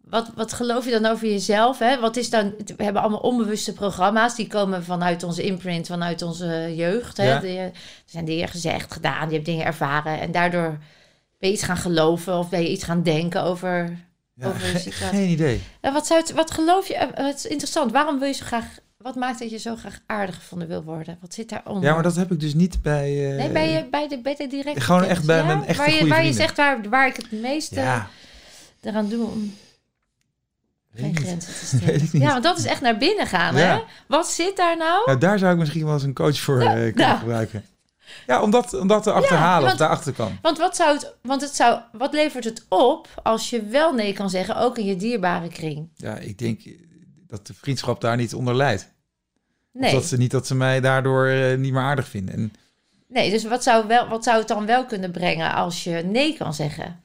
wat, 0.01 0.31
wat 0.35 0.53
geloof 0.53 0.85
je 0.85 0.91
dan 0.91 1.07
over 1.07 1.29
jezelf? 1.29 1.79
Hè? 1.79 2.01
Wat 2.01 2.17
is 2.17 2.31
dan, 2.31 2.55
we 2.77 2.85
hebben 2.85 3.03
allemaal 3.03 3.21
onbewuste 3.21 3.73
programma's. 3.73 4.35
Die 4.35 4.47
komen 4.47 4.85
vanuit 4.85 5.23
onze 5.23 5.43
imprint, 5.43 5.87
vanuit 5.87 6.23
onze 6.23 6.73
jeugd. 6.77 7.17
Hè? 7.17 7.29
Ja. 7.29 7.39
Die, 7.39 7.59
er 7.59 7.73
zijn 8.05 8.25
dingen 8.25 8.49
gezegd, 8.49 8.93
gedaan. 8.93 9.29
Je 9.29 9.35
hebt 9.35 9.45
dingen 9.47 9.65
ervaren. 9.67 10.21
En 10.21 10.33
daardoor 10.33 10.79
ben 11.39 11.49
je 11.49 11.55
iets 11.55 11.63
gaan 11.65 11.77
geloven. 11.77 12.39
Of 12.39 12.49
ben 12.49 12.63
je 12.63 12.71
iets 12.71 12.85
gaan 12.85 13.03
denken 13.03 13.43
over... 13.43 13.99
Ja, 14.35 14.47
Over 14.47 14.61
situatie. 14.79 15.19
geen 15.19 15.29
idee. 15.29 15.61
En 15.81 15.93
wat, 15.93 16.07
zou 16.07 16.21
het, 16.21 16.33
wat 16.33 16.51
geloof 16.51 16.89
je... 16.89 16.95
eh, 16.95 17.27
Het 17.27 17.37
is 17.37 17.47
interessant. 17.47 17.93
Waarom 17.93 18.19
wil 18.19 18.29
je 18.29 18.35
zo 18.35 18.45
graag... 18.45 18.65
Wat 19.03 19.15
maakt 19.15 19.39
dat 19.39 19.51
je 19.51 19.59
zo 19.59 19.77
graag 19.77 19.99
aardig 20.07 20.35
gevonden 20.35 20.69
wil 20.69 20.83
worden? 20.83 21.19
Wat 21.21 21.35
zit 21.35 21.49
daaronder? 21.49 21.85
Ja, 21.85 21.95
maar 21.95 22.03
dat 22.03 22.17
heb 22.17 22.33
ik 22.33 22.41
dus 22.41 22.55
niet 22.55 22.83
bij... 22.83 23.31
eh, 23.31 23.37
Nee, 23.37 23.51
bij, 23.51 23.71
je, 23.71 23.87
bij, 23.91 24.09
de, 24.09 24.19
bij 24.21 24.35
de 24.37 24.47
directe 24.47 24.81
Gewoon 24.81 25.05
echt 25.05 25.27
bij 25.27 25.37
ja? 25.39 25.45
mijn 25.45 25.65
echte 25.67 25.77
waar 25.77 25.91
je, 25.91 25.99
goede 25.99 26.09
Waar 26.15 26.25
je 26.25 26.33
zegt 26.33 26.57
waar, 26.57 26.89
waar 26.89 27.07
ik 27.07 27.17
het 27.17 27.33
meeste 27.33 27.81
Ja, 27.81 28.09
eraan 28.81 29.09
doe 29.09 29.27
om 29.27 29.55
geen 30.95 31.17
grenzen 31.17 31.53
te 31.55 31.67
stellen. 31.67 31.87
Weet 31.87 32.03
ik 32.03 32.13
niet. 32.13 32.23
Ja, 32.23 32.31
want 32.33 32.43
dat 32.45 32.59
is 32.59 32.65
echt 32.65 32.81
naar 32.81 32.97
binnen 32.99 33.27
gaan, 33.27 33.57
Ja. 33.57 33.61
hè? 33.77 33.81
Wat 34.09 34.29
zit 34.29 34.57
daar 34.57 34.77
nou? 34.77 35.03
Nou, 35.07 35.19
daar 35.19 35.39
zou 35.39 35.53
ik 35.53 35.59
misschien 35.59 35.85
wel 35.85 35.95
eens 35.95 36.03
een 36.03 36.15
coach 36.15 36.39
voor 36.41 36.61
eh, 36.61 36.73
kunnen 36.73 36.95
nou. 36.95 37.19
gebruiken. 37.19 37.65
Ja, 38.27 38.43
om 38.43 38.51
dat, 38.51 38.75
om 38.75 38.87
dat 38.87 39.03
te 39.03 39.13
achterhalen 39.13 39.61
want- 39.61 39.73
of 39.73 39.79
daarachter 39.79 40.13
kan. 40.13 40.39
Want 40.43 40.59
wat 40.59 40.77
zou 40.77 40.95
het, 40.95 41.15
want 41.23 41.41
het 41.41 41.57
zou, 41.57 41.81
wat 41.93 42.13
levert 42.13 42.45
het 42.45 42.67
op 42.69 43.09
als 43.23 43.51
je 43.51 43.63
wel 43.65 43.93
nee 43.95 44.13
kan 44.13 44.31
zeggen, 44.31 44.57
ook 44.57 44.79
in 44.79 44.85
je 44.87 44.97
dierbare 44.97 45.49
kring? 45.49 45.89
Ja, 45.97 46.17
ik 46.17 46.39
denk 46.39 46.61
dat 47.31 47.47
de 47.47 47.55
vriendschap 47.55 48.01
daar 48.01 48.17
niet 48.17 48.35
onder 48.35 48.55
leidt. 48.55 48.83
Of 48.83 49.81
Nee, 49.81 49.93
dat 49.93 50.05
ze 50.05 50.17
niet 50.17 50.31
dat 50.31 50.47
ze 50.47 50.55
mij 50.55 50.81
daardoor 50.81 51.27
eh, 51.27 51.59
niet 51.59 51.73
meer 51.73 51.83
aardig 51.83 52.09
vinden. 52.09 52.35
En 52.35 52.53
nee 53.09 53.31
dus 53.31 53.45
wat 53.45 53.63
zou, 53.63 53.87
wel, 53.87 54.09
wat 54.09 54.25
zou 54.25 54.39
het 54.39 54.49
dan 54.49 54.67
wel 54.67 54.87
kunnen 54.87 55.11
brengen 55.11 55.55
als 55.55 55.85
je 55.85 55.91
nee 55.91 56.37
kan 56.37 56.55
zeggen? 56.55 57.03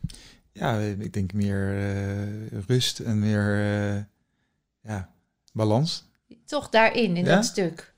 ja, 0.51 0.77
ik 0.79 1.13
denk 1.13 1.33
meer 1.33 1.77
eh, 1.77 2.59
rust 2.67 2.99
en 2.99 3.19
meer 3.19 3.59
eh, 3.59 4.01
ja, 4.81 5.09
balans. 5.53 6.05
Toch 6.45 6.69
daarin, 6.69 7.17
in 7.17 7.25
Ja? 7.25 7.35
dat 7.35 7.45
stuk. 7.45 7.93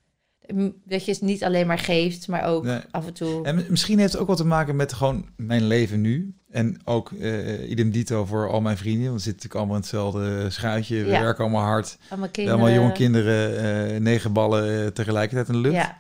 Dat 0.86 1.06
je 1.06 1.12
het 1.12 1.22
niet 1.22 1.44
alleen 1.44 1.68
maar 1.68 1.80
geeft, 1.80 2.28
maar 2.28 2.44
ook 2.46 2.64
Nee. 2.64 2.80
af 2.92 3.08
en 3.08 3.14
toe... 3.14 3.44
En 3.46 3.56
mi- 3.56 3.66
misschien 3.70 4.00
heeft 4.00 4.12
het 4.12 4.22
ook 4.22 4.28
wat 4.28 4.38
te 4.38 4.46
maken 4.46 4.76
met 4.76 4.94
gewoon 4.94 5.26
mijn 5.36 5.68
leven 5.68 6.02
nu. 6.02 6.34
En 6.52 6.80
ook 6.84 7.12
eh 7.12 7.70
idem 7.70 7.92
dito 7.92 8.26
voor 8.26 8.50
al 8.50 8.62
mijn 8.62 8.78
vrienden. 8.78 9.08
Want 9.10 9.16
we 9.24 9.30
zitten 9.30 9.50
natuurlijk 9.50 9.56
allemaal 9.56 9.76
in 9.76 9.82
hetzelfde 9.82 10.50
schuitje. 10.50 11.04
We 11.04 11.10
Ja. 11.12 11.22
werken 11.22 11.44
allemaal 11.44 11.64
hard. 11.66 11.98
allemaal 12.10 12.30
kinderen. 12.30 12.60
Allemaal 12.60 12.80
jonge 12.82 12.92
kinderen, 12.94 13.58
eh, 13.94 14.00
negen 14.00 14.34
ballen 14.34 14.82
eh, 14.84 14.88
tegelijkertijd 14.88 15.48
in 15.48 15.54
de 15.54 15.60
lucht. 15.60 15.76
Ja, 15.76 15.98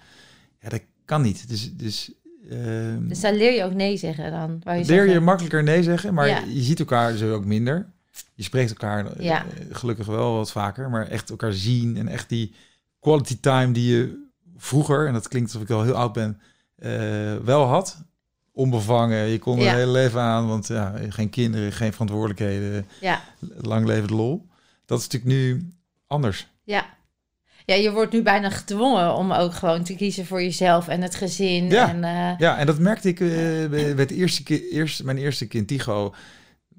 Ja, 0.62 0.70
dat 0.70 0.82
kan 1.06 1.22
niet. 1.22 1.50
Dus, 1.50 1.74
dus, 1.76 2.12
ehm, 2.50 3.08
dus 3.08 3.20
daar 3.20 3.34
leer 3.34 3.54
je 3.54 3.64
ook 3.64 3.74
nee 3.74 3.98
zeggen 3.98 4.32
dan. 4.32 4.62
Wou 4.64 4.78
je 4.78 4.86
leer 4.86 5.10
je 5.10 5.20
makkelijker 5.20 5.64
nee 5.64 5.84
zeggen, 5.84 6.14
maar 6.14 6.28
Ja. 6.28 6.44
je 6.48 6.62
ziet 6.62 6.80
elkaar 6.80 7.12
dus 7.12 7.22
ook 7.22 7.46
minder. 7.46 7.86
Je 8.34 8.44
spreekt 8.44 8.70
elkaar 8.70 9.22
Ja. 9.24 9.46
gelukkig 9.72 10.06
wel 10.06 10.34
wat 10.36 10.52
vaker, 10.52 10.90
maar 10.90 11.08
echt 11.08 11.30
elkaar 11.30 11.54
zien 11.54 11.98
en 11.98 12.08
echt 12.08 12.30
die 12.30 12.54
quality 13.00 13.38
time 13.40 13.72
die 13.72 13.96
je 13.98 14.26
vroeger, 14.58 15.08
en 15.08 15.14
dat 15.14 15.28
klinkt 15.28 15.54
alsof 15.54 15.70
ik 15.70 15.76
al 15.76 15.84
heel 15.84 15.94
oud 15.96 16.14
ben, 16.14 16.42
eh, 16.76 17.36
wel 17.36 17.64
had. 17.66 18.06
Onbevangen, 18.52 19.18
je 19.28 19.40
kon 19.40 19.58
er 19.58 19.64
Ja. 19.64 19.74
hele 19.74 19.92
leven 19.92 20.22
aan, 20.22 20.48
want 20.48 20.68
ja, 20.68 20.94
geen 21.10 21.30
kinderen, 21.30 21.72
geen 21.72 21.92
verantwoordelijkheden, 21.92 22.88
Ja, 23.02 23.22
lang 23.58 23.86
leven 23.86 24.08
de 24.08 24.14
lol. 24.16 24.48
Dat 24.86 25.00
is 25.00 25.08
natuurlijk 25.08 25.34
nu 25.34 25.70
anders. 26.08 26.48
ja. 26.64 26.96
Ja, 27.66 27.76
je 27.76 27.92
wordt 27.92 28.14
nu 28.14 28.22
bijna 28.22 28.50
gedwongen 28.50 29.14
om 29.16 29.32
ook 29.32 29.54
gewoon 29.54 29.84
te 29.84 29.96
kiezen 29.96 30.26
voor 30.26 30.42
jezelf 30.42 30.88
en 30.88 31.02
het 31.02 31.16
gezin. 31.16 31.70
Ja. 31.70 31.90
En, 31.90 32.04
eh, 32.04 32.40
Ja, 32.40 32.58
en 32.58 32.66
dat 32.66 32.80
merkte 32.80 33.08
ik 33.10 33.20
eh, 33.20 33.28
bij, 33.28 33.68
bij 33.70 33.94
het 33.96 34.12
eerste, 34.12 34.70
eerst, 34.70 35.04
mijn 35.04 35.18
eerste 35.18 35.48
kind, 35.48 35.68
Tigo, 35.68 36.14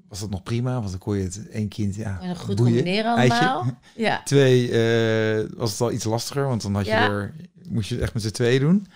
was 0.09 0.19
dat 0.19 0.29
nog 0.29 0.43
prima, 0.43 0.73
want 0.73 0.89
dan 0.89 0.99
kon 0.99 1.17
je 1.17 1.23
het 1.23 1.49
één 1.49 1.67
kind, 1.67 1.95
ja, 1.95 2.19
en 2.21 2.35
goed 2.35 2.55
boeien. 2.55 2.73
combineren 2.73 3.15
Eitje. 3.15 3.37
allemaal. 3.47 3.79
Ja. 3.95 4.21
Twee 4.23 4.71
eh, 4.71 5.49
was 5.57 5.71
het 5.71 5.81
al 5.81 5.91
iets 5.91 6.03
lastiger, 6.03 6.47
want 6.47 6.61
dan 6.61 6.75
had 6.75 6.85
je 6.85 6.91
Ja. 6.91 7.09
er, 7.09 7.33
moest 7.69 7.87
je 7.89 7.93
het 7.95 8.03
echt 8.03 8.13
met 8.13 8.23
z'n 8.23 8.29
twee 8.29 8.59
doen. 8.59 8.87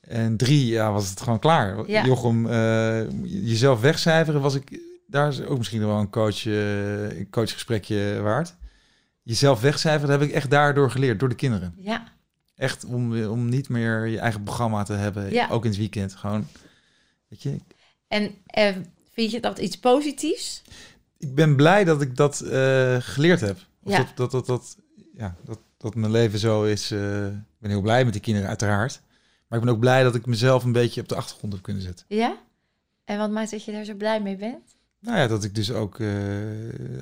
En 0.00 0.36
drie, 0.36 0.66
ja, 0.66 0.92
was 0.92 1.10
het 1.10 1.20
gewoon 1.20 1.38
klaar. 1.38 1.90
Ja. 1.90 2.04
Jochem, 2.04 2.46
eh, 2.46 3.10
jezelf 3.24 3.80
wegcijferen 3.80 4.40
was 4.40 4.54
ik, 4.54 4.80
daar 5.06 5.28
is 5.28 5.40
ook 5.42 5.58
misschien 5.58 5.86
wel 5.86 5.98
een 5.98 6.10
coach, 6.10 6.44
een 6.44 7.26
coachgesprekje 7.30 8.20
waard. 8.22 8.54
Jezelf 9.22 9.60
wegcijferen, 9.60 10.10
heb 10.20 10.28
ik 10.28 10.34
echt 10.34 10.50
daardoor 10.50 10.90
geleerd, 10.90 11.20
door 11.20 11.28
de 11.28 11.34
kinderen. 11.34 11.74
Ja. 11.78 12.04
Echt 12.56 12.84
om, 12.84 13.24
om 13.24 13.48
niet 13.48 13.68
meer 13.68 14.06
je 14.06 14.18
eigen 14.18 14.42
programma 14.42 14.82
te 14.82 14.92
hebben, 14.92 15.32
Ja. 15.32 15.48
ook 15.48 15.64
in 15.64 15.70
het 15.70 15.78
weekend. 15.78 16.14
Gewoon, 16.14 16.46
weet 17.28 17.42
je, 17.42 17.56
En 18.08 18.34
vind 19.10 19.30
je 19.30 19.40
dat 19.40 19.58
iets 19.58 19.78
positiefs? 19.78 20.62
ik 21.18 21.34
ben 21.34 21.56
blij 21.56 21.84
dat 21.84 22.02
ik 22.02 22.16
dat 22.16 22.40
eh, 22.40 22.96
geleerd 23.00 23.40
heb. 23.40 23.58
Of 23.82 23.92
Ja. 23.92 23.98
dat, 23.98 24.16
dat, 24.16 24.30
dat, 24.30 24.46
dat, 24.46 24.76
ja, 25.16 25.34
dat, 25.44 25.58
dat 25.78 25.94
mijn 25.94 26.12
leven 26.12 26.38
zo 26.38 26.64
is. 26.64 26.90
eh, 26.90 27.26
ik 27.26 27.32
ben 27.58 27.70
heel 27.70 27.80
blij 27.80 28.04
met 28.04 28.12
die 28.12 28.22
kinderen, 28.22 28.48
uiteraard. 28.48 29.00
Maar 29.48 29.58
ik 29.58 29.64
ben 29.64 29.74
ook 29.74 29.80
blij 29.80 30.02
dat 30.02 30.14
ik 30.14 30.26
mezelf 30.26 30.64
een 30.64 30.72
beetje 30.72 31.00
op 31.00 31.08
de 31.08 31.14
achtergrond 31.14 31.52
heb 31.52 31.62
kunnen 31.62 31.82
zetten. 31.82 32.06
Ja? 32.08 32.36
En 33.04 33.18
wat 33.18 33.30
maakt 33.30 33.50
dat 33.50 33.64
je 33.64 33.72
daar 33.72 33.84
zo 33.84 33.94
blij 33.94 34.20
mee 34.22 34.36
bent? 34.36 34.74
Nou 35.00 35.18
ja, 35.18 35.26
dat 35.26 35.44
ik 35.44 35.54
dus 35.54 35.72
ook 35.72 35.98
eh, 36.00 36.08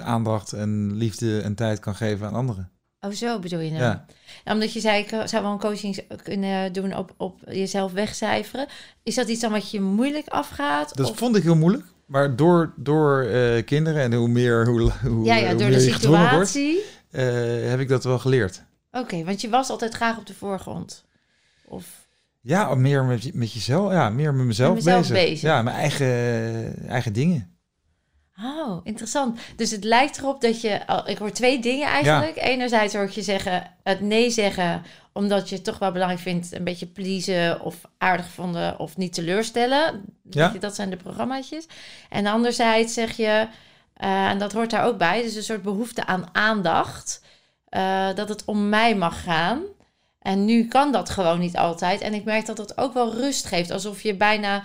aandacht 0.01 0.53
en 0.53 0.97
liefde 0.97 1.41
en 1.41 1.55
tijd 1.55 1.79
kan 1.79 1.95
geven 1.95 2.27
aan 2.27 2.35
anderen. 2.35 2.71
Oh, 3.01 3.11
zo 3.11 3.39
bedoel 3.39 3.61
je 3.61 3.71
nou? 3.71 3.83
Ja. 3.83 4.07
Omdat 4.45 4.73
je 4.73 4.81
zei, 4.81 5.03
ik 5.03 5.09
zou 5.09 5.43
wel 5.43 5.53
een 5.53 5.59
coaching 5.59 6.05
kunnen 6.23 6.73
doen 6.73 6.95
op, 6.97 7.15
op 7.17 7.41
jezelf 7.49 7.93
wegcijferen. 7.93 8.67
Is 9.03 9.15
dat 9.15 9.29
iets 9.29 9.41
dan 9.41 9.51
wat 9.53 9.71
je 9.71 9.81
moeilijk 9.81 10.29
afgaat? 10.29 10.97
Dat 10.97 11.11
Of- 11.11 11.17
vond 11.19 11.37
ik 11.37 11.43
heel 11.43 11.57
moeilijk. 11.57 11.85
Maar 12.09 12.37
door, 12.37 12.73
door 12.77 13.23
eh, 13.23 13.65
kinderen 13.65 14.03
en 14.03 14.13
hoe 14.13 14.29
meer, 14.29 14.67
hoe, 14.67 14.91
hoe, 15.03 15.25
ja, 15.25 15.37
ja, 15.37 15.49
hoe 15.51 15.59
door 15.61 15.71
de 15.71 15.81
gedwongen 15.93 16.31
wordt, 16.35 16.49
situatie. 16.49 16.85
eh, 17.11 17.69
heb 17.71 17.81
ik 17.81 17.89
dat 17.89 18.05
wel 18.05 18.19
geleerd. 18.19 18.63
Oké, 18.93 19.25
want 19.25 19.41
je 19.41 19.49
was 19.49 19.71
altijd 19.71 19.95
graag 19.95 20.19
op 20.19 20.27
de 20.27 20.35
voorgrond. 20.35 21.05
Of 21.65 21.85
Ja, 22.41 22.75
meer 22.75 23.05
met, 23.05 23.35
met 23.35 23.53
jezelf. 23.53 23.93
Ja, 23.93 24.11
meer 24.11 24.35
met 24.35 24.47
mezelf, 24.47 24.75
Met 24.75 24.85
mezelf 24.85 25.09
bezig. 25.09 25.17
bezig. 25.25 25.41
Ja, 25.41 25.63
mijn 25.63 25.77
eigen, 25.77 26.89
eigen 26.89 27.13
dingen. 27.13 27.57
Oh, 28.45 28.81
interessant. 28.85 29.39
Dus 29.57 29.71
het 29.71 29.85
lijkt 29.85 30.19
erop 30.19 30.41
dat 30.41 30.61
je... 30.61 30.81
Ik 31.07 31.19
hoor 31.19 31.31
twee 31.33 31.61
dingen 31.61 31.87
eigenlijk. 31.89 32.37
Enerzijds 32.37 32.95
hoor 32.95 33.05
ik 33.05 33.11
je 33.11 33.23
zeggen, 33.23 33.71
het 33.83 34.01
nee 34.01 34.31
zeggen... 34.31 34.83
omdat 35.19 35.49
je 35.49 35.55
het 35.55 35.65
toch 35.65 35.79
wel 35.79 35.93
belangrijk 35.93 36.23
vindt... 36.23 36.53
een 36.53 36.65
beetje 36.65 36.87
pleasen 36.87 37.61
of 37.61 37.77
aardig 37.99 38.29
vonden 38.29 38.79
of 38.79 38.97
niet 38.97 39.15
teleurstellen. 39.15 40.05
Ja. 40.31 40.53
Dat 40.61 40.75
zijn 40.75 40.91
de 40.91 40.97
programmaatjes. 40.97 41.67
En 42.09 42.27
anderzijds 42.27 42.95
zeg 42.95 43.17
je... 43.17 43.49
eh, 43.95 44.29
en 44.29 44.39
dat 44.39 44.53
hoort 44.53 44.71
daar 44.71 44.85
ook 44.85 44.99
bij... 44.99 45.23
dus 45.23 45.35
een 45.35 45.43
soort 45.43 45.63
behoefte 45.63 46.07
aan 46.07 46.29
aandacht... 46.33 47.23
eh, 47.69 48.09
dat 48.15 48.29
het 48.29 48.45
om 48.45 48.69
mij 48.69 48.97
mag 48.97 49.23
gaan... 49.23 49.61
En 50.19 50.45
nu 50.45 50.69
kan 50.69 50.93
dat 50.93 51.11
gewoon 51.11 51.39
niet 51.39 51.57
altijd. 51.57 52.01
En 52.01 52.15
ik 52.15 52.25
merk 52.25 52.47
dat 52.47 52.57
dat 52.57 52.79
ook 52.79 52.95
wel 52.95 53.15
rust 53.15 53.47
geeft. 53.47 53.71
Alsof 53.71 54.03
je 54.03 54.15
bijna 54.15 54.63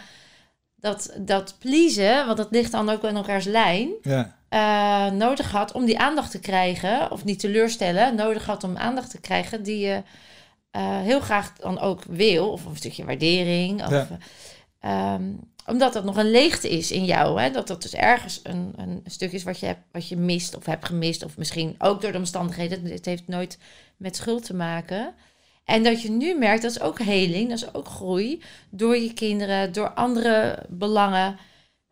dat, 0.75 1.13
dat 1.17 1.55
pleasen, 1.59 2.25
want 2.25 2.37
dat 2.37 2.51
ligt 2.51 2.71
dan 2.71 2.89
ook 2.89 3.03
in 3.03 3.15
elkaars 3.15 3.45
lijn, 3.45 3.89
Ja, 4.01 4.35
eh, 4.53 5.11
nodig 5.11 5.51
had 5.51 5.71
om 5.71 5.85
die 5.85 5.99
aandacht 5.99 6.31
te 6.31 6.39
krijgen, 6.39 7.11
of 7.11 7.23
niet 7.23 7.39
teleurstellen, 7.39 8.15
nodig 8.15 8.45
had 8.45 8.63
om 8.63 8.77
aandacht 8.77 9.09
te 9.09 9.19
krijgen 9.19 9.63
die 9.63 9.85
je 9.85 10.03
eh, 10.73 11.01
heel 11.01 11.19
graag 11.19 11.53
dan 11.53 11.79
ook 11.79 12.03
wil, 12.03 12.51
of 12.51 12.65
een 12.65 12.75
stukje 12.75 13.05
waardering. 13.05 13.83
Of, 13.83 13.89
Ja. 13.89 14.07
ehm, 14.79 15.23
omdat 15.65 15.93
dat 15.93 16.03
nog 16.03 16.17
een 16.17 16.31
leegte 16.31 16.69
is 16.69 16.91
in 16.91 17.05
jou. 17.05 17.41
Hè? 17.41 17.51
Dat 17.51 17.67
dat 17.67 17.81
dus 17.81 17.93
ergens 17.93 18.39
een, 18.43 18.73
een 18.75 19.01
stuk 19.05 19.31
is 19.31 19.43
wat 19.43 19.59
je, 19.59 19.65
hebt, 19.65 19.81
wat 19.91 20.07
je 20.07 20.17
mist 20.17 20.55
of 20.55 20.65
hebt 20.65 20.85
gemist. 20.85 21.23
Of 21.23 21.37
misschien 21.37 21.75
ook 21.77 22.01
door 22.01 22.11
de 22.11 22.17
omstandigheden. 22.17 22.85
Het 22.85 23.05
heeft 23.05 23.27
nooit 23.27 23.57
met 23.97 24.15
schuld 24.15 24.45
te 24.45 24.53
maken. 24.53 25.13
En 25.65 25.83
dat 25.83 26.01
je 26.01 26.11
nu 26.11 26.37
merkt, 26.37 26.61
dat 26.61 26.71
is 26.71 26.79
ook 26.81 26.99
heling, 26.99 27.49
dat 27.49 27.57
is 27.57 27.73
ook 27.73 27.87
groei. 27.87 28.41
Door 28.69 28.97
je 28.97 29.13
kinderen, 29.13 29.73
door 29.73 29.89
andere 29.93 30.65
belangen. 30.69 31.37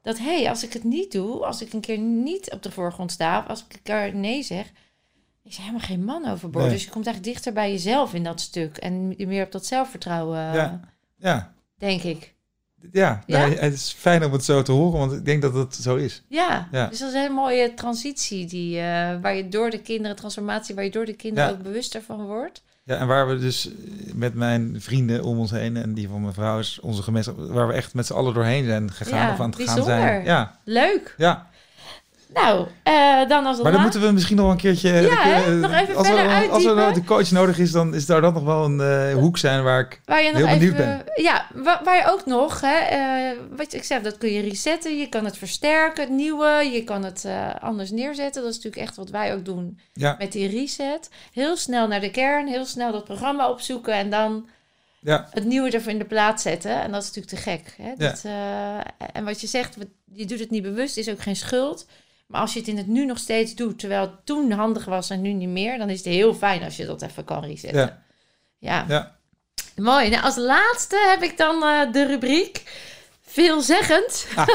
Dat 0.02 0.18
hé, 0.18 0.38
hey, 0.42 0.50
als 0.50 0.64
ik 0.64 0.74
het 0.74 0.84
niet 0.84 1.12
doe, 1.12 1.46
als 1.46 1.62
ik 1.62 1.74
een 1.74 1.82
keer 1.82 1.98
niet 1.98 2.52
op 2.52 2.64
de 2.64 2.72
voorgrond 2.72 3.12
sta, 3.12 3.40
of 3.40 3.48
als 3.48 3.66
ik 3.70 3.74
een 3.74 3.82
keer 3.84 4.16
nee 4.16 4.44
zeg, 4.44 4.72
is 5.44 5.58
helemaal 5.58 5.80
geen 5.80 6.04
man 6.04 6.30
overboord. 6.30 6.66
Nee. 6.66 6.74
Dus 6.74 6.84
je 6.84 6.90
komt 6.90 7.06
eigenlijk 7.06 7.36
dichter 7.36 7.54
bij 7.54 7.72
jezelf 7.72 8.14
in 8.14 8.24
dat 8.24 8.42
stuk. 8.42 8.78
En 8.78 9.08
meer 9.18 9.46
op 9.46 9.52
dat 9.52 9.66
zelfvertrouwen, 9.66 10.40
Ja. 10.40 10.80
ja, 11.18 11.54
denk 11.78 12.02
ik. 12.04 12.34
ja. 12.92 13.24
Ja? 13.26 13.40
Het 13.50 13.74
is 13.74 13.96
fijn 13.98 14.26
om 14.26 14.32
het 14.32 14.44
zo 14.46 14.62
te 14.62 14.72
horen, 14.72 15.00
want 15.00 15.12
ik 15.12 15.26
denk 15.26 15.42
dat 15.42 15.54
het 15.54 15.76
zo 15.76 15.96
is. 15.96 16.24
Ja, 16.28 16.68
Ja. 16.72 16.88
dus 16.88 17.00
dat 17.00 17.08
is 17.08 17.14
een 17.14 17.22
hele 17.22 17.34
mooie 17.34 17.74
transitie 17.74 18.46
die, 18.46 18.78
eh, 18.78 18.84
waar 19.22 19.36
je 19.36 19.50
door 19.50 19.70
de 19.70 19.82
kinderen, 19.82 20.16
transformatie, 20.16 20.76
waar 20.76 20.84
je 20.84 20.92
door 20.92 21.06
de 21.06 21.14
kinderen 21.16 21.50
Ja. 21.50 21.56
ook 21.56 21.62
bewuster 21.64 22.02
van 22.02 22.26
wordt. 22.26 22.64
Ja, 22.84 22.98
en 22.98 23.08
waar 23.08 23.28
we 23.28 23.38
dus 23.40 23.70
met 24.14 24.34
mijn 24.34 24.76
vrienden 24.82 25.24
om 25.24 25.40
ons 25.40 25.52
heen 25.52 25.78
en 25.78 25.94
die 25.94 26.08
van 26.08 26.22
mijn 26.22 26.34
vrouw 26.34 26.60
is 26.60 26.80
onze 26.80 27.02
gemeenschap, 27.04 27.38
waar 27.38 27.68
we 27.68 27.74
echt 27.74 27.94
met 27.94 28.06
z'n 28.06 28.14
allen 28.14 28.34
doorheen 28.34 28.66
zijn 28.66 28.92
gegaan 28.92 29.20
Ja, 29.28 29.34
of 29.34 29.40
aan 29.40 29.50
het 29.50 29.62
gaan 29.70 29.84
zijn. 29.84 30.24
Ja, 30.24 30.60
Leuk. 30.64 31.16
ja. 31.18 31.50
Nou, 32.34 32.68
eh, 32.84 33.28
dan 33.30 33.46
als 33.46 33.62
Maar 33.62 33.72
dan 33.72 33.82
moeten 33.82 34.02
we 34.02 34.12
misschien 34.12 34.38
nog 34.38 34.52
een 34.52 34.58
keertje. 34.58 34.90
hè? 34.90 35.08
eh, 35.08 35.54
Nog 35.54 35.74
even 35.74 35.96
als 35.96 36.08
er, 36.08 36.14
verder 36.16 36.50
Als 36.50 36.64
er 36.66 36.70
uitdiepen. 36.76 36.94
de 36.94 37.04
coach 37.04 37.32
nodig 37.32 37.58
is, 37.60 37.72
dan 37.72 37.94
is 37.96 38.06
daar 38.06 38.22
dan 38.22 38.34
nog 38.34 38.44
wel 38.44 38.64
een 38.66 38.82
eh, 38.82 39.14
hoek 39.14 39.38
zijn 39.38 39.64
waar 39.64 39.80
ik. 39.80 40.02
Waar 40.06 40.22
je 40.24 40.32
nog 40.32 40.38
Heel 40.42 40.58
benieuwd 40.58 40.74
even, 40.74 41.04
Ja, 41.16 41.46
waar, 41.54 41.82
waar 41.84 41.96
je 41.96 42.12
ook 42.12 42.26
nog, 42.26 42.62
hè, 42.62 42.78
eh, 42.78 43.38
wat 43.58 43.74
ik 43.74 43.84
zeg, 43.84 44.02
dat 44.02 44.18
kun 44.18 44.32
je 44.32 44.42
resetten. 44.42 44.98
Je 44.98 45.10
kan 45.10 45.26
het 45.26 45.38
versterken, 45.38 46.04
het 46.04 46.14
nieuwe. 46.14 46.70
Je 46.74 46.84
kan 46.84 47.04
het 47.04 47.26
anders 47.60 47.92
neerzetten. 47.92 48.42
Dat 48.42 48.52
is 48.52 48.56
natuurlijk 48.58 48.84
echt 48.88 48.96
wat 48.96 49.10
wij 49.10 49.34
ook 49.34 49.46
doen 49.46 49.80
Ja, 49.94 50.16
met 50.20 50.32
die 50.32 50.48
reset. 50.50 51.10
Heel 51.34 51.58
snel 51.58 51.88
naar 51.88 52.02
de 52.02 52.12
kern, 52.12 52.48
heel 52.48 52.66
snel 52.66 52.92
dat 52.92 53.04
programma 53.04 53.50
opzoeken 53.50 53.94
en 53.94 54.10
dan 54.10 54.48
ja, 55.00 55.28
het 55.32 55.46
nieuwe 55.46 55.70
ervoor 55.72 55.92
in 55.92 55.98
de 56.00 56.06
plaats 56.06 56.44
zetten. 56.44 56.82
En 56.82 56.92
dat 56.92 57.02
is 57.04 57.12
natuurlijk 57.12 57.36
te 57.44 57.50
gek. 57.50 57.76
Hè? 57.82 57.92
Ja. 57.98 58.84
En 59.14 59.24
wat 59.24 59.42
je 59.42 59.48
zegt, 59.48 59.78
je 60.14 60.26
doet 60.26 60.40
het 60.40 60.50
niet 60.50 60.64
bewust, 60.64 60.98
is 60.98 61.10
ook 61.10 61.22
geen 61.22 61.36
schuld. 61.36 61.86
Maar 62.32 62.42
als 62.42 62.54
je 62.54 62.60
het 62.60 62.68
in 62.68 62.78
het 62.78 62.88
nu 62.88 63.06
nog 63.06 63.18
steeds 63.18 63.56
doet, 63.56 63.80
terwijl 63.80 64.02
het 64.02 64.26
toen 64.26 64.52
handig 64.52 64.86
was 64.86 65.10
en 65.10 65.22
nu 65.22 65.34
niet 65.34 65.50
meer, 65.50 65.78
dan 65.78 65.90
is 65.90 65.98
het 65.98 66.14
heel 66.14 66.34
fijn 66.34 66.64
als 66.64 66.78
je 66.78 66.86
dat 66.86 67.02
even 67.02 67.24
kan 67.24 67.44
resetten. 67.44 67.80
Ja. 67.80 68.04
Ja, 68.60 68.86
ja. 68.88 69.16
mooi. 69.76 70.10
Nou, 70.10 70.24
als 70.24 70.36
laatste 70.36 71.08
heb 71.10 71.22
ik 71.22 71.38
dan 71.38 71.64
eh, 71.64 71.92
de 71.92 72.06
rubriek 72.06 72.64
veelzeggend. 73.26 74.28
Ah. 74.36 74.48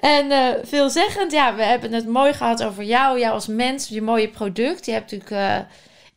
en 0.16 0.30
eh, 0.30 0.48
veelzeggend, 0.62 1.32
ja, 1.32 1.54
we 1.54 1.62
hebben 1.62 1.92
het 1.92 2.06
mooi 2.06 2.32
gehad 2.32 2.62
over 2.64 2.84
jou, 2.84 3.18
jou 3.18 3.32
als 3.34 3.46
mens, 3.46 3.88
je 3.88 4.02
mooie 4.02 4.28
product. 4.28 4.86
Je 4.86 4.92
hebt 4.92 5.10
natuurlijk 5.10 5.30
eh, 5.30 5.58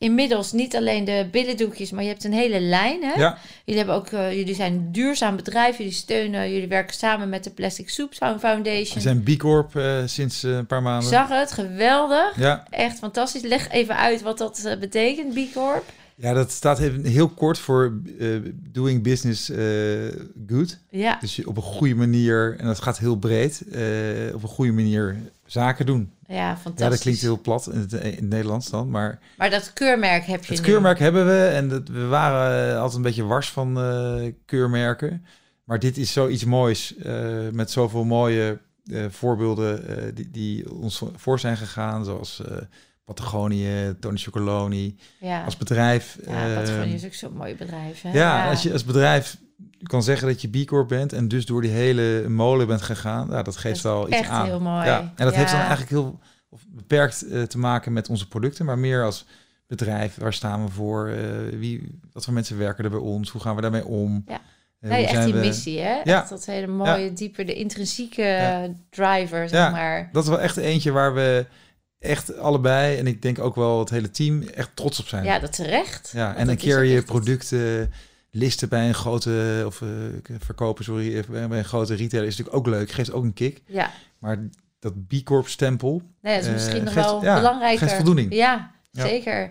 inmiddels 0.05 0.51
niet 0.51 0.75
alleen 0.75 1.05
de 1.05 1.27
billendoekjes, 1.31 1.91
maar 1.91 2.03
je 2.03 2.09
hebt 2.09 2.23
een 2.23 2.33
hele 2.33 2.59
lijn. 2.59 3.03
Hè? 3.03 3.13
ja. 3.13 3.37
Jullie, 3.63 3.83
hebben 3.83 3.99
ook, 3.99 4.07
eh, 4.07 4.33
jullie 4.33 4.55
zijn 4.55 4.73
een 4.73 4.91
duurzaam 4.91 5.35
bedrijf. 5.35 5.77
Jullie 5.77 5.91
steunen, 5.91 6.51
jullie 6.51 6.67
werken 6.67 6.95
samen 6.95 7.29
met 7.29 7.43
de 7.43 7.49
Plastic 7.49 7.89
Soup 7.89 8.13
Foundation. 8.13 8.93
We 8.93 8.99
zijn 8.99 9.23
B 9.23 9.37
Corp 9.37 9.75
eh, 9.75 10.01
sinds 10.05 10.43
eh, 10.43 10.51
een 10.51 10.65
paar 10.65 10.77
Ik 10.77 10.83
maanden. 10.83 11.09
zag 11.09 11.29
het, 11.29 11.51
geweldig. 11.51 12.33
Ja. 12.37 12.65
Echt 12.69 12.97
fantastisch. 12.97 13.41
Leg 13.41 13.69
even 13.69 13.97
uit 13.97 14.21
wat 14.21 14.37
dat 14.37 14.75
betekent, 14.79 15.33
B 15.33 15.53
Corp. 15.53 15.83
ja, 16.15 16.33
dat 16.33 16.51
staat 16.51 16.77
heel 17.03 17.29
kort 17.29 17.59
voor 17.59 17.99
eh, 18.19 18.27
doing 18.55 19.03
business 19.03 19.49
eh, 19.49 19.57
good. 20.47 20.79
Ja, 20.89 21.17
Dus 21.21 21.35
je 21.35 21.47
op 21.47 21.55
een 21.57 21.63
goede 21.63 21.95
manier, 21.95 22.55
en 22.59 22.65
dat 22.65 22.81
gaat 22.81 22.97
heel 22.97 23.15
breed, 23.15 23.63
eh, 23.71 24.33
op 24.33 24.43
een 24.43 24.49
goede 24.49 24.71
manier 24.71 25.17
zaken 25.45 25.85
doen. 25.85 26.11
ja, 26.27 26.57
fantastisch. 26.57 26.83
Ja, 26.83 26.89
dat 26.89 26.99
klinkt 26.99 27.21
heel 27.21 27.41
plat 27.41 27.69
in 27.71 27.79
het, 27.79 27.93
in 27.93 28.11
het 28.11 28.21
Nederlands 28.21 28.69
dan, 28.69 28.89
maar 28.89 29.19
Maar 29.37 29.49
dat 29.49 29.73
keurmerk 29.73 30.25
heb 30.25 30.45
je 30.45 30.53
Het 30.53 30.61
nu. 30.61 30.67
keurmerk 30.67 30.99
hebben 30.99 31.25
we 31.25 31.45
en 31.45 31.69
dat, 31.69 31.87
we 31.87 32.05
waren 32.05 32.75
altijd 32.75 32.95
een 32.95 33.01
beetje 33.01 33.23
wars 33.23 33.49
van 33.49 33.73
keurmerken. 34.45 35.25
Maar 35.63 35.79
dit 35.79 35.97
is 35.97 36.13
zoiets 36.13 36.45
moois 36.45 36.95
met 37.51 37.71
zoveel 37.71 38.03
mooie 38.03 38.59
voorbeelden 39.09 39.81
die, 40.15 40.31
die 40.31 40.73
ons 40.73 41.01
voor 41.15 41.39
zijn 41.39 41.57
gegaan. 41.57 42.05
Zoals 42.05 42.41
Patagonië, 43.05 43.95
Tony 43.99 44.17
Chocoloni. 44.17 44.95
Ja, 45.19 45.43
Als 45.43 45.57
bedrijf. 45.57 46.17
ja 46.25 46.53
Patagonië 46.55 46.93
is 46.93 47.05
ook 47.05 47.13
zo'n 47.13 47.33
mooi 47.33 47.55
bedrijf. 47.55 48.01
Hè? 48.01 48.11
ja, 48.11 48.49
als 48.49 48.63
je 48.63 48.71
als 48.71 48.83
bedrijf 48.85 49.37
kan 49.83 50.03
zeggen 50.03 50.27
dat 50.27 50.41
je 50.41 50.47
B 50.49 50.65
Corp 50.67 50.87
bent 50.87 51.13
en 51.13 51.27
dus 51.27 51.45
door 51.45 51.61
die 51.61 51.71
hele 51.71 52.29
molen 52.29 52.67
bent 52.67 52.81
gegaan. 52.81 53.27
Ja, 53.29 53.43
dat 53.43 53.57
geeft 53.57 53.83
Dat 53.83 53.93
wel 53.93 54.07
iets 54.07 54.17
echt 54.17 54.29
aan. 54.29 54.45
heel 54.45 54.59
mooi. 54.59 54.85
Ja, 54.85 54.99
en 54.99 55.25
dat 55.25 55.33
Ja. 55.33 55.39
heeft 55.39 55.51
dan 55.51 55.59
eigenlijk 55.59 55.89
heel 55.89 56.19
of 56.49 56.61
beperkt 56.69 57.27
eh, 57.27 57.41
te 57.41 57.57
maken 57.57 57.93
met 57.93 58.09
onze 58.09 58.27
producten, 58.27 58.65
maar 58.65 58.77
meer 58.79 59.03
als 59.03 59.25
bedrijf. 59.67 60.15
Waar 60.15 60.33
staan 60.33 60.65
we 60.65 60.71
voor? 60.71 61.07
Eh, 61.07 61.57
wie, 61.59 61.99
wat 62.13 62.23
voor 62.23 62.33
mensen 62.33 62.57
werken 62.57 62.83
er 62.83 62.89
bij 62.89 62.99
ons? 62.99 63.29
Hoe 63.29 63.41
gaan 63.41 63.55
we 63.55 63.61
daarmee 63.61 63.85
om? 63.85 64.23
Ja. 64.27 64.41
Eh, 64.79 64.89
Nee, 64.89 65.05
echt 65.07 65.23
die 65.23 65.33
we- 65.33 65.39
missie, 65.39 65.79
hè? 65.79 66.01
Ja. 66.03 66.19
Echt 66.21 66.29
dat 66.29 66.45
hele 66.45 66.67
mooie, 66.67 67.13
diepe, 67.13 67.43
de 67.43 67.53
intrinsieke 67.53 68.21
Ja. 68.21 68.67
driver, 68.89 69.49
zeg 69.49 69.59
Ja. 69.59 69.69
maar. 69.69 70.09
Dat 70.11 70.23
is 70.23 70.29
wel 70.29 70.39
echt 70.39 70.57
eentje 70.57 70.91
waar 70.91 71.13
we 71.13 71.45
echt 72.05 72.37
allebei, 72.37 72.97
en 72.97 73.07
ik 73.07 73.21
denk 73.21 73.39
ook 73.39 73.55
wel 73.55 73.79
het 73.79 73.89
hele 73.89 74.11
team, 74.11 74.41
echt 74.43 74.69
trots 74.73 74.99
op 74.99 75.07
zijn. 75.07 75.23
Ja, 75.23 75.39
dat 75.39 75.53
terecht. 75.53 76.11
Ja, 76.13 76.35
en 76.35 76.49
een 76.49 76.57
keer 76.57 76.83
je 76.83 77.01
producten 77.03 77.93
listen 78.31 78.69
bij 78.69 78.87
een 78.87 78.93
grote, 78.93 79.63
of 79.65 79.81
eh, 79.81 79.87
verkopen, 80.39 80.83
sorry, 80.83 81.23
bij 81.29 81.47
bij 81.47 81.57
een 81.57 81.65
grote 81.65 81.95
retailer 81.95 82.27
is 82.27 82.37
natuurlijk 82.37 82.57
ook 82.67 82.73
leuk. 82.73 82.91
Geeft 82.91 83.11
ook 83.11 83.23
een 83.23 83.33
kick. 83.33 83.61
Ja, 83.65 83.91
Maar 84.19 84.37
dat 84.79 85.07
B 85.07 85.13
Corp 85.23 85.47
stempel, 85.47 86.01
nee, 86.21 86.33
dat 86.35 86.41
is 86.43 86.47
Eh, 86.47 86.53
misschien 86.53 86.83
nog 86.83 86.93
geeft- 86.93 87.05
wel 87.05 87.23
ja, 87.23 87.35
belangrijker. 87.35 87.79
geeft 87.79 87.93
voldoening. 87.95 88.33
Ja, 88.33 88.71
Ja. 88.91 89.05
zeker. 89.07 89.49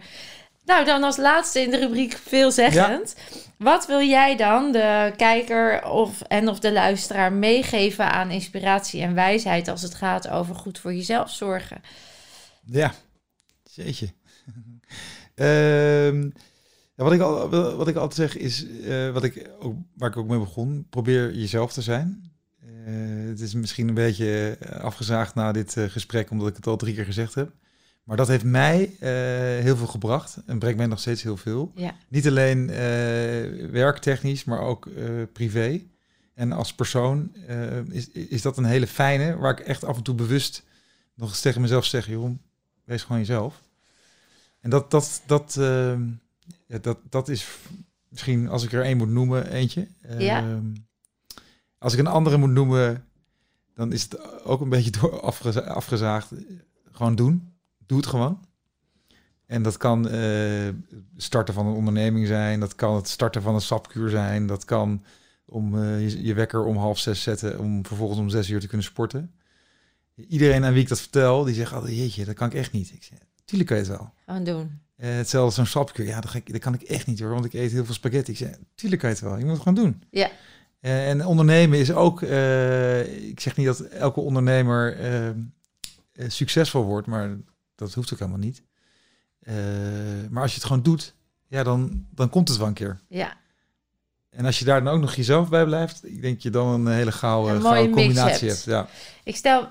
Nou, 0.64 0.84
dan 0.84 1.02
als 1.02 1.16
laatste 1.16 1.60
in 1.60 1.70
de 1.70 1.78
rubriek 1.78 2.18
veelzeggend. 2.24 3.14
Wat 3.58 3.86
wil 3.86 4.00
jij 4.00 4.36
dan 4.36 4.72
de 4.72 5.12
kijker 5.16 5.84
of, 5.88 6.20
en 6.20 6.48
of 6.48 6.58
de 6.58 6.72
luisteraar 6.72 7.32
meegeven 7.32 8.10
aan 8.10 8.30
inspiratie 8.30 9.02
en 9.02 9.14
wijsheid 9.14 9.68
als 9.68 9.82
het 9.82 9.94
gaat 9.94 10.28
over 10.28 10.54
goed 10.54 10.78
voor 10.78 10.94
jezelf 10.94 11.30
zorgen? 11.30 11.82
Ja, 12.64 12.94
jeetje. 13.62 14.08
Ehm, 15.34 16.22
ja, 16.96 17.04
wat, 17.04 17.12
ik 17.12 17.20
al, 17.20 17.48
wat 17.76 17.88
ik 17.88 17.96
altijd 17.96 18.30
zeg 18.30 18.42
is, 18.42 18.66
eh, 18.80 19.10
wat 19.10 19.24
ik 19.24 19.50
ook, 19.58 19.76
waar 19.96 20.10
ik 20.10 20.16
ook 20.16 20.28
mee 20.28 20.38
begon, 20.38 20.86
probeer 20.90 21.34
jezelf 21.34 21.72
te 21.72 21.82
zijn. 21.82 22.32
Eh, 22.60 22.68
het 23.28 23.40
is 23.40 23.54
misschien 23.54 23.88
een 23.88 23.94
beetje 23.94 24.56
eh, 24.60 24.80
afgezaagd 24.80 25.34
na 25.34 25.52
dit 25.52 25.76
gesprek, 25.88 26.30
omdat 26.30 26.48
ik 26.48 26.56
het 26.56 26.66
al 26.66 26.76
drie 26.76 26.94
keer 26.94 27.04
gezegd 27.04 27.34
heb. 27.34 27.52
Maar 28.04 28.16
dat 28.16 28.28
heeft 28.28 28.44
mij 28.44 28.96
heel 29.62 29.76
veel 29.76 29.86
gebracht 29.86 30.38
en 30.46 30.58
brengt 30.58 30.78
mij 30.78 30.86
nog 30.86 30.98
steeds 30.98 31.22
heel 31.22 31.36
veel. 31.36 31.72
Ja, 31.74 31.94
Niet 32.08 32.26
alleen 32.26 32.66
werktechnisch, 33.70 34.44
maar 34.44 34.60
ook 34.60 34.88
privé. 35.32 35.80
En 36.34 36.52
als 36.52 36.74
persoon 36.74 37.34
is, 37.90 38.10
is 38.10 38.42
dat 38.42 38.56
een 38.56 38.64
hele 38.64 38.86
fijne, 38.86 39.36
waar 39.36 39.58
ik 39.58 39.66
echt 39.66 39.84
af 39.84 39.96
en 39.96 40.02
toe 40.02 40.14
bewust 40.14 40.64
nog 41.14 41.28
eens 41.28 41.40
tegen 41.40 41.60
mezelf 41.60 41.84
zeg, 41.84 42.06
joh, 42.06 42.30
wees 42.84 43.02
gewoon 43.02 43.18
jezelf. 43.18 43.62
En 44.60 44.70
dat, 44.70 44.90
dat, 44.90 45.22
dat, 45.26 45.56
ehm, 45.56 46.06
ja, 46.66 46.78
dat, 46.78 46.98
dat 47.10 47.28
is 47.28 47.48
misschien, 48.08 48.48
als 48.48 48.64
ik 48.64 48.72
er 48.72 48.82
één 48.82 48.96
moet 48.96 49.08
noemen, 49.08 49.50
eentje. 49.50 49.88
Ja. 50.18 50.38
Ehm, 50.38 50.74
als 51.78 51.92
ik 51.92 51.98
een 51.98 52.06
andere 52.06 52.36
moet 52.36 52.50
noemen, 52.50 53.04
dan 53.74 53.92
is 53.92 54.02
het 54.02 54.44
ook 54.44 54.60
een 54.60 54.68
beetje 54.68 54.90
door 55.00 55.20
afgeza- 55.20 55.60
afgezaagd. 55.60 56.30
Gewoon 56.92 57.14
doen. 57.14 57.52
Doe 57.86 57.96
het 57.96 58.06
gewoon. 58.06 58.38
En 59.46 59.62
dat 59.62 59.76
kan 59.76 60.08
eh, 60.08 60.68
starten 61.16 61.54
van 61.54 61.66
een 61.66 61.74
onderneming 61.74 62.26
zijn. 62.26 62.60
Dat 62.60 62.74
kan 62.74 62.94
het 62.94 63.08
starten 63.08 63.42
van 63.42 63.54
een 63.54 63.60
sapkuur 63.60 64.10
zijn. 64.10 64.46
Dat 64.46 64.64
kan 64.64 65.04
om 65.44 65.78
eh, 65.82 66.00
je, 66.10 66.22
je 66.24 66.34
wekker 66.34 66.64
om 66.64 66.76
half 66.76 66.98
zes 66.98 67.22
zetten 67.22 67.58
om 67.58 67.86
vervolgens 67.86 68.18
om 68.20 68.28
zes 68.28 68.48
uur 68.50 68.60
te 68.60 68.66
kunnen 68.66 68.86
sporten. 68.86 69.34
Iedereen 70.28 70.64
aan 70.64 70.72
wie 70.72 70.82
ik 70.82 70.88
dat 70.88 71.00
vertel, 71.00 71.44
die 71.44 71.54
zegt 71.54 71.72
altijd, 71.72 71.96
jeetje, 71.96 72.24
dat 72.24 72.34
kan 72.34 72.46
ik 72.46 72.54
echt 72.54 72.72
niet. 72.72 72.92
Ik 72.92 73.02
zeg, 73.02 73.18
tuurlijk 73.44 73.68
kan 73.68 73.78
je 73.78 73.84
het 73.84 73.92
wel. 73.92 74.12
Gewoon 74.24 74.44
doen. 74.44 74.80
Eh, 74.96 75.08
hetzelfde 75.10 75.46
als 75.46 75.54
zo'n 75.54 75.82
sapkuur. 75.82 76.06
Ja, 76.06 76.20
dat, 76.20 76.30
ga 76.30 76.38
ik, 76.38 76.52
dat 76.52 76.60
kan 76.60 76.74
ik 76.74 76.82
echt 76.82 77.06
niet 77.06 77.20
hoor, 77.20 77.30
want 77.30 77.44
ik 77.44 77.52
eet 77.52 77.72
heel 77.72 77.84
veel 77.84 77.94
spaghetti. 77.94 78.30
Ik 78.32 78.38
zeg, 78.38 78.56
tuurlijk 78.74 79.00
kan 79.00 79.10
je 79.10 79.16
het 79.16 79.24
wel. 79.24 79.36
Je 79.38 79.44
moet 79.44 79.52
het 79.52 79.62
gewoon 79.62 79.84
doen. 79.84 80.02
Ja. 80.10 80.30
Eh, 80.80 81.08
en 81.08 81.26
ondernemen 81.26 81.78
is 81.78 81.92
ook, 81.92 82.22
eh, 82.22 83.28
ik 83.28 83.40
zeg 83.40 83.56
niet 83.56 83.66
dat 83.66 83.80
elke 83.80 84.20
ondernemer 84.20 84.98
eh, 84.98 85.28
eh, 85.28 85.34
succesvol 86.28 86.84
wordt, 86.84 87.06
maar 87.06 87.36
dat 87.74 87.94
hoeft 87.94 88.12
ook 88.12 88.18
helemaal 88.18 88.40
niet. 88.40 88.62
Maar 90.30 90.42
als 90.42 90.50
je 90.50 90.56
het 90.56 90.66
gewoon 90.66 90.82
doet, 90.82 91.14
ja, 91.48 91.62
dan, 91.62 92.06
dan 92.10 92.30
komt 92.30 92.48
het 92.48 92.58
wel 92.58 92.66
een 92.66 92.72
keer. 92.72 93.00
Ja, 93.08 93.36
En 94.36 94.44
als 94.44 94.58
je 94.58 94.64
daar 94.64 94.84
dan 94.84 94.94
ook 94.94 95.00
nog 95.00 95.14
jezelf 95.14 95.48
bij 95.48 95.64
blijft, 95.64 96.06
ik 96.06 96.22
denk 96.22 96.40
je 96.40 96.50
dan 96.50 96.66
een 96.86 96.92
hele 96.92 97.06
Een 97.06 97.12
gouden 97.12 97.62
mix 97.62 97.90
combinatie 97.92 98.48
hebt. 98.48 98.64
hebt. 98.64 98.64
Ja. 98.64 98.86
ik 99.24 99.36
stel, 99.36 99.68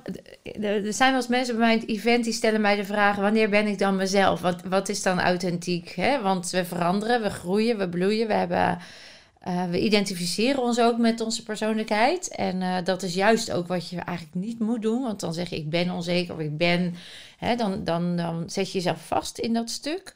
er 0.62 0.94
zijn 0.94 1.12
wel 1.12 1.20
eens 1.20 1.28
mensen 1.28 1.56
bij 1.58 1.66
mij 1.66 1.74
in 1.74 1.80
het 1.80 1.90
event 1.90 2.24
die 2.24 2.34
stellen 2.34 2.62
mij 2.62 2.76
de 2.76 2.84
vraag: 2.86 3.16
wanneer 3.16 3.50
ben 3.50 3.68
ik 3.68 3.80
dan 3.80 3.96
mezelf? 3.96 4.42
Wat, 4.42 4.62
wat 4.64 4.90
is 4.90 5.04
dan 5.04 5.20
authentiek? 5.20 5.90
Hè? 5.90 6.22
Want 6.22 6.50
we 6.50 6.66
veranderen, 6.66 7.22
we 7.22 7.30
groeien, 7.30 7.78
we 7.78 7.90
bloeien, 7.90 8.28
we 8.28 8.34
hebben. 8.34 8.78
eh, 9.40 9.64
we 9.70 9.80
identificeren 9.80 10.62
ons 10.62 10.80
ook 10.80 10.98
met 10.98 11.22
onze 11.22 11.44
persoonlijkheid. 11.44 12.28
En 12.28 12.62
eh, 12.62 12.76
dat 12.84 13.04
is 13.04 13.14
juist 13.14 13.52
ook 13.52 13.68
wat 13.68 13.90
je 13.90 13.98
eigenlijk 14.00 14.38
niet 14.46 14.60
moet 14.60 14.82
doen. 14.82 15.02
Want 15.02 15.20
dan 15.20 15.34
zeg 15.34 15.50
je, 15.50 15.56
ik 15.56 15.70
ben 15.70 15.90
onzeker 15.92 16.34
of 16.34 16.40
ik 16.40 16.58
ben... 16.58 16.96
Hè, 17.38 17.56
dan, 17.56 17.84
dan, 17.84 18.18
dan 18.18 18.44
zet 18.48 18.68
je 18.72 18.78
jezelf 18.78 19.08
vast 19.08 19.38
in 19.38 19.54
dat 19.54 19.70
stuk. 19.70 20.14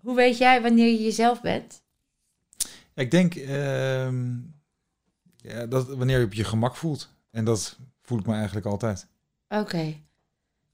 Hoe 0.00 0.14
weet 0.16 0.38
jij 0.38 0.62
wanneer 0.62 0.86
je 0.86 1.02
jezelf 1.02 1.40
bent? 1.40 1.80
Ja, 2.98 3.04
ik 3.04 3.10
denk 3.10 3.34
ehm, 3.34 4.36
ja, 5.36 5.66
dat 5.66 5.88
wanneer 5.88 6.18
je 6.18 6.24
op 6.24 6.32
je 6.32 6.44
gemak 6.44 6.76
voelt. 6.76 7.10
En 7.30 7.44
dat 7.44 7.78
voel 8.02 8.18
ik 8.18 8.26
me 8.26 8.34
eigenlijk 8.34 8.66
altijd. 8.66 9.06
Oké. 9.48 9.94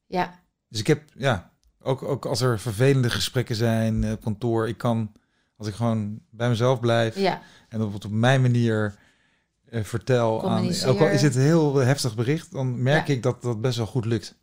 Ja, 0.07 0.41
Dus 0.68 0.81
ik 0.81 0.87
heb, 0.87 1.03
ja, 1.16 1.53
ook, 1.81 2.03
ook 2.03 2.27
als 2.27 2.41
er 2.41 2.61
vervelende 2.61 3.11
gesprekken 3.11 3.57
zijn 3.57 4.05
eh, 4.05 4.12
op 4.12 4.22
kantoor, 4.22 4.68
ik 4.68 4.79
kan, 4.79 5.12
als 5.57 5.68
ik 5.68 5.75
gewoon 5.75 6.20
bij 6.31 6.49
mezelf 6.49 6.81
blijf 6.81 7.18
ja, 7.18 7.43
en 7.68 7.83
op, 7.83 7.95
op 7.95 8.11
mijn 8.11 8.41
manier 8.43 8.95
eh, 9.68 9.83
vertel, 9.83 10.49
aan, 10.49 10.66
ook 10.87 11.01
al 11.01 11.09
is 11.09 11.22
het 11.22 11.35
een 11.35 11.43
heel 11.43 11.77
heftig 11.77 12.14
bericht, 12.14 12.53
dan 12.53 12.83
merk 12.83 13.07
Ja. 13.07 13.14
ik 13.14 13.22
dat 13.22 13.43
dat 13.43 13.61
best 13.61 13.77
wel 13.77 13.87
goed 13.87 14.05
lukt. 14.05 14.37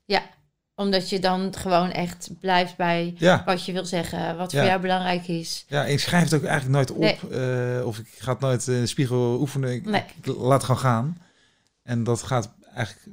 Omdat 0.82 1.09
je 1.09 1.19
dan 1.19 1.53
gewoon 1.57 1.91
echt 1.91 2.29
blijft 2.39 2.75
bij 2.77 3.13
Ja, 3.17 3.41
wat 3.45 3.65
je 3.65 3.71
wil 3.71 3.86
zeggen, 3.86 4.38
wat 4.38 4.51
Ja. 4.51 4.59
voor 4.59 4.67
jou 4.67 4.82
belangrijk 4.82 5.27
is. 5.27 5.65
ja 5.67 5.84
ik 5.86 5.99
schrijf 5.99 6.23
het 6.23 6.34
ook 6.34 6.43
eigenlijk 6.43 6.75
nooit 6.75 6.91
op, 6.91 7.29
Nee. 7.29 7.77
eh, 7.79 7.86
of 7.88 7.97
ik 7.97 8.07
ga 8.17 8.32
het 8.32 8.39
nooit 8.39 8.67
in 8.67 8.79
de 8.82 8.86
spiegel 8.88 9.38
oefenen, 9.39 9.71
ik, 9.73 9.86
Nee. 9.86 10.03
ik 10.23 10.25
laat 10.36 10.51
het 10.53 10.63
gewoon 10.63 10.82
gaan. 10.82 11.17
En 11.84 12.03
dat 12.03 12.23
gaat 12.23 12.53
eigenlijk 12.75 13.07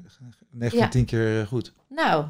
9 0.50 0.76
Ja. 0.76 0.82
van 0.82 0.90
10 0.92 1.04
keer 1.04 1.40
eh, 1.40 1.46
goed. 1.46 1.72
Nou, 1.88 2.24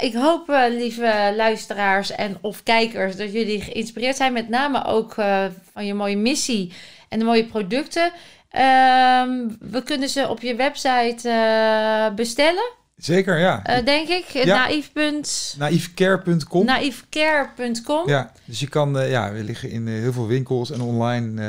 ik 0.00 0.14
hoop, 0.14 0.48
eh, 0.50 0.62
lieve 0.68 1.32
luisteraars 1.36 2.10
en 2.10 2.38
of 2.40 2.62
kijkers, 2.62 3.16
dat 3.16 3.32
jullie 3.32 3.60
geïnspireerd 3.60 4.16
zijn. 4.16 4.32
Met 4.32 4.48
name 4.48 4.84
ook 4.84 5.16
eh, 5.16 5.44
van 5.72 5.86
je 5.86 5.94
mooie 5.94 6.16
missie 6.16 6.72
en 7.08 7.18
de 7.18 7.24
mooie 7.24 7.44
producten. 7.46 8.12
Ehm, 8.50 9.48
we 9.60 9.82
kunnen 9.84 10.08
ze 10.08 10.28
op 10.28 10.40
je 10.40 10.54
website 10.54 11.28
eh, 11.28 12.14
bestellen, 12.14 12.72
Zeker, 12.96 13.38
ja. 13.38 13.64
eh, 13.64 13.84
denk 13.84 14.08
ik. 14.08 14.24
Ja. 14.24 14.44
Naïef. 14.44 14.90
Naïefcare.com. 15.58 16.64
Naïefcare.com. 16.64 18.08
Ja, 18.08 18.32
dus 18.44 18.60
je 18.60 18.68
kan, 18.68 18.98
eh, 18.98 19.10
ja, 19.10 19.32
we 19.32 19.42
liggen 19.42 19.70
in 19.70 19.88
eh, 19.88 19.94
heel 19.94 20.12
veel 20.12 20.26
winkels 20.26 20.70
en 20.70 20.80
online 20.80 21.42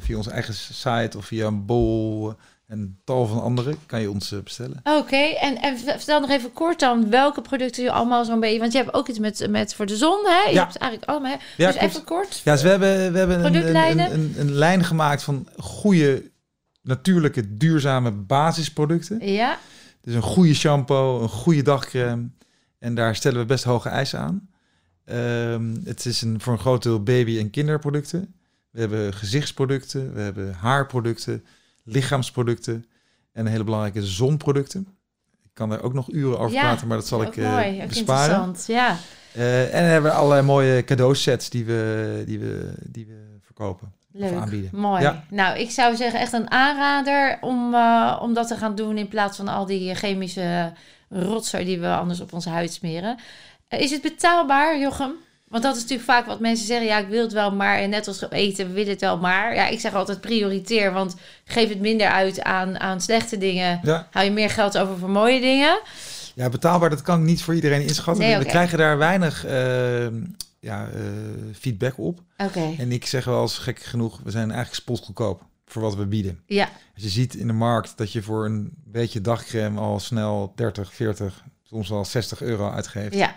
via 0.00 0.16
onze 0.16 0.30
eigen 0.30 0.54
site 0.54 1.16
of 1.16 1.24
via 1.24 1.46
een 1.46 1.66
bol 1.66 2.34
en 2.66 3.00
tal 3.04 3.26
van 3.26 3.42
andere 3.42 3.76
kan 3.86 4.00
je 4.00 4.10
ons 4.10 4.34
bestellen. 4.44 4.80
Oké, 4.84 5.16
en, 5.16 5.60
en 5.60 5.78
vertel 5.78 6.20
nog 6.20 6.30
even 6.30 6.52
kort 6.52 6.80
dan 6.80 7.10
welke 7.10 7.40
producten 7.40 7.82
je 7.82 7.90
allemaal 7.90 8.24
zo'n 8.24 8.40
beetje... 8.40 8.58
Want 8.58 8.72
je 8.72 8.78
hebt 8.78 8.94
ook 8.94 9.08
iets 9.08 9.18
met, 9.18 9.46
met 9.50 9.74
voor 9.74 9.86
de 9.86 9.96
zon, 9.96 10.24
hè? 10.24 10.48
Je 10.48 10.54
Ja. 10.54 10.62
hebt 10.62 10.76
eigenlijk 10.76 11.10
allemaal... 11.10 11.30
hè? 11.30 11.36
Ja, 11.56 11.72
dus 11.72 11.80
even 11.80 12.04
kort. 12.04 12.40
Ja, 12.44 12.52
dus 12.52 12.62
we 12.62 12.68
hebben, 12.68 13.12
we 13.12 13.18
hebben 13.18 13.44
een, 13.44 13.76
een, 13.76 13.98
een, 14.12 14.34
een 14.38 14.52
lijn 14.52 14.84
gemaakt 14.84 15.22
van 15.22 15.48
goede, 15.58 16.30
natuurlijke, 16.82 17.56
duurzame 17.56 18.10
basisproducten. 18.10 19.26
Ja, 19.32 19.58
Dus 20.02 20.14
een 20.14 20.22
goede 20.22 20.54
shampoo, 20.54 21.22
een 21.22 21.28
goede 21.28 21.62
dagcreme. 21.62 22.28
En 22.78 22.94
daar 22.94 23.16
stellen 23.16 23.38
we 23.40 23.44
best 23.46 23.64
hoge 23.64 23.88
eisen 23.88 24.18
aan. 24.18 24.48
Ehm, 25.04 25.74
het 25.84 26.06
is 26.06 26.22
een, 26.22 26.40
voor 26.40 26.52
een 26.52 26.58
groot 26.58 26.82
deel 26.82 27.02
baby- 27.02 27.38
en 27.38 27.50
kinderproducten. 27.50 28.34
We 28.70 28.80
hebben 28.80 29.14
gezichtsproducten, 29.14 30.14
we 30.14 30.20
hebben 30.20 30.54
haarproducten, 30.54 31.44
lichaamsproducten 31.84 32.86
en 33.32 33.46
een 33.46 33.52
hele 33.52 33.64
belangrijke 33.64 34.06
zonproducten. 34.06 34.86
Ik 35.44 35.50
kan 35.52 35.68
daar 35.68 35.82
ook 35.82 35.92
nog 35.94 36.10
uren 36.12 36.38
over 36.38 36.52
Ja, 36.56 36.60
praten, 36.62 36.86
maar 36.88 36.96
dat 36.96 37.06
zal 37.06 37.22
ik 37.22 37.36
eh, 37.36 37.50
mooi, 37.52 37.86
besparen. 37.86 38.34
interessant. 38.34 38.64
Ja, 38.66 38.96
Eh, 39.32 39.64
en 39.74 39.82
dan 39.82 39.90
hebben 39.90 40.10
we 40.10 40.16
allerlei 40.16 40.42
mooie 40.42 40.84
cadeausets 40.84 41.50
die 41.50 41.64
we, 41.64 42.22
die 42.26 42.38
we, 42.38 42.72
die 42.88 43.06
we 43.06 43.36
verkopen 43.40 43.92
leuk. 44.12 44.34
aanbieden. 44.34 44.70
Mooi. 44.72 45.02
Ja. 45.02 45.24
Nou, 45.28 45.58
ik 45.58 45.70
zou 45.70 45.96
zeggen 45.96 46.20
echt 46.20 46.32
een 46.32 46.50
aanrader 46.50 47.38
om, 47.40 47.74
eh, 47.74 48.18
om 48.22 48.34
dat 48.34 48.48
te 48.48 48.56
gaan 48.56 48.74
doen 48.74 48.98
in 48.98 49.08
plaats 49.08 49.36
van 49.36 49.48
al 49.48 49.66
die 49.66 49.94
chemische 49.94 50.72
rotzooi 51.08 51.64
die 51.64 51.80
we 51.80 51.94
anders 51.94 52.20
op 52.20 52.32
onze 52.32 52.48
huid 52.48 52.72
smeren. 52.72 53.18
Eh, 53.68 53.80
is 53.80 53.90
het 53.90 54.02
betaalbaar, 54.02 54.78
Jochem? 54.78 55.12
Want 55.48 55.64
dat 55.64 55.76
is 55.76 55.82
natuurlijk 55.82 56.10
vaak 56.10 56.26
wat 56.26 56.40
mensen 56.40 56.66
zeggen. 56.66 56.86
Ja, 56.86 56.98
ik 56.98 57.08
wil 57.08 57.22
het 57.22 57.32
wel 57.32 57.52
maar. 57.52 57.78
En 57.78 57.90
net 57.90 58.08
als 58.08 58.30
eten, 58.30 58.66
we 58.66 58.72
willen 58.72 58.90
het 58.90 59.00
wel 59.00 59.18
maar. 59.18 59.54
Ja, 59.54 59.66
ik 59.66 59.80
zeg 59.80 59.94
altijd 59.94 60.20
prioriteer. 60.20 60.92
Want 60.92 61.16
geef 61.44 61.68
het 61.68 61.80
minder 61.80 62.06
uit 62.06 62.42
aan, 62.42 62.80
aan 62.80 63.00
slechte 63.00 63.38
dingen. 63.38 63.80
Ja. 63.82 64.08
Hou 64.10 64.24
je 64.24 64.30
meer 64.30 64.50
geld 64.50 64.78
over 64.78 64.98
voor 64.98 65.10
mooie 65.10 65.40
dingen. 65.40 65.78
Ja, 66.34 66.48
betaalbaar, 66.48 66.90
dat 66.90 67.02
kan 67.02 67.18
ik 67.18 67.24
niet 67.24 67.42
voor 67.42 67.54
iedereen 67.54 67.82
inschatten. 67.82 68.24
Nee, 68.24 68.38
We 68.38 68.44
krijgen 68.44 68.78
daar 68.78 68.98
weinig 68.98 69.44
eh, 69.44 70.06
ja, 70.62 70.88
eh, 70.88 71.02
feedback 71.58 71.98
op. 71.98 72.20
Oké. 72.36 72.74
En 72.78 72.92
ik 72.92 73.06
zeg 73.06 73.24
wel 73.24 73.42
eens 73.42 73.58
gek 73.58 73.78
genoeg, 73.82 74.20
we 74.24 74.30
zijn 74.30 74.50
eigenlijk 74.50 74.80
spotgoedkoop 74.80 75.42
voor 75.66 75.82
wat 75.82 75.94
we 75.94 76.06
bieden. 76.06 76.40
Ja, 76.46 76.68
Als 76.94 77.02
je 77.02 77.08
ziet 77.08 77.34
in 77.34 77.46
de 77.46 77.52
markt 77.52 77.96
dat 77.96 78.12
je 78.12 78.22
voor 78.22 78.44
een 78.44 78.70
beetje 78.84 79.20
dagcreme 79.20 79.80
al 79.80 80.00
snel 80.00 80.52
30, 80.56 80.94
40, 80.94 81.44
soms 81.62 81.88
wel 81.88 82.04
60 82.04 82.42
euro 82.42 82.70
uitgeeft. 82.70 83.14
ja, 83.14 83.34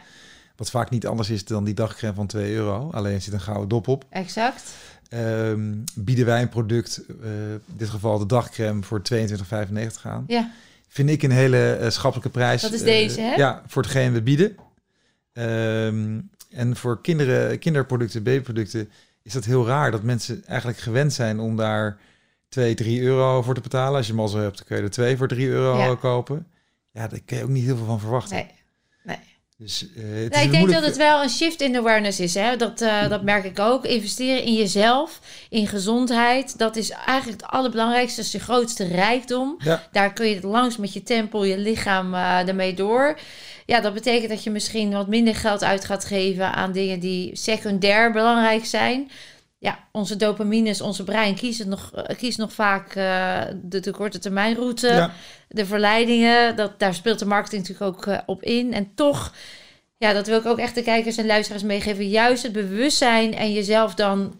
Wat 0.55 0.69
vaak 0.69 0.89
niet 0.89 1.07
anders 1.07 1.29
is 1.29 1.45
dan 1.45 1.63
die 1.63 1.73
dagcreme 1.73 2.13
van 2.13 2.27
2 2.27 2.53
euro. 2.53 2.89
Alleen 2.91 3.21
zit 3.21 3.33
een 3.33 3.41
gouden 3.41 3.67
dop 3.69 3.87
op. 3.87 4.05
exact. 4.09 4.73
Ehm, 5.09 5.73
bieden 5.95 6.25
wij 6.25 6.41
een 6.41 6.49
product, 6.49 7.01
eh, 7.21 7.51
in 7.51 7.61
dit 7.77 7.89
geval 7.89 8.19
de 8.19 8.25
dagcreme, 8.25 8.83
voor 8.83 9.01
22,95 9.01 10.05
aan. 10.05 10.23
Ja, 10.27 10.51
Vind 10.87 11.09
ik 11.09 11.23
een 11.23 11.31
hele 11.31 11.73
eh, 11.75 11.89
schappelijke 11.89 12.29
prijs. 12.31 12.61
Dat 12.61 12.73
is 12.73 12.81
deze, 12.83 13.21
hè? 13.21 13.35
Ja, 13.35 13.63
voor 13.67 13.81
hetgeen 13.81 14.13
we 14.13 14.21
bieden. 14.21 14.55
Ehm, 15.33 16.19
en 16.55 16.75
voor 16.75 17.01
kinderen, 17.01 17.59
kinderproducten, 17.59 18.23
babyproducten 18.23 18.89
is 19.23 19.33
dat 19.33 19.45
heel 19.45 19.67
raar 19.67 19.91
dat 19.91 20.03
mensen 20.03 20.43
eigenlijk 20.45 20.79
gewend 20.79 21.13
zijn 21.13 21.39
om 21.39 21.55
daar 21.55 21.97
2, 22.49 22.73
3 22.73 23.01
euro 23.01 23.41
voor 23.41 23.53
te 23.53 23.61
betalen. 23.61 23.97
Als 23.97 24.07
je 24.07 24.13
mazzel 24.13 24.39
hebt, 24.39 24.57
dan 24.57 24.65
kun 24.67 24.77
je 24.77 24.83
er 24.83 24.89
2 24.89 25.17
voor 25.17 25.27
3 25.27 25.47
euro 25.47 25.77
Ja. 25.77 25.95
kopen. 25.95 26.47
Ja, 26.91 27.07
daar 27.07 27.19
kun 27.25 27.37
je 27.37 27.43
ook 27.43 27.49
niet 27.49 27.63
heel 27.65 27.77
veel 27.77 27.85
van 27.85 27.99
verwachten. 27.99 28.35
nee. 28.35 28.51
nee. 29.03 29.17
Dus, 29.57 29.87
eh, 29.95 30.03
het 30.03 30.05
is 30.15 30.23
ik 30.23 30.31
denk 30.31 30.51
moeilijk- 30.51 30.71
dat 30.73 30.83
het 30.83 30.97
wel 30.97 31.23
een 31.23 31.29
shift 31.29 31.61
in 31.61 31.75
awareness 31.77 32.19
is. 32.19 32.33
Hè? 32.33 32.55
Dat, 32.55 32.81
eh, 32.81 33.09
dat 33.09 33.23
merk 33.23 33.43
ik 33.43 33.59
ook. 33.59 33.85
Investeren 33.85 34.43
in 34.43 34.53
jezelf, 34.53 35.19
in 35.49 35.67
gezondheid. 35.67 36.57
Dat 36.57 36.75
is 36.75 36.89
eigenlijk 36.89 37.41
het 37.41 37.51
allerbelangrijkste. 37.51 38.15
Dat 38.15 38.25
is 38.25 38.31
je 38.31 38.39
grootste 38.39 38.83
rijkdom. 38.87 39.55
Ja. 39.57 39.87
Daar 39.91 40.13
kun 40.13 40.27
je 40.27 40.47
langs 40.47 40.77
met 40.77 40.93
je 40.93 41.03
tempel, 41.03 41.43
je 41.43 41.57
lichaam 41.57 42.13
eh 42.13 42.47
ermee 42.47 42.73
door. 42.73 43.17
Ja, 43.65 43.81
dat 43.81 43.93
betekent 43.93 44.29
dat 44.29 44.43
je 44.43 44.49
misschien 44.49 44.91
wat 44.91 45.07
minder 45.07 45.35
geld 45.35 45.63
uit 45.63 45.85
gaat 45.85 46.05
geven 46.05 46.53
aan 46.53 46.71
dingen 46.71 46.99
die 46.99 47.35
secundair 47.35 48.11
belangrijk 48.11 48.65
zijn. 48.65 49.11
Ja, 49.57 49.79
onze 49.91 50.15
dopamines, 50.15 50.81
onze 50.81 51.03
brein 51.03 51.35
kiezen 51.35 51.69
nog, 51.69 51.91
eh, 51.93 52.17
kiest 52.17 52.37
nog 52.37 52.53
vaak 52.53 52.95
eh, 52.95 53.41
de, 53.61 53.79
de 53.79 53.91
korte 53.91 54.19
termijn 54.19 54.55
route 54.55 54.87
Ja. 54.87 55.11
de 55.49 55.65
verleidingen, 55.65 56.55
dat, 56.55 56.79
daar 56.79 56.93
speelt 56.93 57.19
de 57.19 57.25
marketing 57.25 57.67
natuurlijk 57.67 57.97
ook 57.97 58.05
eh, 58.05 58.17
op 58.25 58.43
in. 58.43 58.73
En 58.73 58.91
toch, 58.95 59.33
ja, 59.97 60.13
dat 60.13 60.27
wil 60.27 60.37
ik 60.37 60.45
ook 60.45 60.59
echt 60.59 60.75
de 60.75 60.83
kijkers 60.83 61.17
en 61.17 61.25
luisteraars 61.25 61.63
meegeven. 61.63 62.09
Juist 62.09 62.43
het 62.43 62.51
bewustzijn 62.51 63.33
en 63.33 63.53
jezelf 63.53 63.93
dan 63.95 64.39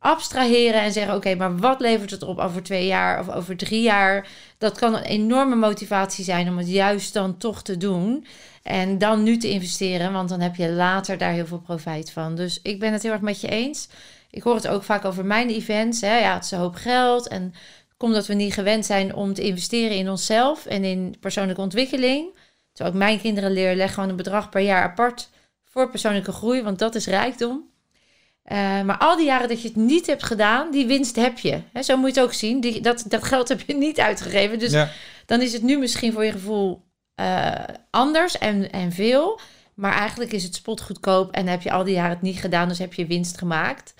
abstraheren 0.00 0.80
en 0.80 0.92
zeggen: 0.92 1.14
Oké, 1.14 1.34
maar 1.34 1.56
wat 1.56 1.80
levert 1.80 2.10
het 2.10 2.22
op 2.22 2.38
over 2.38 2.62
twee 2.62 2.86
jaar 2.86 3.20
of 3.20 3.30
over 3.30 3.56
drie 3.56 3.82
jaar? 3.82 4.28
Dat 4.58 4.78
kan 4.78 4.94
een 4.94 5.02
enorme 5.02 5.56
motivatie 5.56 6.24
zijn 6.24 6.48
om 6.48 6.58
het 6.58 6.68
juist 6.68 7.12
dan 7.12 7.36
toch 7.36 7.62
te 7.62 7.76
doen. 7.76 8.26
En 8.62 8.98
dan 8.98 9.22
nu 9.22 9.36
te 9.36 9.50
investeren, 9.50 10.12
want 10.12 10.28
dan 10.28 10.40
heb 10.40 10.56
je 10.56 10.70
later 10.70 11.18
daar 11.18 11.32
heel 11.32 11.46
veel 11.46 11.60
profijt 11.60 12.10
van. 12.10 12.34
Dus 12.34 12.60
ik 12.62 12.78
ben 12.78 12.92
het 12.92 13.02
heel 13.02 13.12
erg 13.12 13.20
met 13.20 13.40
je 13.40 13.48
eens. 13.48 13.88
Ik 14.30 14.42
hoor 14.42 14.54
het 14.54 14.68
ook 14.68 14.82
vaak 14.82 15.04
over 15.04 15.24
mijn 15.24 15.48
events. 15.48 16.00
Hè? 16.00 16.18
Ja, 16.18 16.34
het 16.34 16.44
is 16.44 16.50
een 16.50 16.58
hoop 16.58 16.74
geld. 16.74 17.28
En 17.28 17.54
komt 17.96 18.14
dat 18.14 18.26
we 18.26 18.34
niet 18.34 18.54
gewend 18.54 18.86
zijn 18.86 19.14
om 19.14 19.34
te 19.34 19.42
investeren 19.42 19.96
in 19.96 20.10
onszelf 20.10 20.66
en 20.66 20.84
in 20.84 21.16
persoonlijke 21.20 21.60
ontwikkeling. 21.60 22.36
Terwijl 22.72 22.96
ik 22.96 23.02
mijn 23.02 23.20
kinderen 23.20 23.52
leer, 23.52 23.74
leg 23.74 23.94
gewoon 23.94 24.08
een 24.08 24.16
bedrag 24.16 24.48
per 24.48 24.60
jaar 24.60 24.82
apart 24.82 25.28
voor 25.64 25.90
persoonlijke 25.90 26.32
groei, 26.32 26.62
want 26.62 26.78
dat 26.78 26.94
is 26.94 27.06
rijkdom. 27.06 27.70
Uh, 28.52 28.82
maar 28.82 28.98
al 28.98 29.16
die 29.16 29.26
jaren 29.26 29.48
dat 29.48 29.62
je 29.62 29.68
het 29.68 29.76
niet 29.76 30.06
hebt 30.06 30.22
gedaan, 30.22 30.70
die 30.70 30.86
winst 30.86 31.16
heb 31.16 31.38
je. 31.38 31.60
He, 31.72 31.82
zo 31.82 31.96
moet 31.96 32.14
je 32.14 32.20
het 32.20 32.28
ook 32.28 32.34
zien. 32.34 32.60
Die, 32.60 32.80
dat, 32.80 33.04
dat 33.08 33.24
geld 33.24 33.48
heb 33.48 33.60
je 33.66 33.74
niet 33.74 34.00
uitgegeven. 34.00 34.58
Dus 34.58 34.72
ja. 34.72 34.90
dan 35.26 35.40
is 35.40 35.52
het 35.52 35.62
nu 35.62 35.78
misschien 35.78 36.12
voor 36.12 36.24
je 36.24 36.32
gevoel 36.32 36.82
uh, 37.20 37.52
anders 37.90 38.38
en, 38.38 38.72
en 38.72 38.92
veel. 38.92 39.40
Maar 39.74 39.92
eigenlijk 39.92 40.32
is 40.32 40.42
het 40.42 40.54
spotgoedkoop 40.54 41.32
en 41.32 41.46
heb 41.46 41.62
je 41.62 41.70
al 41.70 41.84
die 41.84 41.94
jaren 41.94 42.10
het 42.10 42.22
niet 42.22 42.40
gedaan, 42.40 42.68
dus 42.68 42.78
heb 42.78 42.94
je 42.94 43.06
winst 43.06 43.38
gemaakt. 43.38 43.94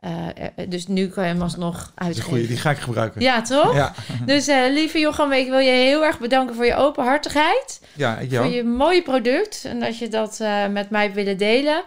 Uh, 0.00 0.68
dus 0.68 0.86
nu 0.86 1.08
kan 1.08 1.24
je 1.24 1.32
hem 1.32 1.42
alsnog 1.42 1.92
uitgeven. 1.94 2.28
Goeie, 2.28 2.46
die 2.46 2.56
ga 2.56 2.70
ik 2.70 2.78
gebruiken. 2.78 3.20
Ja, 3.20 3.42
toch? 3.42 3.74
Ja. 3.74 3.94
Dus 4.26 4.48
uh, 4.48 4.72
lieve 4.72 4.98
Jochem, 4.98 5.32
ik 5.32 5.48
wil 5.48 5.58
je 5.58 5.70
heel 5.70 6.04
erg 6.04 6.18
bedanken 6.18 6.54
voor 6.54 6.66
je 6.66 6.74
openhartigheid. 6.74 7.80
Ja, 7.92 8.18
ik 8.18 8.34
Voor 8.34 8.46
je 8.46 8.64
mooie 8.64 9.02
product 9.02 9.64
en 9.64 9.80
dat 9.80 9.98
je 9.98 10.08
dat 10.08 10.38
uh, 10.42 10.66
met 10.66 10.90
mij 10.90 11.12
willen 11.12 11.38
delen. 11.38 11.82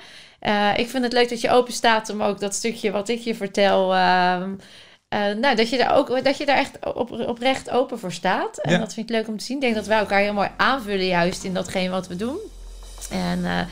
Ik 0.76 0.90
vind 0.90 1.04
het 1.04 1.14
leuk 1.14 1.30
dat 1.30 1.42
je 1.42 1.50
open 1.50 1.74
staat 1.74 2.10
om 2.10 2.24
ook 2.24 2.40
dat 2.40 2.56
stukje 2.56 2.92
wat 2.92 3.10
ik 3.10 3.20
je 3.20 3.36
vertel... 3.36 3.96
Ehm, 3.96 4.50
nou, 5.40 5.56
dat 5.56 5.70
je 5.70 5.78
daar 5.78 5.96
ook 5.96 6.24
dat 6.24 6.38
je 6.38 6.46
daar 6.46 6.58
echt 6.58 6.94
op, 6.94 7.12
oprecht 7.12 7.70
open 7.70 8.00
voor 8.00 8.12
staat. 8.12 8.58
En 8.58 8.72
ja. 8.72 8.78
dat 8.78 8.94
vind 8.94 9.10
ik 9.10 9.16
leuk 9.16 9.28
om 9.28 9.38
te 9.38 9.44
zien. 9.44 9.56
Ik 9.56 9.62
denk 9.62 9.76
dat 9.76 9.88
wij 9.88 9.98
elkaar 9.98 10.20
heel 10.20 10.34
mooi 10.34 10.50
aanvullen 10.58 11.06
juist 11.06 11.44
in 11.44 11.54
datgene 11.54 11.90
wat 11.90 12.08
we 12.08 12.16
doen. 12.16 12.38
En 13.10 13.68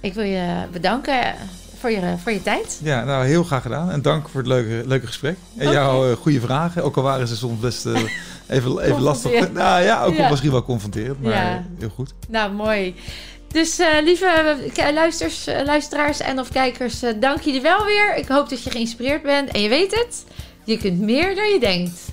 ik 0.00 0.14
wil 0.14 0.24
je 0.24 0.66
bedanken 0.72 1.34
voor 1.82 1.90
je, 1.90 2.14
voor 2.22 2.32
je 2.32 2.42
tijd. 2.42 2.80
Ja, 2.82 3.04
nou 3.04 3.26
heel 3.26 3.44
graag 3.44 3.62
gedaan. 3.62 3.90
En 3.90 4.02
dank 4.02 4.28
voor 4.28 4.40
het 4.40 4.48
leuke, 4.48 4.88
leuke 4.88 5.06
gesprek. 5.06 5.36
En 5.56 5.68
okay. 5.68 5.82
jouw 5.82 6.16
goede 6.16 6.40
vragen. 6.40 6.84
Ook 6.84 6.96
al 6.96 7.02
waren 7.02 7.28
ze 7.28 7.36
soms 7.36 7.60
best 7.60 7.86
uh, 7.86 8.00
even, 8.48 8.80
even 8.80 9.00
lastig. 9.00 9.52
Nou 9.52 9.82
ja, 9.82 10.04
ook 10.04 10.14
ja. 10.14 10.30
misschien 10.30 10.50
wel 10.50 10.62
confronterend, 10.62 11.22
maar 11.22 11.32
ja. 11.32 11.64
heel 11.78 11.88
goed. 11.88 12.14
Nou, 12.28 12.52
mooi. 12.52 12.94
Dus 13.52 13.80
uh, 13.80 13.86
lieve 14.02 14.56
luisters, 14.94 15.46
luisteraars 15.64 16.20
en 16.20 16.38
of 16.38 16.48
kijkers, 16.48 17.00
dank 17.16 17.40
jullie 17.40 17.60
wel 17.60 17.84
weer. 17.84 18.16
Ik 18.16 18.28
hoop 18.28 18.48
dat 18.48 18.62
je 18.62 18.70
geïnspireerd 18.70 19.22
bent. 19.22 19.50
En 19.50 19.60
je 19.60 19.68
weet 19.68 19.90
het, 19.90 20.24
je 20.64 20.78
kunt 20.78 21.00
meer 21.00 21.34
dan 21.34 21.48
je 21.48 21.60
denkt. 21.60 22.12